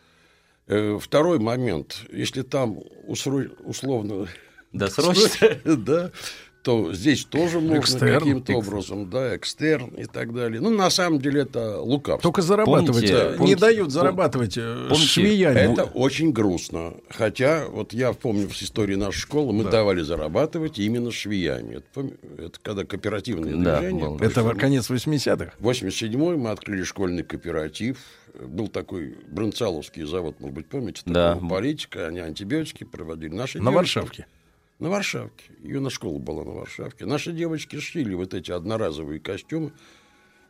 Э, 0.67 0.99
второй 1.01 1.39
момент. 1.39 2.03
Если 2.11 2.43
там 2.43 2.79
условно... 3.07 4.29
Досрочно? 4.73 5.49
Да, 5.65 6.11
то 6.65 6.95
здесь 6.95 7.27
тоже 7.27 7.61
можно 7.61 7.99
каким-то 7.99 8.55
образом, 8.55 9.11
да, 9.11 9.37
экстерн 9.37 9.89
и 9.91 10.07
так 10.07 10.33
далее. 10.33 10.63
Ну, 10.63 10.71
на 10.71 10.89
самом 10.89 11.21
деле, 11.21 11.43
это 11.43 11.79
лукавство. 11.79 12.23
Только 12.23 12.41
зарабатывать. 12.41 12.87
Помните, 12.87 13.13
да, 13.13 13.37
помните, 13.37 13.45
не 13.45 13.55
дают 13.55 13.93
зарабатывать 13.93 14.57
э, 14.57 14.87
помните, 14.89 15.07
швеяне. 15.07 15.61
Это 15.61 15.85
очень 15.85 16.33
грустно. 16.33 16.95
Хотя, 17.11 17.67
вот 17.69 17.93
я 17.93 18.15
помню 18.15 18.49
с 18.49 18.63
истории 18.63 18.95
нашей 18.95 19.19
школы, 19.19 19.53
мы 19.53 19.65
да. 19.65 19.73
давали 19.73 20.01
зарабатывать 20.01 20.79
именно 20.79 21.13
швеями. 21.13 21.83
Это, 21.95 22.11
это 22.39 22.59
когда 22.63 22.85
кооперативное 22.85 23.57
да, 23.57 23.81
движение. 23.81 24.09
Был. 24.09 24.19
Это 24.19 24.43
в 24.43 24.57
конец 24.57 24.89
80-х? 24.89 25.53
В 25.59 25.69
87-й 25.69 26.37
мы 26.39 26.49
открыли 26.49 26.83
школьный 26.83 27.25
кооператив. 27.25 27.99
Был 28.41 28.69
такой 28.69 29.19
Бронцаловский 29.29 30.05
завод, 30.05 30.41
может 30.41 30.55
быть, 30.55 30.67
помните? 30.67 31.03
Да. 31.05 31.37
Политика, 31.37 32.07
они 32.07 32.21
антибиотики 32.21 32.85
проводили. 32.85 33.35
Наши 33.35 33.59
На 33.59 33.71
девочки, 33.71 33.99
Варшавке? 33.99 34.27
На 34.85 34.91
Варшавке. 34.91 35.45
Ее 35.63 35.81
на 35.81 35.89
школа 35.89 36.19
была 36.19 36.45
на 36.45 36.51
Варшавке. 36.51 37.07
Наши 37.07 37.33
девочки 37.33 37.81
шили 37.81 38.13
вот 38.13 38.35
эти 38.35 38.51
одноразовые 38.51 39.19
костюмы. 39.19 39.73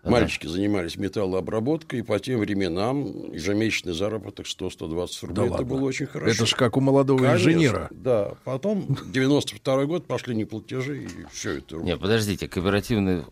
Ага. 0.03 0.11
Мальчики 0.11 0.49
занимались 0.49 0.97
металлообработкой, 0.97 2.01
и 2.01 2.03
по 2.03 2.19
тем 2.19 2.41
временам 2.41 3.33
ежемесячный 3.33 3.93
заработок 3.93 4.47
100-120 4.47 5.27
рублей. 5.29 5.49
Да 5.49 5.55
это 5.55 5.65
было 5.65 5.85
очень 5.85 6.07
хорошо. 6.07 6.33
Это 6.33 6.47
же 6.47 6.57
как 6.57 6.77
у 6.77 6.81
молодого 6.81 7.19
Конечно, 7.19 7.49
инженера. 7.49 7.89
Да. 7.93 8.35
Потом, 8.43 8.99
92 9.07 9.85
год, 9.85 10.07
пошли 10.09 10.35
неплатежи, 10.35 11.05
и 11.05 11.09
все 11.31 11.59
это. 11.59 11.77
Нет, 11.77 12.01
подождите, 12.01 12.49
кооперативный... 12.49 13.23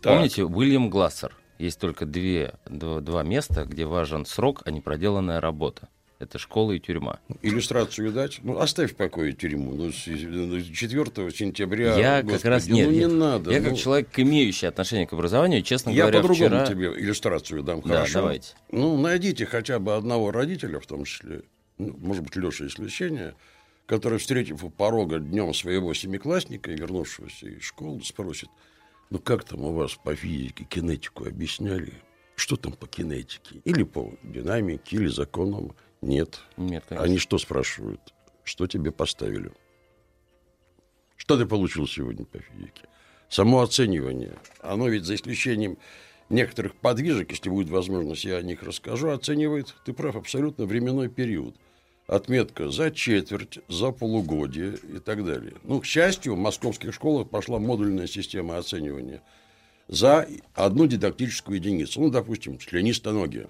Так. 0.00 0.14
Помните, 0.14 0.44
Уильям 0.44 0.88
Глассер? 0.88 1.36
Есть 1.58 1.78
только 1.78 2.06
две, 2.06 2.54
два, 2.64 3.02
два 3.02 3.22
места, 3.22 3.66
где 3.66 3.84
важен 3.84 4.24
срок, 4.24 4.62
а 4.64 4.70
не 4.70 4.80
проделанная 4.80 5.42
работа. 5.42 5.90
Это 6.22 6.38
школа 6.38 6.70
и 6.70 6.78
тюрьма. 6.78 7.18
Иллюстрацию 7.42 8.12
дать? 8.12 8.38
Ну, 8.44 8.56
оставь 8.58 8.92
в 8.92 8.94
покое 8.94 9.32
тюрьму. 9.32 9.74
Ну, 9.74 9.90
4 9.90 10.22
ну, 10.28 11.30
сентября, 11.30 11.96
Я 11.96 12.22
господи, 12.22 12.42
как 12.42 12.44
раз 12.48 12.68
нет, 12.68 12.86
ну, 12.86 12.92
не 12.92 13.00
я, 13.00 13.08
надо. 13.08 13.50
Я 13.50 13.60
ну, 13.60 13.70
как 13.70 13.78
человек, 13.78 14.08
имеющий 14.16 14.66
отношение 14.66 15.08
к 15.08 15.12
образованию, 15.14 15.62
честно 15.62 15.90
я 15.90 16.02
говоря, 16.02 16.20
по-другому 16.20 16.46
вчера... 16.46 16.66
тебе 16.66 16.86
иллюстрацию 16.96 17.64
дам, 17.64 17.80
да, 17.80 17.88
хорошо? 17.88 18.20
давайте. 18.20 18.54
Ну, 18.70 18.96
найдите 19.00 19.46
хотя 19.46 19.80
бы 19.80 19.96
одного 19.96 20.30
родителя, 20.30 20.78
в 20.78 20.86
том 20.86 21.04
числе, 21.04 21.42
ну, 21.78 21.96
может 21.98 22.22
быть, 22.22 22.36
Леша 22.36 22.68
исключение, 22.68 23.34
который, 23.86 24.18
встретив 24.18 24.62
у 24.62 24.70
порога 24.70 25.18
днем 25.18 25.52
своего 25.54 25.92
семиклассника 25.92 26.70
вернувшегося 26.70 27.48
из 27.48 27.64
школы, 27.64 28.00
спросит, 28.04 28.48
ну, 29.10 29.18
как 29.18 29.42
там 29.42 29.62
у 29.62 29.72
вас 29.72 29.96
по 29.96 30.14
физике 30.14 30.62
кинетику 30.62 31.26
объясняли? 31.26 31.94
Что 32.36 32.54
там 32.54 32.74
по 32.74 32.86
кинетике? 32.86 33.60
Или 33.64 33.82
по 33.82 34.14
динамике, 34.22 34.98
или 34.98 35.08
законам 35.08 35.74
нет. 36.02 36.40
Нет, 36.56 36.84
конечно. 36.88 37.04
Они 37.04 37.18
что 37.18 37.38
спрашивают? 37.38 38.12
Что 38.42 38.66
тебе 38.66 38.90
поставили? 38.90 39.52
Что 41.16 41.38
ты 41.38 41.46
получил 41.46 41.86
сегодня 41.86 42.24
по 42.24 42.40
физике? 42.40 42.88
Само 43.28 43.60
оценивание. 43.62 44.36
Оно 44.60 44.88
ведь 44.88 45.04
за 45.04 45.14
исключением 45.14 45.78
некоторых 46.28 46.74
подвижек, 46.74 47.30
если 47.30 47.48
будет 47.48 47.70
возможность, 47.70 48.24
я 48.24 48.36
о 48.36 48.42
них 48.42 48.64
расскажу, 48.64 49.10
оценивает, 49.10 49.74
ты 49.84 49.92
прав, 49.92 50.16
абсолютно 50.16 50.66
временной 50.66 51.08
период. 51.08 51.54
Отметка 52.08 52.68
за 52.68 52.90
четверть, 52.90 53.60
за 53.68 53.92
полугодие 53.92 54.76
и 54.82 54.98
так 54.98 55.24
далее. 55.24 55.54
Ну, 55.62 55.80
к 55.80 55.86
счастью, 55.86 56.34
в 56.34 56.38
московских 56.38 56.92
школах 56.92 57.30
пошла 57.30 57.60
модульная 57.60 58.08
система 58.08 58.58
оценивания 58.58 59.22
за 59.86 60.26
одну 60.54 60.88
дидактическую 60.88 61.58
единицу. 61.58 62.00
Ну, 62.00 62.10
допустим, 62.10 62.58
членистоногие 62.58 63.48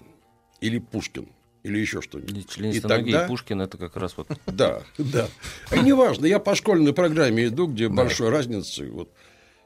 или 0.61 0.77
Пушкин– 0.77 1.27
или 1.63 1.79
еще 1.79 2.01
что-нибудь. 2.01 2.57
И 2.57 2.79
тогда... 2.81 3.25
и 3.25 3.27
Пушкин 3.27 3.61
это 3.61 3.77
как 3.77 3.95
раз 3.95 4.15
вот... 4.17 4.27
Да, 4.45 4.83
да. 4.97 5.27
И 5.71 5.79
неважно, 5.79 6.25
я 6.25 6.39
по 6.39 6.55
школьной 6.55 6.93
программе 6.93 7.47
иду, 7.47 7.67
где 7.67 7.87
большой 7.87 8.29
разницы. 8.29 8.89
Вот. 8.89 9.09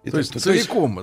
И 0.03 0.09
то, 0.09 0.19
есть 0.19 0.39
целиком? 0.39 0.99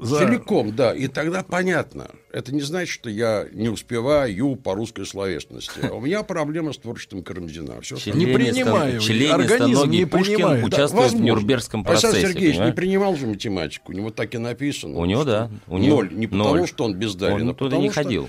за... 0.00 0.18
Целиком, 0.18 0.74
да. 0.74 0.92
И 0.92 1.06
тогда 1.06 1.44
понятно. 1.44 2.10
Это 2.32 2.52
не 2.52 2.62
значит, 2.62 2.92
что 2.92 3.08
я 3.08 3.46
не 3.52 3.68
успеваю 3.68 4.56
по 4.56 4.74
русской 4.74 5.06
словесности. 5.06 5.78
А 5.82 5.92
у 5.92 6.00
меня 6.00 6.24
проблема 6.24 6.72
с 6.72 6.78
творчеством 6.78 7.22
Карамзина. 7.22 7.80
Все 7.80 8.12
не 8.12 8.26
принимаю. 8.26 9.00
Организм 9.32 9.90
не 9.90 10.04
Пушкин 10.04 10.34
принимает. 10.34 10.64
участвует 10.64 11.12
в 11.12 11.20
Нюрнбергском 11.20 11.84
процессе. 11.84 12.08
Александр 12.08 12.32
Сергеевич 12.32 12.58
не 12.60 12.72
принимал 12.72 13.14
же 13.16 13.26
математику. 13.26 13.92
У 13.92 13.94
него 13.94 14.10
так 14.10 14.34
и 14.34 14.38
написано. 14.38 14.98
У 14.98 15.04
него, 15.04 15.24
да. 15.24 15.50
Ноль. 15.68 16.12
Не 16.12 16.26
потому, 16.26 16.66
что 16.66 16.84
он 16.84 16.94
бездарен, 16.94 17.42
он 17.42 17.50
а 17.50 17.54
туда 17.54 17.76
не 17.76 17.90
ходил. 17.90 18.28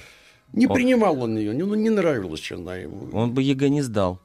Не 0.53 0.67
он... 0.67 0.73
принимал 0.73 1.21
он 1.21 1.37
ее, 1.37 1.53
ну 1.53 1.75
не 1.75 1.89
нравилась 1.89 2.51
она 2.51 2.75
ему. 2.75 3.09
Он 3.13 3.33
бы 3.33 3.41
ЕГЭ 3.41 3.69
не 3.69 3.81
сдал. 3.81 4.19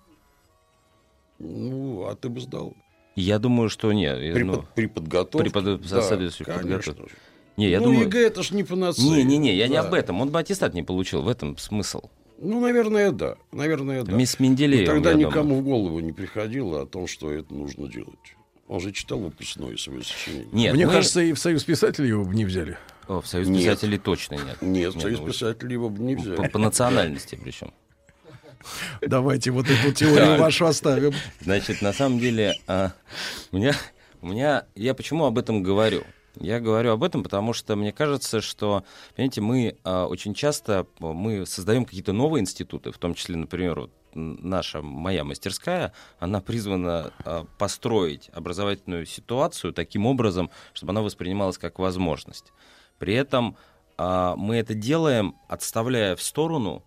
Ну, 1.39 2.07
а 2.07 2.17
ты 2.17 2.29
бы 2.29 2.41
сдал. 2.41 2.75
Я 3.15 3.39
думаю, 3.39 3.69
что 3.69 3.93
нет. 3.93 4.19
При, 4.35 4.43
ну, 4.43 4.65
при 4.75 4.87
подготовке? 4.87 5.51
При 5.51 5.53
под... 5.53 5.89
да, 5.89 6.01
подготовке. 6.01 7.15
Не, 7.57 7.71
я 7.71 7.81
ну, 7.81 7.87
думаю... 7.87 8.07
ЕГЭ 8.07 8.27
это 8.27 8.43
ж 8.43 8.51
не 8.51 8.65
панацея. 8.65 9.07
Не-не-не, 9.07 9.55
я 9.55 9.67
да. 9.67 9.71
не 9.71 9.77
об 9.77 9.95
этом. 9.95 10.21
Он 10.21 10.31
бы 10.31 10.39
аттестат 10.39 10.75
не 10.75 10.83
получил, 10.83 11.23
в 11.23 11.29
этом 11.29 11.57
смысл. 11.57 12.03
Ну, 12.39 12.61
наверное, 12.61 13.13
да. 13.13 13.37
Наверное, 13.53 14.03
да. 14.03 14.13
Мисс 14.13 14.39
Менделеева, 14.39 14.95
тогда 14.95 15.15
никому 15.15 15.57
думаю. 15.57 15.61
в 15.61 15.65
голову 15.65 16.01
не 16.01 16.13
приходило 16.13 16.83
о 16.83 16.87
том, 16.87 17.07
что 17.07 17.33
это 17.33 17.55
нужно 17.55 17.89
делать. 17.89 18.37
Он 18.69 18.81
же 18.81 18.93
читал 18.93 19.21
выпускное 19.21 19.77
свое 19.77 20.03
сочинение. 20.03 20.49
Нет, 20.53 20.75
Мне 20.75 20.87
мы... 20.87 20.93
кажется, 20.93 21.23
и 21.23 21.33
в 21.33 21.39
Союз 21.39 21.65
писателей 21.65 22.09
его 22.09 22.25
не 22.25 22.45
взяли. 22.45 22.77
О, 23.09 23.21
в 23.21 23.27
Союз 23.27 23.49
нет. 23.49 23.63
писателей 23.63 23.99
точно 23.99 24.35
нет. 24.35 24.61
Нет, 24.61 24.95
в 24.95 25.01
Союз 25.01 25.21
писателей 25.21 25.75
его 25.75 25.89
бы 25.89 26.03
не 26.03 26.17
взяли. 26.17 26.37
По, 26.37 26.49
по 26.49 26.59
национальности 26.59 27.39
причем. 27.43 27.73
Давайте 29.01 29.51
вот 29.51 29.67
эту 29.69 29.93
теорию 29.93 30.39
вашу 30.39 30.67
оставим. 30.67 31.13
Значит, 31.41 31.83
на 31.83 31.93
самом 31.93 32.19
деле, 32.19 32.55
а, 32.67 32.93
у 33.53 33.59
меня, 33.59 33.75
у 34.23 34.29
меня, 34.29 34.65
я 34.75 34.95
почему 34.95 35.25
об 35.25 35.39
этом 35.39 35.63
говорю? 35.63 36.03
Я 36.39 36.61
говорю 36.61 36.93
об 36.93 37.03
этом, 37.03 37.23
потому 37.23 37.53
что 37.53 37.77
мне 37.77 37.93
кажется, 37.93 38.41
что, 38.41 38.85
понимаете, 39.15 39.41
мы 39.41 39.77
а, 39.85 40.07
очень 40.07 40.35
часто 40.35 40.87
мы 40.99 41.47
создаем 41.47 41.85
какие-то 41.85 42.13
новые 42.13 42.43
институты, 42.43 42.93
в 42.93 42.99
том 42.99 43.15
числе, 43.15 43.37
например, 43.37 43.81
вот 43.81 43.93
наша, 44.15 44.83
моя 44.83 45.25
мастерская, 45.25 45.93
она 46.19 46.41
призвана 46.41 47.13
а, 47.25 47.47
построить 47.59 48.31
образовательную 48.33 49.07
ситуацию 49.07 49.73
таким 49.73 50.07
образом, 50.07 50.51
чтобы 50.73 50.93
она 50.93 51.03
воспринималась 51.03 51.59
как 51.59 51.79
возможность. 51.79 52.53
При 52.99 53.15
этом 53.15 53.57
а, 53.99 54.37
мы 54.37 54.57
это 54.57 54.75
делаем, 54.75 55.35
отставляя 55.49 56.17
в 56.17 56.23
сторону 56.23 56.83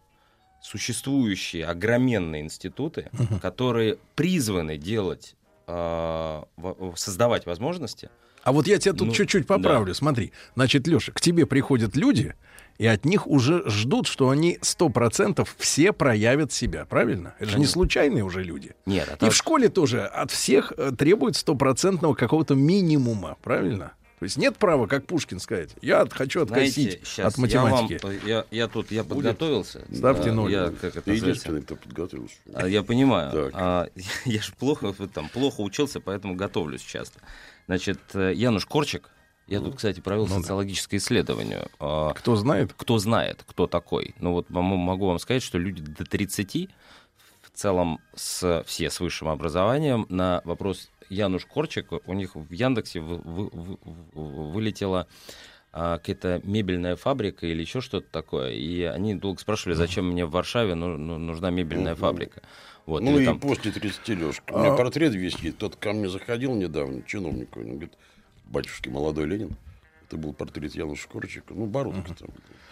существующие 0.62 1.66
огроменные 1.66 2.42
институты, 2.44 3.10
Мгм. 3.14 3.40
которые 3.40 3.98
призваны 4.16 4.78
делать, 4.78 5.36
а, 5.68 6.46
создавать 6.96 7.46
возможности. 7.46 8.10
А 8.44 8.52
вот 8.52 8.68
я 8.68 8.78
тебя 8.78 8.94
тут 8.94 9.08
Ну, 9.10 9.14
чуть-чуть 9.14 9.46
да. 9.48 9.56
поправлю. 9.56 9.94
Смотри, 9.94 10.32
значит, 10.56 10.88
Леша, 10.88 11.12
к 11.12 11.20
тебе 11.22 11.46
приходят 11.46 11.96
люди, 11.98 12.36
и 12.78 12.86
от 12.88 13.04
них 13.06 13.28
уже 13.28 13.70
ждут, 13.70 14.08
что 14.08 14.30
они 14.30 14.58
сто 14.62 14.90
процентов 14.90 15.56
все 15.60 15.92
проявят 15.92 16.54
себя, 16.54 16.86
правильно? 16.86 17.36
Это 17.40 17.52
же 17.52 17.60
не 17.60 17.66
случайные 17.66 18.24
уже 18.24 18.42
люди. 18.44 18.76
Нет, 18.86 19.18
а 19.20 19.26
И 19.26 19.30
в 19.30 19.36
школе 19.36 19.68
тоже 19.68 20.06
от 20.06 20.32
всех 20.32 20.72
э, 20.78 20.92
требует 20.98 21.36
стопроцентного 21.36 22.14
какого-то 22.14 22.56
минимума, 22.56 23.36
правильно? 23.44 23.92
То 24.20 24.26
есть 24.26 24.38
нет 24.38 24.58
права, 24.58 24.86
как 24.88 25.06
Пушкин 25.06 25.40
сказать, 25.40 25.70
я 25.82 26.02
от- 26.02 26.12
хочу 26.14 26.42
откосить 26.44 27.00
Знаете, 27.04 27.24
от 27.24 27.38
математики. 27.38 27.94
Я, 27.94 28.08
вам- 28.08 28.18
я, 28.26 28.46
я 28.52 28.68
тут 28.68 28.92
я 28.92 29.04
подготовился. 29.06 29.86
Ставьте 29.94 30.32
А, 30.32 30.34
ноль. 30.34 30.52
Я, 30.52 30.72
как 30.72 30.98
это 30.98 31.12
единственный, 31.12 31.62
кто 31.62 31.78
подготовился. 31.78 32.36
А, 32.54 32.68
Я 32.68 32.84
понимаю. 32.84 33.32
Так. 33.32 33.52
А, 33.56 33.88
я 34.26 34.42
же 34.42 34.52
плохо, 34.60 34.94
там, 35.14 35.30
плохо 35.30 35.62
учился, 35.62 36.02
поэтому 36.02 36.36
готовлюсь 36.36 36.82
часто. 36.82 37.22
Значит, 37.68 38.00
э, 38.14 38.34
Януш 38.36 38.66
Корчик, 38.66 39.10
я 39.48 39.62
тут, 39.62 39.78
кстати, 39.78 40.02
провел 40.02 40.28
Ну 40.28 40.36
да. 40.36 40.42
социологическое 40.42 41.00
исследование. 41.00 41.68
А, 41.80 42.14
Кто 42.14 42.36
знает? 42.36 42.74
Кто 42.76 43.00
знает, 43.00 43.44
кто 43.48 43.68
такой. 43.68 44.16
Ну 44.20 44.34
вот 44.34 44.50
могу 44.50 44.76
могу 44.76 45.08
вам 45.08 45.20
сказать, 45.20 45.44
что 45.44 45.58
люди 45.58 45.82
до 45.82 46.04
30 46.04 46.70
в 47.42 47.50
целом 47.58 48.00
с, 48.16 48.64
все 48.68 48.90
с 48.90 49.00
высшим 49.00 49.30
образованием 49.30 50.06
на 50.10 50.42
вопрос 50.44 50.90
Януш 51.10 51.46
Корчик, 51.46 51.92
у 52.06 52.14
них 52.14 52.36
в 52.36 52.52
Яндексе 52.52 53.00
вы- 53.00 53.18
вы- 53.18 53.50
вы- 53.52 53.78
вы- 54.14 54.52
вылетела 54.52 55.08
а, 55.72 56.00
какая-то 56.00 56.42
мебельная 56.46 56.96
фабрика 56.96 57.46
или 57.46 57.62
еще 57.62 57.80
что-то 57.80 58.08
такое. 58.10 58.54
И 58.54 58.82
они 58.82 59.14
долго 59.14 59.40
спрашивали, 59.40 59.76
зачем 59.76 60.10
мне 60.10 60.26
в 60.26 60.32
Варшаве 60.32 60.74
ну- 60.74 60.98
ну- 60.98 61.20
нужна 61.20 61.52
мебельная 61.52 61.94
фабрика. 61.96 62.42
Вот, 62.88 63.04
ну 63.04 63.20
и 63.20 63.26
там- 63.26 63.40
после 63.40 63.72
30 63.72 64.16
Лешка. 64.16 64.52
У 64.52 64.58
меня 64.60 64.74
А- 64.74 64.76
портрет 64.78 65.14
висит. 65.14 65.60
Тот 65.60 65.76
ко 65.76 65.94
мне 65.94 66.10
заходил 66.10 66.56
недавно, 66.56 67.04
чиновник. 67.04 67.56
Он 67.56 67.64
говорит, 67.74 67.94
батюшки, 68.46 68.90
молодой 68.90 69.28
Ленин. 69.28 69.56
Это 70.08 70.18
был 70.18 70.34
портрет 70.34 70.74
Януша 70.74 71.08
Корчика. 71.08 71.54
Ну, 71.54 71.68
Бородка 71.68 72.16
там. 72.16 72.30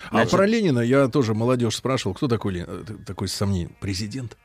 А 0.10 0.26
про 0.26 0.48
Ленина 0.48 0.80
я 0.80 1.08
тоже 1.08 1.36
молодежь 1.36 1.76
спрашивал, 1.76 2.16
кто 2.16 2.28
такой, 2.28 2.54
Лен- 2.54 2.66
э, 2.68 2.84
такой 3.06 3.28
сомнение? 3.28 3.70
Президент? 3.80 4.38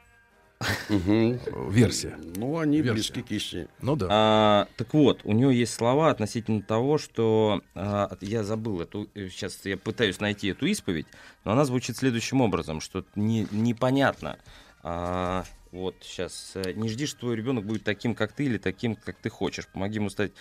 Версия. 0.88 2.16
Ну, 2.36 2.58
они 2.58 2.78
Версия. 2.78 2.92
близки 2.92 3.22
к 3.22 3.30
истине. 3.30 3.68
Ну 3.80 3.96
да. 3.96 4.06
А, 4.10 4.68
так 4.76 4.92
вот, 4.94 5.20
у 5.24 5.32
него 5.32 5.50
есть 5.50 5.74
слова 5.74 6.10
относительно 6.10 6.62
того, 6.62 6.98
что 6.98 7.62
а, 7.74 8.16
я 8.20 8.44
забыл 8.44 8.80
эту, 8.80 9.08
сейчас 9.14 9.60
я 9.64 9.76
пытаюсь 9.76 10.20
найти 10.20 10.48
эту 10.48 10.66
исповедь, 10.66 11.06
но 11.44 11.52
она 11.52 11.64
звучит 11.64 11.96
следующим 11.96 12.40
образом, 12.40 12.80
что 12.80 13.04
не, 13.14 13.46
непонятно. 13.50 14.38
А, 14.82 15.44
вот 15.70 15.96
сейчас 16.02 16.54
не 16.74 16.88
жди, 16.88 17.06
что 17.06 17.20
твой 17.20 17.36
ребенок 17.36 17.64
будет 17.64 17.84
таким, 17.84 18.14
как 18.14 18.32
ты, 18.32 18.44
или 18.44 18.58
таким, 18.58 18.94
как 18.94 19.16
ты 19.16 19.30
хочешь. 19.30 19.66
Помоги 19.66 19.96
ему 19.96 20.10
стать 20.10 20.32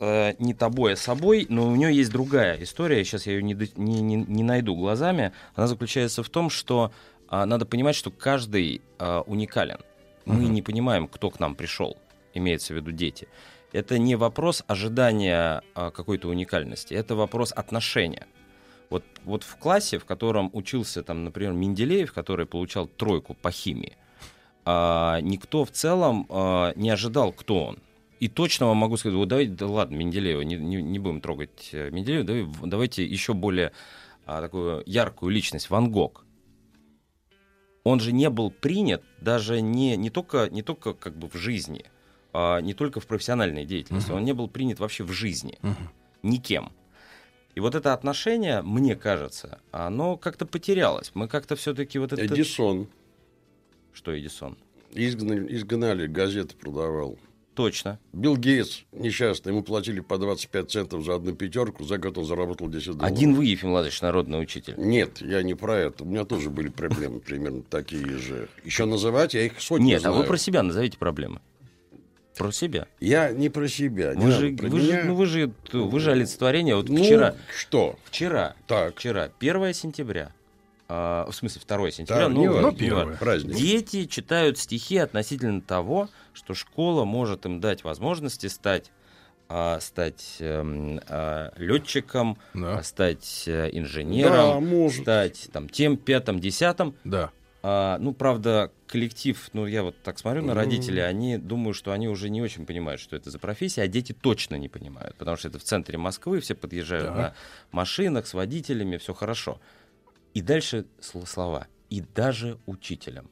э, 0.00 0.34
не 0.38 0.54
тобой, 0.54 0.94
а 0.94 0.96
собой, 0.96 1.46
но 1.48 1.68
у 1.68 1.76
нее 1.76 1.94
есть 1.94 2.10
другая 2.10 2.62
история, 2.62 3.04
сейчас 3.04 3.26
я 3.26 3.34
ее 3.34 3.42
не, 3.42 3.54
не, 3.76 4.00
не, 4.00 4.16
не 4.16 4.42
найду 4.42 4.74
глазами. 4.74 5.32
Она 5.54 5.66
заключается 5.66 6.22
в 6.22 6.28
том, 6.28 6.50
что 6.50 6.92
надо 7.30 7.66
понимать, 7.66 7.96
что 7.96 8.10
каждый 8.10 8.80
а, 8.98 9.22
уникален. 9.22 9.78
Мы 10.24 10.44
не 10.44 10.62
понимаем, 10.62 11.08
кто 11.08 11.30
к 11.30 11.40
нам 11.40 11.54
пришел, 11.54 11.96
имеется 12.32 12.72
в 12.72 12.76
виду 12.76 12.92
дети. 12.92 13.28
Это 13.72 13.98
не 13.98 14.16
вопрос 14.16 14.62
ожидания 14.66 15.62
а, 15.74 15.90
какой-то 15.90 16.28
уникальности, 16.28 16.94
это 16.94 17.14
вопрос 17.14 17.52
отношения. 17.52 18.26
Вот, 18.90 19.02
вот 19.24 19.42
в 19.42 19.56
классе, 19.56 19.98
в 19.98 20.04
котором 20.04 20.50
учился, 20.52 21.02
там, 21.02 21.24
например, 21.24 21.52
Менделеев, 21.52 22.12
который 22.12 22.46
получал 22.46 22.86
тройку 22.86 23.34
по 23.34 23.50
химии, 23.50 23.96
а, 24.64 25.20
никто 25.20 25.64
в 25.64 25.70
целом 25.70 26.26
а, 26.28 26.72
не 26.76 26.90
ожидал, 26.90 27.32
кто 27.32 27.64
он. 27.64 27.78
И 28.20 28.28
точно 28.28 28.66
вам 28.66 28.76
могу 28.78 28.96
сказать, 28.96 29.16
вот 29.16 29.28
давайте, 29.28 29.52
да 29.52 29.66
ладно, 29.66 29.96
Менделеева, 29.96 30.42
не, 30.42 30.56
не, 30.56 30.80
не 30.82 30.98
будем 30.98 31.20
трогать 31.20 31.70
э, 31.72 31.90
Менделеева, 31.90 32.24
давай- 32.24 32.46
давайте 32.70 33.04
еще 33.04 33.34
более 33.34 33.72
а, 34.24 34.40
такую 34.40 34.82
яркую 34.86 35.32
личность, 35.32 35.68
Ван 35.68 35.90
Гог. 35.90 36.24
Он 37.84 38.00
же 38.00 38.12
не 38.12 38.30
был 38.30 38.50
принят 38.50 39.02
даже 39.20 39.60
не, 39.60 39.96
не, 39.96 40.10
только, 40.10 40.48
не 40.50 40.62
только 40.62 40.94
как 40.94 41.16
бы 41.16 41.28
в 41.28 41.34
жизни, 41.34 41.84
а 42.32 42.60
не 42.60 42.72
только 42.74 42.98
в 42.98 43.06
профессиональной 43.06 43.66
деятельности, 43.66 44.08
Мгм. 44.08 44.18
он 44.18 44.24
не 44.24 44.32
был 44.32 44.48
принят 44.48 44.80
вообще 44.80 45.04
в 45.04 45.12
жизни 45.12 45.58
Мгм. 45.62 45.90
никем. 46.22 46.72
И 47.54 47.60
вот 47.60 47.74
это 47.74 47.92
отношение, 47.92 48.62
мне 48.62 48.96
кажется, 48.96 49.60
оно 49.70 50.16
как-то 50.16 50.44
потерялось. 50.46 51.12
Мы 51.14 51.28
как-то 51.28 51.54
все-таки 51.54 51.98
вот 51.98 52.12
это... 52.12 52.24
Эдисон. 52.26 52.88
Что 53.92 54.18
Эдисон? 54.18 54.56
Изгнали, 54.92 55.54
изгнали, 55.54 56.06
газеты 56.06 56.56
продавал. 56.56 57.16
Точно. 57.54 58.00
Билл 58.12 58.36
Гейтс 58.36 58.80
несчастный, 58.92 59.52
ему 59.52 59.62
платили 59.62 60.00
по 60.00 60.18
25 60.18 60.70
центов 60.70 61.04
за 61.04 61.14
одну 61.14 61.34
пятерку, 61.34 61.84
за 61.84 61.98
год 61.98 62.18
он 62.18 62.24
заработал 62.24 62.68
10 62.68 62.86
долларов. 62.96 63.06
Один 63.06 63.34
вы, 63.34 63.44
Ефим 63.46 63.70
Владимирович, 63.70 64.02
народный 64.02 64.42
учитель. 64.42 64.74
Нет, 64.76 65.20
я 65.20 65.42
не 65.44 65.54
про 65.54 65.76
это. 65.78 66.02
У 66.02 66.06
меня 66.06 66.24
тоже 66.24 66.50
были 66.50 66.68
проблемы 66.68 67.20
примерно 67.20 67.62
такие 67.62 68.18
же. 68.18 68.48
Еще 68.64 68.86
называть, 68.86 69.34
я 69.34 69.42
их 69.42 69.60
сотни 69.60 69.84
Нет, 69.86 70.00
знаю. 70.00 70.16
а 70.16 70.18
вы 70.18 70.24
про 70.24 70.36
себя 70.36 70.62
назовите 70.64 70.98
проблемы. 70.98 71.40
Про 72.36 72.50
себя. 72.50 72.88
Я 72.98 73.30
не 73.30 73.48
про 73.48 73.68
себя. 73.68 74.14
Вы 74.16 74.32
же, 74.32 74.50
про 74.56 74.66
вы, 74.68 74.80
же, 74.80 75.02
ну, 75.04 75.14
вы 75.14 75.26
же, 75.26 75.52
вы 75.72 76.00
же 76.00 76.10
олицетворение. 76.10 76.74
Вот 76.74 76.88
Ну, 76.88 77.04
вчера, 77.04 77.36
что? 77.56 77.96
вчера, 78.04 78.56
Так. 78.66 78.96
вчера, 78.96 79.30
1 79.38 79.72
сентября, 79.72 80.32
а, 80.88 81.30
в 81.30 81.32
смысле 81.36 81.62
2 81.64 81.92
сентября, 81.92 82.24
Так, 82.24 82.32
ну, 82.34 82.72
первое, 82.72 83.04
важно. 83.04 83.18
праздник. 83.20 83.54
дети 83.54 84.06
читают 84.06 84.58
стихи 84.58 84.96
относительно 84.96 85.60
того, 85.60 86.08
что 86.34 86.54
школа 86.54 87.04
может 87.04 87.46
им 87.46 87.60
дать 87.60 87.84
возможности 87.84 88.46
стать 88.48 88.90
а, 89.48 89.78
стать 89.80 90.36
эм, 90.40 91.00
а, 91.06 91.52
летчиком, 91.56 92.38
Да. 92.54 92.78
а, 92.78 92.82
стать 92.82 93.44
э, 93.46 93.68
инженером, 93.72 94.32
Да, 94.32 94.60
может. 94.60 95.02
стать 95.02 95.48
там 95.52 95.68
тем, 95.68 95.96
пятым, 95.98 96.40
десятым. 96.40 96.94
Да. 97.04 97.30
А, 97.62 97.98
ну, 97.98 98.14
правда, 98.14 98.72
коллектив, 98.86 99.48
ну, 99.52 99.66
я 99.66 99.82
вот 99.82 99.96
так 100.02 100.18
смотрю 100.18 100.42
на 100.42 100.54
родителей, 100.54 101.00
они 101.06 101.36
думают, 101.38 101.76
что 101.76 101.92
они 101.92 102.08
уже 102.08 102.30
не 102.30 102.40
очень 102.42 102.64
понимают, 102.66 103.00
что 103.02 103.16
это 103.16 103.30
за 103.30 103.38
профессия, 103.38 103.82
а 103.82 103.86
дети 103.86 104.12
точно 104.12 104.54
не 104.56 104.68
понимают, 104.70 105.14
потому 105.16 105.36
что 105.36 105.48
это 105.48 105.58
в 105.58 105.62
центре 105.62 105.98
Москвы, 105.98 106.40
все 106.40 106.54
подъезжают 106.54 107.06
Так. 107.08 107.16
на 107.16 107.34
машинах 107.70 108.26
с 108.26 108.32
водителями, 108.34 108.96
все 108.96 109.12
хорошо. 109.12 109.60
И 110.32 110.40
дальше 110.40 110.86
сл- 111.00 111.26
слова. 111.26 111.66
И 111.90 112.00
даже 112.00 112.58
учителям. 112.66 113.30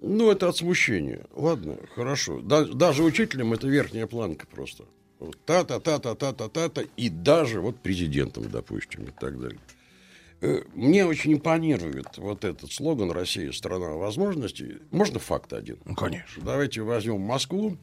Ну, 0.00 0.30
это 0.30 0.48
от 0.48 0.56
смущения. 0.56 1.26
Ладно, 1.34 1.76
хорошо. 1.94 2.40
Да- 2.40 2.64
даже 2.64 3.02
учителям 3.02 3.52
это 3.52 3.66
верхняя 3.66 4.06
планка 4.06 4.46
просто. 4.46 4.84
Вот 5.18 5.36
Та-та-та-та-та-та-та-та. 5.44 6.82
И 6.96 7.08
даже 7.08 7.60
вот 7.60 7.80
президентом, 7.80 8.48
допустим, 8.50 9.04
и 9.04 9.10
так 9.10 9.40
далее. 9.40 9.58
Э, 10.40 10.62
Мне 10.74 11.04
очень 11.04 11.32
импонирует 11.34 12.16
вот 12.16 12.44
этот 12.44 12.70
слоган 12.72 13.10
«Россия– 13.10 13.50
страна 13.52 13.88
возможностей». 13.94 14.76
Можно 14.92 15.18
факт 15.18 15.52
один? 15.52 15.78
Ну, 15.84 15.96
конечно. 15.96 16.42
Давайте 16.44 16.82
возьмем 16.82 17.20
Москву. 17.20 17.76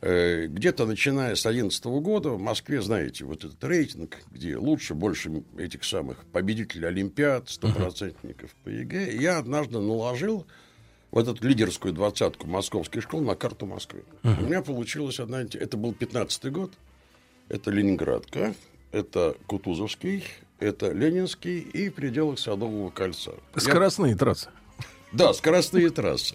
Э, 0.00 0.46
Где-то 0.46 0.86
начиная 0.86 1.34
с 1.34 1.42
2011 1.42 1.84
года 2.00 2.30
в 2.30 2.40
Москве, 2.40 2.80
знаете, 2.80 3.26
вот 3.26 3.44
этот 3.44 3.62
рейтинг, 3.62 4.16
где 4.30 4.56
лучше, 4.56 4.94
больше 4.94 5.42
этих 5.58 5.84
самых 5.84 6.24
победителей 6.32 6.86
Олимпиад, 6.88 7.50
стопроцентников 7.50 8.54
по 8.64 8.70
ЕГЭ. 8.70 9.14
Я 9.20 9.36
однажды 9.38 9.78
наложил 9.78 10.46
вот 11.12 11.28
эту 11.28 11.46
лидерскую 11.46 11.94
двадцатку 11.94 12.46
московских 12.48 13.02
школ 13.04 13.20
на 13.20 13.36
карту 13.36 13.66
Москвы. 13.66 14.02
У 14.24 14.28
меня 14.28 14.62
получилось 14.62 15.20
одна... 15.20 15.42
Это 15.42 15.76
был 15.76 15.92
15 15.92 16.50
год. 16.50 16.72
Это 17.48 17.70
Ленинградка, 17.70 18.54
это 18.92 19.36
Кутузовский, 19.46 20.24
это 20.58 20.90
Ленинский 20.92 21.58
и 21.60 21.88
в 21.90 21.94
пределах 21.94 22.38
Садового 22.38 22.88
кольца. 22.90 23.32
Я- 23.54 23.60
Скоростные 23.60 24.16
трассы. 24.16 24.48
да, 25.12 25.32
скоростные 25.34 25.90
трассы. 25.90 26.34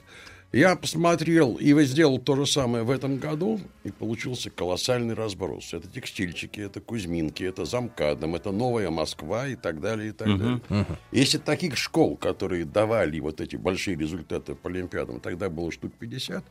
Я 0.53 0.77
посмотрел 0.77 1.55
и 1.55 1.73
сделал 1.83 2.19
то 2.19 2.35
же 2.37 2.45
самое 2.45 2.85
в 2.85 2.89
этом 2.89 3.17
году, 3.17 3.59
и 3.83 3.91
получился 3.91 4.49
колоссальный 4.49 5.13
разброс. 5.13 5.73
Это 5.73 5.87
текстильчики, 5.89 6.61
это 6.61 6.79
Кузьминки, 6.79 7.43
это 7.43 7.65
Замкадом, 7.65 8.35
это 8.35 8.51
Новая 8.51 8.89
Москва 8.89 9.47
и 9.47 9.55
так 9.55 9.81
далее, 9.81 10.09
и 10.09 10.11
так 10.13 10.27
Мгм, 10.29 10.61
далее. 10.69 10.85
Если 11.11 11.37
таких 11.37 11.75
школ, 11.75 12.15
которые 12.15 12.63
давали 12.63 13.19
вот 13.19 13.41
эти 13.41 13.57
большие 13.57 13.97
результаты 13.97 14.55
по 14.55 14.69
Олимпиадам, 14.69 15.19
тогда 15.19 15.49
было 15.49 15.69
штук 15.69 15.91
50, 15.99 16.45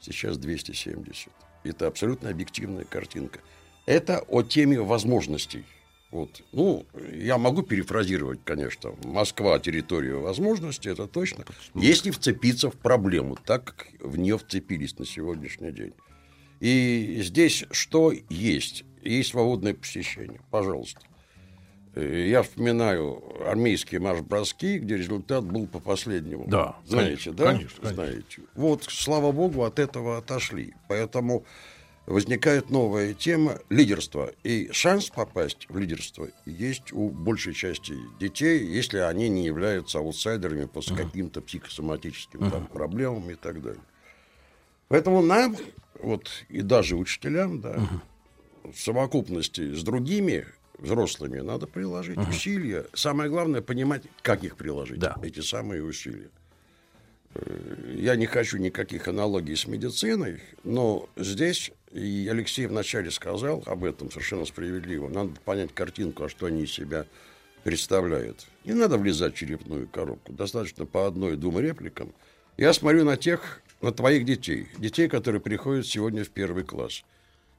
сейчас 0.00 0.38
270. 0.38 1.32
Это 1.64 1.88
абсолютно 1.88 2.30
объективная 2.30 2.84
картинка. 2.84 3.40
Это 3.84 4.20
о 4.28 4.42
теме 4.42 4.80
возможностей. 4.80 5.64
Вот. 6.10 6.42
Ну, 6.52 6.86
я 7.12 7.38
могу 7.38 7.62
перефразировать, 7.62 8.40
конечно. 8.44 8.94
Москва– 9.04 9.58
территория 9.60 10.14
возможностей, 10.14 10.90
это 10.90 11.06
точно. 11.06 11.44
Если 11.74 12.10
вцепиться 12.10 12.68
в 12.70 12.76
проблему, 12.76 13.36
так 13.44 13.64
как 13.64 13.86
в 14.00 14.18
нее 14.18 14.36
вцепились 14.36 14.98
на 14.98 15.06
сегодняшний 15.06 15.70
день. 15.70 15.92
И 16.58 17.20
здесь 17.22 17.64
что 17.70 18.12
есть? 18.28 18.84
Есть 19.02 19.30
свободное 19.30 19.72
посещение. 19.72 20.40
Пожалуйста. 20.50 21.00
Э, 21.94 22.26
Я 22.28 22.42
вспоминаю 22.42 23.22
армейские 23.48 24.00
марш-броски, 24.00 24.78
где 24.78 24.96
результат 24.96 25.44
был 25.44 25.66
по 25.66 25.78
последнему. 25.78 26.44
Да, 26.48 26.76
Знаете, 26.86 27.08
конечно, 27.08 27.32
да? 27.32 27.44
конечно, 27.46 27.76
конечно. 27.82 27.94
Знаете. 27.94 28.42
Вот, 28.54 28.84
слава 28.84 29.32
богу, 29.32 29.62
от 29.62 29.78
этого 29.78 30.18
отошли. 30.18 30.74
Поэтому 30.88 31.44
возникает 32.10 32.70
новая 32.70 33.14
тема 33.14 33.60
лидерства. 33.68 34.32
И 34.42 34.68
шанс 34.72 35.10
попасть 35.10 35.66
в 35.68 35.78
лидерство 35.78 36.28
есть 36.44 36.92
у 36.92 37.08
большей 37.08 37.54
части 37.54 37.94
детей, 38.18 38.64
если 38.66 38.98
они 38.98 39.28
не 39.28 39.44
являются 39.44 39.98
аутсайдерами 39.98 40.64
по 40.64 40.80
каким-то 40.82 41.40
психосоматическим 41.40 42.50
там, 42.50 42.66
проблемам 42.66 43.30
и 43.30 43.36
так 43.36 43.62
далее. 43.62 43.82
Поэтому 44.88 45.22
нам, 45.22 45.56
вот 46.02 46.28
и 46.48 46.62
даже 46.62 46.96
учителям, 46.96 47.60
да, 47.60 47.78
в 48.64 48.76
совокупности 48.76 49.72
с 49.72 49.84
другими 49.84 50.46
взрослыми 50.78 51.38
надо 51.38 51.68
приложить 51.68 52.18
усилия. 52.18 52.86
Самое 52.92 53.30
главное 53.30 53.62
понимать, 53.62 54.02
как 54.22 54.42
их 54.42 54.56
приложить, 54.56 55.00
эти 55.22 55.40
самые 55.40 55.84
усилия. 55.84 56.30
Э, 57.34 57.94
Я 57.96 58.16
не 58.16 58.26
хочу 58.26 58.58
никаких 58.58 59.08
аналогий 59.08 59.56
с 59.56 59.66
медициной, 59.66 60.40
но 60.64 61.08
здесь, 61.16 61.70
и 61.92 62.28
Алексей 62.30 62.66
вначале 62.66 63.10
сказал 63.10 63.62
об 63.66 63.84
этом 63.84 64.10
совершенно 64.10 64.46
справедливо, 64.46 65.08
надо 65.08 65.32
понять 65.44 65.74
картинку, 65.74 66.24
а 66.24 66.28
что 66.28 66.46
они 66.46 66.64
из 66.64 66.72
себя 66.72 67.06
представляют. 67.62 68.46
Не 68.64 68.72
надо 68.72 68.96
влезать 68.96 69.34
в 69.34 69.38
черепную 69.38 69.86
коробку, 69.88 70.32
достаточно 70.32 70.86
по 70.86 71.06
одной-двум 71.06 71.60
репликам. 71.60 72.12
Я 72.56 72.72
смотрю 72.72 73.04
на 73.04 73.16
тех, 73.16 73.62
на 73.82 73.92
твоих 73.92 74.24
детей, 74.24 74.68
детей, 74.78 75.08
которые 75.08 75.40
приходят 75.40 75.86
сегодня 75.86 76.24
в 76.24 76.30
первый 76.30 76.64
класс. 76.64 77.04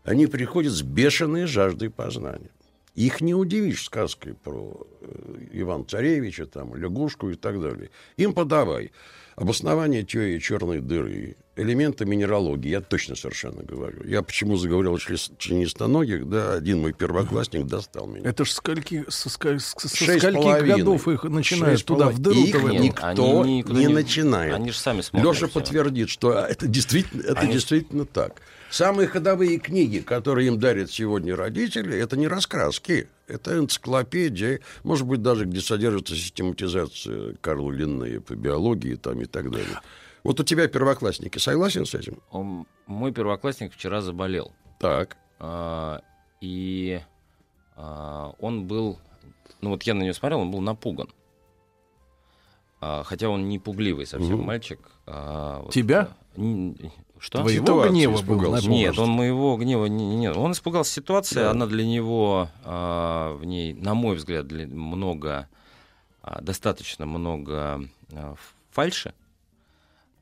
Они 0.04 0.26
приходят 0.28 0.74
с 0.74 0.82
бешеной 0.82 1.46
жаждой 1.46 1.92
познания. 1.92 2.50
Их 2.96 3.22
не 3.22 3.34
удивишь 3.34 3.86
сказкой 3.86 4.34
про 4.34 4.86
э, 5.02 5.48
Ивана 5.54 5.86
Царевича, 5.86 6.46
там, 6.46 6.76
лягушку 6.76 7.30
и 7.30 7.36
так 7.36 7.62
далее. 7.62 7.90
Им 8.18 8.34
подавай 8.34 8.92
обоснование 9.42 10.04
теории 10.04 10.38
черной 10.40 10.80
дыры, 10.82 11.36
элементы 11.56 12.06
минералогии, 12.06 12.70
я 12.70 12.82
точно 12.82 13.16
совершенно 13.16 13.64
говорю. 13.64 14.06
Я 14.08 14.22
почему 14.22 14.56
заговорил 14.56 14.94
о 14.94 15.00
член- 15.00 15.36
членистоногих, 15.38 16.30
да, 16.30 16.54
один 16.54 16.80
мой 16.82 16.94
первоклассник 16.94 17.66
достал 17.66 18.06
меня. 18.08 18.30
Это 18.30 18.46
ж 18.46 18.52
скольки, 18.52 19.04
со, 19.10 19.30
ска- 19.30 19.58
с- 19.60 19.74
со 19.78 19.88
скольких 19.90 20.66
годов 20.78 21.08
их 21.08 21.24
начинают 21.24 21.84
туда 21.84 22.10
в 22.10 22.20
дыру 22.20 22.36
Их 22.40 22.54
никто 22.64 23.42
Они 23.42 23.64
не, 23.64 23.74
не- 23.88 23.88
начинает. 23.88 24.54
они 24.54 24.70
же 24.72 24.78
сами 24.78 25.02
смотрят 25.02 25.34
Леша 25.34 25.48
подтвердит, 25.48 26.10
что 26.10 26.34
это 26.34 26.68
действительно, 26.68 27.22
это 27.24 27.40
Они- 27.42 27.54
действительно 27.54 28.06
так. 28.06 28.42
Самые 28.72 29.08
ходовые 29.10 29.60
книги, 29.60 30.00
которые 30.00 30.48
им 30.48 30.58
дарят 30.58 30.90
сегодня 30.90 31.36
родители, 31.36 31.98
это 31.98 32.16
не 32.16 32.28
раскраски, 32.30 33.10
это 33.28 33.58
энциклопедия, 33.58 34.62
может 34.84 35.06
быть, 35.06 35.22
даже 35.22 35.44
где 35.46 35.60
содержится 35.60 36.16
систематизация 36.16 37.36
Карла 37.42 37.70
Линнея 37.72 38.22
по 38.22 38.34
биологии 38.34 38.96
там, 38.96 39.20
и 39.22 39.26
так 39.26 39.52
далее. 39.52 39.82
Вот 40.24 40.40
у 40.40 40.44
тебя 40.46 40.70
первоклассники, 40.70 41.38
согласен 41.38 41.86
с 41.86 41.94
этим? 41.96 42.20
Он- 42.32 42.66
мой 42.88 43.12
первоклассник 43.12 43.74
вчера 43.74 44.00
заболел. 44.02 44.54
Так. 44.80 45.18
А, 45.40 46.02
и 46.40 47.02
а, 47.76 48.34
он 48.40 48.68
был, 48.68 49.00
ну 49.60 49.72
вот 49.72 49.84
я 49.84 49.96
на 49.96 50.04
него 50.04 50.14
смотрел, 50.14 50.40
он 50.40 50.52
был 50.52 50.62
напуган. 50.62 51.10
А, 52.80 53.04
хотя 53.04 53.28
он 53.28 53.50
не 53.50 53.60
пугливый 53.60 54.06
совсем 54.06 54.38
Мгм. 54.38 54.46
мальчик. 54.46 54.80
а, 55.08 55.62
вот, 55.64 55.74
Тебя? 55.74 56.16
а, 56.38 56.42
Что? 57.22 57.38
Твоего 57.42 57.88
гнева 57.88 58.14
был 58.14 58.20
испугался. 58.20 58.52
напуган. 58.56 58.72
Нет, 58.72 58.98
он 58.98 59.10
моего 59.12 59.56
гнева 59.56 59.86
не, 59.86 60.06
не- 60.08 60.16
нет. 60.18 60.36
Он 60.36 60.54
испугался 60.54 60.92
ситуации, 60.92 61.36
Да. 61.36 61.52
она 61.52 61.68
для 61.68 61.86
него 61.86 62.50
а, 62.64 63.36
в 63.36 63.46
ней, 63.46 63.74
на 63.74 63.94
мой 63.94 64.16
взгляд, 64.16 64.48
для- 64.48 64.66
много, 64.66 65.48
а, 66.24 66.42
достаточно 66.42 67.06
много 67.06 67.84
а, 68.12 68.34
фальши. 68.72 69.14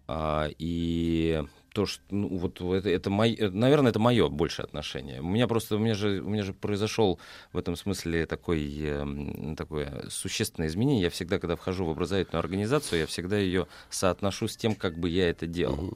А, 0.07 0.49
и 0.57 1.41
то, 1.73 1.85
что, 1.85 2.01
ну, 2.09 2.27
вот 2.37 2.59
это, 2.61 2.89
это 2.89 3.09
мой, 3.09 3.31
это, 3.33 3.55
наверное, 3.55 3.91
это 3.91 3.99
мое 3.99 4.27
большее 4.27 4.65
отношение. 4.65 5.21
У 5.21 5.25
меня 5.29 5.47
просто, 5.47 5.75
у 5.75 5.79
меня 5.79 5.93
же, 5.93 6.19
у 6.21 6.27
меня 6.29 6.43
же 6.43 6.51
произошел 6.53 7.17
в 7.53 7.57
этом 7.57 7.77
смысле 7.77 8.25
такой, 8.25 8.75
эм, 8.81 9.55
такое 9.55 10.05
существенное 10.09 10.67
изменение. 10.67 11.03
Я 11.03 11.09
всегда, 11.11 11.39
когда 11.39 11.55
вхожу 11.55 11.85
в 11.85 11.91
образовательную 11.91 12.39
организацию, 12.41 12.99
я 12.99 13.05
всегда 13.05 13.37
ее 13.37 13.67
соотношу 13.89 14.47
с 14.49 14.57
тем, 14.57 14.75
как 14.75 14.97
бы 14.99 15.07
я 15.09 15.29
это 15.29 15.47
делал. 15.47 15.93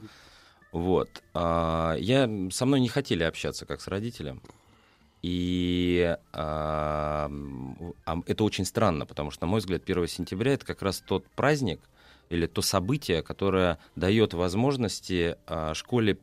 Вот. 0.74 1.22
А, 1.34 1.94
я, 2.00 2.28
со 2.50 2.66
мной 2.66 2.80
не 2.80 2.88
хотели 2.88 3.22
общаться, 3.22 3.64
как 3.64 3.80
с 3.80 3.86
родителем. 3.86 4.42
И 5.22 6.16
а, 6.32 7.30
а, 8.04 8.18
это 8.26 8.42
очень 8.42 8.64
странно, 8.64 9.06
потому 9.06 9.30
что, 9.30 9.46
на 9.46 9.50
мой 9.52 9.60
взгляд, 9.60 9.82
1 9.86 10.08
сентября 10.08 10.54
это 10.54 10.66
как 10.66 10.82
раз 10.82 10.98
тот 10.98 11.28
праздник 11.28 11.80
или 12.28 12.46
то 12.46 12.60
событие, 12.60 13.22
которое 13.22 13.78
дает 13.94 14.34
возможности 14.34 15.36
а, 15.46 15.74
школе 15.74 16.18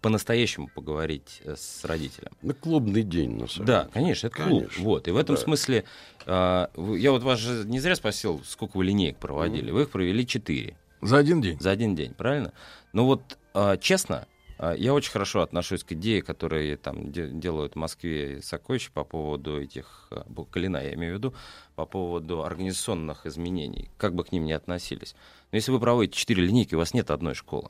по-настоящему 0.00 0.68
поговорить 0.68 1.42
э, 1.44 1.54
с 1.56 1.84
родителем. 1.84 2.30
На 2.42 2.54
клубный 2.54 3.02
день, 3.02 3.32
на 3.40 3.48
самом 3.48 3.66
Да, 3.66 3.80
деле. 3.82 3.92
конечно, 3.92 4.26
это 4.28 4.36
клуб. 4.36 4.62
Конечно. 4.62 4.84
Вот. 4.84 5.08
И 5.08 5.10
в 5.10 5.16
этом 5.16 5.34
Да. 5.34 5.42
смысле 5.42 5.84
а, 6.26 6.70
я 6.96 7.10
вот 7.10 7.24
вас 7.24 7.40
же 7.40 7.64
не 7.66 7.80
зря 7.80 7.96
спросил, 7.96 8.40
сколько 8.46 8.76
вы 8.76 8.84
линеек 8.84 9.18
проводили. 9.18 9.72
Вы 9.72 9.82
их 9.82 9.90
провели 9.90 10.24
четыре. 10.24 10.76
За 11.02 11.18
один 11.18 11.40
день? 11.40 11.58
За 11.60 11.70
один 11.70 11.94
день, 11.94 12.14
правильно? 12.14 12.52
Ну 12.92 13.04
вот, 13.04 13.38
а, 13.54 13.76
честно, 13.76 14.26
а, 14.58 14.74
я 14.74 14.94
очень 14.94 15.10
хорошо 15.10 15.42
отношусь 15.42 15.84
к 15.84 15.92
идее, 15.92 16.22
которые 16.22 16.76
там 16.76 17.12
де- 17.12 17.28
делают 17.28 17.74
в 17.74 17.76
Москве 17.76 18.38
и 18.38 18.42
Сокольчи 18.42 18.90
по 18.92 19.04
поводу 19.04 19.60
этих, 19.60 20.08
а, 20.10 20.26
Калина, 20.50 20.78
я 20.78 20.94
имею 20.94 21.14
в 21.14 21.18
виду, 21.18 21.34
по 21.74 21.84
поводу 21.84 22.42
организационных 22.42 23.26
изменений, 23.26 23.90
как 23.98 24.14
бы 24.14 24.24
к 24.24 24.32
ним 24.32 24.46
ни 24.46 24.52
относились. 24.52 25.14
Но 25.52 25.56
если 25.56 25.72
вы 25.72 25.80
проводите 25.80 26.18
четыре 26.18 26.42
линейки, 26.42 26.74
у 26.74 26.78
вас 26.78 26.94
нет 26.94 27.10
одной 27.10 27.34
школы. 27.34 27.68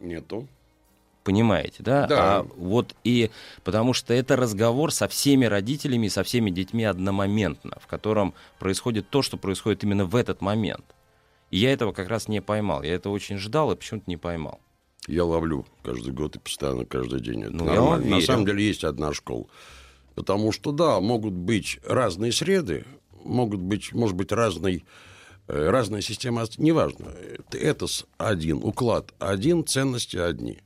Нету. 0.00 0.46
Понимаете, 1.24 1.82
да? 1.82 2.06
Да. 2.06 2.38
А 2.38 2.42
вот 2.42 2.94
и 3.02 3.32
потому 3.64 3.94
что 3.94 4.14
это 4.14 4.36
разговор 4.36 4.92
со 4.92 5.08
всеми 5.08 5.44
родителями 5.46 6.06
и 6.06 6.10
со 6.10 6.22
всеми 6.22 6.50
детьми 6.50 6.84
одномоментно, 6.84 7.78
в 7.80 7.88
котором 7.88 8.32
происходит 8.60 9.10
то, 9.10 9.22
что 9.22 9.36
происходит 9.36 9.82
именно 9.82 10.04
в 10.04 10.14
этот 10.14 10.40
момент. 10.40 10.84
И 11.50 11.58
я 11.58 11.72
этого 11.72 11.92
как 11.92 12.08
раз 12.08 12.28
не 12.28 12.40
поймал. 12.40 12.82
Я 12.82 12.94
этого 12.94 13.12
очень 13.12 13.38
ждал 13.38 13.72
и 13.72 13.76
почему-то 13.76 14.04
не 14.08 14.16
поймал. 14.16 14.60
Я 15.06 15.24
ловлю 15.24 15.64
каждый 15.82 16.12
год 16.12 16.36
и 16.36 16.38
постоянно 16.38 16.84
каждый 16.84 17.20
день. 17.20 17.44
Это 17.44 17.52
Ну, 17.52 17.64
нормально. 17.64 18.16
На 18.16 18.20
самом 18.20 18.44
деле 18.44 18.66
есть 18.66 18.84
одна 18.84 19.12
школа. 19.12 19.46
Потому 20.14 20.50
что, 20.50 20.72
да, 20.72 21.00
могут 21.00 21.34
быть 21.34 21.78
разные 21.86 22.32
среды, 22.32 22.84
могут 23.22 23.60
быть, 23.60 23.92
может 23.92 24.16
быть, 24.16 24.32
разный, 24.32 24.84
э, 25.46 25.68
разная 25.70 26.00
система, 26.00 26.44
неважно. 26.58 27.12
Это 27.52 27.86
один, 28.16 28.58
уклад 28.64 29.12
один, 29.18 29.64
ценности 29.64 30.16
одни. 30.16 30.58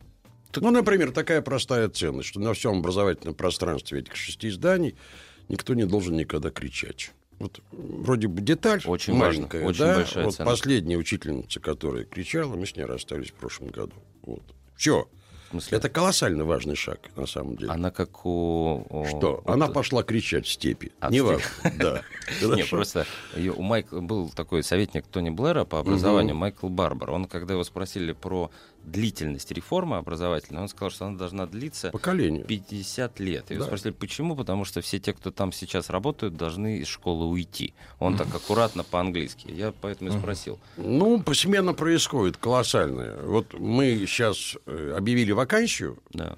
Ну, 0.56 0.70
например, 0.70 1.12
такая 1.12 1.42
простая 1.42 1.88
ценность, 1.88 2.28
что 2.28 2.40
на 2.40 2.54
всем 2.54 2.78
образовательном 2.78 3.34
пространстве 3.34 4.00
этих 4.00 4.16
шести 4.16 4.50
зданий 4.50 4.96
никто 5.48 5.74
не 5.74 5.84
должен 5.84 6.16
никогда 6.16 6.50
кричать. 6.50 7.12
Вот 7.40 7.60
вроде 7.72 8.28
бы 8.28 8.40
деталь 8.42 8.82
Очень 8.84 9.14
важно, 9.18 9.42
маленькая, 9.48 9.64
очень 9.66 9.80
да? 9.80 9.94
большая 9.96 10.24
вот 10.26 10.34
ценность. 10.34 10.52
последняя 10.52 10.96
учительница, 10.96 11.58
которая 11.58 12.04
кричала, 12.04 12.54
мы 12.54 12.66
с 12.66 12.76
ней 12.76 12.84
расстались 12.84 13.30
в 13.30 13.34
прошлом 13.34 13.68
году. 13.68 13.94
Вот. 14.22 14.42
Все. 14.76 15.08
Это 15.70 15.88
колоссально 15.88 16.44
важный 16.44 16.76
шаг, 16.76 17.00
на 17.16 17.26
самом 17.26 17.56
деле. 17.56 17.72
Она 17.72 17.90
как 17.90 18.24
у... 18.24 19.04
Что? 19.08 19.42
вот- 19.44 19.48
Она 19.52 19.66
пошла 19.66 20.04
кричать 20.04 20.46
в 20.46 20.50
степи. 20.52 20.92
А, 21.00 21.08
в 21.08 21.12
Неважно. 21.12 21.42
степи. 21.60 21.76
Да. 21.78 22.02
Не, 22.54 22.62
просто 22.64 23.04
у 23.56 23.62
Майкла 23.62 24.00
был 24.00 24.28
такой 24.30 24.62
советник 24.62 25.06
Тони 25.08 25.30
Блэра 25.30 25.64
по 25.64 25.80
образованию. 25.80 26.36
Майкл 26.36 26.68
Барбар. 26.68 27.10
Он, 27.10 27.24
когда 27.24 27.54
его 27.54 27.64
спросили 27.64 28.12
про 28.12 28.52
длительность 28.84 29.50
реформы 29.52 29.96
образовательной, 29.98 30.62
он 30.62 30.68
сказал, 30.68 30.90
что 30.90 31.06
она 31.06 31.16
должна 31.18 31.46
длиться 31.46 31.90
Поколение. 31.90 32.44
50 32.44 33.20
лет. 33.20 33.50
И 33.50 33.54
его 33.54 33.64
Да. 33.64 33.68
спросили, 33.68 33.92
почему? 33.92 34.34
Потому 34.36 34.64
что 34.64 34.80
все 34.80 34.98
те, 34.98 35.12
кто 35.12 35.30
там 35.30 35.52
сейчас 35.52 35.90
работают, 35.90 36.36
должны 36.36 36.78
из 36.78 36.86
школы 36.88 37.26
уйти. 37.26 37.74
Он 37.98 38.16
так 38.16 38.34
аккуратно 38.34 38.82
по-английски. 38.84 39.50
Я 39.50 39.72
поэтому 39.80 40.10
и 40.10 40.18
спросил. 40.18 40.58
Ну, 40.76 41.22
посменно 41.22 41.74
происходит 41.74 42.36
колоссальное. 42.36 43.20
Вот 43.22 43.54
мы 43.58 44.04
сейчас 44.06 44.56
э, 44.66 44.94
объявили 44.96 45.32
вакансию, 45.32 45.98
Да. 46.10 46.36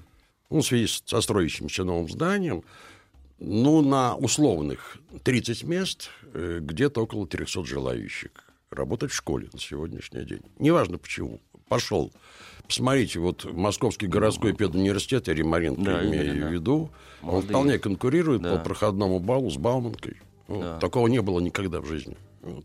ну, 0.50 0.60
в 0.60 0.66
связи 0.66 0.86
со 1.06 1.20
строящимся 1.20 1.84
новым 1.84 2.08
зданием, 2.08 2.62
ну, 3.38 3.82
на 3.82 4.14
условных 4.16 4.98
30 5.24 5.64
мест 5.64 6.10
э, 6.34 6.58
где-то 6.60 7.02
около 7.02 7.26
300 7.26 7.64
желающих 7.64 8.30
работать 8.70 9.10
в 9.10 9.14
школе 9.14 9.48
на 9.52 9.58
сегодняшний 9.58 10.24
день. 10.24 10.40
Неважно 10.58 10.98
почему. 10.98 11.40
Пошел. 11.72 12.12
Посмотрите, 12.66 13.18
вот 13.18 13.44
Московский 13.50 14.06
городской 14.06 14.52
педуниверситет, 14.52 15.26
я 15.28 15.34
Ремаренко 15.34 15.82
Да, 15.82 16.04
имею 16.06 16.24
именно, 16.26 16.40
да. 16.42 16.48
в 16.48 16.52
виду, 16.52 16.90
он 17.22 17.28
Молодые. 17.28 17.48
вполне 17.48 17.78
конкурирует 17.78 18.42
Да. 18.42 18.56
по 18.56 18.64
проходному 18.64 19.18
баллу 19.20 19.50
с 19.50 19.56
Бауманкой. 19.56 20.16
Вот. 20.48 20.60
Да. 20.60 20.78
Такого 20.78 21.06
не 21.08 21.22
было 21.22 21.40
никогда 21.40 21.80
в 21.80 21.86
жизни. 21.86 22.16
Вот. 22.42 22.64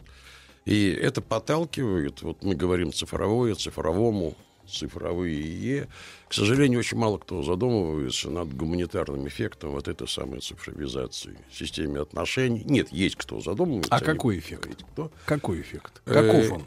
И 0.66 0.90
это 0.90 1.22
подталкивает, 1.22 2.22
вот 2.22 2.44
мы 2.44 2.54
говорим 2.56 2.92
цифровое, 2.92 3.56
цифровому, 3.56 4.36
цифровые. 4.68 5.88
К 6.28 6.34
сожалению, 6.34 6.80
очень 6.80 6.98
мало 6.98 7.18
кто 7.18 7.42
задумывается 7.42 8.30
над 8.30 8.54
гуманитарным 8.54 9.26
эффектом 9.28 9.72
вот 9.72 9.88
этой 9.88 10.08
самой 10.10 10.42
цифровизации, 10.42 11.38
системе 11.52 12.02
отношений. 12.02 12.64
Нет, 12.66 12.90
есть 12.92 13.16
кто 13.16 13.40
задумывается. 13.40 13.94
А 13.96 14.00
какой 14.02 14.40
эффект? 14.40 14.84
кто. 14.94 15.12
Какой 15.26 15.62
эффект? 15.62 16.02
Э, 16.06 16.14
Каков 16.14 16.52
он? 16.52 16.64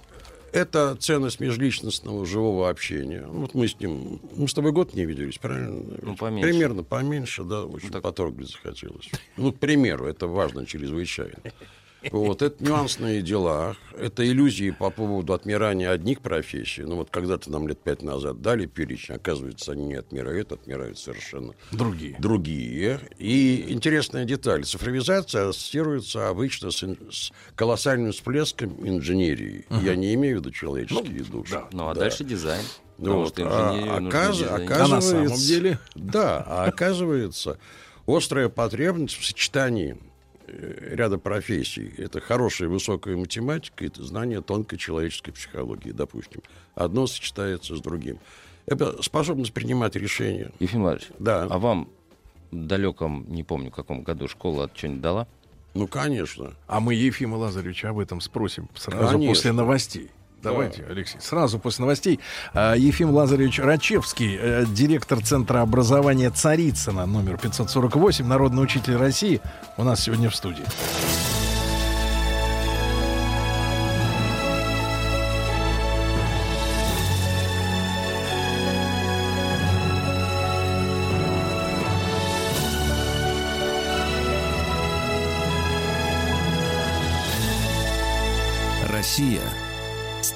Это 0.52 0.96
ценность 0.96 1.40
межличностного 1.40 2.26
живого 2.26 2.68
общения. 2.68 3.24
Ну, 3.26 3.40
Вот 3.42 3.54
мы 3.54 3.68
с 3.68 3.78
ним, 3.78 4.20
мы 4.34 4.48
с 4.48 4.54
тобой 4.54 4.72
год 4.72 4.94
не 4.94 5.04
виделись, 5.04 5.38
правильно? 5.38 5.82
Ну, 6.02 6.16
поменьше. 6.16 6.48
Примерно 6.48 6.82
поменьше, 6.82 7.44
да, 7.44 7.64
очень 7.64 7.90
потрогать 7.90 8.50
захотелось. 8.50 9.10
Ну, 9.36 9.52
к 9.52 9.58
примеру, 9.58 10.06
это 10.06 10.26
важно 10.26 10.66
чрезвычайно. 10.66 11.38
Вот, 12.12 12.40
это 12.40 12.64
нюансные 12.64 13.20
дела, 13.20 13.76
это 13.98 14.26
иллюзии 14.26 14.70
по 14.70 14.90
поводу 14.90 15.34
отмирания 15.34 15.90
одних 15.90 16.20
профессий. 16.22 16.82
Ну, 16.82 16.96
вот 16.96 17.10
когда-то 17.10 17.50
нам 17.50 17.68
лет 17.68 17.78
пять 17.82 18.00
назад 18.02 18.40
дали 18.40 18.64
перечень, 18.66 19.16
оказывается, 19.16 19.72
они 19.72 19.84
не 19.84 19.94
отмирают, 19.96 20.50
отмирают 20.52 20.98
совершенно 20.98 21.54
Другие. 21.72 22.16
другие. 22.18 23.00
И 23.18 23.66
интересная 23.68 24.24
деталь. 24.24 24.64
Цифровизация 24.64 25.48
ассоциируется 25.48 26.28
обычно 26.30 26.70
с, 26.70 26.82
ин- 26.82 26.98
с 27.12 27.32
колоссальным 27.54 28.12
всплеском 28.12 28.74
инженерии. 28.88 29.66
Я 29.82 29.94
не 29.94 30.14
имею 30.14 30.36
в 30.36 30.40
виду 30.40 30.50
человеческие 30.52 31.22
души. 31.24 31.60
Ну, 31.72 31.88
а 31.88 31.94
Да. 31.94 32.00
дальше 32.00 32.24
дизайн. 32.24 32.64
Потому 32.96 33.22
Вот. 33.24 33.38
А 33.38 33.98
оказ- 33.98 34.42
оказывается, 34.42 34.74
А 34.84 34.88
на 34.88 35.00
самом 35.00 35.34
деле? 35.36 35.78
Да, 35.94 36.44
а 36.46 36.64
оказывается, 36.66 37.58
острая 38.06 38.48
потребность 38.48 39.16
в 39.18 39.24
сочетании 39.26 39.96
ряда 40.50 41.18
профессий. 41.18 41.92
Это 41.98 42.20
хорошая 42.20 42.68
высокая 42.68 43.16
математика, 43.16 43.84
это 43.84 44.02
знание 44.04 44.40
тонкой 44.42 44.76
человеческой 44.78 45.32
психологии, 45.32 45.90
допустим. 45.92 46.42
Одно 46.74 47.06
сочетается 47.06 47.76
с 47.76 47.80
другим. 47.80 48.18
Это 48.66 49.02
способность 49.02 49.52
принимать 49.52 49.96
решения. 49.96 50.50
Ефим 50.60 50.82
Иванович, 50.82 51.08
Да. 51.18 51.46
а 51.50 51.58
вам 51.58 51.88
в 52.50 52.56
далеком, 52.66 53.24
не 53.28 53.42
помню, 53.42 53.70
каком 53.70 54.02
году 54.02 54.28
школа 54.28 54.70
что-нибудь 54.74 55.00
дала? 55.00 55.28
Ну, 55.74 55.86
конечно. 55.86 56.54
А 56.66 56.80
мы 56.80 56.94
Ефима 56.94 57.36
Лазаревича 57.36 57.90
об 57.90 58.00
этом 58.00 58.20
спросим 58.20 58.68
сразу 58.74 59.12
Конечно. 59.12 59.32
после 59.32 59.52
новостей. 59.52 60.10
Давайте, 60.42 60.84
Алексей, 60.88 61.20
сразу 61.20 61.58
после 61.58 61.82
новостей. 61.82 62.20
А, 62.54 62.74
Ефим 62.74 63.10
Лазаревич 63.10 63.58
Рачевский, 63.58 64.38
э, 64.40 64.64
директор 64.66 65.20
Центра 65.20 65.60
образования 65.60 66.30
Царицына, 66.30 67.06
номер 67.06 67.36
548, 67.36 68.26
народный 68.26 68.62
учитель 68.62 68.96
России, 68.96 69.40
у 69.76 69.84
нас 69.84 70.00
сегодня 70.00 70.30
в 70.30 70.36
студии. 70.36 70.64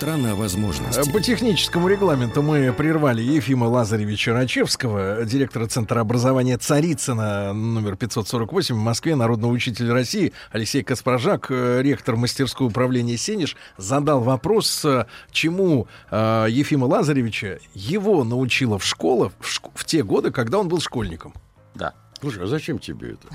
Страна 0.05 0.35
возможностей. 0.35 1.11
По 1.11 1.19
техническому 1.19 1.89
регламенту 1.89 2.43
мы 2.43 2.75
прервали 2.75 3.23
Ефима 3.23 3.65
Лазаревича 3.65 4.35
Рачевского, 4.35 5.25
директора 5.25 5.67
Центра 5.67 6.01
образования 6.01 6.59
Царицына, 6.59 7.55
номер 7.55 7.97
548 7.97 8.75
в 8.75 8.79
Москве, 8.79 9.15
народного 9.17 9.51
учителя 9.53 9.95
России. 9.95 10.35
Алексей 10.53 10.83
Каспаржак, 10.83 11.47
э, 11.49 11.81
ректор 11.81 12.17
мастерского 12.17 12.67
управления 12.67 13.17
«Сенеж», 13.17 13.57
задал 13.79 14.21
вопрос, 14.21 14.85
э, 14.85 15.07
чему 15.31 15.89
э, 16.11 16.49
Ефима 16.51 16.85
Лазаревича 16.85 17.61
его 17.73 18.25
научила 18.25 18.79
в 18.79 18.85
школе 18.85 19.31
в, 19.41 19.47
шк- 19.47 19.71
в 19.75 19.87
те 19.87 20.03
годы, 20.03 20.31
когда 20.33 20.59
он 20.59 20.69
был 20.69 20.83
школьником. 20.83 21.33
Да. 21.75 21.95
Слушай, 22.25 22.45
а 22.45 22.47
зачем 22.47 22.79
тебе 22.79 23.13
это? 23.13 23.29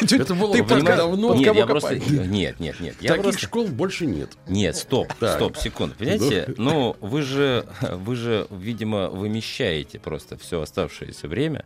Ты- 0.06 0.16
Это 0.16 0.34
было 0.34 0.52
ты 0.52 0.62
под- 0.62 0.84
давно. 0.84 1.34
Нет, 1.34 1.54
я 1.54 1.66
просто... 1.66 1.96
Нет, 1.98 2.60
нет, 2.60 2.78
нет. 2.78 2.96
Я 3.00 3.08
Таких 3.10 3.22
просто... 3.22 3.40
школ 3.40 3.68
больше 3.68 4.04
нет. 4.04 4.30
Нет, 4.46 4.76
стоп, 4.76 5.14
Так. 5.18 5.36
стоп, 5.36 5.56
секунду. 5.56 5.94
Понимаете, 5.98 6.52
ну, 6.58 6.94
вы 7.00 7.22
же, 7.22 7.66
вы 7.80 8.16
же, 8.16 8.46
видимо, 8.50 9.08
вымещаете 9.08 9.98
просто 9.98 10.36
все 10.36 10.60
оставшееся 10.60 11.26
время, 11.26 11.64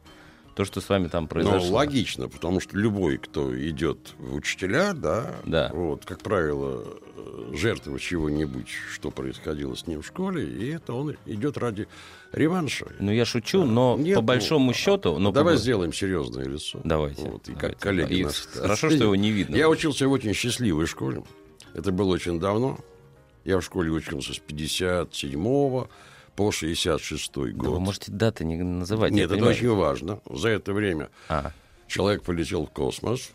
то, 0.55 0.65
что 0.65 0.81
с 0.81 0.89
вами 0.89 1.09
там 1.09 1.25
Ну, 1.25 1.29
произошло. 1.29 1.77
логично, 1.77 2.29
потому 2.29 2.61
что 2.61 2.77
любой, 2.77 3.19
кто 3.19 3.55
идет 3.69 4.15
в 4.19 4.35
учителя, 4.35 4.93
да, 4.95 5.35
Да. 5.45 5.71
вот, 5.73 6.05
как 6.05 6.21
правило, 6.21 6.85
э, 7.17 7.53
жертва 7.55 7.99
чего-нибудь, 7.99 8.69
что 8.93 9.11
происходило 9.11 9.75
с 9.75 9.87
ним 9.87 10.03
в 10.03 10.07
школе, 10.07 10.47
и 10.47 10.71
это 10.71 10.93
он 10.93 11.17
идет 11.27 11.59
ради 11.59 11.89
реванша. 12.33 12.87
Ну, 13.01 13.11
я 13.13 13.25
шучу, 13.25 13.65
но 13.65 13.97
Нет, 13.99 14.15
по 14.17 14.21
ну, 14.21 14.27
большому 14.27 14.73
счету... 14.73 15.19
Но 15.19 15.33
Давай 15.33 15.55
по- 15.55 15.61
сделаем 15.61 15.93
серьезное 15.93 16.45
лицо. 16.47 16.81
Давайте. 16.85 17.23
Вот, 17.23 17.49
и 17.49 17.53
как 17.53 17.61
давайте. 17.61 17.79
коллеги 17.81 18.15
И 18.15 18.25
нас 18.25 18.49
Хорошо, 18.55 18.91
что 18.91 19.03
его 19.05 19.17
не 19.17 19.31
видно. 19.33 19.57
Я 19.57 19.69
учился 19.69 20.07
в 20.07 20.13
очень 20.13 20.35
счастливой 20.35 20.87
школе. 20.87 21.25
Это 21.75 21.91
было 21.91 22.13
очень 22.15 22.39
давно. 22.39 22.79
Я 23.45 23.59
в 23.59 23.63
школе 23.63 23.91
учился 23.91 24.33
с 24.33 24.39
57 24.39 25.87
по 26.37 26.51
66 26.53 27.33
Да 27.35 27.41
год. 27.53 27.67
вы 27.69 27.81
можете 27.81 28.13
даты 28.13 28.45
не 28.45 28.57
называть. 28.63 29.13
Нет, 29.13 29.27
это 29.27 29.35
понимаю. 29.35 29.55
очень 29.57 29.71
важно. 29.75 30.21
За 30.29 30.49
это 30.49 30.73
время 30.73 31.11
А. 31.29 31.53
человек 31.87 32.23
полетел 32.23 32.67
в 32.67 32.71
космос. 32.71 33.31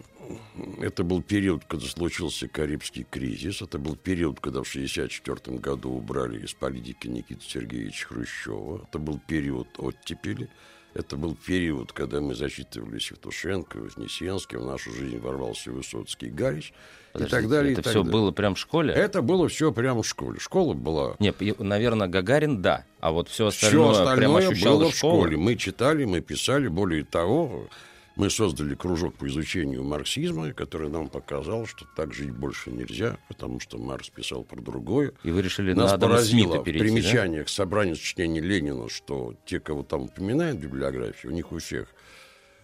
Это 0.79 1.03
был 1.03 1.23
период, 1.23 1.63
когда 1.65 1.85
случился 1.87 2.47
Карибский 2.47 3.05
кризис. 3.09 3.61
Это 3.63 3.79
был 3.79 3.95
период, 3.95 4.39
когда 4.39 4.61
в 4.63 4.69
1964 4.69 5.57
году 5.57 5.89
убрали 5.91 6.43
из 6.45 6.53
политики 6.53 7.07
Никиты 7.07 7.41
Сергеевича 7.43 8.07
Хрущева. 8.07 8.85
Это 8.87 8.99
был 8.99 9.19
период 9.27 9.67
оттепели. 9.77 10.49
Это 10.93 11.15
был 11.17 11.35
период, 11.35 11.93
когда 11.93 12.19
мы 12.19 12.35
зачитывали 12.35 12.99
Севтушенко, 12.99 13.77
Вознесенский, 13.77 14.57
в 14.57 14.65
нашу 14.65 14.91
жизнь 14.91 15.19
ворвался 15.19 15.71
Высоцкий, 15.71 16.29
Гарич 16.29 16.73
и 17.09 17.13
Подождите, 17.13 17.41
так 17.41 17.49
далее. 17.49 17.69
и 17.71 17.73
это 17.73 17.81
так 17.83 17.91
все 17.91 18.03
далее. 18.03 18.11
было 18.11 18.31
прям 18.31 18.55
в 18.55 18.59
школе? 18.59 18.93
Это 18.93 19.21
было 19.21 19.47
все 19.47 19.71
прямо 19.71 20.03
в 20.03 20.07
школе. 20.07 20.39
Школа 20.39 20.73
была 20.73 21.15
Нет, 21.19 21.35
наверное, 21.59 22.07
Гагарин, 22.07 22.61
да. 22.61 22.85
А 22.99 23.11
вот 23.11 23.29
все 23.29 23.49
все 23.49 23.65
остальное, 23.65 23.91
остальное 23.91 24.49
прям 24.49 24.61
было 24.63 24.91
в 24.91 24.95
школе. 24.95 25.37
Мы 25.37 25.55
читали, 25.55 26.05
мы 26.05 26.21
писали. 26.21 26.67
Более 26.67 27.03
того, 27.03 27.67
мы 28.15 28.29
создали 28.29 28.75
кружок 28.75 29.15
по 29.15 29.27
изучению 29.27 29.83
марксизма, 29.85 30.51
который 30.51 30.89
нам 30.89 31.07
показал, 31.07 31.65
что 31.65 31.85
так 31.95 32.13
жить 32.13 32.31
больше 32.31 32.69
нельзя, 32.69 33.17
потому 33.29 33.61
что 33.61 33.77
Маркс 33.77 34.09
писал 34.09 34.43
про 34.43 34.59
другое. 34.59 35.13
И 35.23 35.31
вы 35.31 35.41
решили 35.41 35.73
Нас 35.73 35.91
на 35.91 35.95
Адама 35.95 36.13
поразило 36.15 36.47
Смита 36.47 36.61
в 36.61 36.63
перейти, 36.65 36.85
да? 36.85 36.93
примечаниях 36.93 37.45
к 37.45 37.49
собранию 37.49 37.95
сочинений 37.95 38.41
Ленина, 38.41 38.89
что 38.89 39.35
те, 39.45 39.59
кого 39.61 39.83
там 39.83 40.03
упоминают 40.03 40.57
в 40.57 40.61
библиографии, 40.61 41.27
у 41.27 41.31
них 41.31 41.51
у 41.53 41.59
всех 41.59 41.87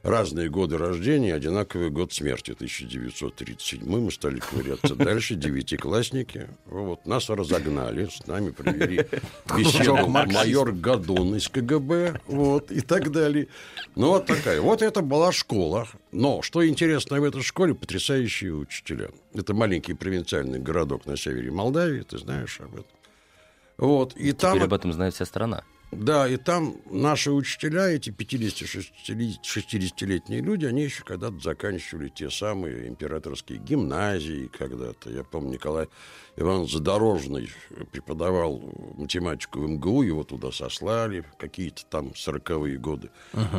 разные 0.05 0.49
годы 0.49 0.77
рождения, 0.77 1.33
одинаковый 1.33 1.89
год 1.89 2.13
смерти, 2.13 2.51
1937. 2.51 3.83
Мы 3.85 4.11
стали 4.11 4.39
ковыряться 4.39 4.95
дальше, 4.95 5.35
девятиклассники. 5.35 6.47
Вот, 6.65 7.05
нас 7.05 7.29
разогнали, 7.29 8.05
с 8.05 8.25
нами 8.27 8.51
провели 8.51 9.07
беседу 9.57 10.07
майор 10.07 10.71
Гадун 10.71 11.35
из 11.35 11.49
КГБ, 11.49 12.21
вот, 12.27 12.71
и 12.71 12.81
так 12.81 13.11
далее. 13.11 13.47
Ну, 13.95 14.09
вот 14.09 14.27
такая. 14.27 14.61
Вот 14.61 14.83
это 14.83 15.01
была 15.01 15.31
школа. 15.31 15.87
Но, 16.11 16.41
что 16.43 16.65
интересно 16.65 17.19
в 17.19 17.23
этой 17.23 17.41
школе, 17.41 17.73
потрясающие 17.73 18.53
учителя. 18.53 19.09
Это 19.33 19.53
маленький 19.53 19.95
провинциальный 19.95 20.59
городок 20.59 21.07
на 21.07 21.17
севере 21.17 21.49
Молдавии, 21.49 22.01
ты 22.01 22.19
знаешь 22.19 22.59
об 22.61 22.75
этом. 22.75 22.85
Вот, 23.77 24.15
и 24.15 24.31
там... 24.33 24.53
Теперь 24.53 24.67
об 24.67 24.73
этом 24.73 24.93
знает 24.93 25.15
вся 25.15 25.25
страна. 25.25 25.63
Да, 25.91 26.27
и 26.27 26.37
там 26.37 26.75
наши 26.91 27.31
учителя, 27.31 27.87
эти 27.87 28.09
50-60-летние 28.09 30.41
люди, 30.41 30.65
они 30.65 30.83
еще 30.83 31.03
когда-то 31.03 31.39
заканчивали 31.39 32.09
те 32.09 32.29
самые 32.29 32.87
императорские 32.87 33.59
гимназии 33.59 34.47
когда-то. 34.47 35.09
Я 35.09 35.23
помню, 35.23 35.53
Николай 35.53 35.87
Иванович 36.35 36.73
Задорожный 36.73 37.49
преподавал 37.91 38.61
математику 38.97 39.59
в 39.59 39.69
МГУ, 39.69 40.03
его 40.03 40.23
туда 40.23 40.51
сослали 40.51 41.23
какие-то 41.37 41.85
там 41.85 42.15
сороковые 42.15 42.77
годы. 42.77 43.09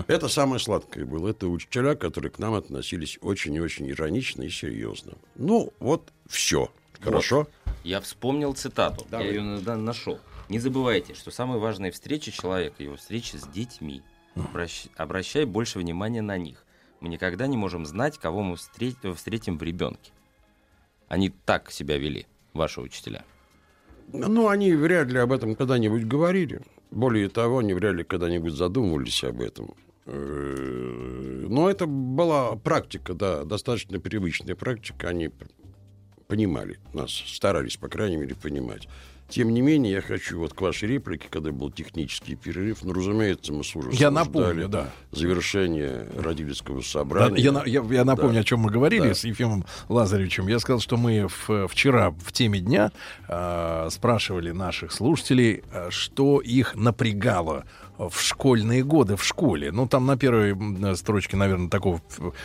Это 0.06 0.28
самое 0.28 0.60
сладкое 0.60 1.06
было. 1.06 1.28
Это 1.28 1.48
учителя, 1.48 1.94
которые 1.94 2.30
к 2.30 2.38
нам 2.38 2.54
относились 2.54 3.18
очень 3.22 3.54
и 3.54 3.60
очень 3.60 3.88
иронично 3.90 4.42
и 4.42 4.50
серьезно. 4.50 5.14
Ну, 5.36 5.72
вот 5.78 6.12
все. 6.28 6.70
Хорошо? 7.00 7.46
Я 7.84 8.00
вспомнил 8.00 8.54
цитату. 8.54 9.06
Давай. 9.10 9.26
Я 9.26 9.32
ее 9.32 9.42
на- 9.42 9.76
нашел. 9.76 10.18
Не 10.48 10.58
забывайте, 10.58 11.14
что 11.14 11.30
самые 11.30 11.58
важные 11.58 11.90
встречи 11.90 12.30
человека 12.30 12.82
его 12.82 12.96
встречи 12.96 13.36
с 13.36 13.46
детьми. 13.48 14.02
Обращ- 14.36 14.88
Обращай 14.96 15.44
больше 15.44 15.78
внимания 15.78 16.22
на 16.22 16.38
них. 16.38 16.64
Мы 17.00 17.08
никогда 17.08 17.46
не 17.46 17.56
можем 17.56 17.84
знать, 17.86 18.18
кого 18.18 18.42
мы 18.42 18.56
встретим, 18.56 19.14
встретим 19.14 19.58
в 19.58 19.62
ребенке. 19.62 20.12
Они 21.08 21.30
так 21.30 21.70
себя 21.70 21.98
вели, 21.98 22.26
ваши 22.52 22.80
учителя. 22.80 23.24
Ну, 24.12 24.48
они 24.48 24.72
вряд 24.72 25.08
ли 25.08 25.18
об 25.18 25.32
этом 25.32 25.56
когда-нибудь 25.56 26.04
говорили. 26.04 26.60
Более 26.90 27.28
того, 27.28 27.58
они 27.58 27.74
вряд 27.74 27.94
ли 27.96 28.04
когда-нибудь 28.04 28.52
задумывались 28.52 29.24
об 29.24 29.40
этом. 29.40 29.74
Но 30.06 31.68
это 31.68 31.86
была 31.86 32.54
практика, 32.56 33.14
да, 33.14 33.44
достаточно 33.44 33.98
привычная 33.98 34.54
практика. 34.54 35.08
Они 35.08 35.30
понимали 36.28 36.78
нас, 36.94 37.10
старались, 37.10 37.76
по 37.76 37.88
крайней 37.88 38.16
мере, 38.16 38.34
понимать. 38.36 38.88
Тем 39.28 39.52
не 39.52 39.60
менее, 39.60 39.94
я 39.94 40.00
хочу 40.02 40.38
вот 40.38 40.54
к 40.54 40.60
вашей 40.60 40.88
реплике, 40.88 41.26
когда 41.28 41.50
был 41.50 41.70
технический 41.70 42.36
перерыв, 42.36 42.78
ну, 42.84 42.92
разумеется, 42.92 43.52
мы 43.52 43.64
с 43.64 43.74
ужасом 43.74 43.98
Я 43.98 44.10
напомню, 44.12 44.52
ждали 44.52 44.66
да. 44.66 44.90
завершение 45.10 46.06
родительского 46.16 46.78
Да, 46.80 46.86
собрания. 46.86 47.42
я, 47.42 47.50
на- 47.52 47.64
я- 47.66 47.84
я 47.90 48.04
напомню, 48.04 48.34
Да. 48.34 48.40
о 48.40 48.44
чем 48.44 48.60
мы 48.60 48.70
говорили 48.70 49.08
Да. 49.08 49.14
с 49.14 49.24
Ефимом 49.24 49.64
Лазаревичем. 49.88 50.46
Я 50.46 50.60
сказал, 50.60 50.80
что 50.80 50.96
мы 50.96 51.26
в- 51.28 51.66
вчера 51.68 52.10
в 52.10 52.30
теме 52.32 52.60
дня 52.60 52.92
э, 53.28 53.88
спрашивали 53.90 54.52
наших 54.52 54.92
слушателей, 54.92 55.64
э, 55.72 55.88
что 55.90 56.40
их 56.40 56.76
напрягало 56.76 57.64
в 57.98 58.20
школьные 58.20 58.82
годы 58.84 59.16
в 59.16 59.24
школе. 59.24 59.70
Ну, 59.72 59.86
там 59.88 60.06
на 60.06 60.16
первой 60.16 60.56
строчке, 60.96 61.36
наверное, 61.36 61.68
такого 61.68 62.00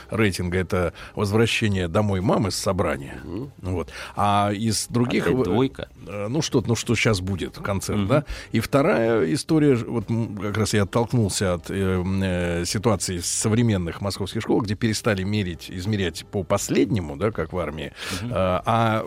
рейтинга 0.10 0.58
это 0.58 0.94
возвращение 1.16 1.88
домой 1.88 2.22
мамы 2.22 2.52
с 2.52 2.56
собрания. 2.56 3.20
Вот. 3.62 3.90
А 4.16 4.52
из 4.54 4.88
других... 4.88 5.28
Опять 5.28 5.44
двойка. 5.44 5.90
э, 6.08 6.28
Ну, 6.30 6.42
что, 6.42 6.64
ну, 6.66 6.76
что 6.76 6.96
сейчас 6.96 7.22
будет, 7.22 7.58
концерт, 7.58 8.08
да? 8.08 8.26
И 8.52 8.60
вторая 8.60 9.32
история, 9.34 9.76
вот 9.76 10.06
как 10.42 10.58
раз 10.58 10.74
я 10.74 10.84
оттолкнулся 10.84 11.56
от 11.56 11.70
э, 11.70 12.04
э, 12.24 12.66
ситуации 12.66 13.18
современных 13.20 14.02
московских 14.02 14.42
школ, 14.42 14.62
где 14.62 14.76
перестали 14.76 15.24
мерить, 15.24 15.70
измерять 15.70 16.26
по 16.32 16.44
последнему, 16.44 17.16
да, 17.18 17.32
как 17.32 17.54
в 17.54 17.58
армии, 17.58 17.92
Э, 18.24 18.62
а 18.66 19.04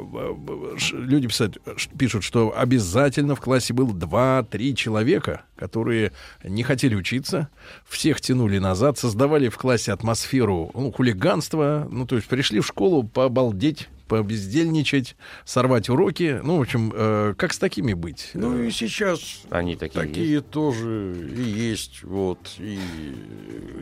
ш- 0.78 0.96
люди 0.96 1.28
писать, 1.28 1.54
пишут, 1.98 2.24
что 2.24 2.54
обязательно 2.56 3.34
в 3.34 3.40
классе 3.40 3.72
был 3.72 3.92
2-3 3.92 4.74
человека, 4.74 5.42
которые 5.56 6.12
не 6.44 6.62
хотели 6.62 6.94
учиться, 6.94 7.48
всех 7.88 8.20
тянули 8.20 8.58
назад, 8.58 8.98
создавали 8.98 9.48
в 9.48 9.56
классе 9.58 9.92
атмосферу 9.92 10.70
ну, 10.74 10.92
хулиганства, 10.92 11.88
ну, 11.90 12.06
то 12.06 12.16
есть 12.16 12.28
пришли 12.28 12.60
в 12.60 12.66
школу 12.66 13.02
пообалдеть, 13.04 13.88
побездельничать, 14.08 15.16
сорвать 15.44 15.88
уроки. 15.88 16.40
Ну, 16.42 16.58
в 16.58 16.60
общем, 16.60 16.92
э, 16.94 17.34
как 17.36 17.52
с 17.52 17.58
такими 17.58 17.94
быть? 17.94 18.30
Ну 18.34 18.62
и 18.62 18.70
сейчас 18.70 19.42
Они 19.50 19.76
такие, 19.76 20.04
такие 20.04 20.40
тоже 20.40 21.16
и 21.34 21.42
есть. 21.42 22.02
Вот. 22.02 22.38
И 22.58 22.78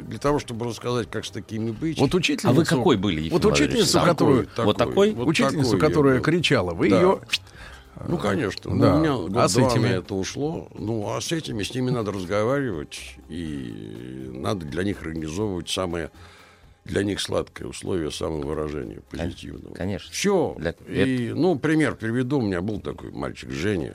для 0.03 0.19
того, 0.19 0.39
чтобы 0.39 0.67
рассказать, 0.67 1.11
как 1.11 1.25
с 1.25 1.31
такими 1.31 1.73
быть. 1.73 1.99
Вот 1.99 2.15
учительницу... 2.15 2.49
А 2.49 2.53
вы 2.53 2.65
какой 2.65 2.97
были, 2.97 3.21
Ефим 3.21 3.33
Вот 3.33 3.45
учительницу, 3.47 3.93
Такой, 3.95 4.09
которую... 4.09 4.49
Вот 4.59 4.77
такой? 4.77 5.13
вот 5.13 5.29
учительницу, 5.29 5.73
такой 5.73 5.89
которая 5.89 6.17
был. 6.17 6.23
кричала, 6.23 6.73
вы 6.73 6.89
Да. 6.89 7.01
ее... 7.01 7.21
Ну, 8.09 8.19
конечно. 8.19 8.77
Да. 8.79 8.97
Ну, 8.99 9.25
у 9.25 9.29
меня 9.29 9.43
А 9.43 9.49
с 9.49 9.57
этими? 9.57 9.89
это 9.89 10.15
ушло. 10.15 10.69
Ну, 10.75 11.09
а 11.15 11.21
с 11.21 11.31
этими, 11.33 11.63
с 11.63 11.75
ними 11.75 11.91
надо 11.91 12.13
разговаривать. 12.13 13.17
И 13.29 14.29
надо 14.33 14.67
для 14.67 14.83
них 14.83 15.03
организовывать 15.03 15.69
самое 15.69 16.11
для 16.85 17.05
них 17.05 17.21
сладкое 17.21 17.69
условие 17.69 18.11
самовыражения 18.11 19.03
позитивного. 19.09 19.73
Конечно. 19.75 20.11
Все. 20.11 20.57
Для- 20.59 20.75
И, 20.89 21.33
ну, 21.33 21.57
пример 21.57 21.95
приведу. 21.95 22.39
У 22.39 22.43
меня 22.43 22.61
был 22.61 22.81
такой 22.81 23.13
мальчик 23.13 23.51
Женя. 23.51 23.95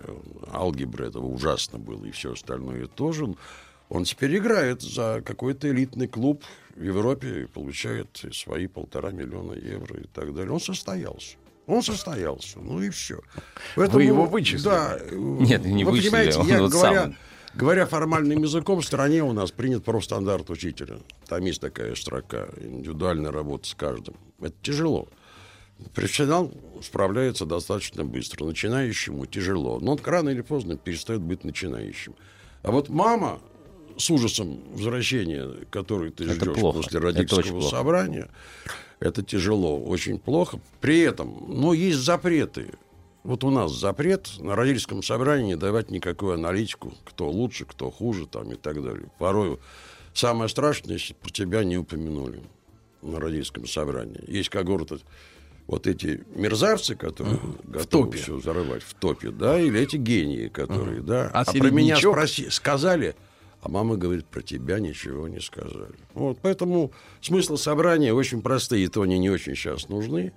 Алгебра 0.53 1.06
этого 1.06 1.26
ужасно 1.26 1.80
было. 1.80 2.06
И 2.06 2.11
все 2.11 2.32
остальное 2.34 2.88
тоже. 2.88 3.36
Он 3.90 4.03
теперь 4.06 4.38
играет 4.38 4.82
за 4.82 5.22
какой-то 5.26 5.69
элитный 5.69 6.07
клуб 6.07 6.44
в 6.76 6.82
Европе 6.82 7.41
и 7.44 7.45
получает 7.45 8.24
свои 8.32 8.68
полтора 8.68 9.11
миллиона 9.11 9.53
евро 9.53 9.99
и 9.99 10.07
так 10.07 10.34
далее. 10.34 10.52
Он 10.53 10.60
состоялся. 10.61 11.36
Он 11.68 11.84
состоялся. 11.84 12.60
Ну 12.60 12.81
и 12.81 12.89
все. 12.89 13.19
Вы 13.76 14.03
его 14.03 14.26
вычислили? 14.26 14.64
Да. 14.64 14.99
Нет, 15.11 15.65
не 15.65 15.84
Вы 15.84 15.91
вычислили, 15.91 16.11
понимаете, 16.11 16.39
он 16.39 16.48
я 16.48 16.61
вот 16.61 16.72
говоря, 16.72 17.03
сам. 17.03 17.15
говоря 17.53 17.85
формальным 17.85 18.41
языком, 18.41 18.80
в 18.80 18.85
стране 18.85 19.22
у 19.22 19.34
нас 19.34 19.52
принят 19.52 19.84
профстандарт 19.84 20.49
учителя. 20.49 20.99
Там 21.27 21.44
есть 21.44 21.60
такая 21.60 21.94
строка. 21.95 22.48
Индивидуальная 22.61 23.31
работа 23.31 23.68
с 23.68 23.73
каждым. 23.73 24.15
Это 24.39 24.56
тяжело. 24.61 25.10
Профессионал 25.94 26.52
справляется 26.81 27.45
достаточно 27.45 28.06
быстро. 28.06 28.45
Начинающему 28.45 29.26
тяжело. 29.26 29.80
Но 29.81 29.91
он 29.91 29.99
рано 30.03 30.30
или 30.30 30.41
поздно 30.41 30.77
перестает 30.77 31.22
быть 31.22 31.44
начинающим. 31.44 32.15
А 32.64 32.72
вот 32.72 32.88
мама 32.88 33.39
с 33.98 34.10
ужасом 34.10 34.61
возвращения, 34.72 35.49
который 35.69 36.11
ты 36.11 36.23
Это 36.23 36.35
ждешь 36.35 36.56
плохо. 36.56 36.77
после 36.77 36.99
родительского 37.02 37.60
плохо. 37.60 38.30
Это 38.99 39.22
тяжело, 39.24 39.80
очень 39.80 40.19
плохо. 40.19 40.60
При 40.82 40.99
этом, 40.99 41.45
но 41.48 41.74
есть 41.74 41.99
запреты. 41.99 42.74
Вот 43.24 43.44
у 43.44 43.49
нас 43.49 43.74
запрет 43.74 44.30
на 44.40 44.56
родительском 44.56 45.03
собрании 45.03 45.48
не 45.48 45.57
давать 45.57 45.91
никакую 45.91 46.34
аналитику, 46.36 46.94
кто 47.03 47.30
лучше, 47.30 47.65
кто 47.65 47.91
хуже 47.91 48.26
там, 48.26 48.52
и 48.52 48.56
так 48.56 48.82
далее. 48.82 49.10
Порой 49.19 49.60
самое 50.14 50.49
страшное, 50.49 50.94
если 50.94 51.14
про 51.14 51.30
тебя 51.30 51.64
не 51.64 51.78
упомянули 51.78 52.41
на 53.02 53.19
родительском 53.19 53.68
собрании. 53.68 54.24
Есть 54.28 54.49
когорта 54.49 54.99
вот 55.68 55.86
эти 55.86 56.24
мерзавцы, 56.34 56.95
которые 56.95 57.40
готовы 57.65 58.11
топе. 58.11 58.18
все 58.18 58.36
взорвать 58.36 58.84
в 58.84 58.94
топе, 58.94 59.32
да, 59.32 59.60
или 59.60 59.80
эти 59.80 59.98
гении, 59.98 60.48
которые, 60.48 61.02
да. 61.02 61.30
А 61.34 61.41
А, 61.41 61.52
про 61.52 61.69
меня 61.69 61.98
спроси, 61.98 62.49
сказали, 62.49 63.15
а 63.68 63.69
мама 63.69 63.98
говорит, 63.98 64.26
про 64.27 64.41
тебя 64.41 64.80
ничего 64.80 65.27
не 65.27 65.41
сказали. 65.41 65.94
Вот, 66.14 66.39
поэтому 66.41 66.94
смысл 67.19 67.57
собрания 67.57 68.14
очень 68.14 68.41
простые, 68.41 68.85
и 68.85 68.88
то 68.88 69.02
они 69.02 69.19
не 69.19 69.30
очень 69.30 69.56
сейчас 69.56 69.89
нужны. 69.89 70.31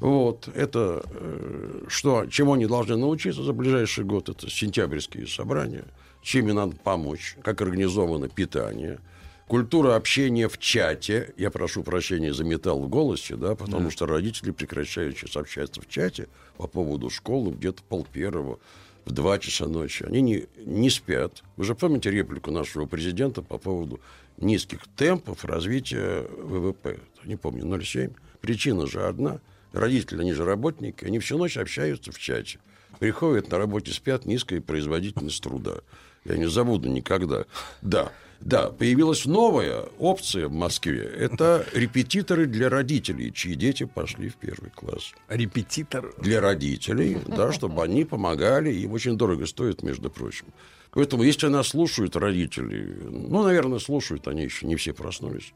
Вот, 0.00 0.48
это 0.52 1.04
э, 1.08 1.84
что, 1.86 2.26
чему 2.26 2.54
они 2.54 2.66
должны 2.66 2.96
научиться 2.96 3.42
за 3.42 3.52
ближайший 3.52 4.04
год, 4.04 4.28
это 4.28 4.50
сентябрьские 4.50 5.28
собрания, 5.28 5.84
чем 6.22 6.48
им 6.48 6.56
надо 6.56 6.76
помочь, 6.76 7.36
как 7.42 7.60
организовано 7.62 8.28
питание, 8.28 8.98
культура 9.46 9.94
общения 9.94 10.48
в 10.48 10.58
чате. 10.58 11.34
Я 11.36 11.52
прошу 11.52 11.84
прощения 11.84 12.34
за 12.34 12.42
металл 12.42 12.80
в 12.80 12.88
голосе, 12.88 13.36
да, 13.36 13.54
потому 13.54 13.90
что 13.90 14.06
родители 14.06 14.50
прекращают 14.50 15.16
сейчас 15.16 15.36
общаться 15.36 15.80
в 15.80 15.88
чате 15.88 16.28
по 16.56 16.66
поводу 16.66 17.10
школы 17.10 17.52
где-то 17.52 17.84
пол 17.84 18.06
первого, 18.12 18.58
в 19.06 19.12
2 19.12 19.38
часа 19.38 19.66
ночи. 19.66 20.02
Они 20.02 20.20
не, 20.20 20.46
не 20.58 20.90
спят. 20.90 21.42
Вы 21.56 21.64
же 21.64 21.74
помните 21.74 22.10
реплику 22.10 22.50
нашего 22.50 22.86
президента 22.86 23.40
по 23.40 23.56
поводу 23.56 24.00
низких 24.36 24.80
темпов 24.96 25.44
развития 25.44 26.26
ВВП? 26.28 26.98
Не 27.24 27.36
помню, 27.36 27.64
0,7. 27.64 28.12
Причина 28.40 28.86
же 28.86 29.06
одна. 29.06 29.40
Родители, 29.72 30.20
они 30.20 30.32
же 30.32 30.44
работники, 30.44 31.04
они 31.04 31.18
всю 31.20 31.38
ночь 31.38 31.56
общаются 31.56 32.10
в 32.10 32.18
чате. 32.18 32.58
Приходят 32.98 33.50
на 33.50 33.58
работе, 33.58 33.92
спят, 33.92 34.26
низкая 34.26 34.60
производительность 34.60 35.42
труда. 35.42 35.80
Я 36.24 36.36
не 36.36 36.48
забуду 36.48 36.88
никогда. 36.88 37.44
Да, 37.82 38.10
да, 38.46 38.70
появилась 38.70 39.26
новая 39.26 39.86
опция 39.98 40.46
в 40.46 40.52
Москве. 40.52 41.02
Это 41.02 41.66
репетиторы 41.72 42.46
для 42.46 42.68
родителей, 42.68 43.32
чьи 43.32 43.56
дети 43.56 43.84
пошли 43.84 44.28
в 44.28 44.36
первый 44.36 44.70
класс 44.70 45.12
Репетитор. 45.28 46.14
для 46.18 46.40
родителей, 46.40 47.18
да, 47.26 47.52
чтобы 47.52 47.82
они 47.82 48.04
помогали. 48.04 48.72
Им 48.72 48.92
очень 48.92 49.18
дорого 49.18 49.46
стоит, 49.46 49.82
между 49.82 50.10
прочим. 50.10 50.46
Поэтому, 50.92 51.24
если 51.24 51.48
нас 51.48 51.68
слушают 51.68 52.14
родители, 52.14 52.96
ну, 53.10 53.42
наверное, 53.42 53.80
слушают, 53.80 54.28
они 54.28 54.44
еще 54.44 54.66
не 54.66 54.76
все 54.76 54.92
проснулись. 54.92 55.52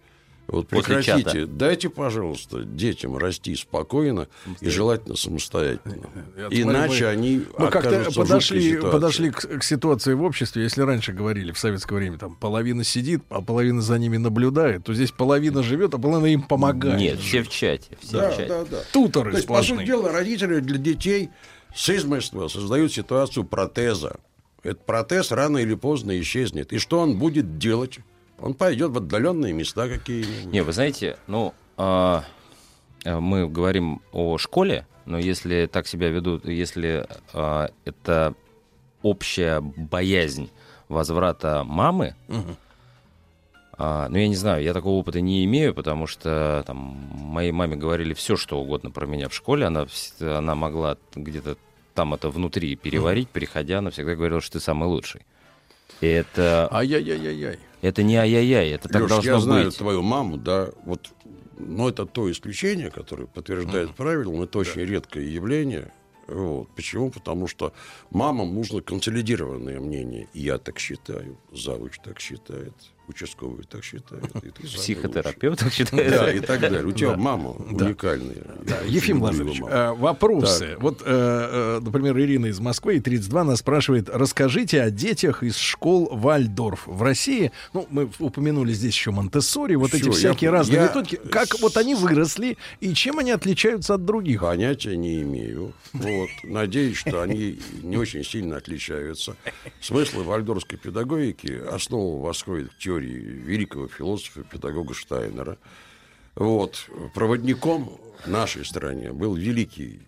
Вот 0.47 0.67
После 0.67 0.97
прекратите, 0.97 1.31
чата. 1.43 1.47
дайте, 1.47 1.89
пожалуйста, 1.91 2.65
детям 2.65 3.17
расти 3.17 3.55
спокойно 3.55 4.27
и 4.61 4.69
желательно 4.69 5.15
самостоятельно. 5.15 6.09
Иначе 6.51 7.05
мы- 7.05 7.11
они 7.11 7.43
Мы 7.57 7.69
как-то 7.71 8.11
подошли, 8.13 8.77
подошли 8.81 9.31
к, 9.31 9.37
к 9.59 9.63
ситуации 9.63 10.15
в 10.15 10.23
обществе. 10.23 10.65
Если 10.65 10.83
раньше 10.83 11.13
говорили 11.13 11.53
в 11.53 11.59
советское 11.59 11.95
время, 11.95 12.19
там 12.19 12.35
половина 12.35 12.83
сидит, 12.83 13.23
а 13.29 13.41
половина 13.43 13.81
за 13.81 13.97
ними 13.99 14.17
наблюдает, 14.17 14.85
то 14.85 14.93
здесь 14.93 15.13
половина 15.13 15.63
живет, 15.63 15.95
а 15.95 15.99
половина 15.99 16.27
им 16.27 16.43
помогает. 16.43 16.99
Нет, 16.99 17.21
все 17.21 17.43
в 17.45 17.49
чате. 17.49 17.97
Все 18.01 18.13
Да, 18.19 18.31
в 18.31 18.37
чате. 18.37 18.49
да, 18.49 18.65
да. 18.65 18.79
Туторы 18.93 19.31
То 19.31 19.37
есть, 19.37 19.47
по 19.47 19.55
сути 19.59 19.67
сплошные. 19.67 19.87
дела, 19.87 20.11
родители 20.13 20.59
для 20.59 20.79
детей 20.79 21.31
с 21.73 21.89
измольства 21.91 22.49
создают 22.49 22.93
ситуацию 22.93 23.45
протеза. 23.45 24.17
Этот 24.65 24.85
протез 24.85 25.31
рано 25.31 25.59
или 25.59 25.75
поздно 25.75 26.19
исчезнет. 26.21 26.73
И 26.73 26.79
что 26.79 26.99
он 26.99 27.19
будет 27.21 27.59
делать? 27.59 28.01
Он 28.41 28.55
пойдет 28.55 28.91
в 28.91 28.99
отдаленные 28.99 29.53
места 29.53 29.89
какие-нибудь. 29.89 30.53
Не, 30.53 30.63
вы 30.63 30.73
знаете, 30.73 31.19
ну, 31.27 31.55
а, 31.77 32.25
а, 33.05 33.21
мы 33.21 33.49
говорим 33.49 34.01
о 34.13 34.39
школе, 34.39 34.87
но 35.05 35.19
если 35.19 35.67
так 35.67 35.87
себя 35.87 36.09
ведут, 36.09 36.47
если 36.47 37.07
а, 37.33 37.71
это 37.85 38.35
общая 39.03 39.61
боязнь 39.61 40.51
возврата 40.89 41.65
мамы, 41.65 42.15
а, 43.83 44.09
ну, 44.11 44.19
я 44.19 44.29
не 44.29 44.37
знаю, 44.37 44.63
я 44.63 44.75
такого 44.75 44.99
опыта 44.99 45.23
не 45.23 45.45
имею, 45.47 45.75
потому 45.75 46.07
что 46.07 46.63
там 46.67 46.77
моей 46.77 47.51
маме 47.53 47.77
говорили 47.77 48.13
все, 48.13 48.37
что 48.37 48.61
угодно 48.61 48.91
про 48.91 49.07
меня 49.07 49.31
в 49.31 49.35
школе. 49.35 49.65
Она, 49.65 49.87
она 50.21 50.55
могла 50.55 50.99
где-то 51.15 51.57
там 51.95 52.13
это 52.13 52.29
внутри 52.29 52.77
переварить, 52.77 53.31
переходя, 53.31 53.79
она 53.79 53.91
всегда 53.91 54.15
говорила, 54.15 54.43
что 54.43 54.55
ты 54.55 54.61
самый 54.61 54.87
лучший. 54.87 55.23
И 56.03 56.07
это, 56.07 56.69
Ай-яй-яй-яй. 56.71 57.59
Это 57.83 58.03
не 58.03 58.17
ай-яй-яй, 58.17 58.71
это 58.71 58.89
так 58.89 59.03
Лёш, 59.03 59.11
должно 59.11 59.33
я 59.33 59.41
знаю 59.41 59.65
быть. 59.67 59.77
твою 59.77 60.03
маму, 60.03 60.37
да, 60.37 60.71
вот, 60.85 61.11
но 61.59 61.89
это 61.89 62.07
то 62.07 62.31
исключение, 62.31 62.91
которое 62.91 63.27
подтверждает 63.27 63.95
правило, 63.95 64.33
но 64.33 64.45
это 64.45 64.59
очень 64.59 64.83
редкое 64.83 65.25
явление. 65.25 65.93
Вот. 66.27 66.69
Почему? 66.77 67.11
Потому 67.11 67.49
что 67.49 67.73
мамам 68.11 68.55
нужно 68.55 68.81
консолидированное 68.81 69.81
мнение. 69.81 70.29
И 70.33 70.43
я 70.43 70.59
так 70.59 70.79
считаю, 70.79 71.37
завуч 71.53 71.99
так 72.05 72.21
считает, 72.21 72.73
участковый 73.11 73.65
так 73.65 73.85
сам 73.85 74.43
Психотерапевт 74.63 75.61
так 75.61 75.73
считает. 75.73 76.11
Да, 76.11 76.33
и 76.33 76.41
так 76.41 76.61
далее. 76.61 76.85
У 76.85 76.93
тебя 76.93 77.17
мама 77.17 77.51
уникальная. 77.51 78.37
Ефим 78.87 79.19
его 79.19 79.69
э, 79.69 79.93
вопросы. 79.93 80.77
Вот, 80.79 81.03
э, 81.05 81.05
э, 81.07 81.81
например, 81.83 82.19
Ирина 82.19 82.47
из 82.47 82.61
Москвы, 82.61 82.97
и 82.97 83.01
32, 83.01 83.45
нас 83.45 83.59
спрашивает, 83.61 84.09
расскажите 84.09 84.83
о 84.83 84.91
детях 84.91 85.43
из 85.43 85.57
школ 85.57 86.09
Вальдорф 86.13 86.87
в 86.87 87.03
России. 87.03 87.53
Ну, 87.73 87.87
мы 87.91 88.11
упомянули 88.19 88.73
здесь 88.73 88.95
еще 88.95 89.11
Монтессори, 89.11 89.75
вот 89.75 89.95
эти 89.95 90.11
всякие 90.11 90.51
разные 90.51 90.83
методики. 90.83 91.17
Как 91.31 91.61
вот 91.61 91.77
они 91.77 91.95
выросли 91.95 92.57
и 92.81 92.95
чем 92.95 93.19
они 93.19 93.31
отличаются 93.31 93.95
от 93.95 94.05
других? 94.05 94.41
Понятия 94.41 94.97
не 94.97 95.23
имею. 95.23 95.73
Вот. 95.93 96.29
Надеюсь, 96.45 96.97
что 96.97 97.23
они 97.23 97.59
не 97.83 97.97
очень 97.97 98.25
сильно 98.25 98.57
отличаются. 98.57 99.37
Смысл 99.81 100.23
вальдорфской 100.23 100.79
педагогики 100.79 101.61
основа 101.71 102.23
восходит 102.25 102.71
к 102.71 102.79
теории 102.79 103.00
великого 103.07 103.89
философа, 103.89 104.43
педагога 104.43 104.95
Штайнера. 104.95 105.59
Вот. 106.35 106.89
Проводником 107.15 108.01
в 108.25 108.29
нашей 108.29 108.65
стране 108.65 109.13
был 109.13 109.35
великий 109.35 110.03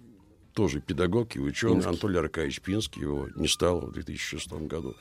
тоже 0.55 0.81
педагог 0.81 1.35
и 1.37 1.41
ученый 1.41 1.77
Пинский. 1.77 1.91
Анатолий 1.91 2.19
Аркадьевич 2.19 2.61
Пинский. 2.61 3.03
Его 3.03 3.29
не 3.35 3.49
стало 3.49 3.87
в 3.87 3.93
2006 3.93 4.53
году. 4.53 4.95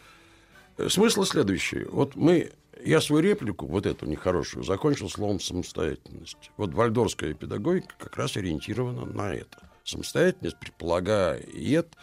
Э, 0.78 0.90
Смысл 0.90 1.24
следующий. 1.24 1.84
Вот 1.86 2.16
мы, 2.16 2.52
я 2.84 3.02
свою 3.02 3.22
реплику, 3.22 3.68
вот 3.68 3.86
эту 3.86 4.06
нехорошую, 4.06 4.64
закончил 4.64 5.10
словом 5.10 5.40
самостоятельность. 5.40 6.52
Вот 6.58 6.74
вальдорская 6.74 7.34
педагогика 7.34 7.94
как 7.98 8.18
раз 8.18 8.38
ориентирована 8.38 9.06
на 9.06 9.34
это. 9.34 9.70
Самостоятельность 9.84 10.60
предполагает 10.60 11.96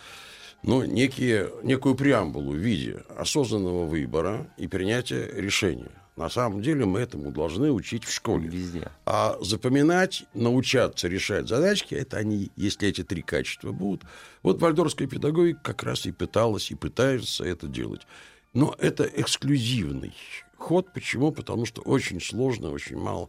ну, 0.63 0.85
некие, 0.85 1.51
некую 1.63 1.95
преамбулу 1.95 2.53
в 2.53 2.57
виде 2.57 3.05
осознанного 3.17 3.85
выбора 3.85 4.53
и 4.57 4.67
принятия 4.67 5.31
решения. 5.35 5.91
На 6.17 6.29
самом 6.29 6.63
деле 6.63 6.85
мы 6.85 6.99
этому 6.99 7.31
должны 7.31 7.71
учить 7.71 8.03
в 8.03 8.13
школе. 8.13 8.49
Везде. 8.49 8.91
А 9.07 9.39
запоминать, 9.41 10.25
научаться 10.35 11.07
решать 11.07 11.47
задачки, 11.47 11.95
это 11.95 12.17
они, 12.17 12.51
если 12.57 12.89
эти 12.89 13.05
три 13.05 13.23
качества 13.23 13.71
будут. 13.71 14.03
Вот 14.43 14.61
вальдорфская 14.61 15.07
педагогика 15.07 15.61
как 15.63 15.85
раз 15.85 16.07
и 16.07 16.13
пыталась, 16.13 16.73
и 16.73 16.75
пытается 16.75 17.45
это 17.45 17.69
делать. 17.69 18.05
Но 18.53 18.75
это 18.81 19.05
эксклюзивный 19.05 20.13
ход. 20.57 20.93
Почему? 20.93 21.31
Потому 21.31 21.67
что 21.67 21.83
очень 21.83 22.21
сложно, 22.21 22.73
очень 22.73 22.99
мало 22.99 23.29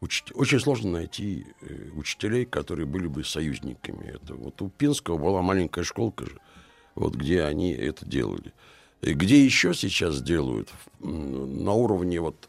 учить- 0.00 0.30
очень 0.34 0.60
сложно 0.60 0.92
найти 0.92 1.44
э, 1.60 1.90
учителей, 1.96 2.44
которые 2.44 2.86
были 2.86 3.08
бы 3.08 3.24
союзниками. 3.24 4.12
Это 4.14 4.34
вот 4.34 4.62
у 4.62 4.68
Пинского 4.68 5.18
была 5.18 5.42
маленькая 5.42 5.82
школка 5.82 6.26
же, 6.26 6.38
вот 6.98 7.14
где 7.14 7.42
они 7.44 7.72
это 7.72 8.06
делали. 8.06 8.52
И 9.00 9.14
где 9.14 9.44
еще 9.44 9.74
сейчас 9.74 10.20
делают 10.20 10.70
на 11.00 11.72
уровне 11.72 12.20
вот 12.20 12.48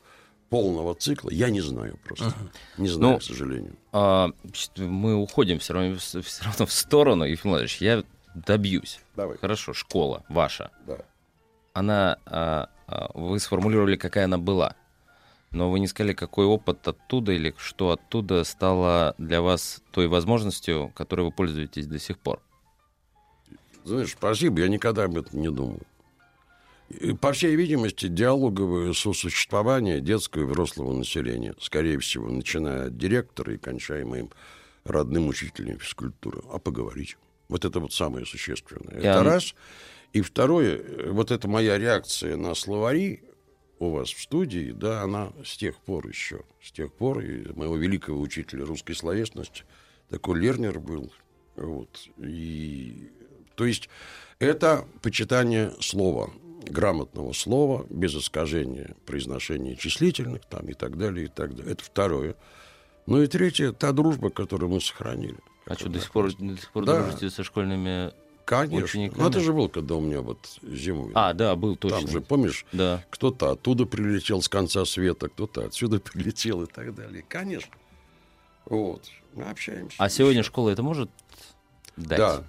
полного 0.50 0.96
цикла, 0.96 1.30
я 1.30 1.50
не 1.50 1.62
знаю 1.62 2.00
просто. 2.04 2.34
Не 2.78 2.88
знаю, 2.88 3.14
Ну, 3.14 3.20
к 3.20 3.24
сожалению. 3.24 3.76
А, 3.92 4.32
мы 4.78 5.16
уходим 5.16 5.60
все 5.60 5.74
равно, 5.74 5.98
все 5.98 6.44
равно 6.44 6.66
в 6.66 6.72
сторону, 6.72 7.24
Ефим 7.24 7.52
Владимирович, 7.52 7.78
я 7.82 8.04
добьюсь. 8.34 9.00
Давай. 9.16 9.38
Хорошо, 9.38 9.74
школа 9.74 10.24
ваша. 10.30 10.72
Да. 10.88 10.98
Она, 11.74 12.18
а, 12.26 12.70
а, 12.88 13.12
вы 13.14 13.40
сформулировали, 13.40 13.96
какая 13.96 14.26
она 14.26 14.38
была. 14.38 14.76
Но 15.52 15.72
вы 15.72 15.80
не 15.80 15.88
сказали, 15.88 16.14
какой 16.14 16.46
опыт 16.46 16.88
оттуда 16.88 17.32
или 17.32 17.56
что 17.58 17.92
оттуда 17.92 18.44
стало 18.44 19.16
для 19.18 19.42
вас 19.42 19.82
той 19.92 20.08
возможностью, 20.08 20.92
которой 20.96 21.22
вы 21.22 21.32
пользуетесь 21.32 21.88
до 21.88 22.00
сих 22.00 22.20
пор. 22.20 22.42
Знаешь, 23.84 24.11
спасибо, 24.11 24.60
я 24.61 24.68
никогда 24.68 25.06
об 25.06 25.18
этом 25.18 25.39
не 25.41 25.49
думал. 25.49 25.80
И, 26.89 27.14
По 27.14 27.34
всей 27.34 27.56
видимости, 27.56 28.07
диалоговое 28.07 28.93
сосуществование 28.93 30.01
детского 30.01 30.41
и 30.43 30.45
взрослого 30.45 30.93
населения, 30.93 31.53
скорее 31.60 31.99
всего, 31.99 32.30
начиная 32.30 32.88
от 32.88 32.97
директора 32.97 33.53
и 33.53 33.57
кончая 33.57 34.06
моим 34.06 34.30
родным 34.85 35.27
учителем 35.27 35.80
физкультуры. 35.80 36.41
А 36.51 36.57
поговорить. 36.60 37.18
Вот 37.47 37.64
это 37.65 37.80
вот 37.80 37.93
самое 37.93 38.26
существенное. 38.26 39.01
Я- 39.01 39.11
Это 39.15 39.23
раз. 39.23 39.56
И 40.14 40.22
второе, 40.22 41.11
вот 41.11 41.30
это 41.30 41.47
моя 41.47 41.77
реакция 41.77 42.35
на 42.38 42.56
словари 42.56 43.23
у 43.77 43.91
вас 43.91 44.10
в 44.10 44.22
студии, 44.22 44.72
да, 44.72 45.03
она 45.03 45.31
с 45.45 45.56
тех 45.57 45.77
пор 45.77 46.07
еще, 46.07 46.41
с 46.61 46.72
тех 46.72 46.91
пор, 46.91 47.19
и 47.22 47.53
моего 47.53 47.77
великого 47.77 48.19
учителя 48.19 48.65
русской 48.65 48.93
словесности, 48.93 49.64
такой 50.10 50.39
Лернер 50.39 50.80
был, 50.80 51.14
вот, 51.56 52.10
и, 52.18 53.10
то 53.60 53.65
есть, 53.65 53.90
это 54.40 54.86
почитание 55.02 55.73
слова, 55.81 56.31
грамотного 56.65 57.34
слова, 57.34 57.86
без 57.90 58.15
искажения 58.15 58.95
произношения 59.06 59.76
числительных, 59.76 60.45
там, 60.45 60.69
и 60.69 60.73
так 60.73 60.98
далее, 60.98 61.26
и 61.26 61.27
так 61.27 61.53
далее. 61.57 61.73
Это 61.73 61.84
второе. 61.84 62.36
Ну 63.06 63.22
и 63.22 63.27
третье, 63.27 63.73
та 63.73 63.91
дружба, 63.91 64.30
которую 64.30 64.69
мы 64.72 64.80
сохранили. 64.80 65.36
А 65.65 65.73
что, 65.76 65.90
до 65.90 65.99
сих 65.99 66.10
пор, 66.14 66.34
до 66.34 66.56
сих 66.56 66.72
пор 66.72 66.86
Да. 66.86 67.02
дружите 67.03 67.30
со 67.30 67.44
школьными 67.44 68.14
Конечно. 68.45 68.86
учениками? 68.86 69.19
Ну, 69.22 69.27
это 69.30 69.41
же 69.41 69.52
был, 69.52 69.68
когда 69.68 69.95
у 69.95 69.99
меня 69.99 70.22
вот 70.22 70.40
зимой. 70.64 71.11
А, 71.15 71.34
да, 71.34 71.53
был 71.57 71.76
точно. 71.76 71.99
Там 71.99 72.07
же, 72.07 72.22
помнишь, 72.22 72.65
Да. 72.72 73.03
кто-то 73.10 73.52
оттуда 73.52 73.86
прилетел 73.86 74.41
с 74.41 74.48
конца 74.48 74.86
света, 74.86 75.27
кто-то 75.27 75.65
отсюда 75.65 75.99
прилетел 75.99 76.64
и 76.64 76.65
так 76.65 76.95
далее. 76.95 77.26
Конечно. 77.27 77.73
Вот. 78.68 79.03
Мы 79.34 79.44
общаемся. 79.44 79.98
А 79.99 80.07
сегодня 80.07 80.44
школа 80.44 80.69
это 80.69 80.81
может 80.81 81.10
дать? 81.98 82.18
Да. 82.19 82.44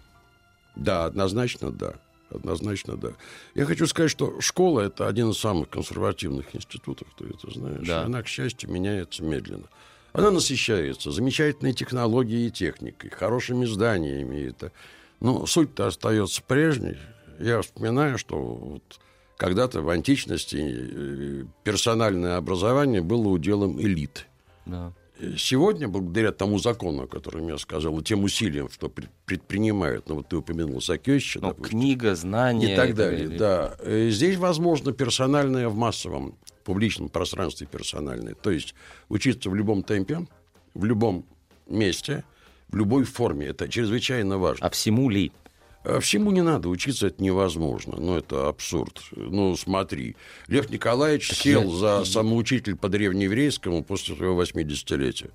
Да, 0.81 1.05
однозначно 1.05 1.71
да. 1.71 1.95
Однозначно 2.31 2.97
да. 2.97 3.11
Я 3.55 3.67
хочу 3.67 3.87
сказать, 3.87 4.11
что 4.11 4.41
школа 4.41 4.81
это 4.81 5.07
один 5.07 5.31
из 5.31 5.39
самых 5.39 5.69
консервативных 5.69 6.55
институтов, 6.55 7.09
ты 7.19 7.27
это 7.27 7.51
знаешь. 7.51 7.87
Да. 7.87 8.03
Она, 8.03 8.23
к 8.23 8.29
счастью, 8.29 8.71
меняется 8.71 9.23
медленно. 9.23 9.69
Она 10.13 10.31
насыщается 10.31 11.13
замечательной 11.13 11.73
технологией 11.73 12.49
и 12.49 12.51
техникой, 12.51 13.11
хорошими 13.11 13.65
зданиями. 13.65 14.49
Это. 14.49 14.73
Но 15.21 15.47
суть-то 15.47 15.87
остается 15.87 16.43
прежней. 16.43 16.97
Я 17.39 17.63
вспоминаю, 17.63 18.19
что 18.19 18.37
вот 18.37 19.01
когда-то 19.37 19.83
в 19.83 19.89
античности 19.89 20.57
э, 20.61 21.45
персональное 21.65 22.37
образование 22.37 23.03
было 23.03 23.29
уделом 23.29 23.81
элит. 23.81 24.27
Да. 24.67 24.93
Сегодня, 25.37 25.87
благодаря 25.89 26.33
тому 26.33 26.59
закону, 26.59 27.03
о 27.03 27.07
котором 27.07 27.47
я 27.49 27.59
сказал, 27.59 27.99
и 27.99 28.03
тем 28.03 28.25
усилиям, 28.25 28.71
что 28.71 28.89
пред- 28.89 29.11
предпринимают, 29.27 30.09
ну 30.09 30.17
вот 30.17 30.29
ты 30.29 30.37
упомянул 30.37 30.81
Сакёща, 30.81 31.41
Ну, 31.41 31.53
книга, 31.55 32.15
знания 32.15 32.73
и 32.73 32.77
так 32.77 32.95
далее. 32.95 33.25
далее. 33.25 33.39
Да. 33.39 33.75
Э, 33.81 34.09
Здесь 34.11 34.37
возможно 34.39 34.93
персональное 34.93 35.69
в 35.69 35.75
массовом 35.77 36.37
публичном 36.65 37.09
пространстве 37.09 37.67
персональное. 37.67 38.35
То 38.35 38.51
есть 38.51 38.75
учиться 39.09 39.51
в 39.51 39.55
любом 39.55 39.83
темпе, 39.83 40.27
в 40.75 40.85
любом 40.85 41.25
месте, 41.69 42.25
в 42.69 42.77
любой 42.77 43.05
форме. 43.05 43.47
Это 43.49 43.69
чрезвычайно 43.69 44.39
важно. 44.39 44.67
А 44.67 44.71
всему 44.71 45.11
ли? 45.11 45.33
А 45.83 46.01
Всему 46.01 46.31
не 46.31 46.43
надо 46.43 46.69
учиться, 46.69 47.07
это 47.07 47.23
невозможно. 47.23 47.97
Ну, 47.99 48.17
это 48.17 48.49
абсурд. 48.49 49.03
Ну, 49.13 49.57
смотри. 49.57 50.17
Лев 50.47 50.69
Николаевич 50.71 51.33
сел 51.33 51.71
за 51.71 52.05
самоучитель 52.05 52.77
по 52.77 52.89
древнееврейскому 52.89 53.83
после 53.83 54.15
своего 54.15 54.43
80-летия. 54.43 55.31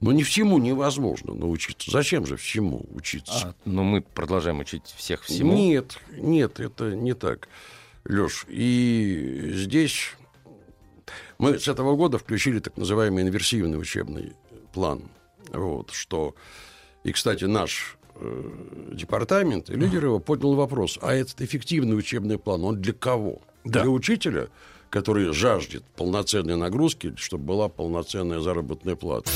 Но 0.00 0.12
не 0.12 0.22
всему 0.22 0.58
невозможно 0.58 1.34
научиться. 1.34 1.90
Зачем 1.90 2.24
же 2.24 2.36
всему 2.36 2.86
учиться? 2.90 3.48
А, 3.48 3.54
ну, 3.64 3.82
мы 3.82 4.00
продолжаем 4.00 4.60
учить 4.60 4.84
всех 4.96 5.24
всему. 5.24 5.54
Нет, 5.54 5.98
нет, 6.12 6.60
это 6.60 6.94
не 6.94 7.14
так, 7.14 7.48
Леш. 8.04 8.46
И 8.48 9.50
здесь 9.54 10.12
мы 11.38 11.58
с 11.58 11.66
этого 11.66 11.96
года 11.96 12.18
включили 12.18 12.60
так 12.60 12.76
называемый 12.76 13.24
инверсивный 13.24 13.78
учебный 13.78 14.32
план. 14.72 15.02
Вот, 15.52 15.90
что... 15.90 16.34
И, 17.04 17.12
кстати, 17.12 17.44
наш 17.44 17.97
департамент 18.92 19.70
и 19.70 19.74
лидер 19.74 20.04
его 20.06 20.18
поднял 20.18 20.54
вопрос, 20.54 20.98
а 21.00 21.14
этот 21.14 21.40
эффективный 21.40 21.96
учебный 21.96 22.38
план, 22.38 22.64
он 22.64 22.80
для 22.80 22.92
кого? 22.92 23.40
Да. 23.64 23.82
Для 23.82 23.90
учителя, 23.90 24.48
который 24.90 25.32
жаждет 25.32 25.84
полноценной 25.96 26.56
нагрузки, 26.56 27.14
чтобы 27.16 27.44
была 27.44 27.68
полноценная 27.68 28.40
заработная 28.40 28.96
плата. 28.96 29.30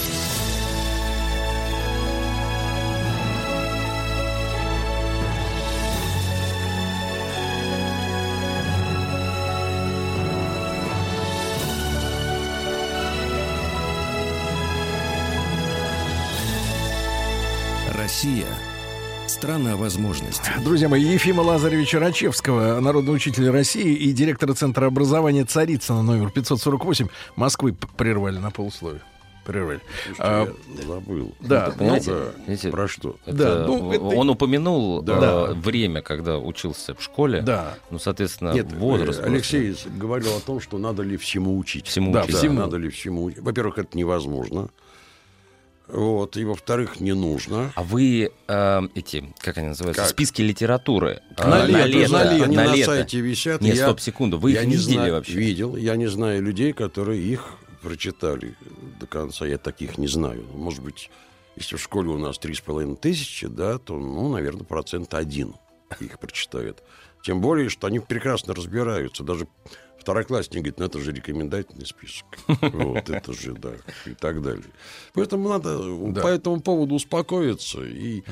Страна 19.43 19.75
возможностей. 19.77 20.53
Друзья 20.63 20.89
мои, 20.89 21.03
Ефима 21.03 21.41
Лазаревича 21.41 21.99
Рачевского, 21.99 22.79
народный 22.79 23.13
учитель 23.13 23.51
России 23.51 23.93
и 23.93 24.13
директора 24.13 24.55
Центра 24.55 24.87
образования 24.87 25.45
Царицына 25.45 26.01
номер 26.01 26.31
548 26.31 27.09
Москвы 27.35 27.75
прервали 27.97 28.39
на 28.39 28.53
полусловие. 28.53 29.01
Прервали. 29.45 29.81
Слушайте, 30.05 30.23
А, 30.23 30.55
я 30.79 30.87
забыл. 30.87 31.35
Да, 31.41 31.75
понимаете, 31.77 32.11
ну, 32.13 32.19
да. 32.19 32.25
видите, 32.53 32.71
Про 32.71 32.87
что? 32.87 33.17
это- 33.27 33.37
Да, 33.37 33.67
ну, 33.67 33.91
это- 33.91 34.05
Он 34.05 34.31
упомянул 34.31 35.03
Да. 35.03 35.49
э, 35.51 35.55
время, 35.55 36.03
когда 36.03 36.39
учился 36.39 36.95
в 36.95 37.03
школе. 37.03 37.41
Да. 37.43 37.75
Ну, 37.91 37.99
соответственно, 37.99 38.53
Нет, 38.53 38.73
возраст. 38.73 39.19
э, 39.19 39.25
Алексей 39.25 39.75
говорил 39.97 40.37
о 40.37 40.41
том, 40.41 40.61
что 40.61 40.79
надо 40.79 41.03
ли 41.03 41.17
всему 41.17 41.59
учить. 41.59 41.89
Всему 41.89 42.13
Да, 42.13 42.23
учить. 42.23 42.37
всему. 42.37 42.61
Надо 42.61 42.77
ли 42.77 42.89
всему 42.91 43.25
учить. 43.25 43.41
Во-первых, 43.41 43.79
это 43.79 43.99
невозможно. 43.99 44.69
Вот. 45.89 46.37
И 46.37 46.45
во-вторых, 46.45 47.01
не 47.01 47.13
нужно. 47.13 47.73
А 47.75 47.83
вы 47.83 48.31
э, 48.49 48.81
эти, 48.95 49.33
как 49.39 49.59
они 49.59 49.69
называются, 49.69 50.03
Как? 50.03 50.11
списки 50.11 50.41
литературы 50.43 51.21
э, 51.37 51.47
На 51.49 51.67
лето, 51.67 51.85
лето, 51.87 52.13
на 52.13 52.25
лето. 52.33 52.45
Они 52.45 52.57
на 52.57 52.65
на 52.65 52.75
лето. 52.75 52.87
сайте 52.93 53.21
висят. 53.21 53.61
Нет, 53.61 53.77
я- 53.77 53.85
стоп, 53.87 54.01
секунду. 54.01 54.39
Вы 54.39 54.53
я 54.53 54.63
их 54.63 54.69
не 54.69 54.77
видели 54.77 54.95
знаю- 54.95 55.13
вообще? 55.15 55.33
Видел. 55.35 55.77
Я 55.77 55.97
не 55.97 56.07
знаю 56.07 56.43
людей, 56.43 56.73
которые 56.73 57.21
их 57.23 57.47
прочитали 57.83 58.55
до 59.01 59.07
конца. 59.07 59.45
Я 59.47 59.59
таких 59.59 59.99
не 59.99 60.07
знаю. 60.09 60.47
Может 60.55 60.83
быть, 60.83 61.11
если 61.57 61.77
в 61.77 61.83
школе 61.83 62.09
у 62.11 62.19
нас 62.19 62.39
три 62.39 62.55
с 62.55 62.61
половиной 62.61 62.97
тысячи, 62.97 63.47
да, 63.47 63.77
то, 63.79 63.99
ну, 63.99 64.31
наверное, 64.33 64.65
процент 64.65 65.13
один 65.15 65.55
их 66.01 66.19
прочитает. 66.19 66.83
Тем 67.23 67.41
более, 67.41 67.69
что 67.69 67.87
они 67.87 67.99
прекрасно 68.01 68.55
разбираются. 68.55 69.23
Даже 69.25 69.47
второклассник 70.03 70.63
говорит, 70.63 70.79
ну, 70.79 70.85
это 70.87 71.01
же 71.01 71.13
рекомендательный 71.13 71.87
список. 71.87 72.27
Вот, 72.73 73.09
это 73.09 73.33
же, 73.33 73.53
да, 73.55 73.71
и 74.07 74.15
так 74.15 74.43
далее. 74.43 74.65
Поэтому 75.15 75.49
надо 75.49 75.79
по 76.21 76.27
этому 76.27 76.61
поводу 76.61 76.95
успокоиться. 76.97 77.83
И 77.83 78.23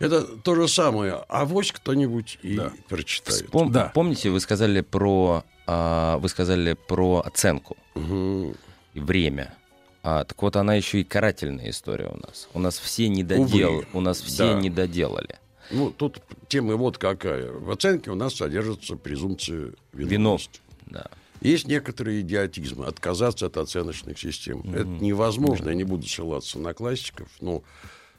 это 0.00 0.22
то 0.22 0.54
же 0.54 0.66
самое. 0.68 1.14
Авось 1.28 1.72
кто-нибудь 1.72 2.38
и 2.42 2.60
прочитает. 2.88 3.48
Пом- 3.50 3.90
Помните, 3.92 4.30
вы 4.30 4.40
сказали 4.40 4.80
про 4.80 5.44
а, 5.66 6.16
вы 6.18 6.28
сказали 6.30 6.72
про 6.72 7.22
оценку 7.24 7.76
и 7.94 9.00
время. 9.00 9.54
А, 10.02 10.24
так 10.24 10.40
вот, 10.40 10.56
она 10.56 10.74
еще 10.74 11.00
и 11.00 11.04
карательная 11.04 11.68
история 11.68 12.06
у 12.08 12.16
нас. 12.16 12.48
У 12.54 12.58
нас 12.58 12.78
все 12.78 13.08
недодел, 13.08 13.74
Увы, 13.74 13.86
у 13.92 14.00
нас 14.00 14.20
все 14.22 14.54
да. 14.54 14.60
недоделали. 14.60 15.38
Ну, 15.70 15.90
тут 15.90 16.22
тема 16.48 16.76
вот 16.76 16.96
какая. 16.96 17.52
В 17.52 17.70
оценке 17.70 18.10
у 18.10 18.14
нас 18.14 18.34
содержится 18.36 18.96
презумпция 18.96 19.74
виновности. 19.92 20.60
Да. 20.90 21.06
Есть 21.40 21.68
некоторые 21.68 22.22
идиотизмы. 22.22 22.86
Отказаться 22.86 23.46
от 23.46 23.56
оценочных 23.56 24.18
систем. 24.18 24.62
Это 24.74 24.84
невозможно. 24.86 25.68
Я 25.68 25.74
не 25.74 25.84
буду 25.84 26.06
ссылаться 26.06 26.58
на 26.58 26.74
классиков, 26.74 27.28
но 27.40 27.62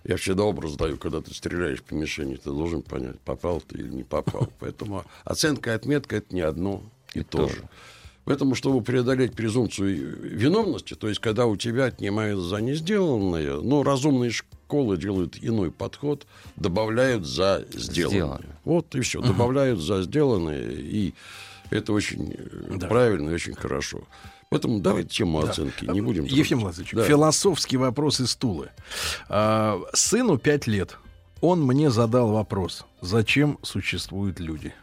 я 0.03 0.15
всегда 0.15 0.43
образ 0.43 0.75
даю, 0.75 0.97
когда 0.97 1.21
ты 1.21 1.33
стреляешь 1.33 1.83
по 1.83 1.93
мишени, 1.93 2.35
ты 2.35 2.49
должен 2.51 2.81
понять, 2.81 3.19
попал 3.19 3.61
ты 3.61 3.77
или 3.79 3.89
не 3.89 4.03
попал. 4.03 4.49
Поэтому 4.59 5.03
оценка 5.25 5.71
и 5.71 5.73
отметка— 5.73 6.15
это 6.17 6.33
не 6.33 6.41
одно 6.41 6.83
и, 7.13 7.21
то 7.21 7.49
же. 7.49 7.67
Поэтому, 8.23 8.53
чтобы 8.55 8.81
преодолеть 8.81 9.33
презумпцию 9.33 10.19
виновности, 10.21 10.93
то 10.93 11.09
есть, 11.09 11.19
когда 11.19 11.47
у 11.47 11.57
тебя 11.57 11.85
отнимают 11.85 12.39
за 12.39 12.57
несделанное, 12.57 13.55
но 13.55 13.83
разумные 13.83 14.29
школы 14.29 14.97
делают 14.97 15.37
иной 15.41 15.71
подход, 15.71 16.27
добавляют 16.55 17.25
за 17.25 17.65
сделанное. 17.71 18.19
Сделанное. 18.19 18.59
Вот 18.65 18.93
и 18.95 19.01
все. 19.01 19.21
Добавляют 19.21 19.79
за 19.79 20.03
сделанное, 20.03 20.69
и 20.69 21.13
это 21.69 21.93
очень 21.93 22.35
э, 22.37 22.77
правильно 22.87 23.29
и 23.29 23.33
очень 23.33 23.55
хорошо. 23.55 24.01
Поэтому 24.49 24.79
давайте 24.79 25.09
тему 25.09 25.39
оценки 25.39 25.85
не 25.85 26.01
будем... 26.01 26.23
Ефим 26.23 26.59
трогать. 26.59 26.77
Владимирович, 26.77 26.91
Да. 26.93 27.03
философский 27.03 27.77
вопрос 27.77 28.19
из 28.19 28.35
Тулы. 28.35 28.69
А, 29.29 29.79
сыну 29.93 30.37
пять 30.39 30.65
лет. 30.65 30.97
Он 31.41 31.61
мне 31.61 31.89
задал 31.91 32.31
вопрос, 32.31 32.85
зачем 33.01 33.59
существуют 33.61 34.39
люди? 34.39 34.73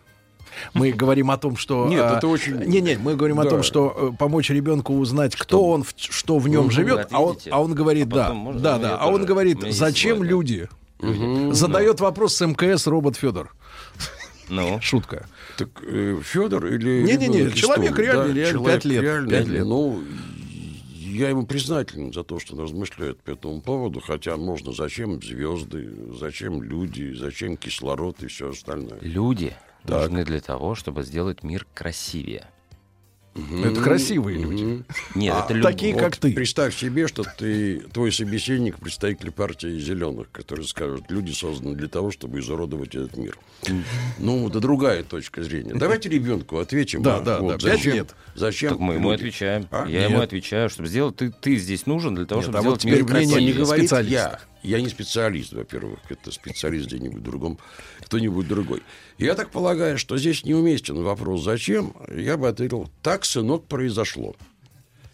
Мы 0.72 0.92
говорим 1.02 1.30
о 1.32 1.36
том, 1.36 1.56
что... 1.56 1.88
Нет, 1.88 2.00
а, 2.00 2.16
это 2.18 2.28
очень- 2.28 2.56
Не, 2.60 2.80
не, 2.80 2.96
мы 2.96 3.16
говорим 3.16 3.40
о 3.40 3.44
Да. 3.44 3.50
том, 3.50 3.62
что 3.64 4.12
э, 4.14 4.16
помочь 4.16 4.50
ребенку 4.50 4.94
узнать, 4.94 5.34
кто 5.34 5.68
он, 5.68 5.84
что 5.96 6.38
в 6.38 6.48
нем 6.48 6.66
Ну, 6.66 6.70
живет, 6.70 7.08
а 7.10 7.20
он, 7.20 7.36
а 7.50 7.60
он 7.60 7.74
говорит, 7.74 8.06
А 8.12 8.14
да, 8.14 8.32
можно 8.34 8.60
да, 8.60 8.78
да, 8.78 8.96
а 8.98 9.08
он 9.08 9.24
говорит, 9.24 9.58
зачем 9.70 10.20
да. 10.20 10.24
люди? 10.26 10.68
Мгм. 11.00 11.52
Задает 11.52 12.00
вопрос 12.00 12.36
с 12.36 12.46
МКС 12.46 12.86
робот 12.86 13.16
Федор. 13.16 13.52
Ну, 14.48 14.78
Шутка. 14.80 15.26
Так 15.56 15.68
Федор 15.80 16.66
или 16.66 17.02
Не-не-не, 17.02 17.50
человек 17.52 17.98
реальный, 17.98 18.28
Да, 18.28 18.34
реально, 18.34 18.52
человек 18.52 18.74
пять 18.82 18.84
лет, 18.84 19.02
реальный. 19.02 19.30
пять 19.30 19.46
лет. 19.48 19.64
Ну, 19.66 20.02
я 20.94 21.30
ему 21.30 21.46
признателен 21.46 22.12
за 22.12 22.22
то, 22.24 22.38
что 22.38 22.54
он 22.54 22.60
размышляет 22.62 23.22
по 23.22 23.30
этому 23.30 23.60
поводу, 23.62 24.00
хотя 24.00 24.36
можно 24.36 24.72
зачем 24.72 25.20
звезды, 25.22 25.88
зачем 26.18 26.62
люди, 26.62 27.14
зачем 27.18 27.56
кислород 27.56 28.22
и 28.22 28.26
все 28.26 28.50
остальное. 28.50 28.98
люди 29.00 29.54
Так. 29.86 30.02
нужны 30.10 30.24
для 30.24 30.40
того, 30.40 30.74
чтобы 30.74 31.02
сделать 31.04 31.42
мир 31.42 31.66
красивее. 31.74 32.48
Это 33.64 33.80
красивые 33.82 34.38
люди. 34.38 34.82
Нет, 35.14 35.34
А, 35.36 35.44
это 35.44 35.54
люб- 35.54 35.62
такие, 35.66 35.92
Вот 35.94 36.02
как 36.02 36.16
ты. 36.16 36.32
Представь 36.32 36.76
себе, 36.76 37.06
что 37.06 37.24
ты 37.38 37.80
твой 37.92 38.10
собеседник 38.12 38.78
представитель 38.78 39.30
партии 39.30 39.78
зеленых, 39.78 40.30
которые 40.30 40.66
скажут, 40.66 41.04
люди 41.10 41.32
созданы 41.32 41.74
для 41.74 41.88
того, 41.88 42.10
чтобы 42.10 42.40
изуродовать 42.40 42.94
этот 42.94 43.16
мир. 43.16 43.38
Ну, 44.18 44.48
это 44.48 44.60
другая 44.60 45.02
точка 45.02 45.42
зрения. 45.42 45.74
Давайте 45.74 46.08
ребенку 46.08 46.58
ответим. 46.58 47.02
Да, 47.02 47.16
а, 47.16 47.20
да, 47.20 47.40
вот, 47.40 47.60
да, 47.62 47.70
зачем, 47.76 47.94
лет. 47.94 48.14
Зачем? 48.34 48.70
Так 48.70 48.78
мы 48.78 48.94
ему 48.94 49.10
люди? 49.10 49.20
отвечаем. 49.22 49.66
А? 49.70 49.86
Я 49.86 50.00
Нет. 50.02 50.10
ему 50.10 50.20
отвечаю, 50.20 50.70
чтобы 50.70 50.88
сделать. 50.88 51.16
Ты, 51.16 51.30
ты 51.30 51.56
здесь 51.56 51.86
нужен 51.86 52.14
для 52.14 52.26
того, 52.26 52.40
Нет, 52.40 52.44
чтобы 52.50 52.58
а 52.58 52.62
сделать 52.62 52.84
мир 52.84 53.04
мнение 53.04 53.24
Не 53.42 53.52
красивее. 53.52 53.64
говорит 53.88 54.10
я. 54.10 54.40
Я 54.62 54.80
не 54.80 54.88
специалист, 54.88 55.52
во-первых. 55.52 56.00
Это 56.08 56.32
специалист 56.32 56.86
где-нибудь 56.88 57.22
другом, 57.22 57.58
кто-нибудь 58.06 58.46
другой. 58.46 58.82
Я 59.18 59.34
так 59.34 59.50
полагаю, 59.50 59.98
что 59.98 60.16
здесь 60.16 60.44
неуместен 60.44 61.02
вопрос 61.02 61.42
«зачем?». 61.42 61.92
Я 62.14 62.36
бы 62.36 62.46
ответил 62.48 62.88
«так, 63.02 63.24
сынок, 63.24 63.64
произошло». 63.64 64.36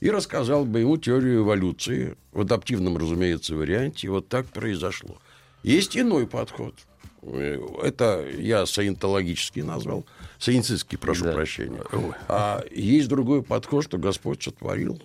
И 0.00 0.10
рассказал 0.10 0.64
бы 0.66 0.80
ему 0.80 0.98
теорию 0.98 1.40
эволюции 1.42 2.16
в 2.32 2.40
адаптивном, 2.42 2.98
разумеется, 2.98 3.54
варианте. 3.54 4.08
Вот 4.10 4.28
так 4.28 4.46
произошло. 4.46 5.16
Есть 5.62 5.96
иной 5.96 6.26
подход. 6.26 6.74
Э, 7.22 7.58
Это 7.82 8.26
я 8.36 8.66
саентологический 8.66 9.62
назвал. 9.62 10.04
Саентистский, 10.38 10.98
прошу 10.98 11.24
Да. 11.24 11.32
прощения. 11.32 11.82
А 12.28 12.62
есть 12.70 13.08
другой 13.08 13.42
подход, 13.42 13.84
что 13.84 13.96
Господь 13.96 14.42
сотворил. 14.42 15.00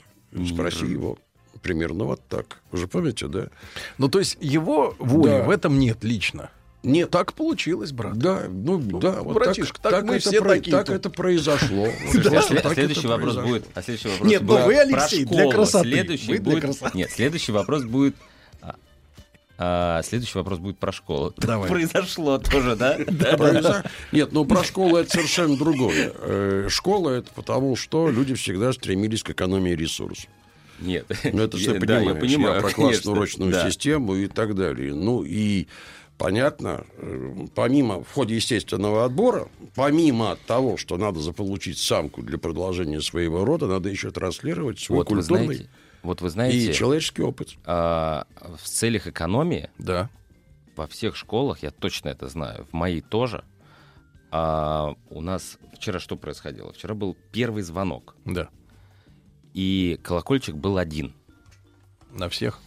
Спроси 0.45 0.85
его. 0.87 1.17
Примерно 1.61 2.03
вот 2.05 2.21
так. 2.27 2.61
Вы 2.71 2.79
же 2.79 2.87
помните, 2.87 3.27
да? 3.27 3.47
Ну, 3.97 4.09
то 4.09 4.19
есть 4.19 4.37
его 4.41 4.95
воли 4.99 5.29
Да. 5.29 5.43
в 5.43 5.49
этом 5.51 5.79
нет 5.79 6.03
лично. 6.03 6.49
Нет. 6.87 7.09
Так 7.11 7.33
получилось, 7.33 7.91
брат. 7.91 8.17
Да, 8.17 8.43
ну, 8.49 8.79
да, 8.79 9.21
вот 9.21 9.33
братишка, 9.33 9.79
так, 9.81 9.91
так 9.91 10.05
мы 10.05 10.15
это 10.15 10.29
все 10.29 10.41
про- 10.41 10.49
такие 10.49 10.71
так 10.71 10.87
тут. 10.87 10.95
это 10.95 11.09
произошло. 11.09 11.87
Так 12.63 12.73
следующий 12.73 13.07
вопрос 13.07 13.35
будет. 13.35 13.65
А 13.75 13.81
следующий 13.81 14.07
вопрос 14.09 14.27
Нет, 14.27 14.41
ну 14.41 14.47
будет 14.47 14.65
вы, 14.65 14.73
про 14.73 14.81
Алексей, 14.81 15.25
для 15.25 15.49
красоты. 15.51 15.89
Следующий 15.91 16.37
будет. 16.37 16.93
Нет, 16.95 17.11
следующий 17.11 17.51
вопрос 17.51 17.83
будет. 17.83 18.15
а, 18.61 18.75
а, 19.59 20.01
следующий 20.03 20.37
вопрос 20.37 20.59
будет 20.59 20.77
про 20.77 20.91
школу. 20.91 21.31
Так 21.31 21.45
Давай. 21.45 21.69
Произошло 21.69 22.37
тоже, 22.37 22.75
да? 22.75 22.97
Произо- 23.37 23.83
Нет, 24.11 24.31
ну 24.31 24.45
про 24.45 24.63
школу 24.63 24.97
это 24.97 25.09
совершенно 25.11 25.57
другое. 25.57 26.11
Э, 26.19 26.67
Школа 26.69 27.09
это 27.11 27.29
потому, 27.33 27.75
что 27.75 28.09
люди 28.09 28.33
всегда 28.35 28.71
стремились 28.71 29.23
к 29.23 29.31
экономии 29.31 29.71
ресурсов. 29.71 30.27
Нет. 30.79 31.07
Ну, 31.33 31.41
это 31.41 31.57
Я- 31.57 31.73
ты 31.73 31.79
да, 31.87 31.95
понимаешь. 31.97 32.07
я 32.07 32.15
понимаю, 32.21 32.61
про 32.61 32.69
конечно. 32.69 32.83
классную 32.83 33.17
урочную 33.17 33.51
Да. 33.51 33.67
систему 33.69 34.15
и 34.15 34.27
так 34.27 34.53
далее. 34.55 34.93
Ну 34.93 35.23
и 35.23 35.67
понятно, 36.17 36.85
помимо 37.55 38.03
в 38.03 38.11
ходе 38.11 38.35
естественного 38.35 39.05
отбора, 39.05 39.47
помимо 39.75 40.35
того, 40.47 40.77
что 40.77 40.97
надо 40.97 41.19
заполучить 41.19 41.77
самку 41.77 42.21
для 42.21 42.37
продолжения 42.37 43.01
своего 43.01 43.45
рода, 43.45 43.67
надо 43.67 43.89
еще 43.89 44.11
транслировать 44.11 44.79
свой 44.79 44.99
Вот 44.99 45.09
вы 45.09 45.17
культурный 45.17 45.45
знаете, 45.45 45.69
вот 46.03 46.21
вы 46.21 46.29
знаете, 46.29 46.71
и 46.71 46.73
человеческий 46.73 47.21
опыт. 47.23 47.55
а, 47.65 48.25
в 48.57 48.67
целях 48.67 49.07
экономии 49.07 49.69
Да. 49.77 50.09
во 50.75 50.87
всех 50.87 51.15
школах, 51.15 51.63
я 51.63 51.71
точно 51.71 52.09
это 52.09 52.27
знаю, 52.27 52.65
в 52.71 52.73
моей 52.73 53.01
тоже, 53.01 53.43
а, 54.31 54.95
у 55.09 55.21
нас 55.21 55.57
вчера 55.75 55.99
что 55.99 56.15
происходило? 56.15 56.73
Вчера 56.73 56.93
был 56.95 57.15
первый 57.31 57.63
звонок, 57.63 58.15
Да. 58.25 58.49
и 59.53 59.99
колокольчик 60.03 60.55
был 60.55 60.77
один. 60.77 61.13
На 62.11 62.29
всех. 62.29 62.59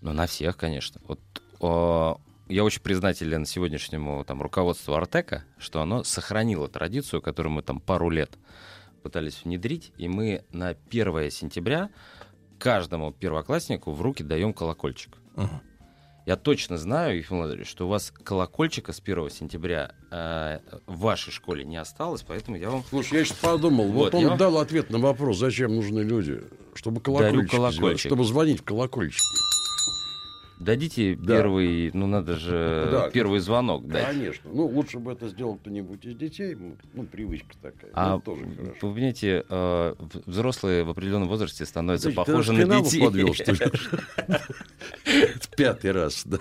Ну, 0.00 0.12
на 0.12 0.26
всех, 0.26 0.56
конечно. 0.56 1.00
Вот 1.08 1.20
о, 1.58 2.20
я 2.48 2.64
очень 2.64 2.82
признателен 2.82 3.44
сегодняшнему 3.44 4.24
там, 4.24 4.42
руководству 4.42 4.94
Артека, 4.94 5.44
что 5.58 5.80
оно 5.80 6.04
сохранило 6.04 6.68
традицию, 6.68 7.22
которую 7.22 7.52
мы 7.52 7.62
там 7.62 7.80
пару 7.80 8.10
лет 8.10 8.38
пытались 9.02 9.44
внедрить, 9.44 9.92
и 9.96 10.08
мы 10.08 10.44
на 10.52 10.76
1 10.90 11.30
сентября 11.30 11.90
каждому 12.58 13.12
первокласснику 13.12 13.92
в 13.92 14.00
руки 14.02 14.22
даем 14.22 14.52
колокольчик. 14.52 15.16
Мгм. 15.36 15.60
Я 16.26 16.34
точно 16.34 16.76
знаю, 16.76 17.18
Ефим 17.18 17.36
Владимирович, 17.38 17.68
что 17.70 17.86
у 17.86 17.88
вас 17.88 18.10
колокольчика 18.10 18.92
с 18.92 18.98
1 18.98 19.30
сентября 19.30 19.92
э, 20.10 20.58
в 20.86 20.98
вашей 20.98 21.30
школе 21.32 21.64
не 21.64 21.76
осталось, 21.76 22.24
поэтому 22.26 22.56
я 22.56 22.70
вам... 22.70 22.82
Слушай, 22.88 23.20
я 23.20 23.24
сейчас 23.24 23.38
подумал, 23.38 23.86
вот, 23.92 24.12
Вот, 24.12 24.14
он 24.14 24.30
я- 24.32 24.36
дал 24.36 24.58
ответ 24.58 24.90
на 24.90 24.98
вопрос, 24.98 25.38
зачем 25.38 25.76
нужны 25.76 26.00
люди, 26.00 26.42
чтобы 26.74 27.00
колокольчики, 27.00 27.50
колокольчик. 27.54 27.78
сделать, 27.78 28.00
чтобы 28.00 28.24
звонить 28.24 28.60
в 28.60 28.64
колокольчики. 28.64 29.22
Дадите 30.58 31.16
Да. 31.16 31.36
первый, 31.36 31.90
ну 31.92 32.06
надо 32.06 32.36
же 32.36 32.88
Да. 32.90 33.10
первый 33.10 33.40
звонок 33.40 33.86
дать. 33.86 34.06
Конечно. 34.06 34.50
Ну, 34.52 34.66
лучше 34.66 34.98
бы 34.98 35.12
это 35.12 35.28
сделал 35.28 35.56
кто-нибудь 35.56 36.04
из 36.04 36.16
детей. 36.16 36.54
Ну, 36.54 36.76
ну, 36.94 37.04
привычка 37.04 37.54
такая. 37.60 37.90
А 37.92 38.14
Ну, 38.14 38.20
тоже 38.20 38.42
хорошо. 38.56 38.72
вы 38.88 38.94
понимаете, 38.94 39.44
э, 39.48 39.94
взрослые 40.24 40.84
в 40.84 40.90
определенном 40.90 41.28
возрасте 41.28 41.66
становятся 41.66 42.08
ты 42.08 42.14
похожи 42.14 42.52
на 42.52 42.80
детей. 42.82 43.00
подвел, 43.04 43.34
что 43.34 43.52
ли? 43.52 43.58
Пятый 45.56 45.92
раз, 45.92 46.22
да. 46.24 46.38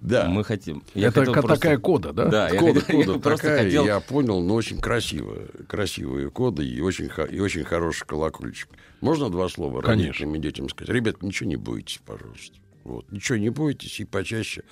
Да. 0.00 0.28
Мы 0.28 0.44
хотим. 0.44 0.82
Это 0.94 1.20
хотел 1.20 1.34
ка- 1.34 1.42
просто- 1.42 1.60
такая 1.60 1.78
кода, 1.78 2.12
да? 2.12 2.24
Да, 2.26 2.48
я 2.50 2.60
кода, 2.60 2.80
я 2.88 3.04
кода 3.04 3.18
просто 3.18 3.46
такая, 3.48 3.64
хотел- 3.64 3.84
я 3.84 4.00
понял, 4.00 4.40
но 4.40 4.54
очень 4.54 4.80
красивая. 4.80 5.46
Красивые 5.66 6.30
коды 6.30 6.66
и 6.68 6.80
очень, 6.80 7.10
и 7.30 7.40
очень 7.40 7.64
хороший 7.64 8.06
колокольчик. 8.06 8.68
Можно 9.00 9.28
два 9.30 9.48
слова 9.48 9.80
Конечно. 9.82 10.06
родителям 10.08 10.34
и 10.34 10.38
детям 10.38 10.68
сказать? 10.68 10.94
Ребят, 10.94 11.22
ничего 11.22 11.48
не 11.48 11.56
бойтесь, 11.56 12.00
пожалуйста. 12.06 12.56
Вот. 12.84 13.10
Ничего 13.12 13.38
не 13.38 13.50
бойтесь 13.50 14.00
и 14.00 14.04
почаще 14.04 14.62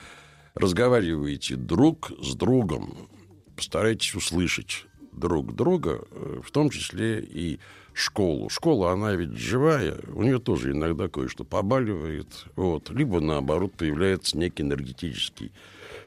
разговаривайте 0.55 1.57
друг 1.57 2.11
с 2.23 2.35
другом. 2.35 3.09
Постарайтесь 3.57 4.15
услышать 4.15 4.87
друг 5.13 5.55
друга, 5.55 6.05
э, 6.11 6.41
в 6.45 6.51
том 6.51 6.71
числе 6.71 7.21
и 7.21 7.59
школу. 7.97 8.49
Школа, 8.49 8.93
она 8.93 9.15
ведь 9.15 9.37
живая, 9.37 9.97
у 10.09 10.23
нее 10.23 10.39
тоже 10.39 10.73
иногда 10.73 11.09
кое-что 11.09 11.45
побаливает. 11.45 12.45
Вот. 12.55 12.91
Либо, 12.91 13.21
наоборот, 13.21 13.73
появляется 13.77 14.37
некий 14.37 14.63
энергетический 14.63 15.53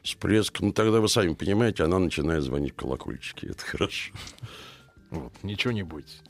всплеск. 0.02 0.60
Ну, 0.60 0.72
тогда 0.72 1.00
вы 1.00 1.08
сами 1.08 1.34
понимаете, 1.34 1.84
она 1.84 1.98
начинает 1.98 2.44
звонить 2.44 2.72
в 2.72 2.76
колокольчики. 2.76 3.46
Это 3.46 3.64
хорошо. 3.64 4.12
Вот, 5.10 5.32
ничего 5.42 5.72
не 5.72 5.82
бойтесь. 5.82 6.22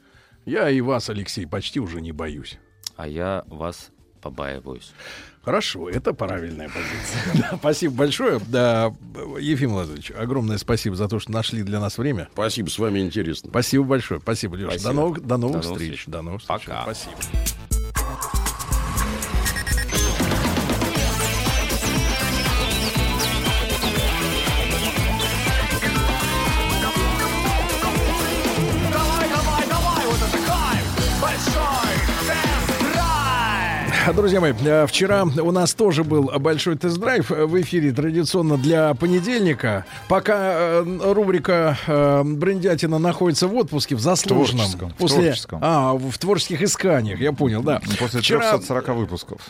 Я 0.46 0.70
и 0.70 0.80
вас, 0.80 1.10
Алексей, 1.10 1.46
почти 1.46 1.80
уже 1.80 2.00
не 2.00 2.12
боюсь. 2.12 2.58
А 2.96 3.06
я 3.06 3.44
вас 3.46 3.90
побаиваюсь. 4.22 4.92
Хорошо, 5.44 5.88
это 5.88 6.12
правильная 6.12 6.68
позиция. 6.68 7.34
Да, 7.50 7.56
спасибо 7.58 7.94
большое. 7.94 8.40
Да, 8.48 8.92
Ефим 9.40 9.70
Владимирович, 9.72 10.10
огромное 10.10 10.58
спасибо 10.58 10.96
за 10.96 11.08
то, 11.08 11.18
что 11.18 11.32
нашли 11.32 11.62
для 11.62 11.80
нас 11.80 11.96
время. 11.98 12.28
Спасибо, 12.32 12.68
с 12.68 12.78
вами 12.78 13.00
интересно. 13.00 13.48
Спасибо 13.50 13.84
большое. 13.84 14.20
Спасибо, 14.20 14.56
Леша. 14.56 14.72
До 14.72 14.78
Спасибо. 14.78 14.92
новых, 15.00 15.20
до 15.26 15.36
новых 15.38 15.60
До 15.62 15.66
новых 15.68 15.80
встреч. 15.80 15.98
встреч. 16.00 16.12
До 16.12 16.22
новых 16.22 16.40
встреч. 16.42 16.60
Пока. 16.66 16.82
Спасибо. 16.82 17.16
Друзья 34.14 34.40
мои, 34.40 34.52
э, 34.64 34.86
вчера 34.86 35.24
у 35.24 35.50
нас 35.52 35.72
тоже 35.74 36.02
был 36.04 36.32
большой 36.38 36.76
тест-драйв 36.76 37.30
э, 37.30 37.46
в 37.46 37.60
эфире 37.60 37.92
традиционно 37.92 38.56
для 38.56 38.94
понедельника. 38.94 39.84
Пока 40.08 40.52
э, 40.82 41.12
рубрика 41.12 41.76
Брендятина 42.24 42.98
находится 42.98 43.46
в 43.46 43.54
отпуске, 43.54 43.94
в 43.94 44.00
заслуженном. 44.00 44.66
Творческом, 44.66 44.90
в 44.90 44.94
После, 44.94 45.22
творческом. 45.22 45.58
А, 45.62 45.94
в 45.94 46.18
творческих 46.18 46.62
исканиях, 46.62 47.20
я 47.20 47.32
понял, 47.32 47.62
да. 47.62 47.80
После 47.98 48.20
Вчера- 48.20 48.50
340 48.50 48.94
выпусков. 48.94 49.40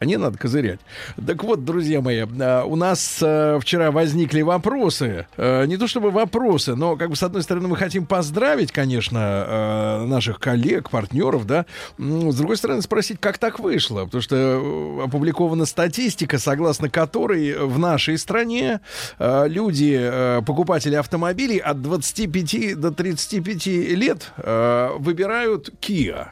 А 0.00 0.06
не 0.06 0.16
надо 0.16 0.38
козырять. 0.38 0.80
Так 1.26 1.44
вот, 1.44 1.66
друзья 1.66 2.00
мои, 2.00 2.24
э, 2.24 2.62
у 2.64 2.74
нас 2.74 3.18
э, 3.20 3.58
вчера 3.60 3.90
возникли 3.90 4.40
вопросы. 4.40 5.26
Э, 5.36 5.66
Не 5.66 5.76
то 5.76 5.86
чтобы 5.86 6.10
вопросы, 6.10 6.74
но, 6.74 6.96
как 6.96 7.10
бы, 7.10 7.16
с 7.16 7.22
одной 7.22 7.42
стороны, 7.42 7.68
мы 7.68 7.76
хотим 7.76 8.06
поздравить, 8.06 8.72
конечно, 8.72 9.18
э, 9.18 10.04
наших 10.06 10.40
коллег, 10.40 10.88
партнеров, 10.88 11.46
да. 11.46 11.66
С 11.98 12.34
другой 12.34 12.56
стороны, 12.56 12.80
спросить, 12.80 13.20
как 13.20 13.36
так 13.36 13.58
вышло. 13.58 14.06
Потому 14.06 14.22
что 14.22 15.02
опубликована 15.04 15.66
статистика, 15.66 16.38
согласно 16.38 16.88
которой 16.88 17.58
в 17.58 17.78
нашей 17.78 18.16
стране 18.16 18.80
люди, 19.18 20.40
покупатели 20.46 20.94
автомобилей 20.94 21.58
от 21.58 21.82
25 21.82 22.80
до 22.80 22.90
35 22.90 23.66
лет 23.66 24.32
выбирают 24.38 25.70
Kia. 25.82 26.28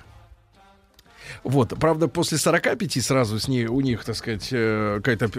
Вот, 1.44 1.74
правда, 1.78 2.08
после 2.08 2.38
45 2.38 3.02
сразу 3.02 3.38
с 3.38 3.48
ней, 3.48 3.66
у 3.66 3.80
них, 3.80 4.04
так 4.04 4.16
сказать, 4.16 4.48
э, 4.50 5.00
какая-то 5.02 5.30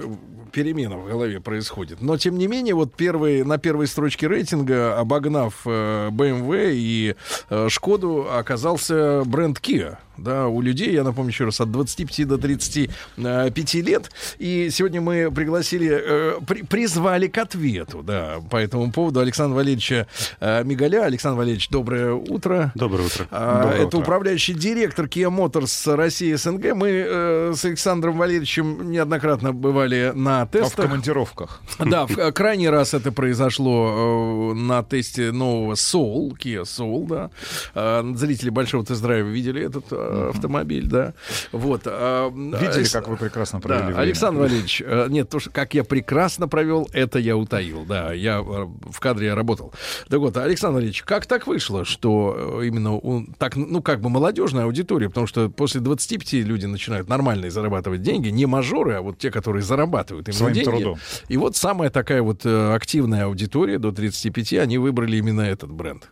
перемена 0.51 0.97
в 0.97 1.07
голове 1.07 1.39
происходит. 1.39 2.01
Но, 2.01 2.17
тем 2.17 2.37
не 2.37 2.47
менее, 2.47 2.75
вот 2.75 2.93
первые, 2.95 3.43
на 3.43 3.57
первой 3.57 3.87
строчке 3.87 4.27
рейтинга, 4.27 4.97
обогнав 4.97 5.61
э, 5.65 6.09
BMW 6.11 6.71
и 6.73 7.15
э, 7.49 7.69
Шкоду, 7.69 8.27
оказался 8.31 9.23
бренд 9.25 9.59
Kia. 9.59 9.97
Да, 10.19 10.47
у 10.47 10.61
людей, 10.61 10.91
я 10.93 11.03
напомню 11.03 11.31
еще 11.31 11.45
раз, 11.45 11.61
от 11.61 11.71
25 11.71 12.25
до 12.27 12.37
35 12.37 13.73
лет. 13.75 14.11
И 14.37 14.69
сегодня 14.71 15.01
мы 15.01 15.31
пригласили, 15.31 15.89
э, 15.91 16.39
при- 16.45 16.63
призвали 16.63 17.27
к 17.27 17.37
ответу, 17.37 18.03
да, 18.03 18.37
по 18.49 18.57
этому 18.57 18.91
поводу 18.91 19.19
Александра 19.19 19.55
Валерьевича 19.55 20.07
э, 20.39 20.63
Мигаля. 20.63 21.03
Александр 21.05 21.37
Валерьевич, 21.39 21.69
доброе 21.69 22.13
утро. 22.13 22.71
Доброе 22.75 23.05
утро. 23.05 23.27
А, 23.31 23.61
Доброе 23.63 23.77
это 23.77 23.87
утро. 23.87 23.97
управляющий 23.99 24.53
директор 24.53 25.05
Kia 25.05 25.29
Motors 25.29 25.95
России 25.95 26.33
СНГ. 26.33 26.73
Мы 26.75 26.89
э, 26.89 27.53
с 27.55 27.65
Александром 27.65 28.17
Валерьевичем 28.17 28.91
неоднократно 28.91 29.53
бывали 29.53 30.11
на 30.15 30.41
А 30.41 30.45
в 30.45 30.49
тестах. 30.51 30.85
командировках. 30.85 31.61
Да, 31.79 32.05
в 32.05 32.17
э, 32.17 32.31
крайний 32.31 32.69
раз 32.69 32.93
это 32.93 33.11
произошло 33.11 34.51
э, 34.51 34.55
на 34.55 34.83
тесте 34.83 35.31
нового 35.31 35.73
Soul, 35.73 36.31
Kia 36.37 36.63
Soul, 36.63 37.07
да. 37.07 37.31
Э, 37.75 38.03
зрители 38.15 38.49
большого 38.49 38.85
тест-драйва 38.85 39.27
видели 39.27 39.63
этот 39.65 39.85
автомобиль, 40.29 40.87
да. 40.87 41.13
Вот. 41.51 41.81
э, 41.85 42.29
Видели, 42.33 42.87
как 42.91 43.07
вы 43.07 43.17
прекрасно 43.17 43.59
да, 43.59 43.67
провели 43.67 43.85
время. 43.87 43.99
Александр 43.99 44.41
Валерьевич, 44.41 44.81
э, 44.85 45.07
нет, 45.09 45.29
то, 45.29 45.39
что 45.39 45.49
как 45.51 45.73
я 45.73 45.83
прекрасно 45.83 46.47
провел, 46.47 46.89
это 46.93 47.19
я 47.19 47.35
утаил. 47.37 47.85
Да, 47.85 48.13
я 48.13 48.39
э, 48.39 48.41
в 48.43 48.99
кадре 48.99 49.27
я 49.27 49.35
работал. 49.35 49.73
Так 50.09 50.19
вот, 50.19 50.37
Александр 50.37 50.75
Валерьевич, 50.75 51.03
как 51.03 51.25
так 51.25 51.47
вышло, 51.47 51.85
что 51.85 52.59
э, 52.61 52.67
именно 52.67 52.93
у- 52.93 53.25
так, 53.37 53.55
ну, 53.55 53.81
как 53.81 54.01
бы 54.01 54.09
молодежная 54.09 54.65
аудитория, 54.65 55.09
потому 55.09 55.27
что 55.27 55.49
после 55.49 55.81
25 55.81 56.33
люди 56.43 56.65
начинают 56.65 57.09
нормально 57.09 57.49
зарабатывать 57.49 58.01
деньги, 58.01 58.29
не 58.29 58.45
мажоры, 58.45 58.93
а 58.95 59.01
вот 59.01 59.17
те, 59.17 59.31
которые 59.31 59.63
зарабатывают 59.63 60.27
именно 60.27 60.37
Своим 60.37 60.53
деньги. 60.53 60.69
трудом. 60.69 60.99
И 61.27 61.37
вот 61.37 61.55
самая 61.55 61.89
такая 61.89 62.21
вот 62.21 62.45
активная 62.45 63.25
аудитория 63.25 63.77
до 63.79 63.91
35, 63.91 64.53
они 64.53 64.77
выбрали 64.77 65.17
именно 65.17 65.41
этот 65.41 65.71
бренд. 65.71 66.09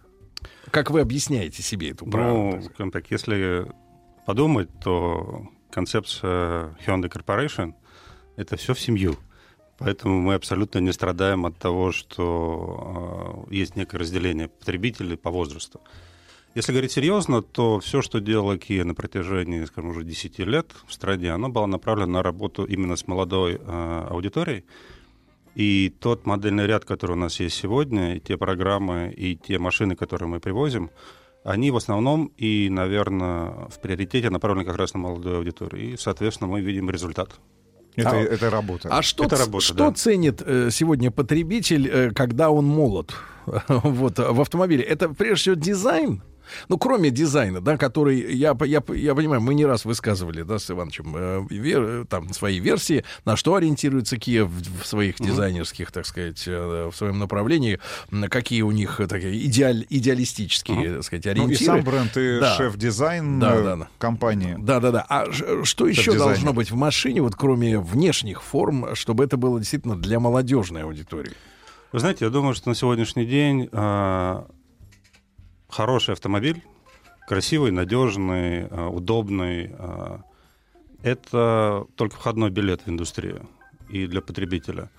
Как 0.71 0.91
вы 0.91 0.99
объясняете 1.01 1.63
себе 1.63 1.91
эту 1.91 2.05
правду? 2.05 2.57
Ну, 2.57 2.61
скажем 2.63 2.91
так, 2.91 3.05
если 3.09 3.67
подумать, 4.27 4.67
то 4.81 5.47
концепция 5.71 6.75
Hyundai 6.85 7.09
Corporation— 7.09 7.73
это 8.35 8.57
все 8.57 8.73
в 8.73 8.79
семью. 8.79 9.15
Поэтому 9.77 10.19
мы 10.19 10.33
абсолютно 10.33 10.79
не 10.79 10.91
страдаем 10.91 11.45
от 11.45 11.57
того, 11.57 11.93
что 11.93 13.45
э, 13.47 13.55
есть 13.55 13.77
некое 13.77 13.99
разделение 13.99 14.49
потребителей 14.49 15.15
по 15.15 15.31
возрасту. 15.31 15.79
Если 16.55 16.73
говорить 16.73 16.91
серьезно, 16.91 17.41
то 17.41 17.79
все, 17.79 18.01
что 18.01 18.19
делала 18.19 18.57
Kia 18.57 18.83
на 18.83 18.95
протяжении, 18.95 19.63
скажем, 19.63 19.91
уже 19.91 20.03
10 20.03 20.39
лет 20.39 20.73
в 20.85 20.93
стране, 20.93 21.31
оно 21.31 21.47
было 21.47 21.65
направлено 21.65 22.11
на 22.11 22.23
работу 22.23 22.65
именно 22.65 22.97
с 22.97 23.07
молодой 23.07 23.61
э, 23.61 24.07
аудиторией. 24.09 24.65
И 25.55 25.93
тот 26.01 26.25
модельный 26.25 26.65
ряд, 26.65 26.83
который 26.83 27.13
у 27.13 27.19
нас 27.19 27.39
есть 27.39 27.55
сегодня, 27.55 28.17
и 28.17 28.19
те 28.19 28.35
программы, 28.35 29.13
и 29.15 29.37
те 29.37 29.57
машины, 29.57 29.95
которые 29.95 30.27
мы 30.27 30.41
привозим, 30.41 30.89
они 31.47 31.71
в 31.71 31.77
основном 31.77 32.29
и, 32.35 32.67
наверное, 32.69 33.69
в 33.69 33.79
приоритете 33.81 34.29
направлены 34.29 34.65
как 34.65 34.75
раз 34.75 34.93
на 34.93 34.99
молодую 34.99 35.37
аудиторию. 35.37 35.93
И, 35.93 35.97
соответственно, 35.97 36.49
мы 36.49 36.59
видим 36.59 36.89
результат. 36.89 37.39
Это, 37.95 38.11
А- 38.11 38.15
это 38.17 38.49
работа. 38.49 38.89
А 38.91 39.01
что, 39.01 39.23
Это 39.23 39.37
работа, 39.37 39.63
что 39.63 39.75
да. 39.75 39.91
ценит 39.93 40.41
э, 40.45 40.69
сегодня 40.71 41.09
потребитель, 41.09 41.87
э, 41.87 42.11
когда 42.11 42.49
он 42.49 42.65
молод 42.65 43.13
вот, 43.69 44.19
в 44.19 44.41
автомобиле? 44.41 44.83
Это 44.83 45.07
прежде 45.07 45.35
всего 45.35 45.55
дизайн? 45.55 46.21
Ну, 46.69 46.77
кроме 46.77 47.09
дизайна, 47.09 47.61
да, 47.61 47.77
который, 47.77 48.19
я, 48.35 48.55
я, 48.65 48.81
я 48.95 49.15
понимаю, 49.15 49.41
мы 49.41 49.53
не 49.53 49.65
раз 49.65 49.85
высказывали, 49.85 50.43
да, 50.43 50.59
с 50.59 50.69
Ивановичем, 50.71 51.15
э, 51.15 51.45
вер- 51.49 52.05
там, 52.05 52.33
свои 52.33 52.59
версии, 52.59 53.03
на 53.25 53.35
что 53.35 53.55
ориентируется 53.55 54.15
Kia 54.15 54.43
в, 54.45 54.81
в 54.81 54.85
своих 54.85 55.17
дизайнерских, 55.19 55.91
так 55.91 56.05
сказать, 56.05 56.43
э, 56.47 56.89
в 56.91 56.95
своем 56.95 57.19
направлении, 57.19 57.79
м, 58.11 58.23
какие 58.29 58.61
у 58.63 58.71
них 58.71 58.99
э, 58.99 59.07
такие 59.07 59.45
идеаль, 59.45 59.85
идеалистические, 59.89 60.95
так 60.95 61.03
сказать, 61.03 61.25
Ну, 61.25 61.31
ориентиры. 61.31 61.61
и 61.63 61.65
сам 61.65 61.83
бренд, 61.83 62.17
и 62.17 62.39
Да. 62.39 62.55
шеф-дизайн 62.55 63.39
Да, 63.39 63.55
э, 63.55 63.63
да, 63.63 63.75
да. 63.75 63.87
компании. 63.97 64.55
Да, 64.59 64.79
да, 64.79 64.91
да. 64.91 65.05
А 65.09 65.31
ж- 65.31 65.63
что 65.63 65.87
еще 65.87 66.13
должно 66.13 66.53
быть 66.53 66.71
в 66.71 66.75
машине, 66.75 67.21
вот 67.21 67.35
кроме 67.35 67.79
внешних 67.79 68.41
форм, 68.43 68.95
чтобы 68.95 69.23
это 69.23 69.37
было 69.37 69.59
действительно 69.59 69.95
для 69.97 70.19
молодежной 70.19 70.83
аудитории? 70.83 71.31
Вы 71.93 71.99
знаете, 71.99 72.25
я 72.25 72.31
думаю, 72.31 72.53
что 72.53 72.67
на 72.69 72.75
сегодняшний 72.75 73.25
день 73.25 73.69
э, 73.71 74.41
хороший 75.77 76.13
автомобиль, 76.13 76.63
красивый, 77.27 77.69
надежный, 77.69 78.61
э, 78.61 78.87
удобный, 78.87 79.69
э, 79.77 80.17
это 81.03 81.85
только 81.95 82.15
входной 82.15 82.49
билет 82.49 82.81
в 82.81 82.89
индустрию 82.89 83.47
и 83.87 84.07
для 84.07 84.21
потребителя. 84.21 84.89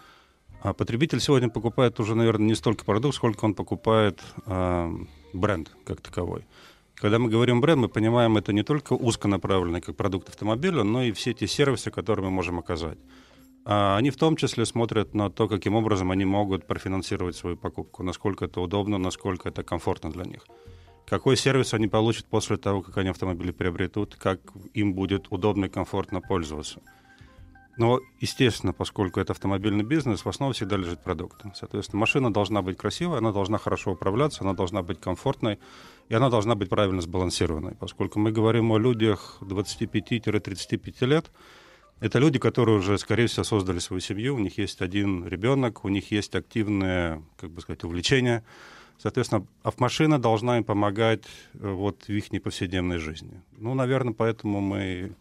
А 0.62 0.72
потребитель 0.72 1.20
сегодня 1.20 1.48
покупает 1.48 1.98
уже, 1.98 2.14
наверное, 2.14 2.46
не 2.46 2.54
столько 2.54 2.84
продукт, 2.84 3.16
сколько 3.16 3.44
он 3.44 3.54
покупает 3.54 4.20
э, 4.46 4.90
бренд 5.32 5.68
как 5.84 6.00
таковой. 6.00 6.46
Когда 6.94 7.18
мы 7.18 7.28
говорим 7.28 7.60
бренд, 7.60 7.80
мы 7.80 7.88
понимаем 7.88 8.36
это 8.36 8.52
не 8.52 8.62
только 8.62 8.92
узконаправленный 8.92 9.80
как 9.80 9.96
продукт 9.96 10.28
автомобиля, 10.28 10.84
но 10.84 11.02
и 11.02 11.10
все 11.10 11.32
те 11.32 11.48
сервисы, 11.48 11.90
которые 11.90 12.26
мы 12.26 12.30
можем 12.30 12.60
оказать. 12.60 12.98
А 13.70 13.98
они 13.98 14.08
в 14.08 14.16
том 14.16 14.34
числе 14.36 14.64
смотрят 14.64 15.12
на 15.12 15.28
то, 15.28 15.46
каким 15.46 15.74
образом 15.74 16.10
они 16.10 16.24
могут 16.24 16.66
профинансировать 16.66 17.36
свою 17.36 17.54
покупку, 17.54 18.02
насколько 18.02 18.46
это 18.46 18.62
удобно, 18.62 18.96
насколько 18.96 19.50
это 19.50 19.62
комфортно 19.62 20.10
для 20.10 20.24
них. 20.24 20.46
Какой 21.06 21.36
сервис 21.36 21.74
они 21.74 21.86
получат 21.86 22.24
после 22.24 22.56
того, 22.56 22.80
как 22.80 22.96
они 22.96 23.10
автомобили 23.10 23.50
приобретут, 23.50 24.16
как 24.16 24.40
им 24.72 24.94
будет 24.94 25.26
удобно 25.28 25.66
и 25.66 25.68
комфортно 25.68 26.22
пользоваться. 26.22 26.80
Но, 27.76 28.00
естественно, 28.20 28.72
поскольку 28.72 29.20
это 29.20 29.34
автомобильный 29.34 29.84
бизнес, 29.84 30.24
в 30.24 30.28
основе 30.30 30.54
всегда 30.54 30.78
лежит 30.78 31.04
продукт. 31.04 31.44
Соответственно, 31.54 32.00
машина 32.00 32.32
должна 32.32 32.62
быть 32.62 32.78
красивой, 32.78 33.18
она 33.18 33.32
должна 33.32 33.58
хорошо 33.58 33.92
управляться, 33.92 34.44
она 34.44 34.54
должна 34.54 34.82
быть 34.82 34.98
комфортной, 34.98 35.58
и 36.08 36.14
она 36.14 36.30
должна 36.30 36.54
быть 36.54 36.70
правильно 36.70 37.02
сбалансированной. 37.02 37.74
Поскольку 37.74 38.18
мы 38.18 38.32
говорим 38.32 38.72
о 38.72 38.78
людях 38.78 39.36
25-35 39.42 41.06
лет, 41.06 41.30
это 42.00 42.18
люди, 42.18 42.38
которые 42.38 42.78
уже, 42.78 42.98
скорее 42.98 43.26
всего, 43.26 43.44
создали 43.44 43.78
свою 43.78 44.00
семью, 44.00 44.36
у 44.36 44.38
них 44.38 44.58
есть 44.58 44.80
один 44.80 45.26
ребенок, 45.26 45.84
у 45.84 45.88
них 45.88 46.10
есть 46.10 46.34
активное, 46.34 47.22
как 47.36 47.50
бы 47.50 47.60
сказать, 47.60 47.84
увлечение. 47.84 48.44
Соответственно, 48.98 49.46
автомашина 49.62 50.18
должна 50.18 50.58
им 50.58 50.64
помогать 50.64 51.22
э, 51.54 51.70
вот 51.70 52.04
в 52.08 52.10
их 52.10 52.42
повседневной 52.42 52.98
жизни. 52.98 53.40
Ну, 53.56 53.74
наверное, 53.74 54.12
поэтому 54.12 54.60
мы 54.60 55.12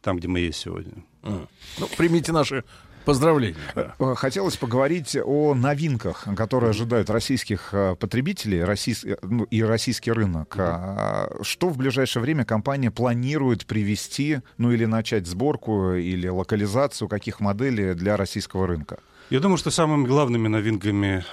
там, 0.00 0.16
где 0.16 0.28
мы 0.28 0.40
есть 0.40 0.58
сегодня. 0.58 1.04
Mm. 1.22 1.48
Ну, 1.78 1.88
примите 1.96 2.32
наши 2.32 2.64
Поздравления. 3.04 3.56
Э, 3.74 4.14
хотелось 4.14 4.56
поговорить 4.56 5.16
о 5.22 5.54
новинках, 5.54 6.26
которые 6.36 6.70
ожидают 6.70 7.10
российских 7.10 7.70
э, 7.72 7.96
потребителей 7.96 8.64
российс... 8.64 9.04
ну, 9.22 9.44
и 9.44 9.62
российский 9.62 10.12
рынок. 10.12 10.56
Mm-hmm. 10.56 11.42
Что 11.44 11.68
в 11.68 11.76
ближайшее 11.76 12.22
время 12.22 12.44
компания 12.44 12.90
планирует 12.90 13.66
привести, 13.66 14.40
ну 14.58 14.72
или 14.72 14.84
начать 14.84 15.26
сборку 15.26 15.94
или 15.94 16.28
локализацию 16.28 17.08
каких 17.08 17.40
моделей 17.40 17.94
для 17.94 18.16
российского 18.16 18.66
рынка? 18.66 18.98
Я 19.30 19.40
думаю, 19.40 19.56
что 19.58 19.70
самыми 19.70 20.06
главными 20.06 20.48
новинками 20.48 21.24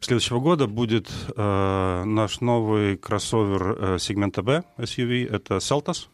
следующего 0.00 0.40
года 0.40 0.66
будет 0.66 1.08
э, 1.36 2.02
наш 2.04 2.40
новый 2.40 2.96
кроссовер 2.96 3.76
э, 3.78 3.98
сегмента 3.98 4.42
B 4.42 4.62
SUV. 4.78 5.28
Это 5.34 5.56
Celtos. 5.56 6.08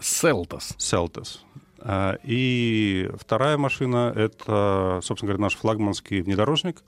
Celtos. 0.00 0.74
Celtos. 0.78 1.40
Э, 1.80 2.16
и 2.22 3.10
вторая 3.18 3.56
машина— 3.56 4.12
это, 4.16 5.00
собственно 5.02 5.28
говоря, 5.28 5.42
наш 5.42 5.56
флагманский 5.56 6.20
внедорожник 6.20 6.82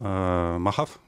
э, 0.00 0.56
Махав. 0.58 0.98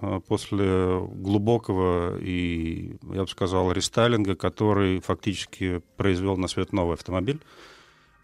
Э, 0.00 0.20
после 0.26 1.00
глубокого 1.00 2.18
и, 2.18 2.96
я 3.12 3.22
бы 3.22 3.28
сказал, 3.28 3.72
рестайлинга, 3.72 4.34
который 4.34 5.00
фактически 5.00 5.82
произвел 5.96 6.36
на 6.36 6.48
свет 6.48 6.72
новый 6.72 6.94
автомобиль, 6.94 7.40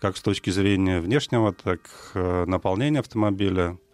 как 0.00 0.16
с 0.16 0.22
точки 0.22 0.50
зрения 0.50 1.00
внешнего, 1.00 1.52
так 1.52 1.80
наполнения 2.14 2.98
автомобиля— 3.00 3.78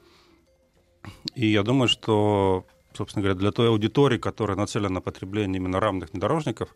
и 1.35 1.47
я 1.47 1.63
думаю, 1.63 1.89
что, 1.89 2.67
собственно 2.93 3.23
говоря, 3.23 3.39
для 3.39 3.53
той 3.53 3.69
аудитории, 3.69 4.19
которая 4.19 4.57
нацелена 4.57 4.95
на 4.95 5.01
потребление 5.01 5.59
именно 5.59 5.81
рамных 5.81 6.11
внедорожников, 6.11 6.75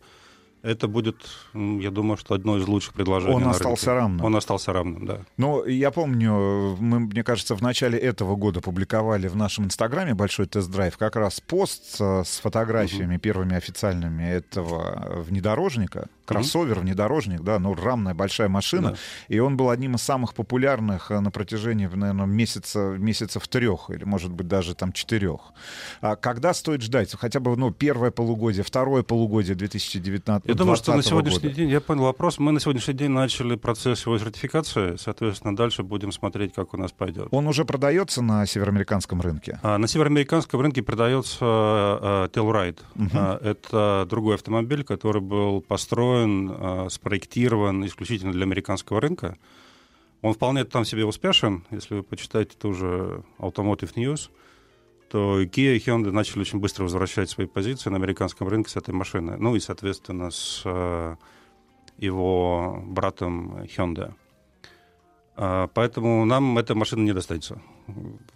это 0.62 0.88
будет, 0.88 1.16
я 1.54 1.90
думаю, 1.90 2.16
что 2.16 2.34
одно 2.34 2.56
из 2.56 2.66
лучших 2.66 2.94
предложений. 2.94 3.34
Он 3.34 3.48
остался 3.48 3.86
рынке. 3.86 4.00
равным. 4.00 4.24
Он 4.24 4.36
остался 4.36 4.72
равным, 4.72 5.06
да. 5.06 5.20
Ну, 5.36 5.64
я 5.64 5.90
помню, 5.90 6.76
мы, 6.78 7.00
мне 7.00 7.24
кажется, 7.24 7.54
в 7.56 7.62
начале 7.62 7.98
этого 7.98 8.36
года 8.36 8.60
публиковали 8.60 9.28
в 9.28 9.36
нашем 9.36 9.64
инстаграме 9.66 10.14
большой 10.14 10.46
тест-драйв 10.46 10.96
как 10.96 11.16
раз 11.16 11.40
пост 11.40 12.00
с 12.00 12.40
фотографиями 12.40 13.14
угу. 13.14 13.22
первыми 13.22 13.56
официальными 13.56 14.22
этого 14.22 15.22
внедорожника 15.26 16.08
кроссовер, 16.32 16.80
внедорожник, 16.80 17.40
да, 17.42 17.58
ну, 17.58 17.74
рамная 17.74 18.14
большая 18.14 18.48
машина, 18.48 18.90
да. 18.90 18.96
и 19.28 19.38
он 19.38 19.56
был 19.56 19.70
одним 19.70 19.94
из 19.94 20.02
самых 20.02 20.34
популярных 20.34 21.10
э, 21.10 21.20
на 21.20 21.30
протяжении, 21.30 21.86
наверное, 21.86 22.26
месяца, 22.26 22.96
месяцев 22.98 23.46
трех, 23.48 23.90
или, 23.90 24.04
может 24.04 24.32
быть, 24.32 24.48
даже 24.48 24.74
там 24.74 24.92
четырех. 24.92 25.52
А 26.00 26.16
когда 26.16 26.54
стоит 26.54 26.82
ждать? 26.82 27.14
Хотя 27.18 27.40
бы, 27.40 27.56
ну, 27.56 27.70
первое 27.70 28.10
полугодие, 28.10 28.64
второе 28.64 29.02
полугодие 29.02 29.54
2019 29.54 30.48
Я 30.48 30.54
думаю, 30.54 30.76
что 30.76 30.94
на 30.94 31.02
сегодняшний 31.02 31.48
года. 31.48 31.54
день, 31.54 31.70
я 31.70 31.80
понял 31.80 32.04
вопрос, 32.04 32.38
мы 32.38 32.52
на 32.52 32.60
сегодняшний 32.60 32.94
день 32.94 33.10
начали 33.10 33.56
процесс 33.56 34.06
его 34.06 34.18
сертификации, 34.18 34.96
соответственно, 34.96 35.56
дальше 35.56 35.82
будем 35.82 36.12
смотреть, 36.12 36.54
как 36.54 36.74
у 36.74 36.76
нас 36.76 36.92
пойдет. 36.92 37.28
Он 37.30 37.46
уже 37.46 37.64
продается 37.64 38.22
на 38.22 38.46
североамериканском 38.46 39.20
рынке? 39.20 39.58
А, 39.62 39.78
на 39.78 39.88
североамериканском 39.88 40.60
рынке 40.60 40.82
продается 40.82 41.44
uh, 41.44 42.30
Telluride. 42.30 42.78
Угу. 42.94 43.04
Uh, 43.04 43.44
это 43.44 44.06
другой 44.08 44.36
автомобиль, 44.36 44.84
который 44.84 45.20
был 45.20 45.60
построен 45.60 46.21
построен, 46.22 46.50
а, 46.58 46.88
спроектирован 46.88 47.84
исключительно 47.86 48.32
для 48.32 48.44
американского 48.44 49.00
рынка. 49.00 49.36
Он 50.22 50.34
вполне 50.34 50.64
там 50.64 50.84
себе 50.84 51.04
успешен. 51.04 51.64
Если 51.70 51.94
вы 51.94 52.02
почитаете 52.02 52.56
тоже 52.56 53.24
Automotive 53.38 53.94
News, 53.94 54.30
то 55.10 55.42
Kia 55.42 55.76
и 55.76 55.78
Hyundai 55.78 56.12
начали 56.12 56.40
очень 56.40 56.60
быстро 56.60 56.84
возвращать 56.84 57.28
свои 57.28 57.46
позиции 57.46 57.90
на 57.90 57.96
американском 57.96 58.48
рынке 58.48 58.70
с 58.70 58.76
этой 58.76 58.94
машиной. 58.94 59.36
Ну 59.38 59.56
и, 59.56 59.60
соответственно, 59.60 60.30
с 60.30 60.62
а, 60.64 61.16
его 61.98 62.82
братом 62.86 63.62
Hyundai. 63.64 64.14
А, 65.36 65.68
поэтому 65.74 66.24
нам 66.24 66.56
эта 66.58 66.74
машина 66.74 67.02
не 67.02 67.12
достанется. 67.12 67.60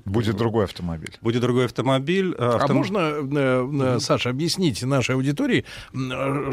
Будет 0.07 0.37
другой 0.37 0.65
автомобиль. 0.65 1.17
Будет 1.21 1.43
другой 1.43 1.65
автомобиль. 1.65 2.35
А 2.39 2.57
Автом... 2.57 2.77
можно, 2.77 2.99
э, 2.99 3.97
э, 3.97 3.99
Саша, 4.01 4.31
объяснить 4.31 4.83
нашей 4.83 5.17
аудитории, 5.17 5.65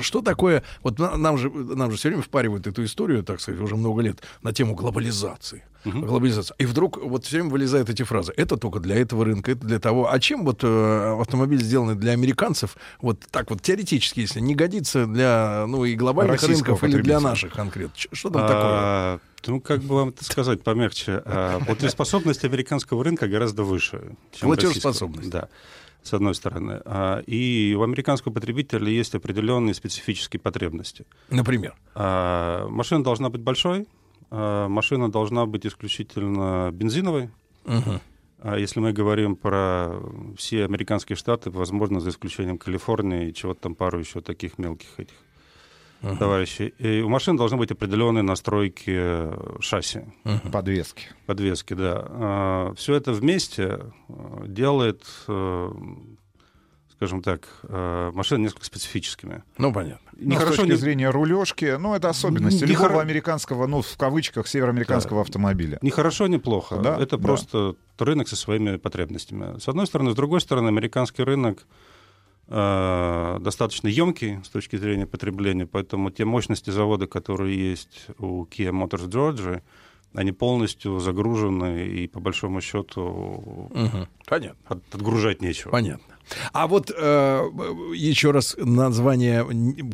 что 0.01 0.21
такое... 0.21 0.63
Вот 0.81 0.97
нам 0.97 1.37
же, 1.37 1.51
нам 1.51 1.91
же 1.91 1.97
все 1.97 2.09
время 2.09 2.23
впаривают 2.23 2.65
эту 2.65 2.83
историю, 2.83 3.23
так 3.23 3.39
сказать, 3.39 3.61
уже 3.61 3.75
много 3.75 4.01
лет, 4.01 4.23
на 4.41 4.53
тему 4.53 4.73
глобализации. 4.73 5.63
Угу. 5.85 5.99
Глобализация. 5.99 6.55
И 6.57 6.65
вдруг 6.65 6.97
вот 6.97 7.25
все 7.25 7.37
время 7.37 7.51
вылезают 7.51 7.89
эти 7.89 8.03
фразы. 8.03 8.33
Это 8.35 8.57
только 8.57 8.79
для 8.79 8.95
этого 8.95 9.25
рынка, 9.25 9.51
это 9.51 9.65
для 9.65 9.79
того. 9.79 10.11
А 10.11 10.19
чем 10.19 10.45
вот 10.45 10.61
э, 10.63 11.17
автомобиль 11.19 11.61
сделанный 11.61 11.95
для 11.95 12.13
американцев, 12.13 12.77
вот 13.01 13.19
так 13.29 13.49
вот 13.49 13.61
теоретически, 13.61 14.21
если 14.21 14.39
не 14.39 14.55
годится 14.55 15.05
для 15.05 15.65
ну 15.67 15.85
и 15.85 15.95
глобальных 15.95 16.41
рынков 16.41 16.83
или 16.83 17.01
для 17.01 17.19
наших 17.19 17.53
конкретно? 17.53 17.93
Что 17.95 18.29
там 18.29 18.41
а, 18.45 18.47
такое? 18.47 19.33
Ну, 19.45 19.59
как 19.59 19.81
бы 19.81 19.95
вам 19.95 20.09
это 20.09 20.23
сказать 20.23 20.63
помягче. 20.63 21.21
А, 21.25 21.59
платежеспособность 21.59 22.45
американского 22.45 23.03
рынка 23.03 23.27
гораздо 23.27 23.42
выше, 23.63 24.15
чем 24.31 24.49
Платежеспособность. 24.49 25.29
Да 25.29 25.49
с 26.03 26.13
одной 26.13 26.35
стороны. 26.35 26.81
А, 26.83 27.19
и 27.19 27.73
у 27.79 27.81
американского 27.81 28.33
потребителя 28.33 28.89
есть 28.89 29.15
определенные 29.15 29.73
специфические 29.73 30.39
потребности. 30.39 31.05
Например? 31.29 31.75
А, 31.95 32.67
машина 32.67 33.03
должна 33.03 33.29
быть 33.29 33.41
большой, 33.41 33.87
машина 34.29 35.11
должна 35.11 35.45
быть 35.45 35.65
исключительно 35.65 36.71
бензиновой. 36.73 37.29
Угу. 37.65 38.55
Если 38.57 38.81
мы 38.81 38.91
говорим 38.91 39.37
про 39.37 39.97
все 40.37 40.65
американские 40.65 41.15
штаты, 41.15 41.49
возможно, 41.51 42.01
за 42.01 42.09
исключением 42.09 42.57
Калифорнии 42.57 43.29
и 43.29 43.33
чего-то 43.33 43.61
там 43.61 43.75
пару 43.75 43.99
еще 43.99 44.19
таких 44.19 44.57
мелких 44.57 44.87
этих 44.97 45.15
uh-huh. 46.03 46.17
товарищи. 46.17 46.73
И 46.77 47.01
у 47.01 47.09
машин 47.09 47.37
должны 47.37 47.57
быть 47.57 47.71
определенные 47.71 48.23
настройки 48.23 48.91
э, 48.93 49.57
шасси. 49.59 50.01
Uh-huh. 50.23 50.51
Подвески. 50.51 51.07
Подвески, 51.25 51.73
да. 51.73 52.05
А, 52.05 52.73
Все 52.75 52.95
это 52.95 53.13
вместе 53.13 53.79
э, 54.09 54.43
делает 54.47 55.03
э, 55.27 55.71
скажем 56.95 57.21
так, 57.21 57.49
машины 57.63 58.43
несколько 58.43 58.63
специфическими. 58.63 59.43
Ну, 59.57 59.73
понятно. 59.73 60.09
Не 60.15 60.35
ну, 60.35 60.39
хорошо, 60.39 60.53
с 60.53 60.57
точки 60.57 60.71
не... 60.71 60.77
зрения 60.77 61.09
рулежки, 61.09 61.75
ну, 61.77 61.95
это 61.95 62.07
особенность 62.07 62.61
не 62.61 62.67
любого 62.67 62.91
хор... 62.91 63.01
американского, 63.01 63.67
ну, 63.67 63.81
в 63.81 63.97
кавычках, 63.97 64.47
североамериканского 64.47 65.17
да. 65.17 65.21
автомобиля. 65.23 65.79
Не 65.81 65.89
хорошо, 65.89 66.27
не 66.27 66.37
плохо. 66.37 66.77
Да? 66.77 66.97
Это 66.97 67.17
да. 67.17 67.23
просто 67.23 67.75
рынок 67.97 68.29
со 68.29 68.37
своими 68.37 68.77
потребностями. 68.77 69.59
С 69.59 69.67
одной 69.67 69.85
стороны. 69.85 70.11
С 70.11 70.15
другой 70.15 70.39
стороны, 70.39 70.69
американский 70.69 71.23
рынок 71.23 71.65
Э, 72.47 73.37
достаточно 73.39 73.87
емкий 73.87 74.39
с 74.43 74.49
точки 74.49 74.75
зрения 74.75 75.05
потребления, 75.05 75.65
поэтому 75.65 76.11
те 76.11 76.25
мощности 76.25 76.69
завода, 76.71 77.07
которые 77.07 77.71
есть 77.71 78.07
у 78.19 78.43
Kia 78.45 78.71
Motors 78.71 79.07
Georgia, 79.07 79.61
они 80.13 80.31
полностью 80.31 80.99
загружены 80.99 81.87
и 81.87 82.07
по 82.07 82.19
большому 82.19 82.61
счету 82.61 83.01
угу. 83.01 84.07
Понятно. 84.27 84.59
От, 84.65 84.79
отгружать 84.93 85.41
нечего. 85.41 85.71
Понятно. 85.71 86.13
А 86.51 86.67
вот 86.67 86.91
э, 86.95 87.49
еще 87.95 88.31
раз 88.31 88.55
название 88.57 89.45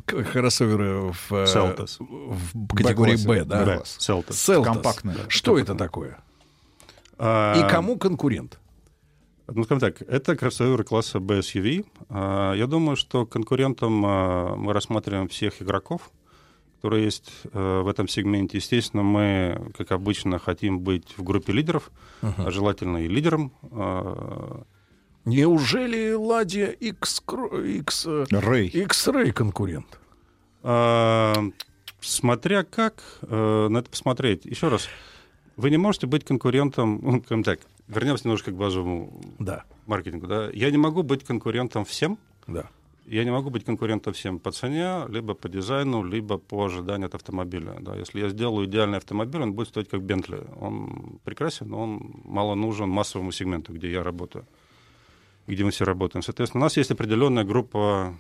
кроссовера 0.05 1.13
в, 1.13 1.31
Celtos. 1.31 1.97
в 1.99 2.75
категории 2.75 3.25
Б, 3.25 3.45
да? 3.45 3.77
Celtos. 3.83 4.29
Celtos. 4.29 4.63
Компактный. 4.63 5.13
Что 5.27 5.53
Компактный. 5.53 5.61
это 5.61 5.75
такое? 5.75 6.19
А... 7.17 7.55
И 7.57 7.69
кому 7.69 7.97
конкурент? 7.97 8.59
Ну, 9.53 9.63
скажем 9.63 9.79
так, 9.79 10.01
это 10.01 10.35
кроссоверы 10.35 10.83
класса 10.83 11.19
BSUV. 11.19 11.85
А, 12.09 12.53
я 12.53 12.67
думаю, 12.67 12.95
что 12.95 13.25
конкурентом 13.25 14.03
а, 14.05 14.55
мы 14.55 14.73
рассматриваем 14.73 15.27
всех 15.27 15.61
игроков, 15.61 16.11
которые 16.75 17.03
есть 17.03 17.31
э, 17.51 17.81
в 17.81 17.89
этом 17.89 18.07
сегменте. 18.07 18.57
Естественно, 18.57 19.03
мы, 19.03 19.71
как 19.77 19.91
обычно, 19.91 20.39
хотим 20.39 20.79
быть 20.79 21.13
в 21.17 21.23
группе 21.23 21.51
лидеров, 21.51 21.91
uh-huh. 22.21 22.49
желательно 22.51 23.03
и 23.03 23.07
лидером. 23.09 23.51
А, 23.71 24.63
Неужели 25.25 26.13
Ладия 26.13 26.69
X, 26.69 27.21
X, 27.21 28.05
Ray. 28.07 28.67
X-Ray 28.69 29.33
конкурент? 29.33 29.99
А, 30.63 31.33
смотря 31.99 32.63
как 32.63 33.03
э, 33.23 33.67
на 33.69 33.79
это 33.79 33.89
посмотреть. 33.89 34.45
Еще 34.45 34.69
раз, 34.69 34.87
вы 35.57 35.69
не 35.69 35.77
можете 35.77 36.07
быть 36.07 36.23
конкурентом, 36.23 36.99
ну, 37.01 37.21
скажем 37.25 37.43
так, 37.43 37.59
вернемся 37.89 38.25
немножко 38.25 38.51
к 38.51 38.55
базовому 38.55 39.11
да. 39.39 39.65
маркетингу. 39.85 40.27
Да? 40.27 40.49
Я 40.53 40.71
не 40.71 40.77
могу 40.77 41.03
быть 41.03 41.23
конкурентом 41.23 41.83
всем. 41.83 42.17
Да. 42.47 42.69
Я 43.05 43.23
не 43.23 43.31
могу 43.31 43.49
быть 43.49 43.65
конкурентом 43.65 44.13
всем 44.13 44.37
по 44.37 44.51
цене, 44.51 45.05
либо 45.09 45.33
по 45.33 45.49
дизайну, 45.49 46.03
либо 46.03 46.37
по 46.37 46.65
ожиданию 46.65 47.07
от 47.07 47.15
автомобиля. 47.15 47.77
Да. 47.79 47.95
Если 47.95 48.21
я 48.21 48.29
сделаю 48.29 48.67
идеальный 48.67 48.99
автомобиль, 48.99 49.41
он 49.41 49.53
будет 49.53 49.69
стоить 49.69 49.89
как 49.89 50.03
Бентли. 50.03 50.43
Он 50.59 51.19
прекрасен, 51.23 51.69
но 51.69 51.81
он 51.81 52.21
мало 52.23 52.53
нужен 52.55 52.87
массовому 52.87 53.31
сегменту, 53.31 53.73
где 53.73 53.91
я 53.91 54.03
работаю, 54.03 54.45
где 55.47 55.63
мы 55.63 55.71
все 55.71 55.85
работаем. 55.85 56.21
Соответственно, 56.21 56.61
у 56.61 56.65
нас 56.65 56.77
есть 56.77 56.91
определенная 56.91 57.43
группа 57.43 58.15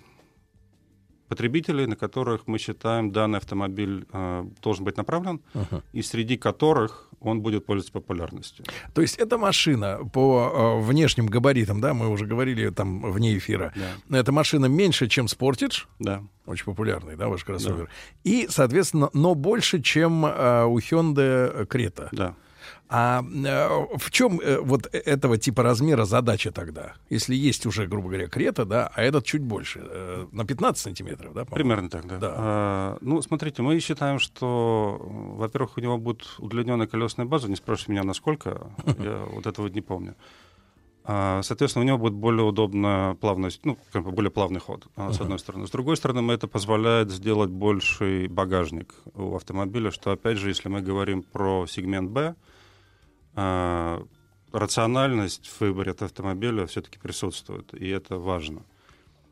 потребителей, 1.29 1.85
на 1.85 1.95
которых 1.95 2.47
мы 2.47 2.57
считаем 2.57 3.11
данный 3.11 3.37
автомобиль 3.37 4.05
э, 4.11 4.45
должен 4.61 4.83
быть 4.83 4.97
направлен, 4.97 5.41
uh-huh. 5.53 5.83
и 5.93 6.01
среди 6.01 6.37
которых 6.37 7.09
он 7.21 7.41
будет 7.41 7.65
пользоваться 7.65 7.93
популярностью. 7.93 8.65
То 8.93 9.01
есть 9.01 9.17
эта 9.17 9.37
машина 9.37 9.99
по 10.11 10.79
э, 10.81 10.85
внешним 10.85 11.27
габаритам, 11.27 11.81
да, 11.81 11.93
мы 11.93 12.09
уже 12.09 12.25
говорили 12.25 12.69
там 12.69 13.11
вне 13.11 13.37
эфира, 13.37 13.73
да. 14.09 14.17
эта 14.17 14.31
машина 14.31 14.65
меньше, 14.65 15.07
чем 15.07 15.25
Sportage, 15.25 15.85
да. 15.99 16.23
очень 16.45 16.65
популярный, 16.65 17.15
да, 17.15 17.27
ваш 17.27 17.43
кроссовер, 17.43 17.85
да. 17.85 17.91
и, 18.23 18.47
соответственно, 18.49 19.09
но 19.13 19.35
больше, 19.35 19.81
чем 19.81 20.25
э, 20.25 20.65
у 20.65 20.79
Hyundai 20.79 21.67
Creta. 21.67 22.09
Да. 22.11 22.35
А 22.87 23.21
э, 23.21 23.97
в 23.97 24.09
чем 24.09 24.39
э, 24.39 24.59
вот 24.59 24.87
этого 24.91 25.37
типа 25.37 25.61
размера 25.61 26.05
задача 26.05 26.51
тогда? 26.51 26.93
Если 27.09 27.35
есть 27.35 27.65
уже, 27.65 27.85
грубо 27.85 28.07
говоря, 28.07 28.27
крета, 28.27 28.65
да, 28.65 28.91
а 28.93 29.03
этот 29.03 29.25
чуть 29.25 29.41
больше, 29.41 29.81
э, 29.83 30.27
на 30.31 30.43
15 30.43 30.81
сантиметров, 30.81 31.33
да? 31.33 31.45
Примерно 31.45 31.89
так, 31.89 32.07
да. 32.07 32.17
да. 32.17 32.33
А, 32.35 32.97
ну, 33.01 33.21
смотрите, 33.21 33.61
мы 33.61 33.79
считаем, 33.79 34.17
что, 34.17 34.97
во-первых, 35.01 35.77
у 35.77 35.81
него 35.81 35.97
будет 35.97 36.25
удлиненная 36.39 36.87
колесная 36.87 37.27
база, 37.27 37.47
не 37.47 37.55
спрашивайте 37.55 37.91
меня, 37.91 38.03
насколько, 38.03 38.71
я 38.99 39.23
вот 39.31 39.45
этого 39.45 39.67
не 39.67 39.81
помню. 39.81 40.15
А, 41.11 41.41
соответственно, 41.41 41.85
у 41.85 41.87
него 41.87 41.97
будет 41.97 42.13
более 42.13 42.43
удобная 42.43 43.15
плавность, 43.15 43.65
ну, 43.65 43.77
как 43.91 44.03
бы 44.03 44.11
более 44.11 44.29
плавный 44.29 44.59
ход, 44.59 44.85
uh-huh. 44.95 45.13
с 45.13 45.19
одной 45.19 45.39
стороны. 45.39 45.65
С 45.65 45.71
другой 45.71 45.97
стороны, 45.97 46.31
это 46.31 46.47
позволяет 46.47 47.09
сделать 47.09 47.49
больший 47.49 48.27
багажник 48.27 48.93
у 49.15 49.35
автомобиля, 49.35 49.89
что, 49.89 50.11
опять 50.11 50.37
же, 50.37 50.49
если 50.49 50.69
мы 50.69 50.81
говорим 50.81 51.23
про 51.23 51.65
сегмент 51.67 52.11
B, 52.11 52.35
а, 53.41 54.03
рациональность 54.51 55.47
в 55.47 55.61
выборе 55.61 55.91
от 55.91 56.01
автомобиля 56.01 56.65
все-таки 56.65 56.99
присутствует, 56.99 57.73
и 57.73 57.87
это 57.87 58.17
важно. 58.17 58.63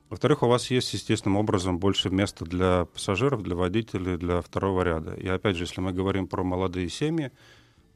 Во-вторых, 0.10 0.44
у 0.44 0.48
вас 0.48 0.72
есть 0.72 0.94
естественным 0.94 1.36
образом 1.36 1.78
больше 1.78 2.10
места 2.10 2.46
для 2.46 2.86
пассажиров, 2.86 3.44
для 3.44 3.56
водителей, 3.56 4.16
для 4.16 4.42
второго 4.42 4.84
ряда. 4.84 5.14
И 5.16 5.28
опять 5.28 5.58
же, 5.58 5.64
если 5.64 5.82
мы 5.82 5.92
говорим 5.92 6.28
про 6.28 6.44
молодые 6.44 6.88
семьи, 6.88 7.32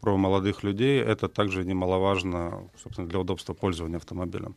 про 0.02 0.18
молодых 0.18 0.64
людей, 0.64 1.00
это 1.00 1.30
также 1.30 1.64
немаловажно, 1.64 2.70
собственно, 2.84 3.08
для 3.08 3.20
удобства 3.20 3.54
пользования 3.54 3.96
автомобилем. 3.96 4.56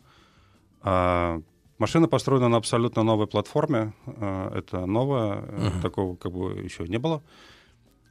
А 0.82 1.40
машина 1.78 2.08
построена 2.08 2.48
на 2.48 2.56
абсолютно 2.56 3.04
новой 3.04 3.28
платформе. 3.28 3.92
А, 4.06 4.50
это 4.58 4.86
новое, 4.86 5.42
uh-huh. 5.42 5.82
такого 5.82 6.16
как 6.16 6.32
бы 6.32 6.54
еще 6.54 6.88
не 6.88 6.98
было. 6.98 7.22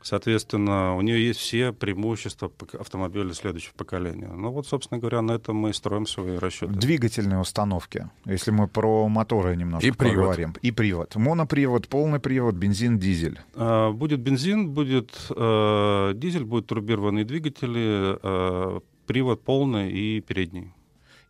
Соответственно, 0.03 0.95
у 0.95 1.01
нее 1.01 1.25
есть 1.25 1.39
все 1.39 1.71
преимущества 1.71 2.51
автомобиля 2.77 3.33
следующего 3.33 3.73
поколения. 3.73 4.27
Ну 4.27 4.51
вот, 4.51 4.67
собственно 4.67 4.99
говоря, 4.99 5.21
на 5.21 5.31
этом 5.31 5.55
мы 5.55 5.69
и 5.69 5.73
строим 5.73 6.05
свои 6.05 6.37
расчеты. 6.37 6.73
Двигательные 6.73 7.39
установки, 7.39 8.09
если 8.25 8.51
мы 8.51 8.67
про 8.67 9.07
моторы 9.07 9.55
немножко 9.55 9.87
и 9.87 9.91
привод. 9.91 10.15
поговорим. 10.15 10.55
И 10.61 10.71
привод. 10.71 11.15
Монопривод, 11.15 11.87
полный 11.87 12.19
привод, 12.19 12.55
бензин, 12.55 12.99
дизель. 12.99 13.39
А, 13.55 13.91
будет 13.91 14.19
бензин, 14.19 14.71
будет 14.71 15.11
э, 15.29 16.11
дизель, 16.15 16.43
будут 16.43 16.67
турбированные 16.67 17.23
двигатели, 17.23 18.17
э, 18.21 18.79
привод 19.07 19.43
полный 19.43 19.89
и 19.89 20.19
передний. 20.19 20.73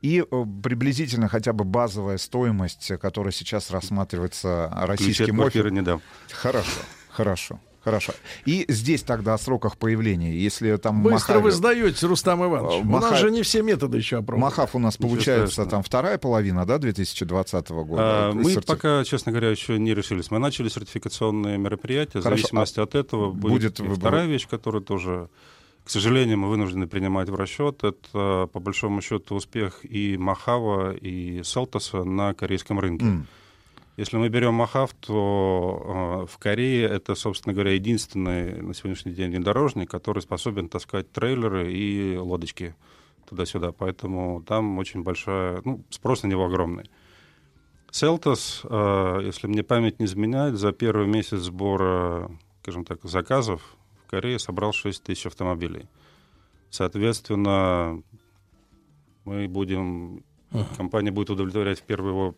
И 0.01 0.19
э, 0.19 0.45
приблизительно 0.63 1.27
хотя 1.27 1.53
бы 1.53 1.63
базовая 1.63 2.17
стоимость, 2.17 2.91
которая 2.99 3.31
сейчас 3.31 3.69
рассматривается 3.69 4.69
российским 4.81 5.39
офисом. 5.39 5.73
не 5.75 5.81
дам. 5.81 6.01
Хорошо, 6.31 6.81
хорошо. 7.09 7.59
Хорошо. 7.83 8.13
И 8.45 8.65
здесь 8.69 9.03
тогда 9.03 9.33
о 9.33 9.37
сроках 9.37 9.77
появления. 9.77 10.33
Если 10.33 10.75
там 10.77 11.03
Быстро 11.03 11.33
Махаве... 11.35 11.39
вы 11.39 11.51
сдаете, 11.51 12.07
Рустам 12.07 12.43
Иванович. 12.45 12.83
Маха... 12.85 13.07
У 13.07 13.09
нас 13.09 13.19
же 13.19 13.31
не 13.31 13.41
все 13.41 13.61
методы 13.61 13.97
еще 13.97 14.17
опробованы. 14.17 14.45
Махав 14.45 14.75
у 14.75 14.79
нас 14.79 14.95
получается 14.95 15.65
там 15.65 15.83
вторая 15.83 16.17
половина, 16.17 16.65
да, 16.65 16.77
2020 16.77 17.69
года? 17.69 18.01
А, 18.01 18.31
мы 18.31 18.51
Серти... 18.51 18.65
пока, 18.65 19.03
честно 19.03 19.31
говоря, 19.33 19.49
еще 19.49 19.77
не 19.77 19.93
решились. 19.93 20.31
Мы 20.31 20.39
начали 20.39 20.69
сертификационные 20.69 21.57
мероприятия. 21.57 22.19
В 22.19 22.23
зависимости 22.23 22.79
а 22.79 22.83
от 22.83 22.95
этого 22.95 23.31
будет, 23.31 23.81
будет 23.81 23.97
вторая 23.97 24.27
вещь, 24.27 24.47
которая 24.47 24.81
тоже 24.81 25.29
к 25.83 25.89
сожалению, 25.89 26.37
мы 26.37 26.47
вынуждены 26.47 26.87
принимать 26.87 27.27
в 27.27 27.35
расчет. 27.35 27.83
Это, 27.83 28.47
по 28.51 28.59
большому 28.59 29.01
счету, 29.01 29.35
успех 29.35 29.81
и 29.83 30.15
Махава, 30.17 30.93
и 30.93 31.43
Селтоса 31.43 32.05
на 32.05 32.33
корейском 32.33 32.79
рынке. 32.79 33.05
Mm. 33.05 33.23
Если 33.95 34.17
мы 34.17 34.29
берем 34.29 34.55
Махав, 34.55 34.91
то 34.93 36.23
э, 36.25 36.31
в 36.31 36.37
Корее 36.39 36.87
это, 36.87 37.13
собственно 37.13 37.53
говоря, 37.53 37.73
единственный 37.73 38.59
на 38.59 38.73
сегодняшний 38.73 39.11
день 39.11 39.29
внедорожник, 39.29 39.89
который 39.89 40.21
способен 40.21 40.67
таскать 40.67 41.11
трейлеры 41.11 41.71
и 41.71 42.17
лодочки 42.17 42.75
туда-сюда. 43.29 43.71
Поэтому 43.71 44.41
там 44.41 44.79
очень 44.79 45.03
большая, 45.03 45.61
ну, 45.63 45.83
спрос 45.91 46.23
на 46.23 46.27
него 46.27 46.45
огромный. 46.45 46.89
Селтос, 47.91 48.61
э, 48.63 49.19
если 49.23 49.45
мне 49.45 49.61
память 49.61 49.99
не 49.99 50.07
изменяет, 50.07 50.55
за 50.55 50.71
первый 50.71 51.05
месяц 51.05 51.41
сбора, 51.41 52.31
скажем 52.63 52.85
так, 52.85 53.03
заказов 53.03 53.61
в 54.07 54.09
Корее 54.09 54.39
собрал 54.39 54.73
6 54.73 55.03
тысяч 55.03 55.27
автомобилей. 55.27 55.87
Соответственно, 56.71 58.01
мы 59.25 59.47
будем 59.47 60.23
Uh-huh. 60.53 60.77
Компания 60.77 61.11
будет 61.11 61.31
удовлетворять 61.31 61.79
в 61.79 61.83
первую 61.83 62.31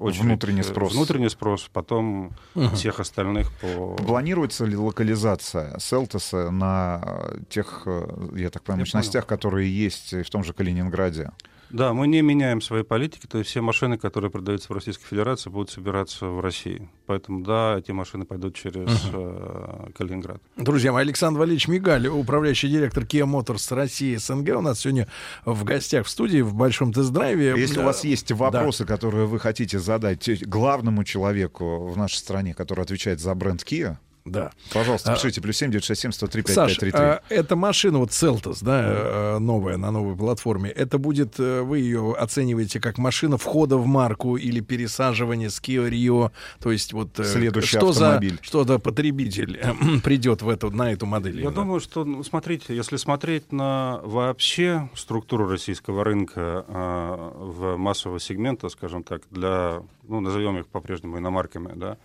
очередь 0.00 0.22
внутренний 0.22 0.62
э, 0.62 0.64
спрос, 0.64 0.92
внутренний 0.92 1.28
спрос 1.28 1.70
потом 1.72 2.32
uh-huh. 2.54 2.74
всех 2.74 2.98
остальных 2.98 3.52
по... 3.60 3.94
Планируется 3.96 4.64
ли 4.64 4.76
локализация 4.76 5.78
Селтоса 5.78 6.50
на 6.50 7.30
тех, 7.48 7.82
э, 7.86 8.06
я 8.34 8.50
так 8.50 8.64
понимаю, 8.64 8.80
я 8.80 8.96
мощностях, 8.96 9.26
понял. 9.26 9.36
которые 9.36 9.84
есть 9.84 10.12
в 10.12 10.30
том 10.30 10.42
же 10.42 10.52
Калининграде? 10.52 11.30
Да, 11.70 11.92
мы 11.92 12.06
не 12.06 12.22
меняем 12.22 12.60
свои 12.60 12.82
политики, 12.82 13.26
то 13.26 13.38
есть 13.38 13.50
все 13.50 13.60
машины, 13.60 13.98
которые 13.98 14.30
продаются 14.30 14.72
в 14.72 14.74
Российской 14.74 15.06
Федерации, 15.06 15.50
будут 15.50 15.70
собираться 15.70 16.26
в 16.26 16.40
России. 16.40 16.88
Поэтому, 17.06 17.42
да, 17.44 17.76
эти 17.78 17.92
машины 17.92 18.24
пойдут 18.24 18.54
через 18.54 18.86
uh-huh. 18.86 19.88
э, 19.88 19.92
Калининград. 19.92 20.40
Друзья 20.56 20.92
мои, 20.92 21.02
Александр 21.02 21.40
Валерьевич 21.40 21.68
Мигаль, 21.68 22.06
управляющий 22.06 22.68
директор 22.68 23.04
Kia 23.04 23.26
Motors 23.26 23.74
России 23.74 24.16
СНГ, 24.16 24.56
у 24.56 24.60
нас 24.60 24.80
сегодня 24.80 25.08
в 25.44 25.64
гостях 25.64 26.06
в 26.06 26.10
студии 26.10 26.40
в 26.40 26.54
Большом 26.54 26.92
тест-драйве. 26.92 27.54
Если 27.56 27.76
да. 27.76 27.82
у 27.82 27.84
вас 27.84 28.04
есть 28.04 28.30
вопросы, 28.32 28.84
да. 28.84 28.94
которые 28.94 29.26
вы 29.26 29.38
хотите 29.38 29.78
задать 29.78 30.44
главному 30.46 31.04
человеку 31.04 31.86
в 31.86 31.96
нашей 31.96 32.16
стране, 32.16 32.54
который 32.54 32.82
отвечает 32.82 33.20
за 33.20 33.34
бренд 33.34 33.62
Kia, 33.62 33.96
да. 34.24 34.52
Пожалуйста, 34.72 35.12
а, 35.12 35.16
пишите. 35.16 35.42
Плюс 35.42 35.58
7 35.58 35.70
967 35.70 36.12
103 36.12 36.42
Саш, 36.46 36.78
а, 36.94 37.20
эта 37.28 37.56
машина, 37.56 37.98
вот 37.98 38.08
Celtos, 38.08 38.58
да, 38.62 38.82
э, 38.82 39.38
новая, 39.38 39.76
на 39.76 39.90
новой 39.90 40.16
платформе, 40.16 40.70
это 40.70 40.96
будет, 40.96 41.38
э, 41.38 41.60
вы 41.60 41.80
ее 41.80 42.14
оцениваете 42.18 42.80
как 42.80 42.96
машина 42.96 43.36
входа 43.36 43.76
в 43.76 43.86
марку 43.86 44.36
или 44.36 44.60
пересаживание 44.60 45.50
с 45.50 45.60
Kia 45.60 45.90
Rio, 45.90 46.30
то 46.58 46.72
есть 46.72 46.94
вот... 46.94 47.20
Э, 47.20 47.24
Следующий 47.24 47.76
что 47.76 47.90
автомобиль. 47.90 48.36
За, 48.36 48.42
что 48.42 48.64
за 48.64 48.78
потребитель 48.78 49.60
придет 50.02 50.40
в 50.40 50.48
эту, 50.48 50.70
на 50.70 50.90
эту 50.90 51.04
модель? 51.04 51.42
Я 51.42 51.50
думаю, 51.50 51.80
что, 51.80 52.06
ну, 52.06 52.22
смотрите, 52.22 52.74
если 52.74 52.96
смотреть 52.96 53.52
на 53.52 54.00
вообще 54.04 54.88
структуру 54.94 55.46
российского 55.46 56.02
рынка 56.02 56.64
э, 56.66 57.30
в 57.40 57.76
массового 57.76 58.18
сегмента, 58.18 58.70
скажем 58.70 59.02
так, 59.02 59.20
для, 59.30 59.82
ну, 60.08 60.20
назовем 60.20 60.56
их 60.58 60.66
по-прежнему 60.66 61.18
иномарками, 61.18 61.72
да, 61.76 61.98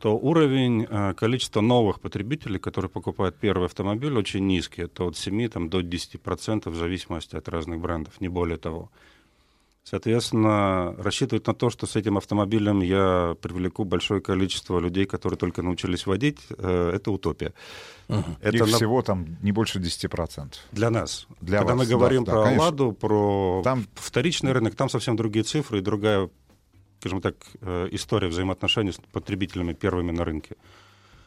то 0.00 0.16
уровень 0.16 0.86
э, 0.88 1.14
количества 1.14 1.60
новых 1.60 2.00
потребителей, 2.00 2.58
которые 2.58 2.88
покупают 2.88 3.36
первый 3.36 3.66
автомобиль, 3.66 4.16
очень 4.16 4.46
низкий. 4.46 4.82
Это 4.82 5.04
от 5.04 5.16
7 5.16 5.48
там, 5.48 5.68
до 5.68 5.80
10% 5.80 6.70
в 6.70 6.76
зависимости 6.76 7.36
от 7.36 7.48
разных 7.48 7.80
брендов, 7.80 8.20
не 8.20 8.28
более 8.28 8.56
того. 8.56 8.90
Соответственно, 9.84 10.94
рассчитывать 10.98 11.46
на 11.46 11.54
то, 11.54 11.68
что 11.68 11.86
с 11.86 11.96
этим 11.96 12.16
автомобилем 12.16 12.80
я 12.80 13.34
привлеку 13.40 13.84
большое 13.84 14.20
количество 14.20 14.78
людей, 14.78 15.04
которые 15.04 15.36
только 15.36 15.62
научились 15.62 16.06
водить, 16.06 16.38
э, 16.56 16.92
это 16.94 17.10
утопия. 17.10 17.52
Угу. 18.08 18.24
Это 18.40 18.56
Их 18.56 18.60
на... 18.60 18.66
всего 18.66 19.02
там 19.02 19.36
не 19.42 19.52
больше 19.52 19.80
10%. 19.80 20.54
Для 20.72 20.90
нас. 20.90 21.26
Для 21.40 21.58
Когда 21.58 21.74
вас, 21.74 21.86
мы 21.88 21.94
говорим 21.94 22.24
да, 22.24 22.32
про 22.32 22.44
да, 22.44 22.62
Ладу, 22.62 22.92
про 22.92 23.62
там... 23.64 23.86
вторичный 23.94 24.52
рынок, 24.52 24.74
там 24.74 24.88
совсем 24.88 25.16
другие 25.16 25.42
цифры 25.42 25.78
и 25.78 25.82
другая 25.82 26.30
скажем 27.00 27.20
так, 27.20 27.34
э, 27.62 27.88
история 27.92 28.28
взаимоотношений 28.28 28.92
с 28.92 29.00
потребителями 29.12 29.72
первыми 29.72 30.12
на 30.12 30.24
рынке. 30.24 30.56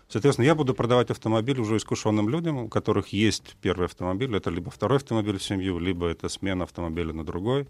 Соответственно, 0.08 0.46
я 0.46 0.54
буду 0.54 0.76
продавать 0.76 1.10
автомобиль 1.10 1.60
уже 1.60 1.78
искушенным 1.78 2.30
людям, 2.30 2.58
у 2.58 2.68
которых 2.70 3.08
есть 3.08 3.56
первый 3.62 3.86
автомобиль. 3.86 4.36
Это 4.36 4.52
либо 4.52 4.70
второй 4.70 4.98
автомобиль 4.98 5.38
в 5.38 5.44
семью, 5.44 5.80
либо 5.80 6.08
это 6.08 6.30
смена 6.30 6.66
автомобиля 6.66 7.14
на 7.14 7.24
другой. 7.24 7.68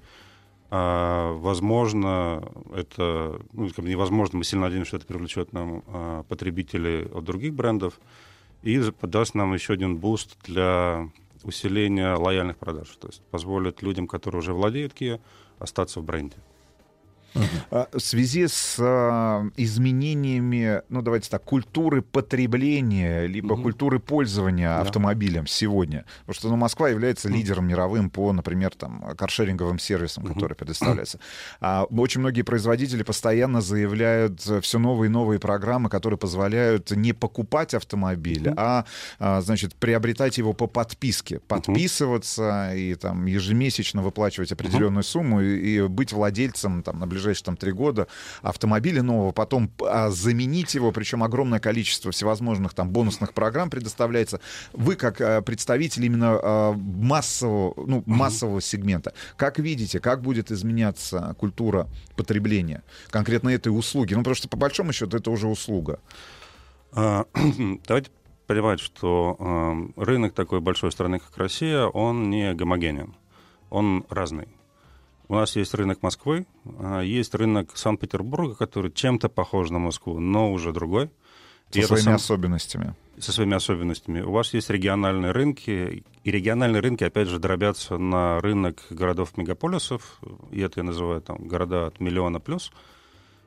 А, 0.69 1.31
возможно, 1.33 2.43
это 2.75 3.39
ну, 3.53 3.69
как 3.69 3.85
бы 3.85 3.89
невозможно, 3.89 4.39
мы 4.39 4.43
сильно 4.43 4.65
надеемся, 4.65 4.87
что 4.89 4.97
это 4.97 5.05
привлечет 5.05 5.53
нам 5.53 5.83
а, 5.87 6.23
потребителей 6.23 7.05
от 7.05 7.23
других 7.23 7.53
брендов 7.53 7.99
и 8.63 8.81
даст 9.01 9.35
нам 9.35 9.53
еще 9.53 9.73
один 9.73 9.95
boost 9.97 10.37
для 10.43 11.09
усиления 11.43 12.15
лояльных 12.15 12.57
продаж. 12.57 12.89
То 12.99 13.07
есть 13.07 13.21
позволит 13.31 13.81
людям, 13.81 14.07
которые 14.07 14.39
уже 14.39 14.53
владеют 14.53 14.93
Kia, 14.93 15.21
остаться 15.59 16.01
в 16.01 16.03
бренде. 16.03 16.35
А, 17.71 17.87
в 17.91 17.99
связи 17.99 18.47
с 18.47 18.77
а, 18.79 19.45
изменениями, 19.57 20.81
ну 20.89 21.01
давайте 21.01 21.29
так, 21.29 21.43
культуры 21.43 22.01
потребления, 22.01 23.25
либо 23.25 23.53
угу. 23.53 23.63
культуры 23.63 23.99
пользования 23.99 24.69
да. 24.69 24.81
автомобилем 24.81 25.47
сегодня, 25.47 26.05
потому 26.21 26.33
что 26.35 26.49
ну, 26.49 26.55
Москва 26.55 26.89
является 26.89 27.29
лидером 27.29 27.67
мировым 27.67 28.09
по, 28.09 28.31
например, 28.31 28.71
там, 28.75 29.15
каршеринговым 29.17 29.79
сервисам, 29.79 30.23
угу. 30.23 30.33
которые 30.33 30.55
предоставляются. 30.55 31.19
А, 31.59 31.83
очень 31.83 32.21
многие 32.21 32.43
производители 32.43 33.03
постоянно 33.03 33.61
заявляют 33.61 34.41
все 34.61 34.79
новые 34.79 35.07
и 35.07 35.11
новые 35.11 35.39
программы, 35.39 35.89
которые 35.89 36.17
позволяют 36.17 36.91
не 36.91 37.13
покупать 37.13 37.73
автомобиль, 37.73 38.49
угу. 38.49 38.55
а, 38.57 38.85
а, 39.19 39.41
значит, 39.41 39.75
приобретать 39.75 40.37
его 40.37 40.53
по 40.53 40.67
подписке, 40.67 41.39
подписываться 41.39 42.69
угу. 42.69 42.77
и 42.77 42.95
там 42.95 43.25
ежемесячно 43.25 44.01
выплачивать 44.01 44.51
определенную 44.51 45.01
угу. 45.01 45.07
сумму 45.07 45.41
и, 45.41 45.75
и 45.75 45.81
быть 45.87 46.13
владельцем 46.13 46.83
там 46.83 46.99
на 46.99 47.07
ближайшие 47.07 47.22
ближайшие 47.23 47.45
там 47.45 47.57
три 47.57 47.71
года 47.71 48.07
автомобиля 48.41 49.01
нового, 49.01 49.31
потом 49.31 49.71
а, 49.81 50.09
заменить 50.09 50.75
его, 50.75 50.91
причем 50.91 51.23
огромное 51.23 51.59
количество 51.59 52.11
всевозможных 52.11 52.73
там 52.73 52.89
бонусных 52.89 53.33
программ 53.33 53.69
предоставляется. 53.69 54.39
Вы 54.73 54.95
как 54.95 55.21
а, 55.21 55.41
представитель 55.41 56.05
именно 56.05 56.39
а, 56.41 56.73
массового, 56.73 57.73
ну, 57.87 58.03
массового 58.05 58.61
сегмента, 58.61 59.13
как 59.37 59.59
видите, 59.59 59.99
как 59.99 60.21
будет 60.21 60.51
изменяться 60.51 61.35
культура 61.39 61.87
потребления 62.15 62.83
конкретно 63.09 63.49
этой 63.49 63.69
услуги? 63.69 64.13
Ну, 64.13 64.19
потому 64.19 64.35
что 64.35 64.49
по 64.49 64.57
большому 64.57 64.93
счету 64.93 65.17
это 65.17 65.31
уже 65.31 65.47
услуга. 65.47 65.99
А, 66.91 67.25
давайте 67.87 68.11
понимать, 68.47 68.79
что 68.79 69.37
э, 69.39 70.01
рынок 70.01 70.33
такой 70.33 70.59
большой 70.59 70.91
страны, 70.91 71.19
как 71.19 71.37
Россия, 71.37 71.85
он 71.85 72.29
не 72.29 72.53
гомогенен, 72.53 73.15
он 73.69 74.05
разный. 74.09 74.47
У 75.33 75.35
нас 75.35 75.55
есть 75.55 75.73
рынок 75.73 76.03
Москвы, 76.03 76.45
а, 76.77 77.01
есть 77.01 77.33
рынок 77.33 77.75
Санкт-Петербурга, 77.75 78.53
который 78.53 78.91
чем-то 78.91 79.29
похож 79.29 79.71
на 79.71 79.79
Москву, 79.79 80.19
но 80.19 80.53
уже 80.53 80.71
другой. 80.71 81.09
Со 81.71 81.79
и 81.79 81.81
своими 81.81 82.03
сам... 82.03 82.13
особенностями. 82.15 82.93
Со 83.17 83.31
своими 83.31 83.55
особенностями. 83.55 84.21
У 84.21 84.31
вас 84.31 84.53
есть 84.53 84.69
региональные 84.69 85.31
рынки, 85.31 86.03
и 86.23 86.31
региональные 86.31 86.81
рынки, 86.81 87.03
опять 87.03 87.29
же, 87.29 87.39
дробятся 87.39 87.97
на 87.97 88.41
рынок 88.41 88.83
городов-мегаполисов, 88.91 90.19
и 90.51 90.59
это 90.59 90.81
я 90.81 90.83
называю 90.83 91.19
там 91.19 91.47
города 91.47 91.87
от 91.87 91.99
миллиона 91.99 92.39
плюс, 92.39 92.71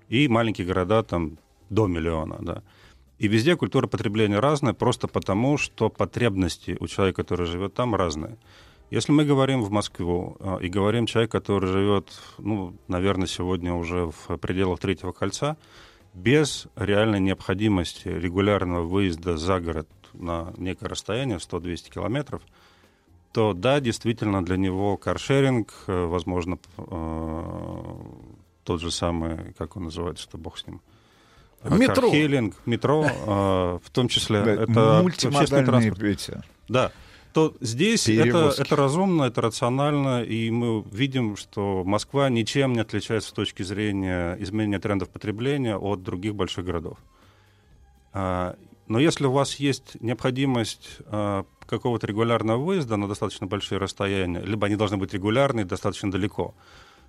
и 0.08 0.26
маленькие 0.26 0.66
города 0.66 1.04
там 1.04 1.38
до 1.70 1.86
миллиона, 1.86 2.38
да. 2.40 2.62
И 3.20 3.28
везде 3.28 3.54
культура 3.54 3.86
потребления 3.86 4.40
разная, 4.40 4.74
просто 4.74 5.06
потому, 5.06 5.56
что 5.56 5.88
потребности 5.88 6.76
у 6.80 6.88
человека, 6.88 7.22
который 7.22 7.46
живет 7.46 7.74
там, 7.74 7.94
разные. 7.94 8.38
Если 8.90 9.10
мы 9.10 9.24
говорим 9.24 9.62
в 9.62 9.70
Москву 9.70 10.36
а, 10.38 10.58
и 10.58 10.68
говорим 10.68 11.06
человек, 11.06 11.32
который 11.32 11.68
живет, 11.68 12.08
ну, 12.38 12.74
наверное, 12.86 13.26
сегодня 13.26 13.74
уже 13.74 14.06
в 14.06 14.36
пределах 14.36 14.78
третьего 14.78 15.12
кольца, 15.12 15.56
без 16.14 16.68
реальной 16.76 17.20
необходимости 17.20 18.08
регулярного 18.08 18.82
выезда 18.82 19.36
за 19.36 19.60
город 19.60 19.88
на 20.12 20.52
некое 20.56 20.88
расстояние, 20.88 21.38
100-200 21.38 21.90
километров, 21.90 22.42
то 23.32 23.52
да, 23.52 23.80
действительно, 23.80 24.42
для 24.44 24.56
него 24.56 24.96
каршеринг, 24.96 25.74
э, 25.88 26.06
возможно, 26.06 26.58
э, 26.78 27.82
тот 28.64 28.80
же 28.80 28.90
самый, 28.90 29.52
как 29.58 29.76
он 29.76 29.84
называется, 29.84 30.22
что 30.22 30.38
бог 30.38 30.58
с 30.58 30.66
ним, 30.66 30.80
Метро. 31.64 32.02
Кархелинг, 32.02 32.54
метро, 32.64 33.04
э, 33.04 33.78
в 33.82 33.90
том 33.90 34.08
числе. 34.08 34.38
это 34.38 35.00
общественный 35.00 35.64
транспорт. 35.64 36.44
Да, 36.68 36.92
то 37.36 37.54
здесь 37.60 38.08
это, 38.08 38.54
это 38.56 38.76
разумно, 38.76 39.24
это 39.24 39.42
рационально, 39.42 40.22
и 40.22 40.50
мы 40.50 40.82
видим, 40.90 41.36
что 41.36 41.82
Москва 41.84 42.30
ничем 42.30 42.72
не 42.72 42.80
отличается 42.80 43.28
с 43.28 43.32
точки 43.32 43.62
зрения 43.62 44.38
изменения 44.40 44.78
трендов 44.78 45.10
потребления 45.10 45.76
от 45.76 46.02
других 46.02 46.34
больших 46.34 46.64
городов. 46.64 46.96
А, 48.14 48.56
но 48.88 48.98
если 48.98 49.26
у 49.26 49.32
вас 49.32 49.56
есть 49.56 50.00
необходимость 50.00 51.00
а, 51.08 51.44
какого-то 51.66 52.06
регулярного 52.06 52.56
выезда 52.56 52.96
на 52.96 53.06
достаточно 53.06 53.46
большие 53.46 53.76
расстояния, 53.76 54.40
либо 54.40 54.66
они 54.66 54.76
должны 54.76 54.96
быть 54.96 55.12
регулярны 55.12 55.66
достаточно 55.66 56.10
далеко, 56.10 56.54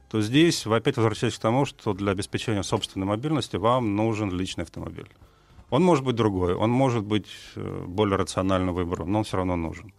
то 0.10 0.20
здесь 0.20 0.66
вы 0.66 0.76
опять 0.76 0.98
возвращаетесь 0.98 1.40
к 1.40 1.41
тому, 1.41 1.64
что 1.64 1.94
для 1.94 2.12
обеспечения 2.12 2.64
собственной 2.64 3.08
мобильности 3.08 3.56
вам 3.56 3.95
нужен 3.95 4.30
личный 4.30 4.66
автомобиль. 4.66 5.08
Он 5.70 5.84
может 5.84 6.04
быть 6.04 6.18
другой, 6.18 6.54
он 6.54 6.70
может 6.70 7.06
быть 7.06 7.28
э, 7.56 7.86
более 7.88 8.18
рациональным 8.18 8.76
выбором, 8.76 9.10
но 9.10 9.20
он 9.20 9.24
все 9.24 9.38
равно 9.38 9.56
нужен. 9.56 9.94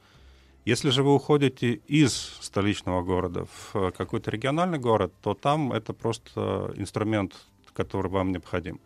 Если 0.68 0.90
же 0.90 1.02
вы 1.02 1.14
уходите 1.14 1.80
из 1.86 2.12
столичного 2.42 3.02
города 3.02 3.46
в 3.46 3.74
э, 3.74 3.90
какой-то 3.90 4.30
региональный 4.30 4.78
город, 4.78 5.14
то 5.22 5.32
там 5.32 5.72
это 5.72 5.94
просто 5.94 6.74
инструмент, 6.76 7.34
который 7.72 8.10
вам 8.10 8.32
необходим. 8.32 8.78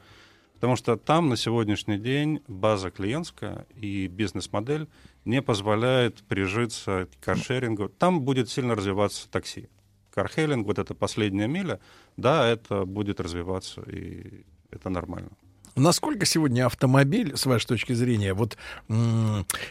Потому 0.54 0.76
что 0.76 0.96
там 0.96 1.28
на 1.28 1.36
сегодняшний 1.36 1.98
день 1.98 2.40
база 2.46 2.92
клиентская 2.92 3.66
и 3.74 4.06
бизнес-модель 4.06 4.86
не 5.24 5.42
позволяет 5.42 6.22
прижиться 6.28 7.08
к 7.08 7.24
каршерингу. 7.24 7.88
Там 7.88 8.20
будет 8.20 8.48
сильно 8.48 8.76
развиваться 8.76 9.28
такси. 9.28 9.68
Кархелинг, 10.12 10.68
вот 10.68 10.78
эта 10.78 10.94
последняя 10.94 11.48
миля, 11.48 11.80
да, 12.16 12.46
это 12.46 12.84
будет 12.84 13.18
развиваться, 13.18 13.82
и 13.90 14.44
это 14.70 14.88
нормально. 14.88 15.32
Насколько 15.74 16.26
сегодня 16.26 16.66
автомобиль, 16.66 17.36
с 17.36 17.46
вашей 17.46 17.66
точки 17.66 17.92
зрения, 17.92 18.34
вот 18.34 18.56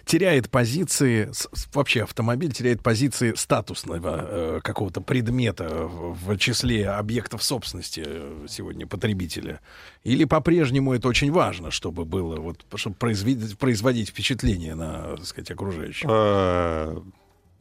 теряет 0.05 0.49
позиции, 0.49 1.31
вообще 1.73 2.03
автомобиль 2.03 2.51
теряет 2.51 2.81
позиции 2.81 3.33
статусного 3.35 4.27
э, 4.27 4.59
какого-то 4.63 5.01
предмета 5.01 5.69
в, 5.69 6.37
числе 6.37 6.89
объектов 6.89 7.43
собственности 7.43 8.03
э, 8.05 8.45
сегодня 8.49 8.87
потребителя? 8.87 9.59
Или 10.03 10.25
по-прежнему 10.25 10.93
это 10.93 11.07
очень 11.07 11.31
важно, 11.31 11.69
чтобы 11.71 12.05
было, 12.05 12.37
вот, 12.37 12.65
чтобы 12.75 12.95
производить, 12.95 13.57
производить 13.57 14.09
впечатление 14.09 14.75
на, 14.75 15.17
так 15.17 15.25
сказать, 15.25 15.51
окружающих? 15.51 16.07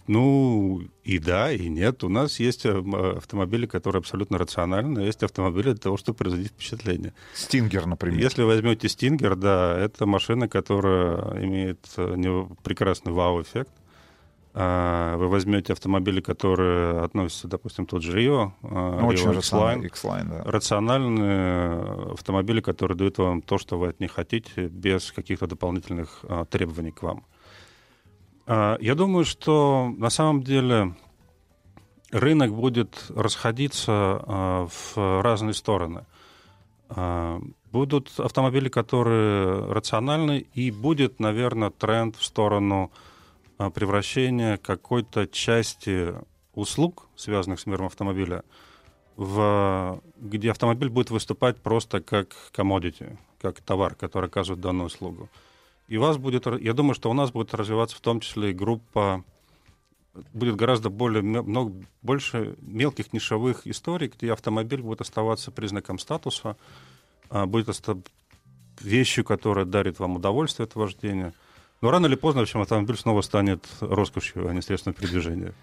А, 0.07 0.11
ну, 0.13 0.83
и 1.05 1.19
да, 1.19 1.53
и 1.53 1.69
нет. 1.69 2.05
У 2.05 2.09
нас 2.09 2.41
есть 2.41 2.67
э, 2.67 2.83
автомобили, 3.17 3.67
которые 3.67 4.01
абсолютно 4.01 4.39
рациональны, 4.39 5.01
есть 5.01 5.23
автомобили 5.23 5.73
для 5.73 5.81
того, 5.81 5.97
чтобы 5.97 6.19
производить 6.19 6.49
впечатление. 6.49 7.13
Стингер, 7.35 7.87
например. 7.87 8.21
Если 8.21 8.43
возьмете 8.43 8.89
Стингер, 8.89 9.37
да, 9.37 9.79
это 9.79 10.07
машина, 10.07 10.49
которая 10.49 11.45
имеет 11.45 11.87
э, 11.97 12.47
прекрасный 12.63 13.13
вау-эффект. 13.13 13.71
А, 14.53 15.17
вы 15.17 15.29
возьмете 15.29 15.73
автомобили, 15.73 16.21
которые 16.21 17.03
относятся, 17.03 17.47
допустим, 17.47 17.87
тот 17.87 18.03
же 18.03 18.13
Рио, 18.13 18.53
э, 18.63 18.99
ну, 19.01 19.07
Очень 19.07 19.33
X-Line. 19.35 19.87
X-Line 19.87 20.29
да. 20.29 20.43
Рациональные 20.45 22.13
автомобили, 22.15 22.61
которые 22.61 22.99
дают 22.99 23.19
вам 23.19 23.43
то, 23.43 23.59
что 23.59 23.79
вы 23.79 23.89
от 23.89 24.01
них 24.01 24.11
хотите, 24.11 24.67
без 24.67 25.13
каких-то 25.13 25.47
дополнительных 25.47 26.25
а, 26.25 26.45
требований 26.47 26.91
к 26.91 27.03
вам. 27.03 27.25
А, 28.53 28.77
я 28.81 28.97
думаю, 28.97 29.25
что 29.25 29.95
на 29.97 30.11
самом 30.11 30.43
деле 30.43 30.97
рынок 32.11 32.53
будет 32.53 33.07
расходиться 33.11 33.93
а, 33.93 34.67
в 34.67 35.23
разные 35.23 35.55
стороны. 35.55 36.05
А, 36.89 37.41
будут 37.71 38.11
автомобили, 38.19 38.69
которые 38.69 39.73
рациональны, 39.73 40.45
и 40.53 40.73
будет, 40.73 41.21
наверное, 41.21 41.71
тренд 41.71 42.17
в 42.17 42.25
сторону 42.25 42.91
превращения 43.57 44.57
какой-то 44.57 45.29
части 45.29 46.13
услуг, 46.53 47.07
связанных 47.15 47.61
с 47.61 47.67
миром 47.67 47.87
автомобиля, 47.87 48.43
в, 49.15 50.03
где 50.17 50.51
автомобиль 50.51 50.89
будет 50.89 51.11
выступать 51.11 51.59
просто 51.59 52.01
как 52.01 52.35
commodity, 52.53 53.17
как 53.41 53.61
товар, 53.61 53.95
который 53.95 54.27
оказывает 54.27 54.61
данную 54.61 54.87
услугу. 54.87 55.29
И 55.91 55.99
вас 55.99 56.19
будет, 56.19 56.47
я 56.47 56.73
думаю, 56.73 56.95
что 56.95 57.11
у 57.11 57.15
нас 57.15 57.33
будет 57.33 57.53
развиваться 57.53 57.97
в 57.97 58.01
том 58.01 58.21
числе 58.21 58.53
и 58.53 58.55
группа, 58.55 59.25
будет 60.33 60.55
гораздо 60.55 60.89
более, 60.89 61.21
много, 61.21 61.75
больше 62.01 62.55
мелких 62.61 63.13
нишевых 63.13 63.67
историй, 63.67 64.07
где 64.07 64.33
автомобиль 64.33 64.83
будет 64.83 65.01
оставаться 65.01 65.51
признаком 65.51 65.99
статуса, 65.99 66.57
а, 67.29 67.47
будет 67.47 67.77
вещью, 68.81 69.25
которая 69.25 69.65
дарит 69.65 69.99
вам 69.99 70.15
удовольствие 70.15 70.65
от 70.65 70.77
вождения. 70.77 71.35
Но 71.81 71.91
рано 71.91 72.07
или 72.07 72.15
поздно, 72.15 72.43
в 72.43 72.45
общем, 72.45 72.61
автомобиль 72.61 72.97
снова 72.97 73.21
станет 73.21 73.67
роскошью, 73.81 74.49
а 74.49 74.55
не 74.55 74.63
средством 74.63 74.95
передвижения. 74.95 75.55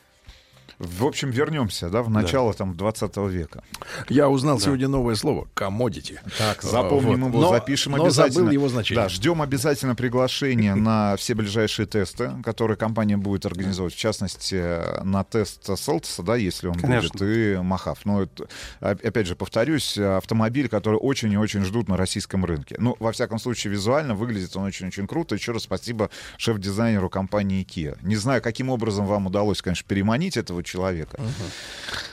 В 0.79 1.05
общем, 1.05 1.31
вернемся, 1.31 1.89
да, 1.89 2.03
в 2.03 2.09
начало 2.11 2.53
там 2.53 2.75
20 2.77 3.17
века. 3.29 3.63
Я 4.09 4.29
узнал 4.29 4.59
сегодня 4.59 4.87
новое 4.87 5.15
слово 5.15 5.47
«коммодити». 5.55 6.21
Так, 6.37 6.61
запомним 6.61 7.21
Вот. 7.23 7.29
его, 7.29 7.41
Но- 7.41 7.49
запишем 7.49 7.93
но 7.93 8.03
обязательно. 8.03 8.33
забыл 8.35 8.51
его 8.51 8.69
значение. 8.69 9.03
Да, 9.03 9.09
ждем 9.09 9.41
обязательно 9.41 9.95
приглашение 9.95 10.75
на 10.75 11.15
все 11.17 11.33
ближайшие 11.33 11.87
тесты, 11.87 12.31
которые 12.43 12.77
компания 12.77 13.17
будет 13.17 13.47
организовывать. 13.47 13.95
В 13.95 13.97
частности, 13.97 15.03
на 15.03 15.23
тест 15.23 15.67
Селтса, 15.79 16.21
да, 16.21 16.35
если 16.35 16.67
он 16.67 16.75
Конечно. 16.75 17.09
будет, 17.17 17.21
и 17.23 17.57
Махав. 17.59 18.05
Но 18.05 18.21
это, 18.23 18.47
о- 18.79 18.91
опять 18.91 19.25
же, 19.25 19.35
повторюсь, 19.35 19.97
автомобиль, 19.97 20.69
который 20.69 20.97
очень 20.97 21.31
и 21.31 21.37
очень 21.37 21.63
ждут 21.65 21.87
на 21.87 21.97
российском 21.97 22.45
рынке. 22.45 22.75
Ну, 22.77 22.95
во 22.99 23.11
всяком 23.11 23.39
случае, 23.39 23.73
визуально 23.73 24.13
выглядит 24.13 24.55
он 24.55 24.65
очень-очень 24.65 25.07
круто. 25.07 25.33
Еще 25.33 25.53
раз 25.53 25.63
спасибо 25.63 26.11
шеф-дизайнеру 26.37 27.09
компании 27.09 27.65
Kia. 27.65 27.97
Не 28.03 28.15
знаю, 28.15 28.43
каким 28.43 28.69
образом 28.69 29.07
вам 29.07 29.25
удалось, 29.25 29.63
конечно, 29.63 29.87
переманить 29.87 30.37
этого 30.37 30.63
человека, 30.67 31.19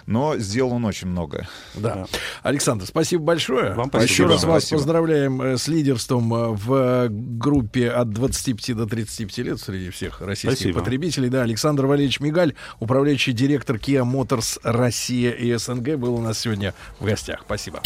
но 0.06 0.36
сделал 0.38 0.72
он 0.72 0.84
очень 0.84 1.08
много. 1.08 1.48
Да. 1.74 2.06
Александр, 2.42 2.86
спасибо 2.86 3.24
большое. 3.24 3.74
Вам 3.74 3.90
Еще 3.94 3.98
спасибо. 4.06 4.28
раз 4.28 4.44
вас 4.44 4.62
Спасибо. 4.62 4.78
поздравляем 4.78 5.42
э, 5.42 5.58
с 5.58 5.68
лидерством 5.68 6.32
э, 6.34 6.48
в 6.50 6.72
э, 6.74 7.08
группе 7.10 7.90
от 7.90 8.10
25 8.10 8.76
до 8.76 8.86
35 8.86 9.38
лет 9.38 9.60
среди 9.60 9.90
всех 9.90 10.20
российских 10.20 10.58
Спасибо. 10.58 10.78
потребителей. 10.80 11.28
Да, 11.28 11.42
Александр 11.42 11.86
Валерьевич 11.86 12.20
Мигаль, 12.20 12.54
управляющий 12.80 13.32
директор 13.32 13.76
Kia 13.76 14.04
Motors 14.04 14.58
Россия 14.62 15.30
и 15.32 15.52
СНГ, 15.56 15.96
был 15.96 16.14
у 16.14 16.20
нас 16.20 16.38
сегодня 16.38 16.74
в 16.98 17.04
гостях. 17.04 17.42
Спасибо. 17.44 17.80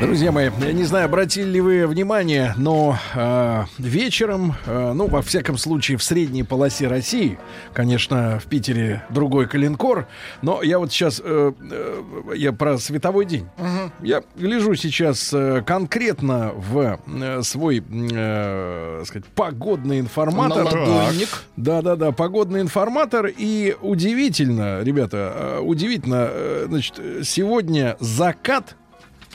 Друзья 0.00 0.32
мои, 0.32 0.48
я 0.60 0.72
не 0.72 0.84
знаю, 0.84 1.04
обратили 1.04 1.46
ли 1.50 1.60
вы 1.60 1.86
внимание, 1.86 2.54
но 2.56 2.96
э, 3.14 3.64
вечером, 3.76 4.54
э, 4.64 4.92
ну, 4.94 5.08
во 5.08 5.20
всяком 5.20 5.58
случае, 5.58 5.98
в 5.98 6.02
средней 6.02 6.42
полосе 6.42 6.88
России, 6.88 7.38
конечно, 7.74 8.40
в 8.40 8.46
Питере 8.46 9.02
другой 9.10 9.46
калинкор, 9.46 10.08
но 10.40 10.62
я 10.62 10.78
вот 10.78 10.90
сейчас, 10.90 11.20
э, 11.22 11.52
э, 11.70 12.02
я 12.34 12.52
про 12.54 12.78
световой 12.78 13.26
день. 13.26 13.46
Я 14.00 14.22
гляжу 14.36 14.74
сейчас 14.74 15.34
э, 15.34 15.62
конкретно 15.66 16.52
в 16.56 16.98
э, 17.06 17.42
свой, 17.42 17.84
э, 17.90 19.02
сказать, 19.06 19.28
погодный 19.34 20.00
информатор. 20.00 20.64
На 20.64 20.80
ладонник. 20.80 21.28
Да-да-да, 21.56 22.12
погодный 22.12 22.62
информатор. 22.62 23.26
И 23.26 23.76
удивительно, 23.82 24.82
ребята, 24.82 25.32
э, 25.34 25.60
удивительно, 25.60 26.28
э, 26.30 26.66
значит, 26.68 27.00
сегодня 27.24 27.98
закат 28.00 28.76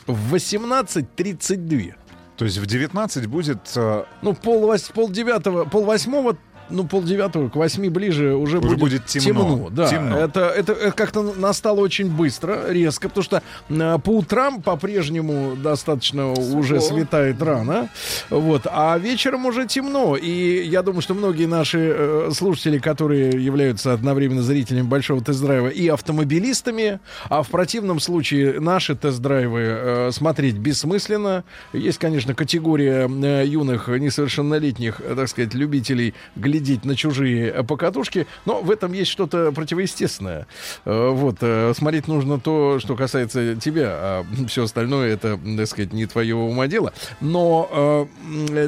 в 0.08 0.34
18.32. 0.36 1.94
То 2.38 2.46
есть 2.46 2.58
в 2.58 2.66
19 2.66 3.28
будет... 3.28 3.60
э, 3.76 4.04
Ну, 4.22 4.34
пол, 4.34 4.66
вось- 4.72 4.92
пол 4.94 5.10
девятого, 5.10 5.66
пол 5.66 5.86
восьмого, 5.86 6.38
ну, 6.70 6.86
пол 6.86 7.04
девятого 7.04 7.50
к 7.50 7.56
восьми 7.56 7.90
ближе 7.90 8.36
уже, 8.36 8.60
Уже 8.60 8.78
будет 8.78 9.06
темно. 9.06 9.70
да, 9.72 9.88
Темно. 9.88 10.18
Это, 10.18 10.42
это, 10.50 10.74
это 10.74 10.92
как-то 10.92 11.22
настало 11.22 11.80
очень 11.82 12.10
быстро, 12.10 12.72
резко, 12.72 13.10
потому 13.10 13.24
что 13.24 13.44
э, 13.70 14.00
по 14.04 14.10
утрам 14.10 14.62
по-прежнему 14.62 15.56
достаточно 15.56 16.32
уже 16.32 16.82
светает 16.82 17.42
рано, 17.42 17.90
вот, 18.30 18.64
а 18.66 18.98
вечером 18.98 19.46
уже 19.46 19.68
темно. 19.68 20.16
И 20.16 20.64
я 20.68 20.82
думаю, 20.82 21.02
что 21.02 21.14
многие 21.14 21.46
наши 21.46 21.94
э, 21.96 22.32
слушатели, 22.34 22.80
которые 22.80 23.30
являются 23.44 23.94
одновременно 23.94 24.42
зрителями 24.42 24.88
большого 24.88 25.22
тест-драйва 25.22 25.68
и 25.68 25.88
автомобилистами, 25.88 27.00
а 27.30 27.44
в 27.44 27.50
противном 27.50 28.00
случае 28.00 28.60
наши 28.60 28.96
тест-драйвы 28.96 29.62
э, 29.62 30.12
смотреть 30.12 30.56
бессмысленно. 30.56 31.44
Есть, 31.74 32.00
конечно, 32.00 32.34
категория 32.34 33.08
э, 33.08 33.46
юных 33.46 33.88
несовершеннолетних, 33.88 35.02
э, 35.02 35.16
так 35.16 35.28
сказать, 35.30 35.54
любителей 35.54 36.14
глядеть 36.36 36.55
на 36.86 36.96
чужие 36.96 37.52
э, 37.52 37.64
покатушки, 37.64 38.28
но 38.46 38.62
в 38.62 38.72
этом 38.72 38.94
есть 38.94 39.12
что-то 39.12 39.52
противоестественное. 39.52 40.48
Э, 40.86 41.10
Вот, 41.10 41.38
э, 41.42 41.74
смотреть 41.76 42.08
нужно 42.08 42.40
то, 42.40 42.80
что 42.80 42.96
касается 42.96 43.56
тебя, 43.56 43.90
а 43.90 44.26
все 44.48 44.64
остальное 44.64 45.14
это, 45.14 45.40
так 45.58 45.68
сказать, 45.68 45.94
не 45.94 46.06
твое 46.06 46.36
ума 46.36 46.68
дело. 46.68 46.94
Но, 47.22 48.08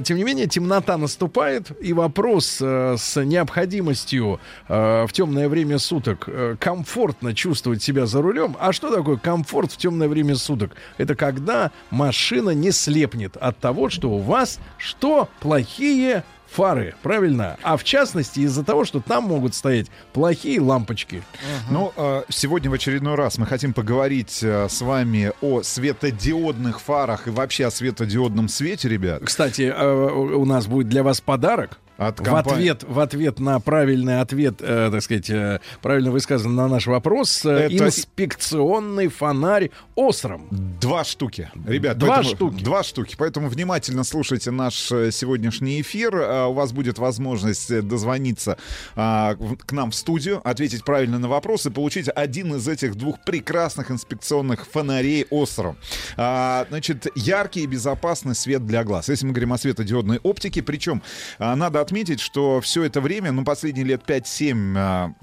тем 0.04 0.18
не 0.18 0.24
менее, 0.24 0.48
темнота 0.48 0.98
наступает, 0.98 1.72
и 1.82 1.94
вопрос 1.94 2.62
с 2.62 3.24
необходимостью 3.24 4.40
в 4.68 5.10
темное 5.12 5.50
время 5.50 5.80
суток 5.80 6.28
комфортно 6.60 7.34
чувствовать 7.34 7.84
себя 7.84 8.06
за 8.06 8.22
рулем. 8.22 8.56
А 8.60 8.74
что 8.74 8.94
такое 8.94 9.18
комфорт 9.18 9.72
в 9.72 9.78
темное 9.78 10.08
время 10.08 10.36
суток? 10.36 10.72
Это 10.98 11.16
когда 11.16 11.72
машина 11.90 12.52
не 12.52 12.72
слепнет 12.72 13.38
от 13.38 13.58
того, 13.60 13.90
что 13.90 14.10
у 14.12 14.20
вас 14.20 14.60
что? 14.78 15.30
Плохие 15.40 16.24
фары, 16.50 16.96
правильно? 17.04 17.58
А 17.62 17.78
в 17.78 17.84
частности 17.84 18.42
из-за 18.42 18.64
того, 18.64 18.86
что 18.86 19.00
там 19.00 19.26
могут 19.26 19.56
стоять 19.56 19.88
плохие 20.14 20.62
лампочки. 20.62 21.24
Ну, 21.70 21.94
э, 21.96 22.24
сегодня 22.30 22.70
в 22.70 22.74
очередной 22.74 23.16
раз 23.16 23.38
мы 23.38 23.46
хотим 23.46 23.74
поговорить 23.74 24.40
э, 24.42 24.68
с 24.70 24.82
вами 24.82 25.32
о 25.42 25.62
светодиодных 25.62 26.82
фарах 26.82 27.28
и 27.28 27.32
вообще 27.32 27.66
о 27.66 27.72
светодиодном 27.72 28.50
свете, 28.50 28.90
ребят. 28.90 29.24
Кстати, 29.26 29.74
э, 29.76 30.12
у 30.12 30.46
нас 30.46 30.68
будет 30.68 30.90
для 30.90 31.04
вас 31.04 31.22
подарок. 31.22 31.80
От 31.98 32.20
в, 32.20 32.24
компании. 32.24 32.70
ответ, 32.70 32.84
в 32.88 33.00
ответ 33.00 33.40
на 33.40 33.60
правильный 33.60 34.22
ответ, 34.22 34.56
э, 34.62 34.90
так 34.92 35.02
сказать, 35.02 35.30
э, 35.30 35.60
правильно 35.82 36.12
высказан 36.12 36.56
на 36.56 36.68
наш 36.68 36.86
вопрос, 36.88 37.44
э, 37.46 37.50
Это- 37.72 37.86
инспекционный 37.88 39.08
фонарь 39.08 39.72
Осром. 39.96 40.48
Два 40.52 41.04
штуки. 41.04 41.50
Ребят, 41.66 41.98
Два 41.98 42.18
поэтому- 42.18 42.36
штуки. 42.36 42.64
Два 42.64 42.84
штуки. 42.84 43.16
Поэтому 43.18 43.50
внимательно 43.50 44.04
слушайте 44.04 44.52
наш 44.52 44.92
э, 44.92 45.12
сегодняшний 45.12 45.82
эфир. 45.82 46.12
А, 46.16 46.48
У 46.48 46.54
вас 46.54 46.72
будет 46.72 46.98
возможность 47.00 47.72
э, 47.72 47.82
дозвониться 47.82 48.58
а, 48.96 49.36
в- 49.40 49.58
к 49.58 49.72
нам 49.72 49.92
в 49.92 49.96
студию, 49.96 50.42
ответить 50.48 50.84
правильно 50.84 51.18
на 51.20 51.28
вопрос 51.28 51.66
и 51.66 51.70
получить 51.72 52.08
один 52.14 52.56
из 52.56 52.68
этих 52.68 52.96
двух 52.96 53.24
прекрасных 53.24 53.90
инспекционных 53.92 54.68
фонарей 54.68 55.26
Осром. 55.32 55.78
А, 56.16 56.66
Значит, 56.70 57.08
яркий 57.16 57.62
и 57.64 57.66
безопасный 57.68 58.36
свет 58.36 58.66
для 58.66 58.84
глаз. 58.84 59.10
Если 59.10 59.26
мы 59.26 59.32
говорим 59.32 59.54
о 59.54 59.58
светодиодной 59.58 60.20
оптике, 60.20 60.62
причем 60.62 61.02
а, 61.40 61.56
надо 61.56 61.82
отметить, 61.88 62.20
что 62.20 62.60
все 62.60 62.84
это 62.84 63.00
время, 63.00 63.32
ну, 63.32 63.46
последние 63.46 63.86
лет 63.86 64.02
5-7 64.06 64.74
а, 64.78 65.14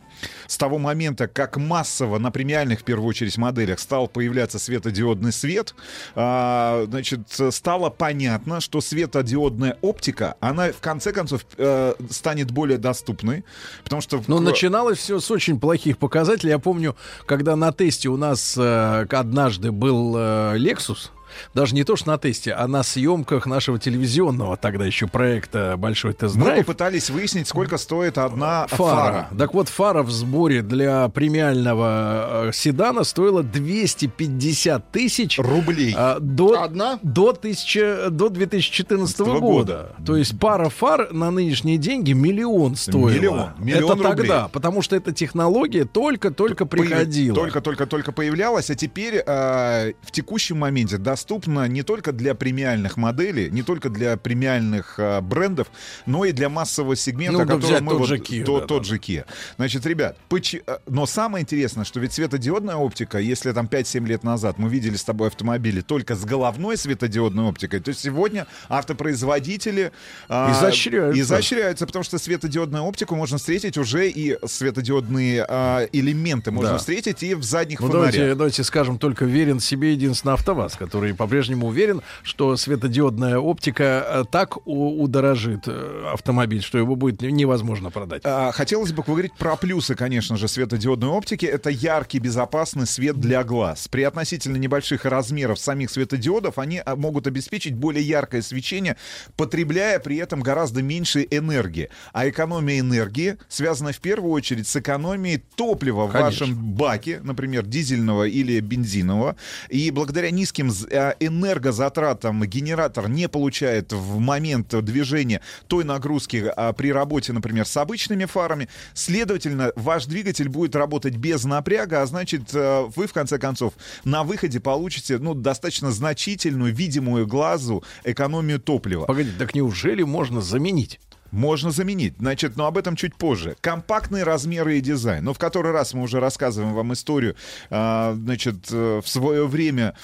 с 0.47 0.57
того 0.57 0.79
момента, 0.79 1.29
как 1.29 1.59
массово 1.59 2.19
на 2.19 2.31
премиальных, 2.31 2.81
в 2.81 2.85
первую 2.85 3.07
очередь, 3.09 3.37
моделях 3.37 3.79
стал 3.79 4.09
появляться 4.09 4.59
светодиодный 4.59 5.31
свет, 5.33 5.75
а, 6.15 6.87
значит, 6.89 7.21
стало 7.51 7.91
понятно, 7.91 8.61
что 8.63 8.81
светодиодная 8.81 9.77
оптика, 9.83 10.37
она 10.41 10.69
в 10.73 10.81
конце 10.81 11.13
концов 11.13 11.45
э, 11.59 11.93
станет 12.11 12.51
более 12.51 12.79
доступной, 12.79 13.45
потому 13.83 14.01
что... 14.01 14.19
в- 14.19 14.29
Но 14.29 14.41
начиналось 14.41 14.99
все 14.99 15.21
с 15.21 15.31
очень 15.31 15.61
плохих 15.61 15.99
показателей. 15.99 16.51
Я 16.53 16.59
помню, 16.59 16.97
когда 17.27 17.57
на 17.57 17.73
тесте 17.73 18.09
у 18.09 18.17
нас 18.17 18.57
э, 18.57 19.07
однажды 19.11 19.71
был 19.71 20.15
э, 20.17 20.57
Lexus, 20.57 21.11
даже 21.55 21.75
не 21.75 21.85
то, 21.85 21.97
что 21.97 22.09
на 22.09 22.19
тесте, 22.19 22.53
а 22.53 22.67
на 22.67 22.83
съемках 22.83 23.47
нашего 23.47 23.79
телевизионного 23.79 24.57
тогда 24.57 24.85
еще 24.85 25.07
проекта 25.07 25.75
«Большой 25.77 26.11
Мы 26.13 26.15
тест-драйв». 26.15 26.67
попытались 26.67 27.11
выяснить, 27.11 27.49
сколько 27.49 27.79
стоит 27.79 28.19
одна 28.19 28.67
Фара. 28.69 28.95
фара. 28.97 29.29
Так 29.37 29.55
вот, 29.55 29.69
фара 29.69 30.03
в 30.03 30.11
сборе 30.11 30.63
для 30.63 31.09
премиального 31.09 32.49
э, 32.49 32.53
седана 32.53 33.05
стоила 33.05 33.43
250 33.43 34.91
тысяч 34.91 35.39
рублей 35.39 35.95
до, 36.21 36.63
Одна? 36.63 36.99
До, 37.03 37.31
1000, 37.31 38.11
до 38.11 38.29
2014 38.29 39.19
года. 39.21 39.41
года. 39.41 39.97
То 40.05 40.17
есть 40.17 40.39
пара 40.39 40.69
фар 40.69 41.13
на 41.13 41.31
нынешние 41.31 41.79
деньги 41.79 42.13
миллион 42.13 42.77
стоила. 42.77 43.09
Миллион. 43.11 43.51
Миллион 43.59 43.99
это 43.99 44.09
рублей. 44.09 44.29
тогда, 44.29 44.49
потому 44.49 44.83
что 44.83 44.97
эта 44.97 45.13
технология 45.13 45.85
только-только 45.85 46.67
приходила. 46.67 47.35
Только-только-только 47.35 48.13
появлялась, 48.13 48.71
а 48.71 48.75
теперь 48.75 49.23
э, 49.25 49.93
в 50.03 50.11
текущем 50.11 50.59
моменте 50.59 50.99
доступна 51.25 51.67
не 51.69 51.83
только 51.83 52.13
для 52.13 52.35
премиальных 52.35 52.99
моделей, 52.99 53.49
не 53.51 53.63
только 53.63 53.89
для 53.89 54.17
премиальных 54.19 54.99
э, 54.99 55.21
брендов, 55.23 55.69
но 56.05 56.27
и 56.27 56.33
для 56.33 56.49
массового 56.51 56.97
сегмента, 56.97 57.39
Ну, 57.39 57.45
да 57.47 57.55
который 57.57 57.81
мы 57.81 57.93
тот 57.93 58.01
вот- 58.01 58.09
же 58.09 58.17
Kia, 58.19 58.45
то- 58.45 58.61
да, 58.61 58.67
тот 58.67 58.85
же 58.85 58.97
Kia. 58.99 59.25
Значит, 59.57 59.87
ребят, 59.87 60.19
поч- 60.29 60.61
э, 60.67 60.79
но 60.87 61.07
самое 61.07 61.43
интересное, 61.43 61.85
что 61.87 61.99
ведь 62.01 62.13
светодиодная 62.13 62.77
оптика, 62.77 63.19
если 63.19 63.53
там 63.53 63.67
5-7 63.69 64.07
лет 64.07 64.23
назад 64.23 64.59
мы 64.59 64.69
видели 64.69 64.97
с 64.97 65.05
тобой 65.05 65.29
автомобили 65.29 65.81
только 65.81 66.15
с 66.15 66.25
головной 66.27 66.77
светодиодной 66.77 67.45
оптикой, 67.45 67.81
то 67.81 67.95
сегодня 67.95 68.47
автопроизводители 68.69 69.93
а, 70.29 70.53
Изощряются. 70.53 71.21
изощряются, 71.23 71.87
потому 71.87 72.03
что 72.05 72.19
светодиодную 72.19 72.85
оптику 72.85 73.17
можно 73.17 73.39
встретить 73.39 73.79
уже 73.79 74.11
и 74.11 74.37
светодиодные 74.47 75.47
а, 75.49 75.87
элементы 75.93 76.51
можно 76.51 76.73
Да. 76.73 76.79
встретить 76.79 77.23
и 77.23 77.35
в 77.35 77.43
задних 77.43 77.81
Ну, 77.81 77.87
фонарях. 77.89 78.13
давайте, 78.13 78.35
давайте 78.35 78.65
скажем 78.65 78.99
только 78.99 79.25
верен 79.25 79.59
себе 79.61 79.93
единственно 79.93 80.35
АвтоВАЗ, 80.35 80.75
который 80.77 81.14
по-прежнему 81.15 81.69
уверен, 81.69 82.03
что 82.23 82.57
светодиодная 82.57 83.39
оптика 83.39 84.07
э, 84.07 84.25
так 84.31 84.59
удорожит 84.67 85.65
э, 85.67 86.11
автомобиль, 86.13 86.63
что 86.63 86.79
его 86.79 86.97
будет 86.97 87.23
невозможно 87.23 87.91
продать? 87.91 88.23
А, 88.25 88.53
Хотелось 88.53 88.93
бы 88.93 89.03
поговорить 89.03 89.33
про 89.39 89.57
плюсы, 89.57 89.95
конечно 89.95 90.37
же, 90.37 90.49
светодиодной 90.49 91.09
оптики. 91.09 91.47
Это 91.47 91.71
яркий, 91.71 92.19
безопасный 92.19 92.87
свет 92.87 93.17
для 93.19 93.45
глаз. 93.45 93.89
При 93.89 94.03
относительно 94.03 94.57
небольших 94.57 95.05
размеров 95.05 95.59
самих 95.59 95.91
светодиодов 95.91 96.59
они 96.59 96.83
а, 96.85 96.97
могут 96.97 97.27
обеспечить 97.27 97.75
более 97.75 98.03
яркое 98.03 98.43
свечение, 98.43 98.97
потребляя 99.37 99.99
при 99.99 100.17
этом 100.17 100.41
гораздо 100.41 100.83
меньше 100.83 101.27
энергии. 101.31 101.91
А 102.13 102.29
экономия 102.29 102.81
энергии 102.81 103.37
связана 103.49 103.93
в 103.93 104.01
первую 104.01 104.33
очередь 104.33 104.67
с 104.67 104.77
экономией 104.77 105.43
топлива 105.57 106.07
в 106.07 106.13
Конечно. 106.13 106.47
вашем 106.47 106.65
баке, 106.75 107.21
например, 107.23 107.65
дизельного 107.65 108.25
или 108.25 108.61
бензинового. 108.61 109.37
И 109.69 109.91
благодаря 109.91 110.31
низким 110.31 110.71
э, 111.11 111.27
энергозатратам 111.27 112.45
генератор 112.45 113.09
не 113.09 113.29
получает 113.29 113.93
в 113.93 114.19
момент 114.19 114.69
движения 114.85 115.41
той 115.67 115.85
нагрузки 115.85 116.53
а, 116.57 116.73
при 116.73 116.93
работе, 116.93 117.33
например, 117.33 117.67
с 117.67 117.77
обычными 117.77 118.25
фарами. 118.25 118.69
Следовательно, 118.95 119.73
ваш 119.77 120.07
двигатель 120.07 120.49
будет 120.49 120.77
работать 120.77 121.17
без 121.17 121.45
напряга, 121.45 122.03
а 122.03 122.07
значит, 122.07 122.55
э, 122.55 122.87
вы, 122.95 123.07
в 123.07 123.13
конце 123.13 123.39
концов, 123.39 123.75
на 124.05 124.25
выходе 124.25 124.61
получите 124.61 125.19
ну, 125.19 125.35
достаточно 125.35 125.91
значительную, 125.91 126.75
видимую 126.75 127.27
глазу 127.27 127.83
экономию 128.05 128.61
топлива. 128.61 129.07
Погоди, 129.07 129.31
так 129.39 129.55
неужели 129.55 130.03
можно 130.03 130.41
заменить? 130.41 131.01
Можно 131.35 131.73
заменить. 131.73 132.15
Значит, 132.21 132.57
но 132.57 132.67
об 132.67 132.79
этом 132.79 132.95
чуть 132.95 133.17
позже. 133.17 133.57
Компактные 133.61 134.23
размеры 134.23 134.79
и 134.79 134.81
дизайн. 134.81 135.25
Ну, 135.25 135.33
в 135.35 135.39
который 135.39 135.73
раз 135.73 135.93
мы 135.93 136.03
уже 136.03 136.21
рассказываем 136.21 136.75
вам 136.75 136.93
историю, 136.93 137.35
а, 137.71 138.15
значит, 138.15 138.69
э, 138.71 139.01
в 139.05 139.09
свое 139.09 139.49
время 139.49 139.95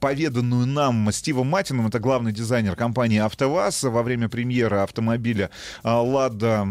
поведанную 0.00 0.66
нам 0.66 1.12
Стивом 1.12 1.48
Матином, 1.48 1.88
это 1.88 1.98
главный 1.98 2.32
дизайнер 2.32 2.76
компании 2.76 3.18
«АвтоВАЗ», 3.18 3.84
во 3.84 4.02
время 4.02 4.30
премьеры 4.30 4.78
автомобиля 4.78 5.50
а, 5.82 6.00
«Лада 6.00 6.66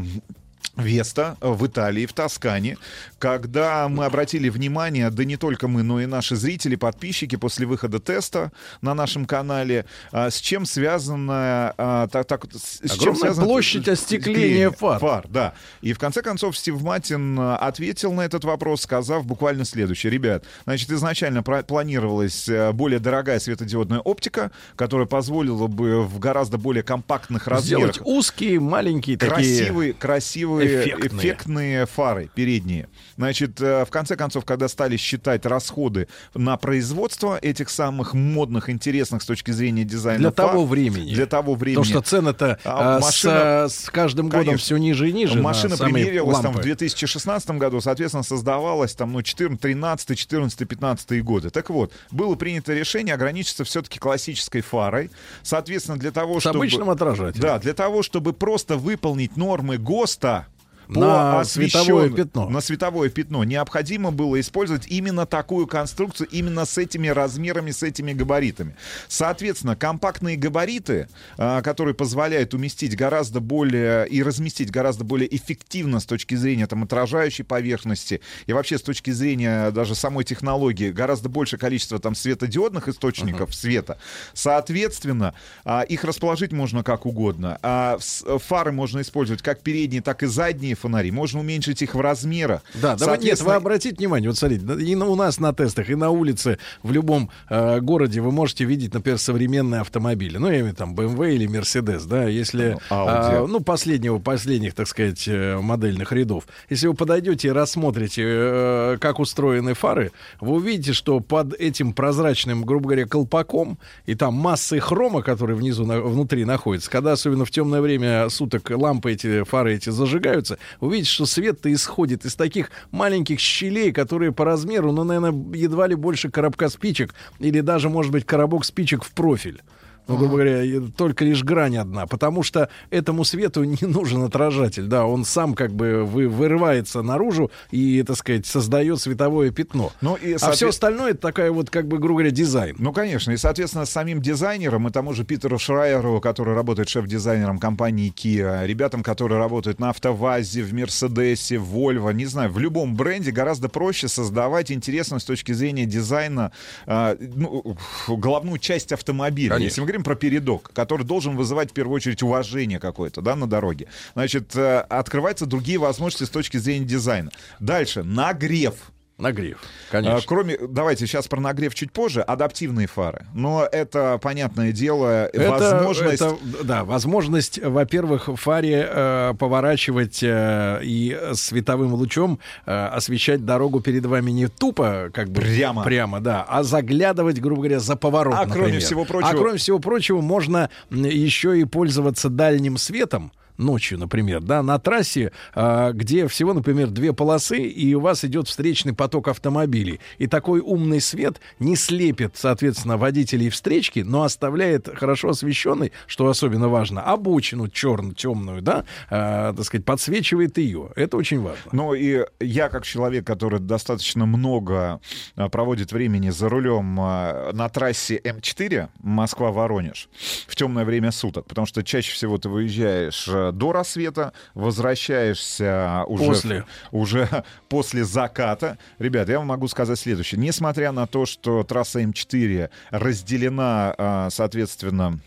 Веста 0.76 1.38
в 1.40 1.68
Италии, 1.68 2.08
в 2.08 2.14
Тоскане, 2.14 2.78
когда 3.24 3.88
мы 3.88 4.04
обратили 4.04 4.50
внимание, 4.50 5.10
да 5.10 5.24
не 5.24 5.38
только 5.38 5.70
мы, 5.70 5.82
но 5.82 6.02
и 6.02 6.06
наши 6.06 6.36
зрители, 6.36 6.76
подписчики 6.76 7.38
после 7.38 7.66
выхода 7.66 8.02
теста 8.02 8.52
на 8.82 8.94
нашем 8.94 9.24
канале, 9.24 9.86
а, 10.12 10.30
с 10.30 10.42
чем 10.42 10.66
связана 10.66 11.74
а, 11.78 12.08
так, 12.10 12.28
так, 12.28 12.46
с, 12.54 12.98
чем 12.98 13.16
связана 13.16 13.48
площадь 13.48 13.88
остекления 13.88 14.72
фар. 14.72 15.00
Фар, 15.00 15.26
да. 15.30 15.54
И 15.82 15.94
в 15.94 16.00
конце 16.00 16.22
концов 16.22 16.58
Стив 16.58 16.82
Матин 16.82 17.40
а, 17.40 17.56
ответил 17.56 18.12
на 18.12 18.26
этот 18.26 18.44
вопрос, 18.44 18.82
сказав 18.82 19.26
буквально 19.26 19.64
следующее. 19.64 20.12
Ребят, 20.12 20.44
значит, 20.66 20.92
изначально 20.92 21.44
планировалась 21.44 22.50
а, 22.50 22.74
более 22.74 23.00
дорогая 23.00 23.40
светодиодная 23.40 24.00
оптика, 24.00 24.52
которая 24.76 25.08
позволила 25.08 25.68
бы 25.68 26.04
в 26.04 26.20
гораздо 26.20 26.58
более 26.58 26.84
компактных 26.84 27.48
размерах 27.48 27.94
Сделать 27.94 28.02
узкие, 28.04 28.60
маленькие 28.60 29.18
красивые, 29.18 29.94
такие... 29.94 30.02
красивые, 30.02 30.82
эффектные. 30.82 31.20
эффектные. 31.22 31.86
фары 31.86 32.30
передние. 32.36 32.90
Значит, 33.18 33.62
э, 33.62 33.86
в 33.86 33.90
конце 33.90 34.16
концов, 34.16 34.46
когда 34.46 34.68
стали 34.68 34.98
считать 34.98 35.46
расходы 35.46 36.08
на 36.34 36.58
производство 36.58 37.38
этих 37.38 37.70
самых 37.70 38.14
модных, 38.14 38.70
интересных 38.70 39.22
с 39.22 39.26
точки 39.26 39.52
зрения 39.52 39.84
дизайна 39.84 40.20
Для 40.20 40.32
фар, 40.32 40.48
того 40.52 40.66
времени. 40.66 41.14
для 41.14 41.26
того 41.26 41.56
времени, 41.56 41.84
Потому 41.84 42.02
что 42.02 42.10
цены-то 42.10 42.60
А 42.64 43.00
с, 43.00 43.04
машина- 43.04 43.64
а, 43.64 43.70
с 43.70 43.90
каждым 43.90 44.28
годом 44.30 44.46
Конечно. 44.46 44.64
все 44.66 44.78
ниже 44.78 45.10
и 45.10 45.14
ниже. 45.14 45.36
на 45.38 45.42
Машина 45.44 45.78
примерилась 45.78 46.38
там 46.40 46.54
в 46.54 46.56
лампы. 46.56 46.64
2016 46.64 47.50
году, 47.52 47.82
соответственно, 47.82 48.24
создавалась 48.24 48.94
там, 48.96 49.12
ну, 49.14 49.22
14, 49.22 49.60
13, 49.60 50.18
14, 50.18 50.68
15 50.68 51.24
годы. 51.24 51.50
Так 51.50 51.70
вот, 51.70 51.92
было 52.12 52.36
принято 52.36 52.74
решение 52.74 53.14
ограничиться 53.16 53.64
все-таки 53.64 54.00
классической 54.00 54.62
фарой. 54.62 55.12
Соответственно, 55.44 55.98
для 55.98 56.12
того, 56.12 56.40
С 56.40 56.44
чтобы... 56.44 56.58
обычным 56.60 56.90
отражателем. 56.90 57.42
Да, 57.42 57.60
для 57.60 57.74
того, 57.74 58.02
чтобы 58.04 58.34
просто 58.34 58.78
выполнить 58.78 59.38
нормы 59.38 59.78
ГОСТа, 59.78 60.48
по 60.88 61.00
На 61.00 61.42
освещен- 61.42 61.70
световое 61.70 62.10
пятно. 62.10 62.50
На 62.50 62.62
световое 62.62 63.10
пятно. 63.10 63.44
Необходимо 63.44 64.12
было 64.12 64.40
использовать 64.40 64.88
именно 64.88 65.26
такую 65.26 65.68
конструкцию, 65.68 66.28
именно 66.30 66.66
с 66.66 66.78
этими 66.78 67.08
размерами, 67.08 67.72
с 67.72 67.84
этими 67.84 68.14
габаритами. 68.14 68.76
Соответственно, 69.08 69.76
компактные 69.76 70.38
габариты, 70.38 71.08
а, 71.38 71.62
которые 71.62 71.94
позволяют 71.94 72.54
уместить 72.54 72.96
гораздо 72.96 73.40
более 73.40 74.08
и 74.08 74.22
разместить 74.24 74.72
гораздо 74.72 75.04
более 75.04 75.34
эффективно 75.36 76.00
с 76.00 76.06
точки 76.06 76.36
зрения 76.36 76.68
там, 76.68 76.84
отражающей 76.84 77.44
поверхности 77.44 78.22
и 78.46 78.54
вообще 78.54 78.78
с 78.78 78.82
точки 78.82 79.12
зрения 79.12 79.72
даже 79.72 79.96
самой 79.96 80.24
технологии 80.24 80.92
гораздо 80.92 81.30
большее 81.30 81.60
количество 81.60 82.00
там 82.00 82.16
светодиодных 82.16 82.88
источников 82.88 83.54
света. 83.56 83.98
Соответственно, 84.34 85.34
а, 85.66 85.82
их 85.82 86.04
расположить 86.04 86.52
можно 86.52 86.84
как 86.84 87.06
угодно. 87.06 87.58
А 87.64 87.98
фары 88.00 88.72
можно 88.72 89.02
использовать 89.02 89.42
как 89.42 89.62
передние, 89.62 90.02
так 90.02 90.24
и 90.24 90.26
задние 90.28 90.73
фонари. 90.76 91.12
Можно 91.12 91.40
уменьшить 91.42 91.82
их 91.82 91.96
в 91.96 92.00
размерах. 92.02 92.62
Да, 92.76 92.96
да, 92.96 93.18
нет, 93.18 93.42
вы 93.42 93.54
обратите 93.56 93.96
внимание, 93.96 94.30
вот 94.30 94.38
смотрите, 94.38 94.66
и 94.84 94.96
на, 94.96 95.06
у 95.08 95.16
нас 95.16 95.40
на 95.40 95.54
тестах, 95.54 95.90
и 95.90 95.96
на 95.96 96.10
улице, 96.10 96.58
в 96.84 96.92
любом 96.92 97.30
э, 97.50 97.80
городе 97.80 98.22
вы 98.22 98.32
можете 98.32 98.66
видеть, 98.66 98.94
например, 98.94 99.18
современные 99.20 99.82
автомобили. 99.82 100.38
Ну, 100.38 100.48
я 100.48 100.54
имею 100.56 100.66
в 100.66 100.68
виду 100.70 100.78
там 100.78 100.96
BMW 100.96 101.36
или 101.36 101.48
Mercedes, 101.48 102.06
да, 102.08 102.26
если, 102.26 102.78
Audi. 102.90 103.44
э, 103.44 103.48
ну, 103.48 103.60
последнего, 103.60 104.20
последних, 104.20 104.74
так 104.74 104.88
сказать, 104.88 105.24
э, 105.28 105.58
модельных 105.62 106.12
рядов. 106.12 106.46
Если 106.70 106.88
вы 106.88 106.94
подойдете 106.94 107.50
и 107.50 107.52
рассмотрите, 107.52 108.24
э, 108.26 108.98
как 109.00 109.20
устроены 109.20 109.74
фары, 109.74 110.12
вы 110.40 110.54
увидите, 110.56 110.94
что 110.94 111.20
под 111.20 111.54
этим 111.54 111.94
прозрачным, 111.94 112.64
грубо 112.64 112.86
говоря, 112.90 113.06
колпаком, 113.06 113.78
и 114.06 114.16
там 114.16 114.34
массой 114.34 114.80
хрома, 114.80 115.22
который 115.22 115.56
внизу, 115.56 115.86
на- 115.86 116.02
внутри 116.02 116.46
находится, 116.46 116.90
когда 116.90 117.14
особенно 117.14 117.46
в 117.46 117.52
темное 117.52 117.82
время 117.82 118.30
суток 118.30 118.70
лампы 118.70 119.12
эти, 119.14 119.44
фары 119.44 119.76
эти 119.76 119.90
зажигаются, 119.90 120.58
увидите, 120.80 121.12
что 121.12 121.26
свет-то 121.26 121.72
исходит 121.72 122.26
из 122.26 122.36
таких 122.36 122.72
маленьких 122.92 123.40
щелей, 123.40 123.92
которые 123.92 124.32
по 124.32 124.46
размеру, 124.46 124.92
ну, 124.92 125.04
наверное, 125.04 125.56
едва 125.56 125.88
ли 125.88 125.96
больше 125.96 126.30
коробка 126.30 126.70
спичек, 126.70 127.14
или 127.40 127.62
даже, 127.62 127.90
может 127.90 128.12
быть, 128.12 128.26
коробок 128.26 128.66
спичек 128.66 129.04
в 129.04 129.12
профиль. 129.12 129.62
Ну, 130.08 130.18
грубо 130.18 130.34
говоря, 130.34 130.82
только 130.98 131.24
лишь 131.24 131.44
грань 131.44 131.78
одна, 131.78 132.08
потому 132.08 132.44
что 132.44 132.70
этому 132.90 133.24
свету 133.24 133.64
не 133.64 133.88
нужен 133.88 134.24
отражатель, 134.24 134.86
да, 134.86 135.06
он 135.06 135.26
сам 135.26 135.54
как 135.54 135.72
бы 135.72 136.04
вы, 136.04 136.28
вырывается 136.28 137.02
наружу 137.02 137.52
и, 137.72 138.04
так 138.04 138.18
сказать, 138.18 138.46
создает 138.46 139.00
световое 139.00 139.52
пятно. 139.52 139.92
Ну, 140.02 140.16
и, 140.16 140.34
А 140.34 140.38
все 140.38 140.48
соответ- 140.48 140.70
остальное 140.70 141.12
это 141.12 141.22
такая 141.22 141.52
вот, 141.52 141.70
как 141.70 141.88
бы, 141.88 141.98
грубо 142.00 142.20
говоря, 142.20 142.32
дизайн. 142.32 142.76
Ну, 142.80 142.92
конечно. 142.92 143.32
И, 143.32 143.38
соответственно, 143.38 143.86
самим 143.86 144.22
дизайнером 144.22 144.88
и 144.88 144.92
тому 144.92 145.14
же 145.14 145.24
Питеру 145.24 145.58
Шрайеру, 145.58 146.20
который 146.20 146.54
работает 146.54 146.90
шеф-дизайнером 146.90 147.58
компании 147.60 148.12
Kia, 148.14 148.66
ребятам, 148.68 149.04
которые 149.04 149.40
работают 149.40 149.80
на 149.80 149.90
АвтоВАЗе, 149.90 150.64
в 150.64 150.74
Мерседесе, 150.74 151.58
в 151.58 151.76
Volvo, 151.76 152.14
не 152.14 152.26
знаю, 152.26 152.52
в 152.52 152.60
любом 152.60 152.96
бренде 152.96 153.32
гораздо 153.32 153.70
проще 153.70 154.08
создавать 154.08 154.72
интересно 154.72 155.20
с 155.20 155.24
точки 155.24 155.52
зрения 155.54 155.86
дизайна 155.86 156.52
а, 156.86 157.16
ну, 157.20 157.78
головную 158.08 158.58
часть 158.60 158.92
автомобиля. 158.92 159.50
Конечно. 159.56 159.84
Говорим 159.94 160.06
про 160.06 160.16
передок, 160.16 160.72
который 160.74 161.06
должен 161.06 161.36
вызывать 161.36 161.70
в 161.70 161.74
первую 161.76 161.98
очередь 161.98 162.24
уважение 162.24 162.80
какое-то, 162.80 163.22
да, 163.22 163.36
на 163.36 163.46
дороге. 163.46 163.90
Значит, 164.16 164.56
э, 164.56 164.80
открываются 164.80 165.46
другие 165.46 165.78
возможности 165.78 166.24
с 166.24 166.32
точки 166.32 166.58
зрения 166.58 166.88
дизайна. 166.88 167.30
Дальше, 167.60 168.02
нагрев. 168.02 168.92
Нагрев, 169.18 169.60
конечно. 169.92 170.18
А, 170.18 170.22
Кроме, 170.26 170.58
давайте 170.58 171.06
сейчас 171.06 171.28
про 171.28 171.40
нагрев 171.40 171.76
чуть 171.76 171.92
позже, 171.92 172.22
адаптивные 172.22 172.88
фары. 172.88 173.26
Но 173.34 173.68
это, 173.72 174.18
понятное 174.22 174.72
дело, 174.72 175.28
Это, 175.28 175.50
возможность... 175.52 176.22
это, 176.22 176.38
да, 176.64 176.84
возможность, 176.84 177.60
во-первых, 177.64 178.28
в 178.28 178.36
фаре 178.36 178.88
э, 178.90 179.34
поворачивать 179.38 180.24
э, 180.24 180.80
и 180.84 181.18
световым 181.34 181.94
лучом 181.94 182.40
э, 182.66 182.72
освещать 182.88 183.46
дорогу 183.46 183.82
перед 183.82 184.06
вами 184.06 184.32
не 184.32 184.48
тупо, 184.48 185.10
как 185.14 185.30
бы 185.30 185.42
Прямо. 185.42 185.84
прямо, 185.84 186.20
да, 186.20 186.44
а 186.48 186.64
заглядывать, 186.64 187.40
грубо 187.40 187.62
говоря, 187.62 187.80
за 187.80 187.96
поворот. 187.96 188.34
А 188.34 188.46
кроме 188.46 188.58
например. 188.60 188.82
всего 188.82 189.06
прочего- 189.06 189.30
а 189.30 189.36
кроме 189.38 189.58
всего 189.58 189.80
прочего, 189.80 190.22
можно 190.22 190.70
еще 190.90 191.60
и 191.60 191.66
пользоваться 191.66 192.30
дальним 192.30 192.78
светом 192.78 193.32
ночью, 193.58 194.00
например, 194.00 194.42
да, 194.42 194.64
на 194.64 194.80
трассе, 194.80 195.32
а, 195.54 195.92
где 195.92 196.28
всего, 196.28 196.54
например, 196.54 196.90
две 196.90 197.14
полосы, 197.14 197.60
и 197.60 197.94
у 197.94 198.00
вас 198.00 198.24
идет 198.26 198.48
встречный 198.48 198.94
поток 198.94 199.28
автомобилей. 199.28 200.00
И 200.18 200.28
такой 200.28 200.60
умный 200.60 201.02
свет 201.02 201.40
не 201.60 201.76
слепит, 201.76 202.36
соответственно, 202.36 202.98
водителей 202.98 203.50
встречки, 203.50 204.00
но 204.00 204.24
оставляет 204.24 204.90
хорошо 204.94 205.30
освещенной, 205.30 205.92
что 206.08 206.28
особенно 206.28 206.68
важно, 206.68 207.02
обочину 207.02 207.68
черную, 207.68 208.16
темную, 208.16 208.62
да, 208.62 208.86
а, 209.10 209.54
так 209.54 209.66
сказать, 209.66 209.86
подсвечивает 209.86 210.58
ее. 210.58 210.90
Это 210.96 211.18
очень 211.18 211.42
важно. 211.42 211.70
Ну 211.72 211.94
и 211.94 212.26
я, 212.40 212.70
как 212.70 212.86
человек, 212.86 213.26
который 213.26 213.60
достаточно 213.60 214.26
много 214.26 215.00
а, 215.36 215.50
проводит 215.50 215.92
времени 215.92 216.30
за 216.30 216.50
рулем 216.50 216.96
на 216.96 217.70
трассе 217.70 218.18
М4 218.18 218.90
Москва-Воронеж 219.00 220.10
в 220.48 220.56
темное 220.56 220.86
время 220.86 221.12
суток, 221.12 221.46
потому 221.48 221.66
что 221.68 221.84
чаще 221.84 222.14
всего 222.14 222.38
ты 222.38 222.50
выезжаешь 222.50 223.28
до 223.52 223.72
рассвета, 223.74 224.34
возвращаешься 224.54 226.04
уже, 226.08 226.26
После. 226.26 226.66
уже 226.92 227.28
после 227.70 228.04
заката. 228.04 228.78
Ребят, 229.00 229.30
я 229.30 229.40
вам 229.40 229.48
могу 229.48 229.68
сказать 229.68 230.00
следующее. 230.00 230.40
Несмотря 230.40 230.92
на 230.92 231.08
то, 231.08 231.26
что 231.26 231.64
трасса 231.64 232.02
М4 232.02 232.70
разделена, 232.92 233.96
а, 233.98 234.30
соответственно, 234.30 235.20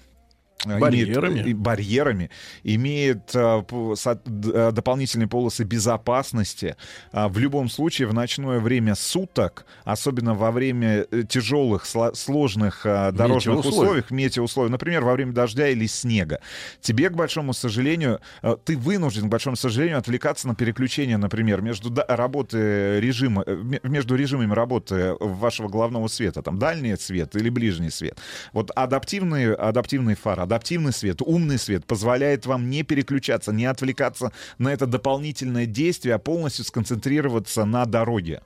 Барьерами. 0.65 1.41
и 1.41 1.55
барьерами, 1.55 2.31
имеет 2.65 3.31
а, 3.35 3.63
п- 3.63 3.95
со- 3.95 4.21
д- 4.25 4.73
дополнительные 4.73 5.29
полосы 5.29 5.65
безопасности. 5.65 6.77
А, 7.13 7.29
В 7.29 7.39
любом 7.39 7.69
случае, 7.69 8.09
в 8.09 8.15
ночное 8.15 8.59
время 8.59 8.95
суток, 8.95 9.67
особенно 9.85 10.35
во 10.35 10.51
время 10.51 11.07
э, 11.11 11.23
тяжелых, 11.29 11.85
сло- 11.85 12.15
сложных 12.15 12.83
а, 12.85 13.13
дорожных 13.13 13.57
Метеоусловий. 13.59 13.83
условиях, 13.83 14.11
метеоусловий, 14.11 14.71
например, 14.71 15.05
во 15.05 15.13
время 15.13 15.33
дождя 15.33 15.69
или 15.69 15.87
снега, 15.87 16.41
тебе, 16.81 17.11
к 17.11 17.15
большому 17.15 17.53
сожалению, 17.53 18.21
э, 18.43 18.57
ты 18.65 18.77
вынужден, 18.77 19.27
к 19.27 19.29
большому 19.29 19.57
сожалению, 19.57 19.99
отвлекаться 19.99 20.49
на 20.49 20.55
переключение, 20.55 21.17
например, 21.19 21.61
между 21.63 21.91
да- 21.91 22.07
работы 22.09 22.99
режима, 23.01 23.43
э, 23.47 23.55
ме- 23.55 23.81
между 23.83 24.17
режимами 24.17 24.53
работы 24.53 25.15
вашего 25.21 25.69
главного 25.69 26.09
света, 26.09 26.43
там, 26.43 26.59
дальний 26.59 26.97
свет 26.97 27.37
или 27.37 27.51
ближний 27.51 27.91
свет. 27.91 28.19
Вот 28.53 28.71
адаптивный, 28.75 29.55
адаптивный 29.55 30.15
фар, 30.15 30.41
адаптивный 30.57 30.93
свет, 30.93 31.23
умный 31.23 31.59
свет 31.59 31.85
позволяет 31.87 32.47
вам 32.47 32.71
не 32.71 32.83
переключаться, 32.83 33.53
не 33.53 33.67
отвлекаться 33.67 34.33
на 34.59 34.73
это 34.73 34.87
дополнительное 34.87 35.67
действие, 35.67 36.15
а 36.15 36.19
полностью 36.19 36.65
сконцентрироваться 36.65 37.65
на 37.65 37.85
дороге 37.85 38.43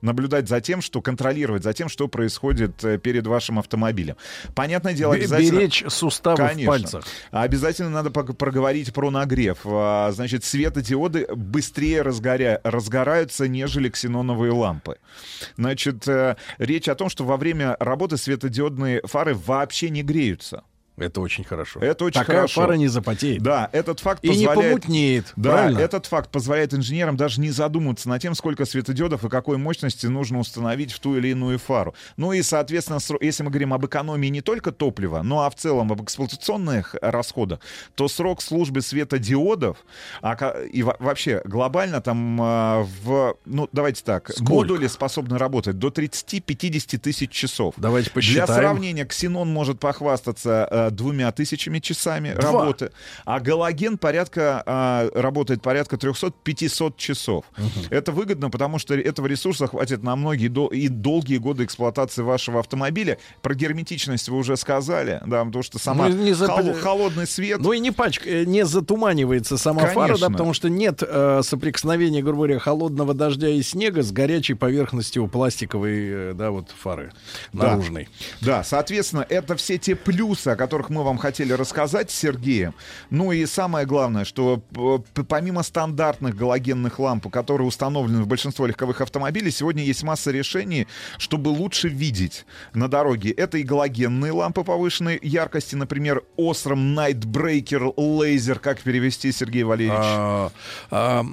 наблюдать 0.00 0.48
за 0.48 0.60
тем, 0.60 0.82
что 0.82 1.00
контролировать 1.00 1.62
за 1.62 1.72
тем, 1.72 1.88
что 1.88 2.08
происходит 2.08 2.84
э, 2.84 2.98
перед 2.98 3.26
вашим 3.26 3.58
автомобилем. 3.58 4.16
Понятное 4.54 4.92
дело, 4.92 5.14
обязательно... 5.14 5.58
беречь 5.58 5.82
суставы 5.88 6.36
в 6.36 6.46
Конечно. 6.46 6.72
пальцах. 6.72 7.04
Обязательно 7.30 7.88
надо 7.88 8.10
проговорить 8.10 8.92
про 8.92 9.10
нагрев. 9.10 9.60
А, 9.64 10.12
Значит, 10.12 10.44
светодиоды 10.44 11.26
быстрее 11.34 12.02
разгоря... 12.02 12.60
разгораются, 12.64 13.48
нежели 13.48 13.88
ксеноновые 13.88 14.52
лампы. 14.52 14.98
Значит, 15.56 16.06
э, 16.06 16.36
речь 16.58 16.88
о 16.88 16.94
том, 16.94 17.08
что 17.08 17.24
во 17.24 17.38
время 17.38 17.76
работы 17.80 18.18
светодиодные 18.18 19.00
фары 19.06 19.34
вообще 19.34 19.88
не 19.88 20.02
греются. 20.02 20.64
Это 20.96 21.20
очень 21.20 21.42
хорошо. 21.42 21.80
Это 21.80 22.04
очень 22.04 22.20
Такая 22.20 22.36
хорошо. 22.36 22.60
фара 22.62 22.74
не 22.74 22.86
запотеет. 22.86 23.42
Да, 23.42 23.68
этот 23.72 23.98
факт 23.98 24.22
И 24.24 24.28
не 24.28 24.46
позволяет... 24.46 24.74
помутнеет, 24.82 25.32
Да, 25.34 25.50
правильно? 25.52 25.78
этот 25.80 26.06
факт 26.06 26.30
позволяет 26.30 26.72
инженерам 26.72 27.16
даже 27.16 27.40
не 27.40 27.50
задумываться 27.50 28.08
над 28.08 28.22
тем, 28.22 28.34
сколько 28.36 28.64
светодиодов 28.64 29.24
и 29.24 29.28
какой 29.28 29.56
мощности 29.58 30.06
нужно 30.06 30.38
установить 30.38 30.92
в 30.92 31.00
ту 31.00 31.16
или 31.16 31.28
иную 31.28 31.58
фару. 31.58 31.94
Ну 32.16 32.32
и, 32.32 32.42
соответственно, 32.42 33.00
если 33.20 33.42
мы 33.42 33.50
говорим 33.50 33.74
об 33.74 33.84
экономии 33.84 34.28
не 34.28 34.40
только 34.40 34.70
топлива, 34.70 35.22
но 35.22 35.40
а 35.42 35.50
в 35.50 35.56
целом 35.56 35.90
об 35.90 36.00
эксплуатационных 36.02 36.94
расходах, 37.02 37.58
то 37.96 38.06
срок 38.06 38.40
службы 38.40 38.80
светодиодов 38.80 39.78
а 40.22 40.62
и 40.64 40.82
во- 40.84 40.96
вообще 41.00 41.42
глобально 41.44 42.00
там 42.02 42.38
а, 42.40 42.86
в... 43.02 43.36
Ну, 43.44 43.68
давайте 43.72 44.02
так. 44.04 44.30
Сколько? 44.30 44.52
Модули 44.52 44.86
способны 44.86 45.38
работать 45.38 45.78
до 45.78 45.88
30-50 45.88 46.98
тысяч 46.98 47.30
часов. 47.30 47.74
Давайте 47.76 48.10
Для 48.10 48.14
посчитаем. 48.14 48.46
сравнения, 48.60 49.04
Ксенон 49.04 49.52
может 49.52 49.80
похвастаться 49.80 50.68
э, 50.88 50.90
двумя 50.90 51.30
тысячами 51.32 51.78
часами 51.78 52.32
Два. 52.34 52.52
работы, 52.52 52.90
а 53.24 53.40
галоген 53.40 53.98
порядка 53.98 54.62
а, 54.66 55.08
работает 55.14 55.62
порядка 55.62 55.96
300-500 55.96 56.94
часов. 56.96 57.44
Это 57.90 58.12
выгодно, 58.12 58.50
потому 58.50 58.78
что 58.78 58.94
этого 58.94 59.26
ресурса 59.26 59.66
хватит 59.66 60.02
на 60.02 60.16
многие 60.16 60.48
дол- 60.48 60.68
и 60.68 60.88
долгие 60.88 61.38
годы 61.38 61.64
эксплуатации 61.64 62.22
вашего 62.22 62.60
автомобиля. 62.60 63.18
Про 63.42 63.54
герметичность 63.54 64.28
вы 64.28 64.36
уже 64.38 64.56
сказали, 64.56 65.20
да, 65.26 65.44
потому 65.44 65.62
что 65.62 65.78
сама 65.78 66.08
Ну, 66.08 66.16
не 66.16 66.32
зап- 66.32 66.48
хол- 66.48 66.74
холодный 66.74 67.26
свет. 67.26 67.60
Ну 67.60 67.72
и 67.72 67.78
не 67.78 67.90
пачка, 67.90 68.28
э, 68.28 68.44
не 68.44 68.64
затуманивается 68.64 69.56
сама 69.58 69.82
фара, 69.86 70.08
Конечно. 70.08 70.28
да, 70.28 70.32
потому 70.32 70.52
что 70.54 70.68
нет 70.68 71.02
э, 71.06 71.40
соприкосновения, 71.42 72.22
грубо 72.22 72.38
говоря, 72.44 72.58
холодного 72.58 73.14
дождя 73.14 73.48
и 73.48 73.62
снега 73.62 74.02
с 74.02 74.12
горячей 74.12 74.54
поверхностью 74.54 75.26
пластиковой, 75.28 76.30
э, 76.30 76.32
да, 76.34 76.50
вот 76.50 76.70
фары 76.76 77.12
Да. 77.52 77.70
наружной. 77.70 78.08
Да, 78.40 78.62
соответственно, 78.64 79.24
это 79.28 79.56
все 79.56 79.78
те 79.78 79.94
плюсы, 79.94 80.48
о 80.48 80.56
которых 80.56 80.73
мы 80.90 81.02
вам 81.02 81.18
хотели 81.18 81.52
рассказать 81.52 82.10
с 82.10 82.14
Сергеем. 82.14 82.74
Ну 83.10 83.32
и 83.32 83.46
самое 83.46 83.86
главное, 83.86 84.24
что 84.24 84.62
помимо 85.28 85.62
стандартных 85.62 86.34
галогенных 86.36 86.98
ламп, 86.98 87.30
которые 87.30 87.66
установлены 87.66 88.22
в 88.22 88.26
большинство 88.26 88.66
легковых 88.66 89.00
автомобилей, 89.00 89.50
сегодня 89.50 89.82
есть 89.84 90.02
масса 90.02 90.30
решений, 90.30 90.86
чтобы 91.18 91.48
лучше 91.48 91.88
видеть 91.88 92.46
на 92.72 92.88
дороге. 92.88 93.30
Это 93.30 93.58
и 93.58 93.62
галогенные 93.62 94.32
лампы 94.32 94.64
повышенной 94.64 95.18
яркости, 95.22 95.74
например, 95.74 96.22
Osram 96.36 96.94
Nightbreaker 96.94 97.94
Laser, 97.96 98.58
как 98.58 98.80
перевести, 98.80 99.32
Сергей 99.32 99.62
Валерьевич? 99.62 99.98
А, 100.00 100.50
а, 100.90 101.26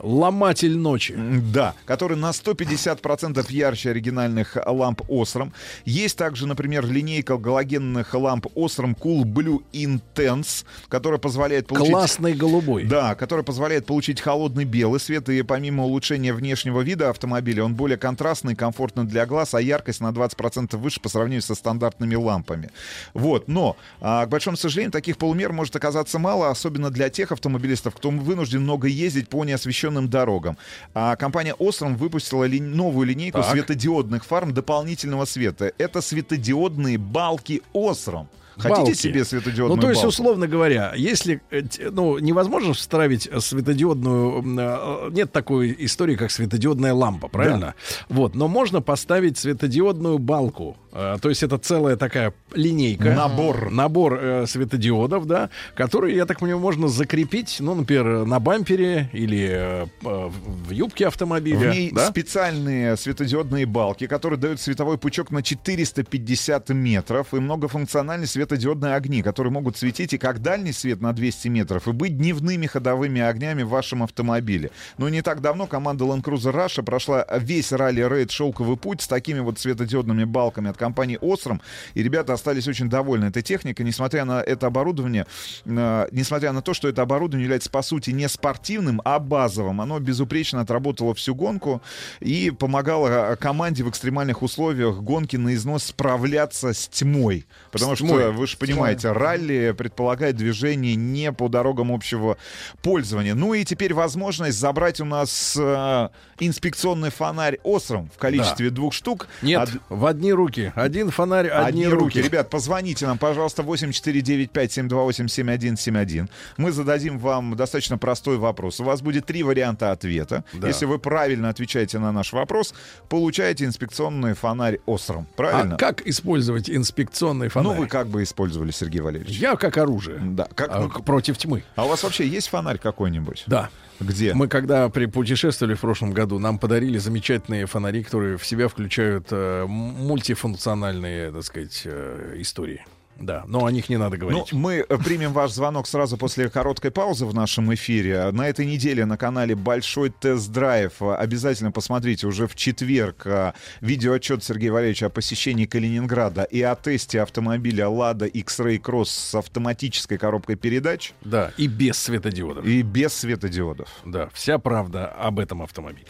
ломатель 0.00 0.76
ночи. 0.76 1.14
Да, 1.52 1.74
который 1.86 2.16
на 2.16 2.30
150% 2.30 3.50
ярче 3.50 3.90
оригинальных 3.90 4.56
ламп 4.66 5.02
Osram. 5.08 5.52
Есть 5.84 6.16
также, 6.16 6.46
например, 6.46 6.86
линейка 6.86 7.36
галогенных 7.36 8.14
ламп 8.14 8.46
Osram 8.54 8.81
Cool 8.90 9.22
Blue 9.22 9.62
Intense, 9.72 10.64
которая 10.88 11.18
позволяет 11.18 11.68
получить... 11.68 11.92
Классный 11.92 12.34
голубой. 12.34 12.84
Да, 12.84 13.14
который 13.14 13.44
позволяет 13.44 13.86
получить 13.86 14.20
холодный 14.20 14.64
белый 14.64 15.00
свет, 15.00 15.28
и 15.28 15.42
помимо 15.42 15.84
улучшения 15.84 16.32
внешнего 16.32 16.80
вида 16.80 17.10
автомобиля, 17.10 17.64
он 17.64 17.74
более 17.74 17.96
контрастный, 17.98 18.54
комфортный 18.54 19.04
для 19.04 19.26
глаз, 19.26 19.54
а 19.54 19.60
яркость 19.60 20.00
на 20.00 20.10
20% 20.10 20.76
выше 20.76 21.00
по 21.00 21.08
сравнению 21.08 21.42
со 21.42 21.54
стандартными 21.54 22.14
лампами. 22.14 22.70
Вот, 23.14 23.48
но, 23.48 23.76
а, 24.00 24.26
к 24.26 24.28
большому 24.28 24.56
сожалению, 24.56 24.92
таких 24.92 25.16
полумер 25.16 25.52
может 25.52 25.76
оказаться 25.76 26.18
мало, 26.18 26.50
особенно 26.50 26.90
для 26.90 27.08
тех 27.08 27.32
автомобилистов, 27.32 27.94
кто 27.94 28.10
вынужден 28.10 28.62
много 28.62 28.88
ездить 28.88 29.28
по 29.28 29.44
неосвещенным 29.44 30.08
дорогам. 30.08 30.56
А 30.94 31.16
компания 31.16 31.54
Osram 31.58 31.96
выпустила 31.96 32.44
ли- 32.44 32.60
новую 32.60 33.06
линейку 33.06 33.38
Так. 33.38 33.50
светодиодных 33.52 34.24
фарм 34.24 34.52
дополнительного 34.52 35.24
света. 35.24 35.72
Это 35.78 36.00
светодиодные 36.00 36.98
балки 36.98 37.62
Osram. 37.74 38.26
Хотите 38.56 38.68
Балки. 38.82 38.94
себе 38.94 39.24
светодиодную 39.24 39.76
Ну, 39.76 39.80
то 39.80 39.88
есть, 39.88 40.02
балку? 40.02 40.08
условно 40.08 40.46
говоря, 40.46 40.92
если, 40.96 41.40
э, 41.50 41.62
ну, 41.90 42.18
невозможно 42.18 42.74
вставить 42.74 43.28
светодиодную, 43.38 44.38
м, 44.38 44.58
э, 44.58 45.10
нет 45.12 45.32
такой 45.32 45.74
истории, 45.78 46.16
как 46.16 46.30
светодиодная 46.30 46.92
лампа, 46.94 47.28
правильно? 47.28 47.74
Вот, 48.08 48.34
но 48.34 48.48
можно 48.48 48.80
поставить 48.82 49.38
светодиодную 49.38 50.18
балку. 50.18 50.76
Э, 50.92 51.16
То 51.20 51.28
есть 51.30 51.42
это 51.42 51.56
целая 51.58 51.96
такая 51.96 52.34
линейка. 52.54 53.14
Набор. 53.14 53.70
Набор 53.70 54.18
э, 54.20 54.46
светодиодов, 54.46 55.26
да, 55.26 55.48
который, 55.74 56.14
я 56.14 56.26
так 56.26 56.40
понимаю, 56.40 56.60
можно 56.60 56.88
закрепить, 56.88 57.56
ну, 57.60 57.74
например, 57.74 58.26
на 58.26 58.38
бампере 58.40 59.08
или 59.12 59.48
э, 59.50 59.86
в 60.02 60.70
юбке 60.70 61.06
автомобиля. 61.06 61.70
В 61.70 61.74
ней 61.74 61.90
да? 61.90 62.06
специальные 62.08 62.96
светодиодные 62.96 63.64
балки, 63.66 64.06
которые 64.06 64.38
дают 64.38 64.60
световой 64.60 64.98
пучок 64.98 65.30
на 65.30 65.42
450 65.42 66.68
метров 66.70 67.32
и 67.32 67.36
многофункциональные 67.40 68.26
светодиодные 68.42 68.94
огни, 68.94 69.22
которые 69.22 69.52
могут 69.52 69.76
светить 69.76 70.12
и 70.12 70.18
как 70.18 70.42
дальний 70.42 70.72
свет 70.72 71.00
на 71.00 71.12
200 71.12 71.48
метров, 71.48 71.86
и 71.86 71.92
быть 71.92 72.18
дневными 72.18 72.66
ходовыми 72.66 73.20
огнями 73.20 73.62
в 73.62 73.68
вашем 73.68 74.02
автомобиле. 74.02 74.70
Но 74.98 75.08
не 75.08 75.22
так 75.22 75.40
давно 75.40 75.66
команда 75.66 76.04
Land 76.04 76.22
Cruiser 76.22 76.52
Russia 76.52 76.82
прошла 76.82 77.24
весь 77.38 77.70
ралли-рейд 77.72 78.30
«Шелковый 78.32 78.76
путь» 78.76 79.00
с 79.02 79.06
такими 79.06 79.38
вот 79.38 79.60
светодиодными 79.60 80.24
балками 80.24 80.70
от 80.70 80.76
компании 80.76 81.18
Osram, 81.20 81.60
и 81.94 82.02
ребята 82.02 82.32
остались 82.32 82.66
очень 82.66 82.88
довольны 82.88 83.26
этой 83.26 83.42
техникой, 83.42 83.86
несмотря 83.86 84.24
на 84.24 84.40
это 84.40 84.66
оборудование, 84.66 85.26
э, 85.64 86.08
несмотря 86.10 86.52
на 86.52 86.62
то, 86.62 86.74
что 86.74 86.88
это 86.88 87.02
оборудование 87.02 87.44
является, 87.44 87.70
по 87.70 87.82
сути, 87.82 88.10
не 88.10 88.28
спортивным, 88.28 89.00
а 89.04 89.20
базовым. 89.20 89.80
Оно 89.80 90.00
безупречно 90.00 90.60
отработало 90.60 91.14
всю 91.14 91.34
гонку 91.36 91.80
и 92.18 92.50
помогало 92.50 93.32
э, 93.32 93.36
команде 93.36 93.84
в 93.84 93.88
экстремальных 93.90 94.42
условиях 94.42 94.96
гонки 94.96 95.36
на 95.36 95.54
износ 95.54 95.84
справляться 95.84 96.72
с 96.72 96.88
тьмой. 96.88 97.46
Потому 97.70 97.94
С 97.94 97.98
тьмой. 97.98 98.20
что, 98.20 98.31
вы 98.32 98.46
же 98.46 98.56
понимаете, 98.56 99.12
ралли 99.12 99.74
предполагает 99.76 100.36
движение 100.36 100.94
не 100.94 101.32
по 101.32 101.48
дорогам 101.48 101.92
общего 101.92 102.36
пользования. 102.82 103.34
Ну 103.34 103.54
и 103.54 103.64
теперь 103.64 103.94
возможность 103.94 104.58
забрать 104.58 105.00
у 105.00 105.04
нас 105.04 105.56
э, 105.58 106.08
инспекционный 106.38 107.10
фонарь 107.10 107.58
Осром 107.64 108.10
в 108.14 108.18
количестве 108.18 108.70
двух 108.70 108.92
штук. 108.92 109.28
Нет, 109.42 109.60
Од- 109.60 109.70
в 109.88 110.06
одни 110.06 110.32
руки. 110.32 110.72
Один 110.74 111.10
фонарь, 111.10 111.48
одни, 111.48 111.86
руки. 111.86 112.20
Ребят, 112.20 112.50
позвоните 112.50 113.06
нам, 113.06 113.18
пожалуйста, 113.18 113.62
8495-728-7171. 113.62 116.28
Мы 116.56 116.72
зададим 116.72 117.18
вам 117.18 117.56
достаточно 117.56 117.98
простой 117.98 118.38
вопрос. 118.38 118.80
У 118.80 118.84
вас 118.84 119.02
будет 119.02 119.26
три 119.26 119.42
варианта 119.42 119.92
ответа. 119.92 120.44
Да. 120.52 120.68
Если 120.68 120.86
вы 120.86 120.98
правильно 120.98 121.48
отвечаете 121.48 121.98
на 121.98 122.12
наш 122.12 122.32
вопрос, 122.32 122.74
получаете 123.08 123.64
инспекционный 123.64 124.34
фонарь 124.34 124.78
Осром. 124.86 125.26
Правильно? 125.36 125.76
А 125.76 125.78
как 125.78 126.06
использовать 126.06 126.70
инспекционный 126.70 127.48
фонарь? 127.48 127.74
Ну, 127.74 127.80
вы 127.80 127.86
как 127.86 128.08
бы 128.08 128.21
использовали, 128.22 128.70
Сергей 128.70 129.00
Валерьевич? 129.00 129.36
Я 129.38 129.56
как 129.56 129.76
оружие. 129.78 130.18
Да. 130.22 130.48
Как, 130.54 130.70
А, 130.70 130.88
против 130.88 131.38
тьмы. 131.38 131.64
а 131.76 131.84
у 131.84 131.88
вас 131.88 132.02
вообще 132.02 132.26
есть 132.26 132.48
фонарь 132.48 132.78
какой-нибудь? 132.78 133.44
Да. 133.46 133.70
Где? 134.00 134.34
Мы 134.34 134.48
когда 134.48 134.88
при 134.88 135.06
путешествовали 135.06 135.74
в 135.74 135.80
прошлом 135.80 136.12
году, 136.12 136.38
нам 136.38 136.58
подарили 136.58 136.98
замечательные 136.98 137.66
фонари, 137.66 138.02
которые 138.02 138.36
в 138.36 138.44
себя 138.46 138.66
включают 138.68 139.28
э, 139.30 139.64
мультифункциональные, 139.66 141.30
так 141.32 141.42
сказать, 141.44 141.82
э, 141.84 142.34
истории. 142.38 142.84
Да, 143.18 143.44
но 143.46 143.64
о 143.66 143.70
них 143.72 143.88
не 143.88 143.96
надо 143.98 144.16
Ну, 144.16 144.20
говорить. 144.28 144.52
мы 144.52 144.84
э, 144.88 144.98
примем 144.98 145.32
ваш 145.32 145.52
звонок 145.52 145.86
сразу 145.86 146.16
после 146.16 146.48
короткой 146.48 146.90
паузы 146.90 147.26
в 147.26 147.34
нашем 147.34 147.72
эфире. 147.74 148.30
На 148.32 148.48
этой 148.48 148.66
неделе 148.66 149.04
на 149.04 149.16
канале 149.16 149.54
Большой 149.54 150.10
тест-драйв. 150.10 151.00
Обязательно 151.00 151.70
посмотрите 151.70 152.26
уже 152.26 152.46
в 152.48 152.54
четверг 152.54 153.22
э, 153.26 153.52
видеоотчет 153.80 154.42
Сергея 154.42 154.72
Валерьевича 154.72 155.06
о 155.06 155.10
посещении 155.10 155.66
Калининграда 155.66 156.42
и 156.42 156.60
о 156.62 156.74
тесте 156.74 157.20
автомобиля 157.22 157.84
Lada 157.86 158.26
X-Ray 158.28 158.80
Cross 158.80 159.06
с 159.06 159.34
автоматической 159.34 160.18
коробкой 160.18 160.56
передач. 160.56 161.12
Да, 161.22 161.52
и 161.56 161.66
без 161.68 161.98
светодиодов. 161.98 162.64
И 162.64 162.82
без 162.82 163.12
светодиодов. 163.14 163.88
Да, 164.04 164.30
вся 164.32 164.58
правда 164.58 165.06
об 165.06 165.38
этом 165.38 165.62
автомобиле. 165.62 166.06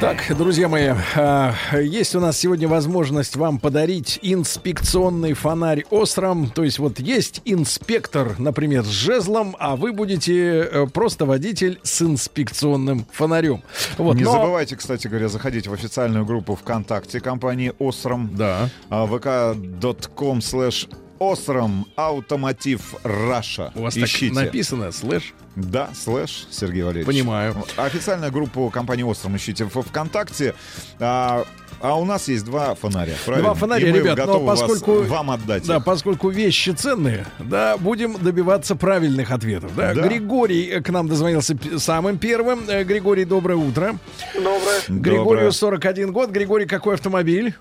Итак, 0.00 0.32
друзья 0.38 0.68
мои, 0.68 0.92
а, 1.16 1.54
есть 1.76 2.14
у 2.14 2.20
нас 2.20 2.38
сегодня 2.38 2.68
возможность 2.68 3.34
вам 3.34 3.58
подарить 3.58 4.20
инспекционный 4.22 5.32
фонарь 5.32 5.84
Осрам. 5.90 6.50
То 6.50 6.62
есть 6.62 6.78
вот 6.78 7.00
есть 7.00 7.42
инспектор, 7.44 8.38
например, 8.38 8.84
с 8.84 8.88
жезлом, 8.90 9.56
а 9.58 9.74
вы 9.74 9.92
будете 9.92 10.60
э, 10.60 10.86
просто 10.86 11.26
водитель 11.26 11.80
с 11.82 12.00
инспекционным 12.00 13.06
фонарем. 13.10 13.64
Вот, 13.96 14.14
Не 14.14 14.22
но- 14.22 14.32
забывайте, 14.34 14.76
кстати 14.76 15.08
говоря, 15.08 15.26
заходить 15.26 15.66
в 15.66 15.72
официальную 15.72 16.24
группу 16.24 16.54
ВКонтакте 16.54 17.20
компании 17.20 17.72
Osram. 17.80 18.30
Да. 18.36 18.70
vk.com 18.90 20.38
slash 20.38 20.88
Osram 21.18 21.86
Automotive 21.96 22.94
Russia. 23.02 23.72
У 23.74 23.82
вас 23.82 23.94
так 23.94 24.08
написано, 24.32 24.92
слэш? 24.92 25.34
Да, 25.56 25.88
слэш, 25.94 26.46
Сергей 26.50 26.82
Валерьевич. 26.82 27.06
Понимаю. 27.06 27.56
Официальную 27.76 28.30
группу 28.30 28.70
компании 28.70 29.02
Osram 29.02 29.36
ищите 29.36 29.64
в 29.64 29.82
ВКонтакте. 29.82 30.54
А, 31.00 31.44
а 31.80 31.98
у 31.98 32.04
нас 32.04 32.28
есть 32.28 32.44
два 32.44 32.76
фонаря, 32.76 33.14
правильно? 33.24 33.48
Два 33.48 33.54
фонаря, 33.54 33.88
И 33.88 33.92
мы 33.92 33.98
ребят, 33.98 34.18
но 34.18 34.26
готовы 34.26 34.46
вас- 34.46 34.60
поскольку 34.60 35.02
вам 35.02 35.30
отдать 35.32 35.66
Да, 35.66 35.76
их. 35.78 35.84
поскольку 35.84 36.28
вещи 36.28 36.70
ценные, 36.70 37.26
да, 37.40 37.76
будем 37.76 38.14
добиваться 38.22 38.76
правильных 38.76 39.32
ответов. 39.32 39.74
Да? 39.74 39.94
Да. 39.94 40.02
Григорий 40.02 40.80
к 40.80 40.90
нам 40.90 41.08
дозвонился 41.08 41.56
самым 41.78 42.18
первым. 42.18 42.60
Э, 42.68 42.84
Григорий, 42.84 43.24
доброе 43.24 43.56
утро. 43.56 43.96
Доброе. 44.34 44.80
Григорию 44.88 45.50
41 45.50 46.12
год. 46.12 46.30
Григорий, 46.30 46.66
какой 46.66 46.94
автомобиль? 46.94 47.54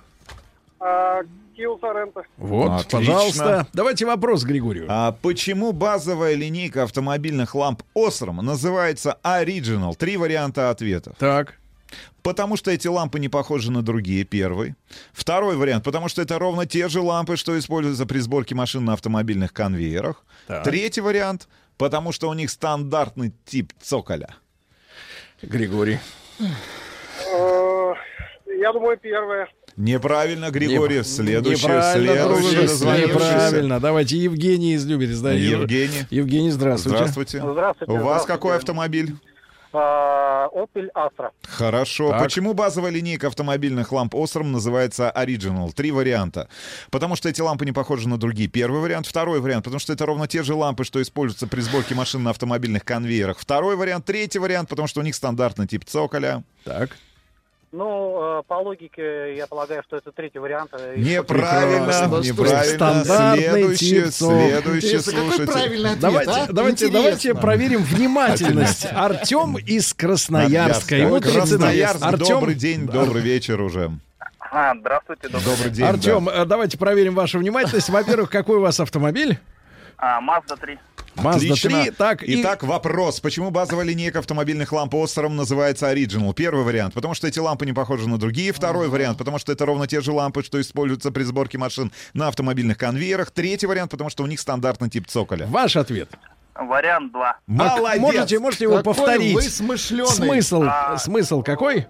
А, 0.80 1.22
Kia 1.58 1.80
Sorento. 1.82 2.24
Вот, 2.38 2.72
Отлично. 2.82 3.00
пожалуйста. 3.00 3.68
Давайте 3.74 4.06
вопрос 4.06 4.44
Григорию. 4.44 4.86
А 4.90 5.12
почему 5.12 5.72
базовая 5.72 6.36
линейка 6.36 6.84
автомобильных 6.84 7.56
ламп 7.56 7.82
Осром 7.96 8.38
называется 8.38 9.18
Original? 9.24 9.96
Три 9.96 10.18
варианта 10.18 10.70
ответов. 10.70 11.16
Так. 11.18 11.56
Потому 12.22 12.58
что 12.58 12.70
эти 12.72 12.88
лампы 12.88 13.20
не 13.20 13.30
похожи 13.30 13.72
на 13.72 13.82
другие, 13.82 14.26
первый. 14.26 14.76
Второй 15.14 15.56
вариант, 15.56 15.86
потому 15.86 16.10
что 16.10 16.22
это 16.22 16.38
ровно 16.38 16.66
те 16.66 16.90
же 16.90 17.00
лампы, 17.00 17.38
что 17.38 17.58
используются 17.58 18.06
при 18.06 18.20
сборке 18.20 18.54
машин 18.56 18.84
на 18.86 18.94
автомобильных 18.94 19.54
конвейерах. 19.54 20.24
Так. 20.48 20.64
Третий 20.66 21.02
вариант, 21.02 21.48
потому 21.78 22.12
что 22.12 22.28
у 22.30 22.34
них 22.34 22.50
стандартный 22.50 23.34
тип 23.46 23.72
цоколя. 23.82 24.36
Григорий. 25.42 26.00
Э, 26.40 27.94
Я 28.60 28.74
думаю, 28.74 28.98
первое. 28.98 29.48
Неправильно, 29.78 30.50
Григорий. 30.50 30.98
Не- 30.98 31.04
Следующий, 31.04 31.64
неправильно, 31.64 32.14
следующий 32.16 32.56
дружище. 32.68 33.08
Неправильно. 33.08 33.80
Давайте 33.80 34.18
Евгений 34.18 34.74
из 34.74 34.86
Люберец. 34.86 35.20
Да, 35.20 35.32
Ев- 35.34 35.62
Евгений. 35.62 36.06
Евгений, 36.10 36.50
здравствуйте. 36.52 36.98
Здравствуйте. 36.98 37.38
Здравствуйте, 37.40 37.92
У 37.92 37.96
вас 37.96 38.04
здравствуйте. 38.04 38.34
какой 38.34 38.56
автомобиль? 38.58 39.16
А, 39.74 40.48
Opel 40.56 40.88
Astra. 40.96 41.30
Хорошо. 41.44 42.10
Так. 42.12 42.24
Почему 42.24 42.54
базовая 42.54 42.90
линейка 42.90 43.28
автомобильных 43.28 43.92
ламп 43.92 44.16
Osram 44.16 44.46
называется 44.46 45.14
Original? 45.16 45.72
Три 45.74 45.92
варианта. 45.92 46.48
Потому 46.90 47.16
что 47.16 47.30
эти 47.30 47.42
лампы 47.42 47.66
не 47.66 47.74
похожи 47.74 48.08
на 48.10 48.18
другие. 48.18 48.50
Первый 48.50 48.82
вариант. 48.82 49.06
Второй 49.06 49.40
вариант. 49.42 49.66
Потому 49.66 49.80
что 49.80 49.94
это 49.94 50.06
ровно 50.08 50.28
те 50.28 50.42
же 50.42 50.56
лампы, 50.56 50.86
что 50.86 51.00
используются 51.02 51.46
при 51.48 51.62
сборке 51.62 51.94
машин 51.94 52.24
на 52.24 52.32
автомобильных 52.32 52.84
конвейерах. 52.86 53.38
Второй 53.38 53.76
вариант. 53.76 54.06
Третий 54.06 54.40
вариант. 54.40 54.70
Потому 54.70 54.88
что 54.88 55.02
у 55.02 55.04
них 55.04 55.14
стандартный 55.14 55.68
тип 55.68 55.84
цоколя. 55.86 56.44
Так. 56.64 56.98
Ну, 57.74 58.40
э, 58.40 58.44
по 58.48 58.56
логике, 58.56 59.36
я 59.36 59.46
полагаю, 59.46 59.84
что 59.86 59.98
это 59.98 60.12
третий 60.14 60.40
вариант. 60.40 60.72
э, 60.74 60.96
Неправильно, 60.98 61.86
Прекрасно. 61.86 62.16
неправильно. 62.18 62.64
Стандартный 62.76 63.44
Следующий, 63.78 64.12
следующий 64.12 64.88
Интересно, 64.88 65.12
какой 65.12 65.28
слушатель. 65.28 65.52
правильный 65.52 65.90
ответ, 65.90 66.00
Давайте, 66.02 66.32
а? 66.32 66.48
давайте, 66.50 66.86
Интересно. 66.86 67.00
давайте 67.00 67.36
проверим 67.36 67.84
внимательность. 67.84 68.88
Артем 68.90 69.58
из 69.58 69.94
Красноярска. 69.94 70.96
Ему 70.96 71.20
30 71.20 71.36
лет. 71.36 71.42
Красноярск, 71.50 72.04
Артем, 72.06 72.28
добрый 72.28 72.56
день, 72.56 72.86
добрый 72.88 73.22
вечер 73.22 73.62
уже. 73.62 73.92
А, 74.40 74.74
здравствуйте, 74.80 75.28
Добрый 75.28 75.70
день. 75.70 75.86
Артем, 75.86 76.30
э, 76.30 76.46
давайте 76.46 76.78
проверим 76.78 77.16
вашу 77.16 77.38
внимательность. 77.40 77.90
Во-первых, 77.90 78.30
какой 78.30 78.58
у 78.58 78.62
вас 78.62 78.80
автомобиль? 78.80 79.38
А, 79.98 80.22
Mazda 80.22 80.58
3. 80.60 80.80
Mazda 81.16 81.36
Отлично. 81.38 81.84
3. 81.84 81.92
Так, 81.92 82.22
и- 82.24 82.40
Итак, 82.42 82.62
вопрос. 82.64 83.20
Почему 83.20 83.50
базовая 83.50 83.84
линейка 83.86 84.20
автомобильных 84.20 84.72
ламп 84.72 84.94
Остером 84.96 85.36
называется 85.36 85.92
Original? 85.92 86.32
Первый 86.36 86.64
вариант. 86.64 86.94
Потому 86.94 87.16
что 87.16 87.28
эти 87.28 87.40
лампы 87.40 87.66
не 87.66 87.74
похожи 87.74 88.08
на 88.08 88.20
другие. 88.20 88.52
Второй 88.52 88.88
вариант. 88.88 89.18
Потому 89.18 89.40
что 89.40 89.52
это 89.52 89.66
ровно 89.66 89.88
те 89.88 90.00
же 90.02 90.12
лампы, 90.12 90.44
что 90.44 90.62
используются 90.62 91.12
при 91.12 91.24
сборке 91.24 91.58
машин 91.58 91.92
на 92.14 92.28
автомобильных 92.28 92.78
конвейерах. 92.78 93.32
Третий 93.32 93.66
вариант. 93.66 93.90
Потому 93.90 94.12
что 94.12 94.24
у 94.24 94.28
них 94.28 94.40
стандартный 94.40 94.90
тип 94.90 95.08
цоколя. 95.08 95.48
Ваш 95.48 95.76
ответ. 95.76 96.10
Вариант 96.54 97.12
2. 97.12 97.38
Молодец! 97.48 98.02
Можете, 98.02 98.40
можете 98.40 98.64
его 98.66 98.78
Какой 98.78 98.94
повторить? 98.96 99.34
вы 99.36 99.42
смышленый. 99.44 100.08
Смысл, 100.12 100.64
А. 100.68 100.98
смысл 100.98 101.42
какой? 101.44 101.88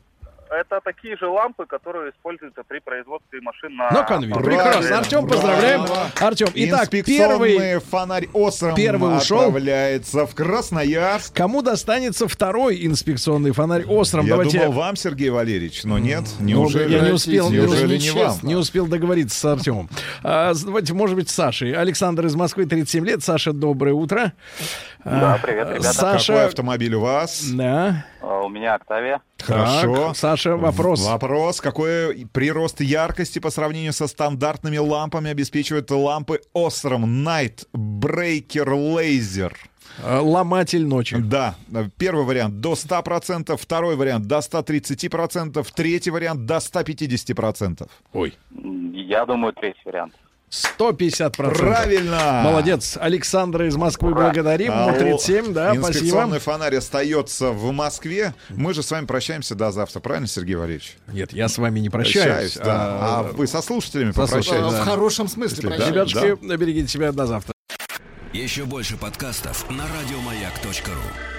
Это 0.50 0.80
такие 0.84 1.18
же 1.18 1.28
лампы, 1.28 1.66
которые 1.66 2.12
используются 2.12 2.64
при 2.68 2.80
производстве 2.80 3.42
машин 3.42 3.76
на... 3.76 3.92
На 3.92 4.04
конвейер. 4.04 4.42
Прекрасно. 4.42 4.98
Артем, 5.00 5.28
поздравляем. 5.28 5.86
Артем, 6.20 6.48
итак, 6.54 6.90
первый... 6.90 7.58
Инспекционный 7.58 7.80
фонарь 7.80 8.28
Остером 8.34 8.76
Первый 8.76 9.18
ушел. 9.18 9.40
отправляется 9.40 10.26
в 10.26 10.36
Красноярск. 10.36 11.36
Кому 11.36 11.62
достанется 11.62 12.28
второй 12.28 12.86
инспекционный 12.86 13.52
фонарь 13.52 13.86
Остром? 13.86 14.26
Я 14.26 14.32
Давайте... 14.32 14.60
думал, 14.60 14.74
вам, 14.74 14.96
Сергей 14.96 15.30
Валерьевич, 15.30 15.84
но 15.84 15.98
нет. 15.98 16.24
Ну, 16.40 16.46
Неужели, 16.46 16.94
я 16.94 17.02
не 17.02 17.12
успел, 17.12 17.50
не, 17.50 17.58
неужели 17.58 17.98
не 17.98 18.12
вам? 18.12 18.38
не 18.44 18.56
успел 18.56 18.88
договориться 18.88 19.40
с 19.40 19.46
Артемом. 19.46 19.90
А, 20.24 20.54
давайте, 20.54 20.94
может 20.94 21.16
быть, 21.16 21.30
с 21.30 21.34
Сашей. 21.34 21.74
Александр 21.74 22.26
из 22.26 22.36
Москвы, 22.36 22.66
37 22.66 23.06
лет. 23.06 23.24
Саша, 23.24 23.52
доброе 23.54 23.94
утро. 23.94 24.34
Да, 25.06 25.40
привет, 25.42 25.70
ребята. 25.70 25.94
Саша, 25.94 26.34
Какой 26.34 26.46
автомобиль 26.48 26.94
у 26.96 27.00
вас? 27.02 27.44
да. 27.50 28.06
А, 28.22 28.42
У 28.42 28.50
меня 28.50 28.76
Октавия. 28.76 29.22
Хорошо. 29.40 30.08
Так, 30.08 30.18
Саша, 30.18 30.58
вопрос. 30.58 31.06
Вопрос. 31.06 31.62
Какой 31.62 32.28
прирост 32.34 32.82
яркости 32.82 33.40
по 33.40 33.50
сравнению 33.50 33.94
со 33.94 34.08
стандартными 34.08 34.78
лампами 34.78 35.30
обеспечивают 35.32 35.90
лампы 35.92 36.42
Osram 36.56 37.04
Night 37.06 37.66
Breaker 37.74 38.68
Laser? 38.68 39.54
А, 40.04 40.22
Ломатель 40.22 40.86
ночи. 40.86 41.18
Да. 41.18 41.56
Первый 41.98 42.26
вариант 42.26 42.60
до 42.60 42.74
100%, 42.74 43.56
второй 43.58 43.96
вариант 43.96 44.28
до 44.28 44.40
130%, 44.40 45.66
третий 45.76 46.12
вариант 46.12 46.46
до 46.46 46.58
150%. 46.58 47.88
Ой. 48.14 48.38
Я 48.94 49.26
думаю, 49.26 49.54
третий 49.54 49.82
вариант. 49.86 50.14
150%. 50.50 51.32
Правильно! 51.58 52.42
Молодец. 52.44 52.98
Александра 53.00 53.68
из 53.68 53.76
Москвы 53.76 54.14
благодарим. 54.14 54.72
А 54.74 54.86
Ему 54.88 54.96
у- 54.96 55.00
37, 55.00 55.54
да, 55.54 55.76
Инспекционный 55.76 56.40
спасибо. 56.40 56.40
фонарь 56.40 56.76
остается 56.78 57.50
в 57.52 57.72
Москве. 57.72 58.34
Мы 58.50 58.74
же 58.74 58.82
с 58.82 58.90
вами 58.90 59.06
прощаемся 59.06 59.56
до 59.56 59.72
завтра, 59.72 60.00
правильно, 60.00 60.28
Сергей 60.28 60.56
Валерьевич? 60.56 60.98
Нет, 61.12 61.34
я 61.34 61.50
с 61.50 61.58
вами 61.58 61.80
не 61.80 61.90
прощаюсь. 61.90 62.56
да. 62.56 62.64
А, 63.20 63.24
вы 63.24 63.46
со 63.48 63.62
слушателями 63.62 64.12
со 64.12 64.22
попрощайтесь. 64.22 64.48
слушателями, 64.48 64.70
В 64.82 64.86
да. 64.86 64.92
хорошем 64.92 65.28
смысле 65.28 65.58
Да, 65.64 65.68
прощаюсь. 65.76 65.92
Ребятушки, 66.14 66.56
берегите 66.58 66.88
себя 66.88 67.12
до 67.12 67.26
завтра. 67.28 67.54
Еще 68.34 68.64
больше 68.66 68.96
подкастов 68.98 69.70
на 69.70 69.84
радиомаяк.ру. 69.84 71.37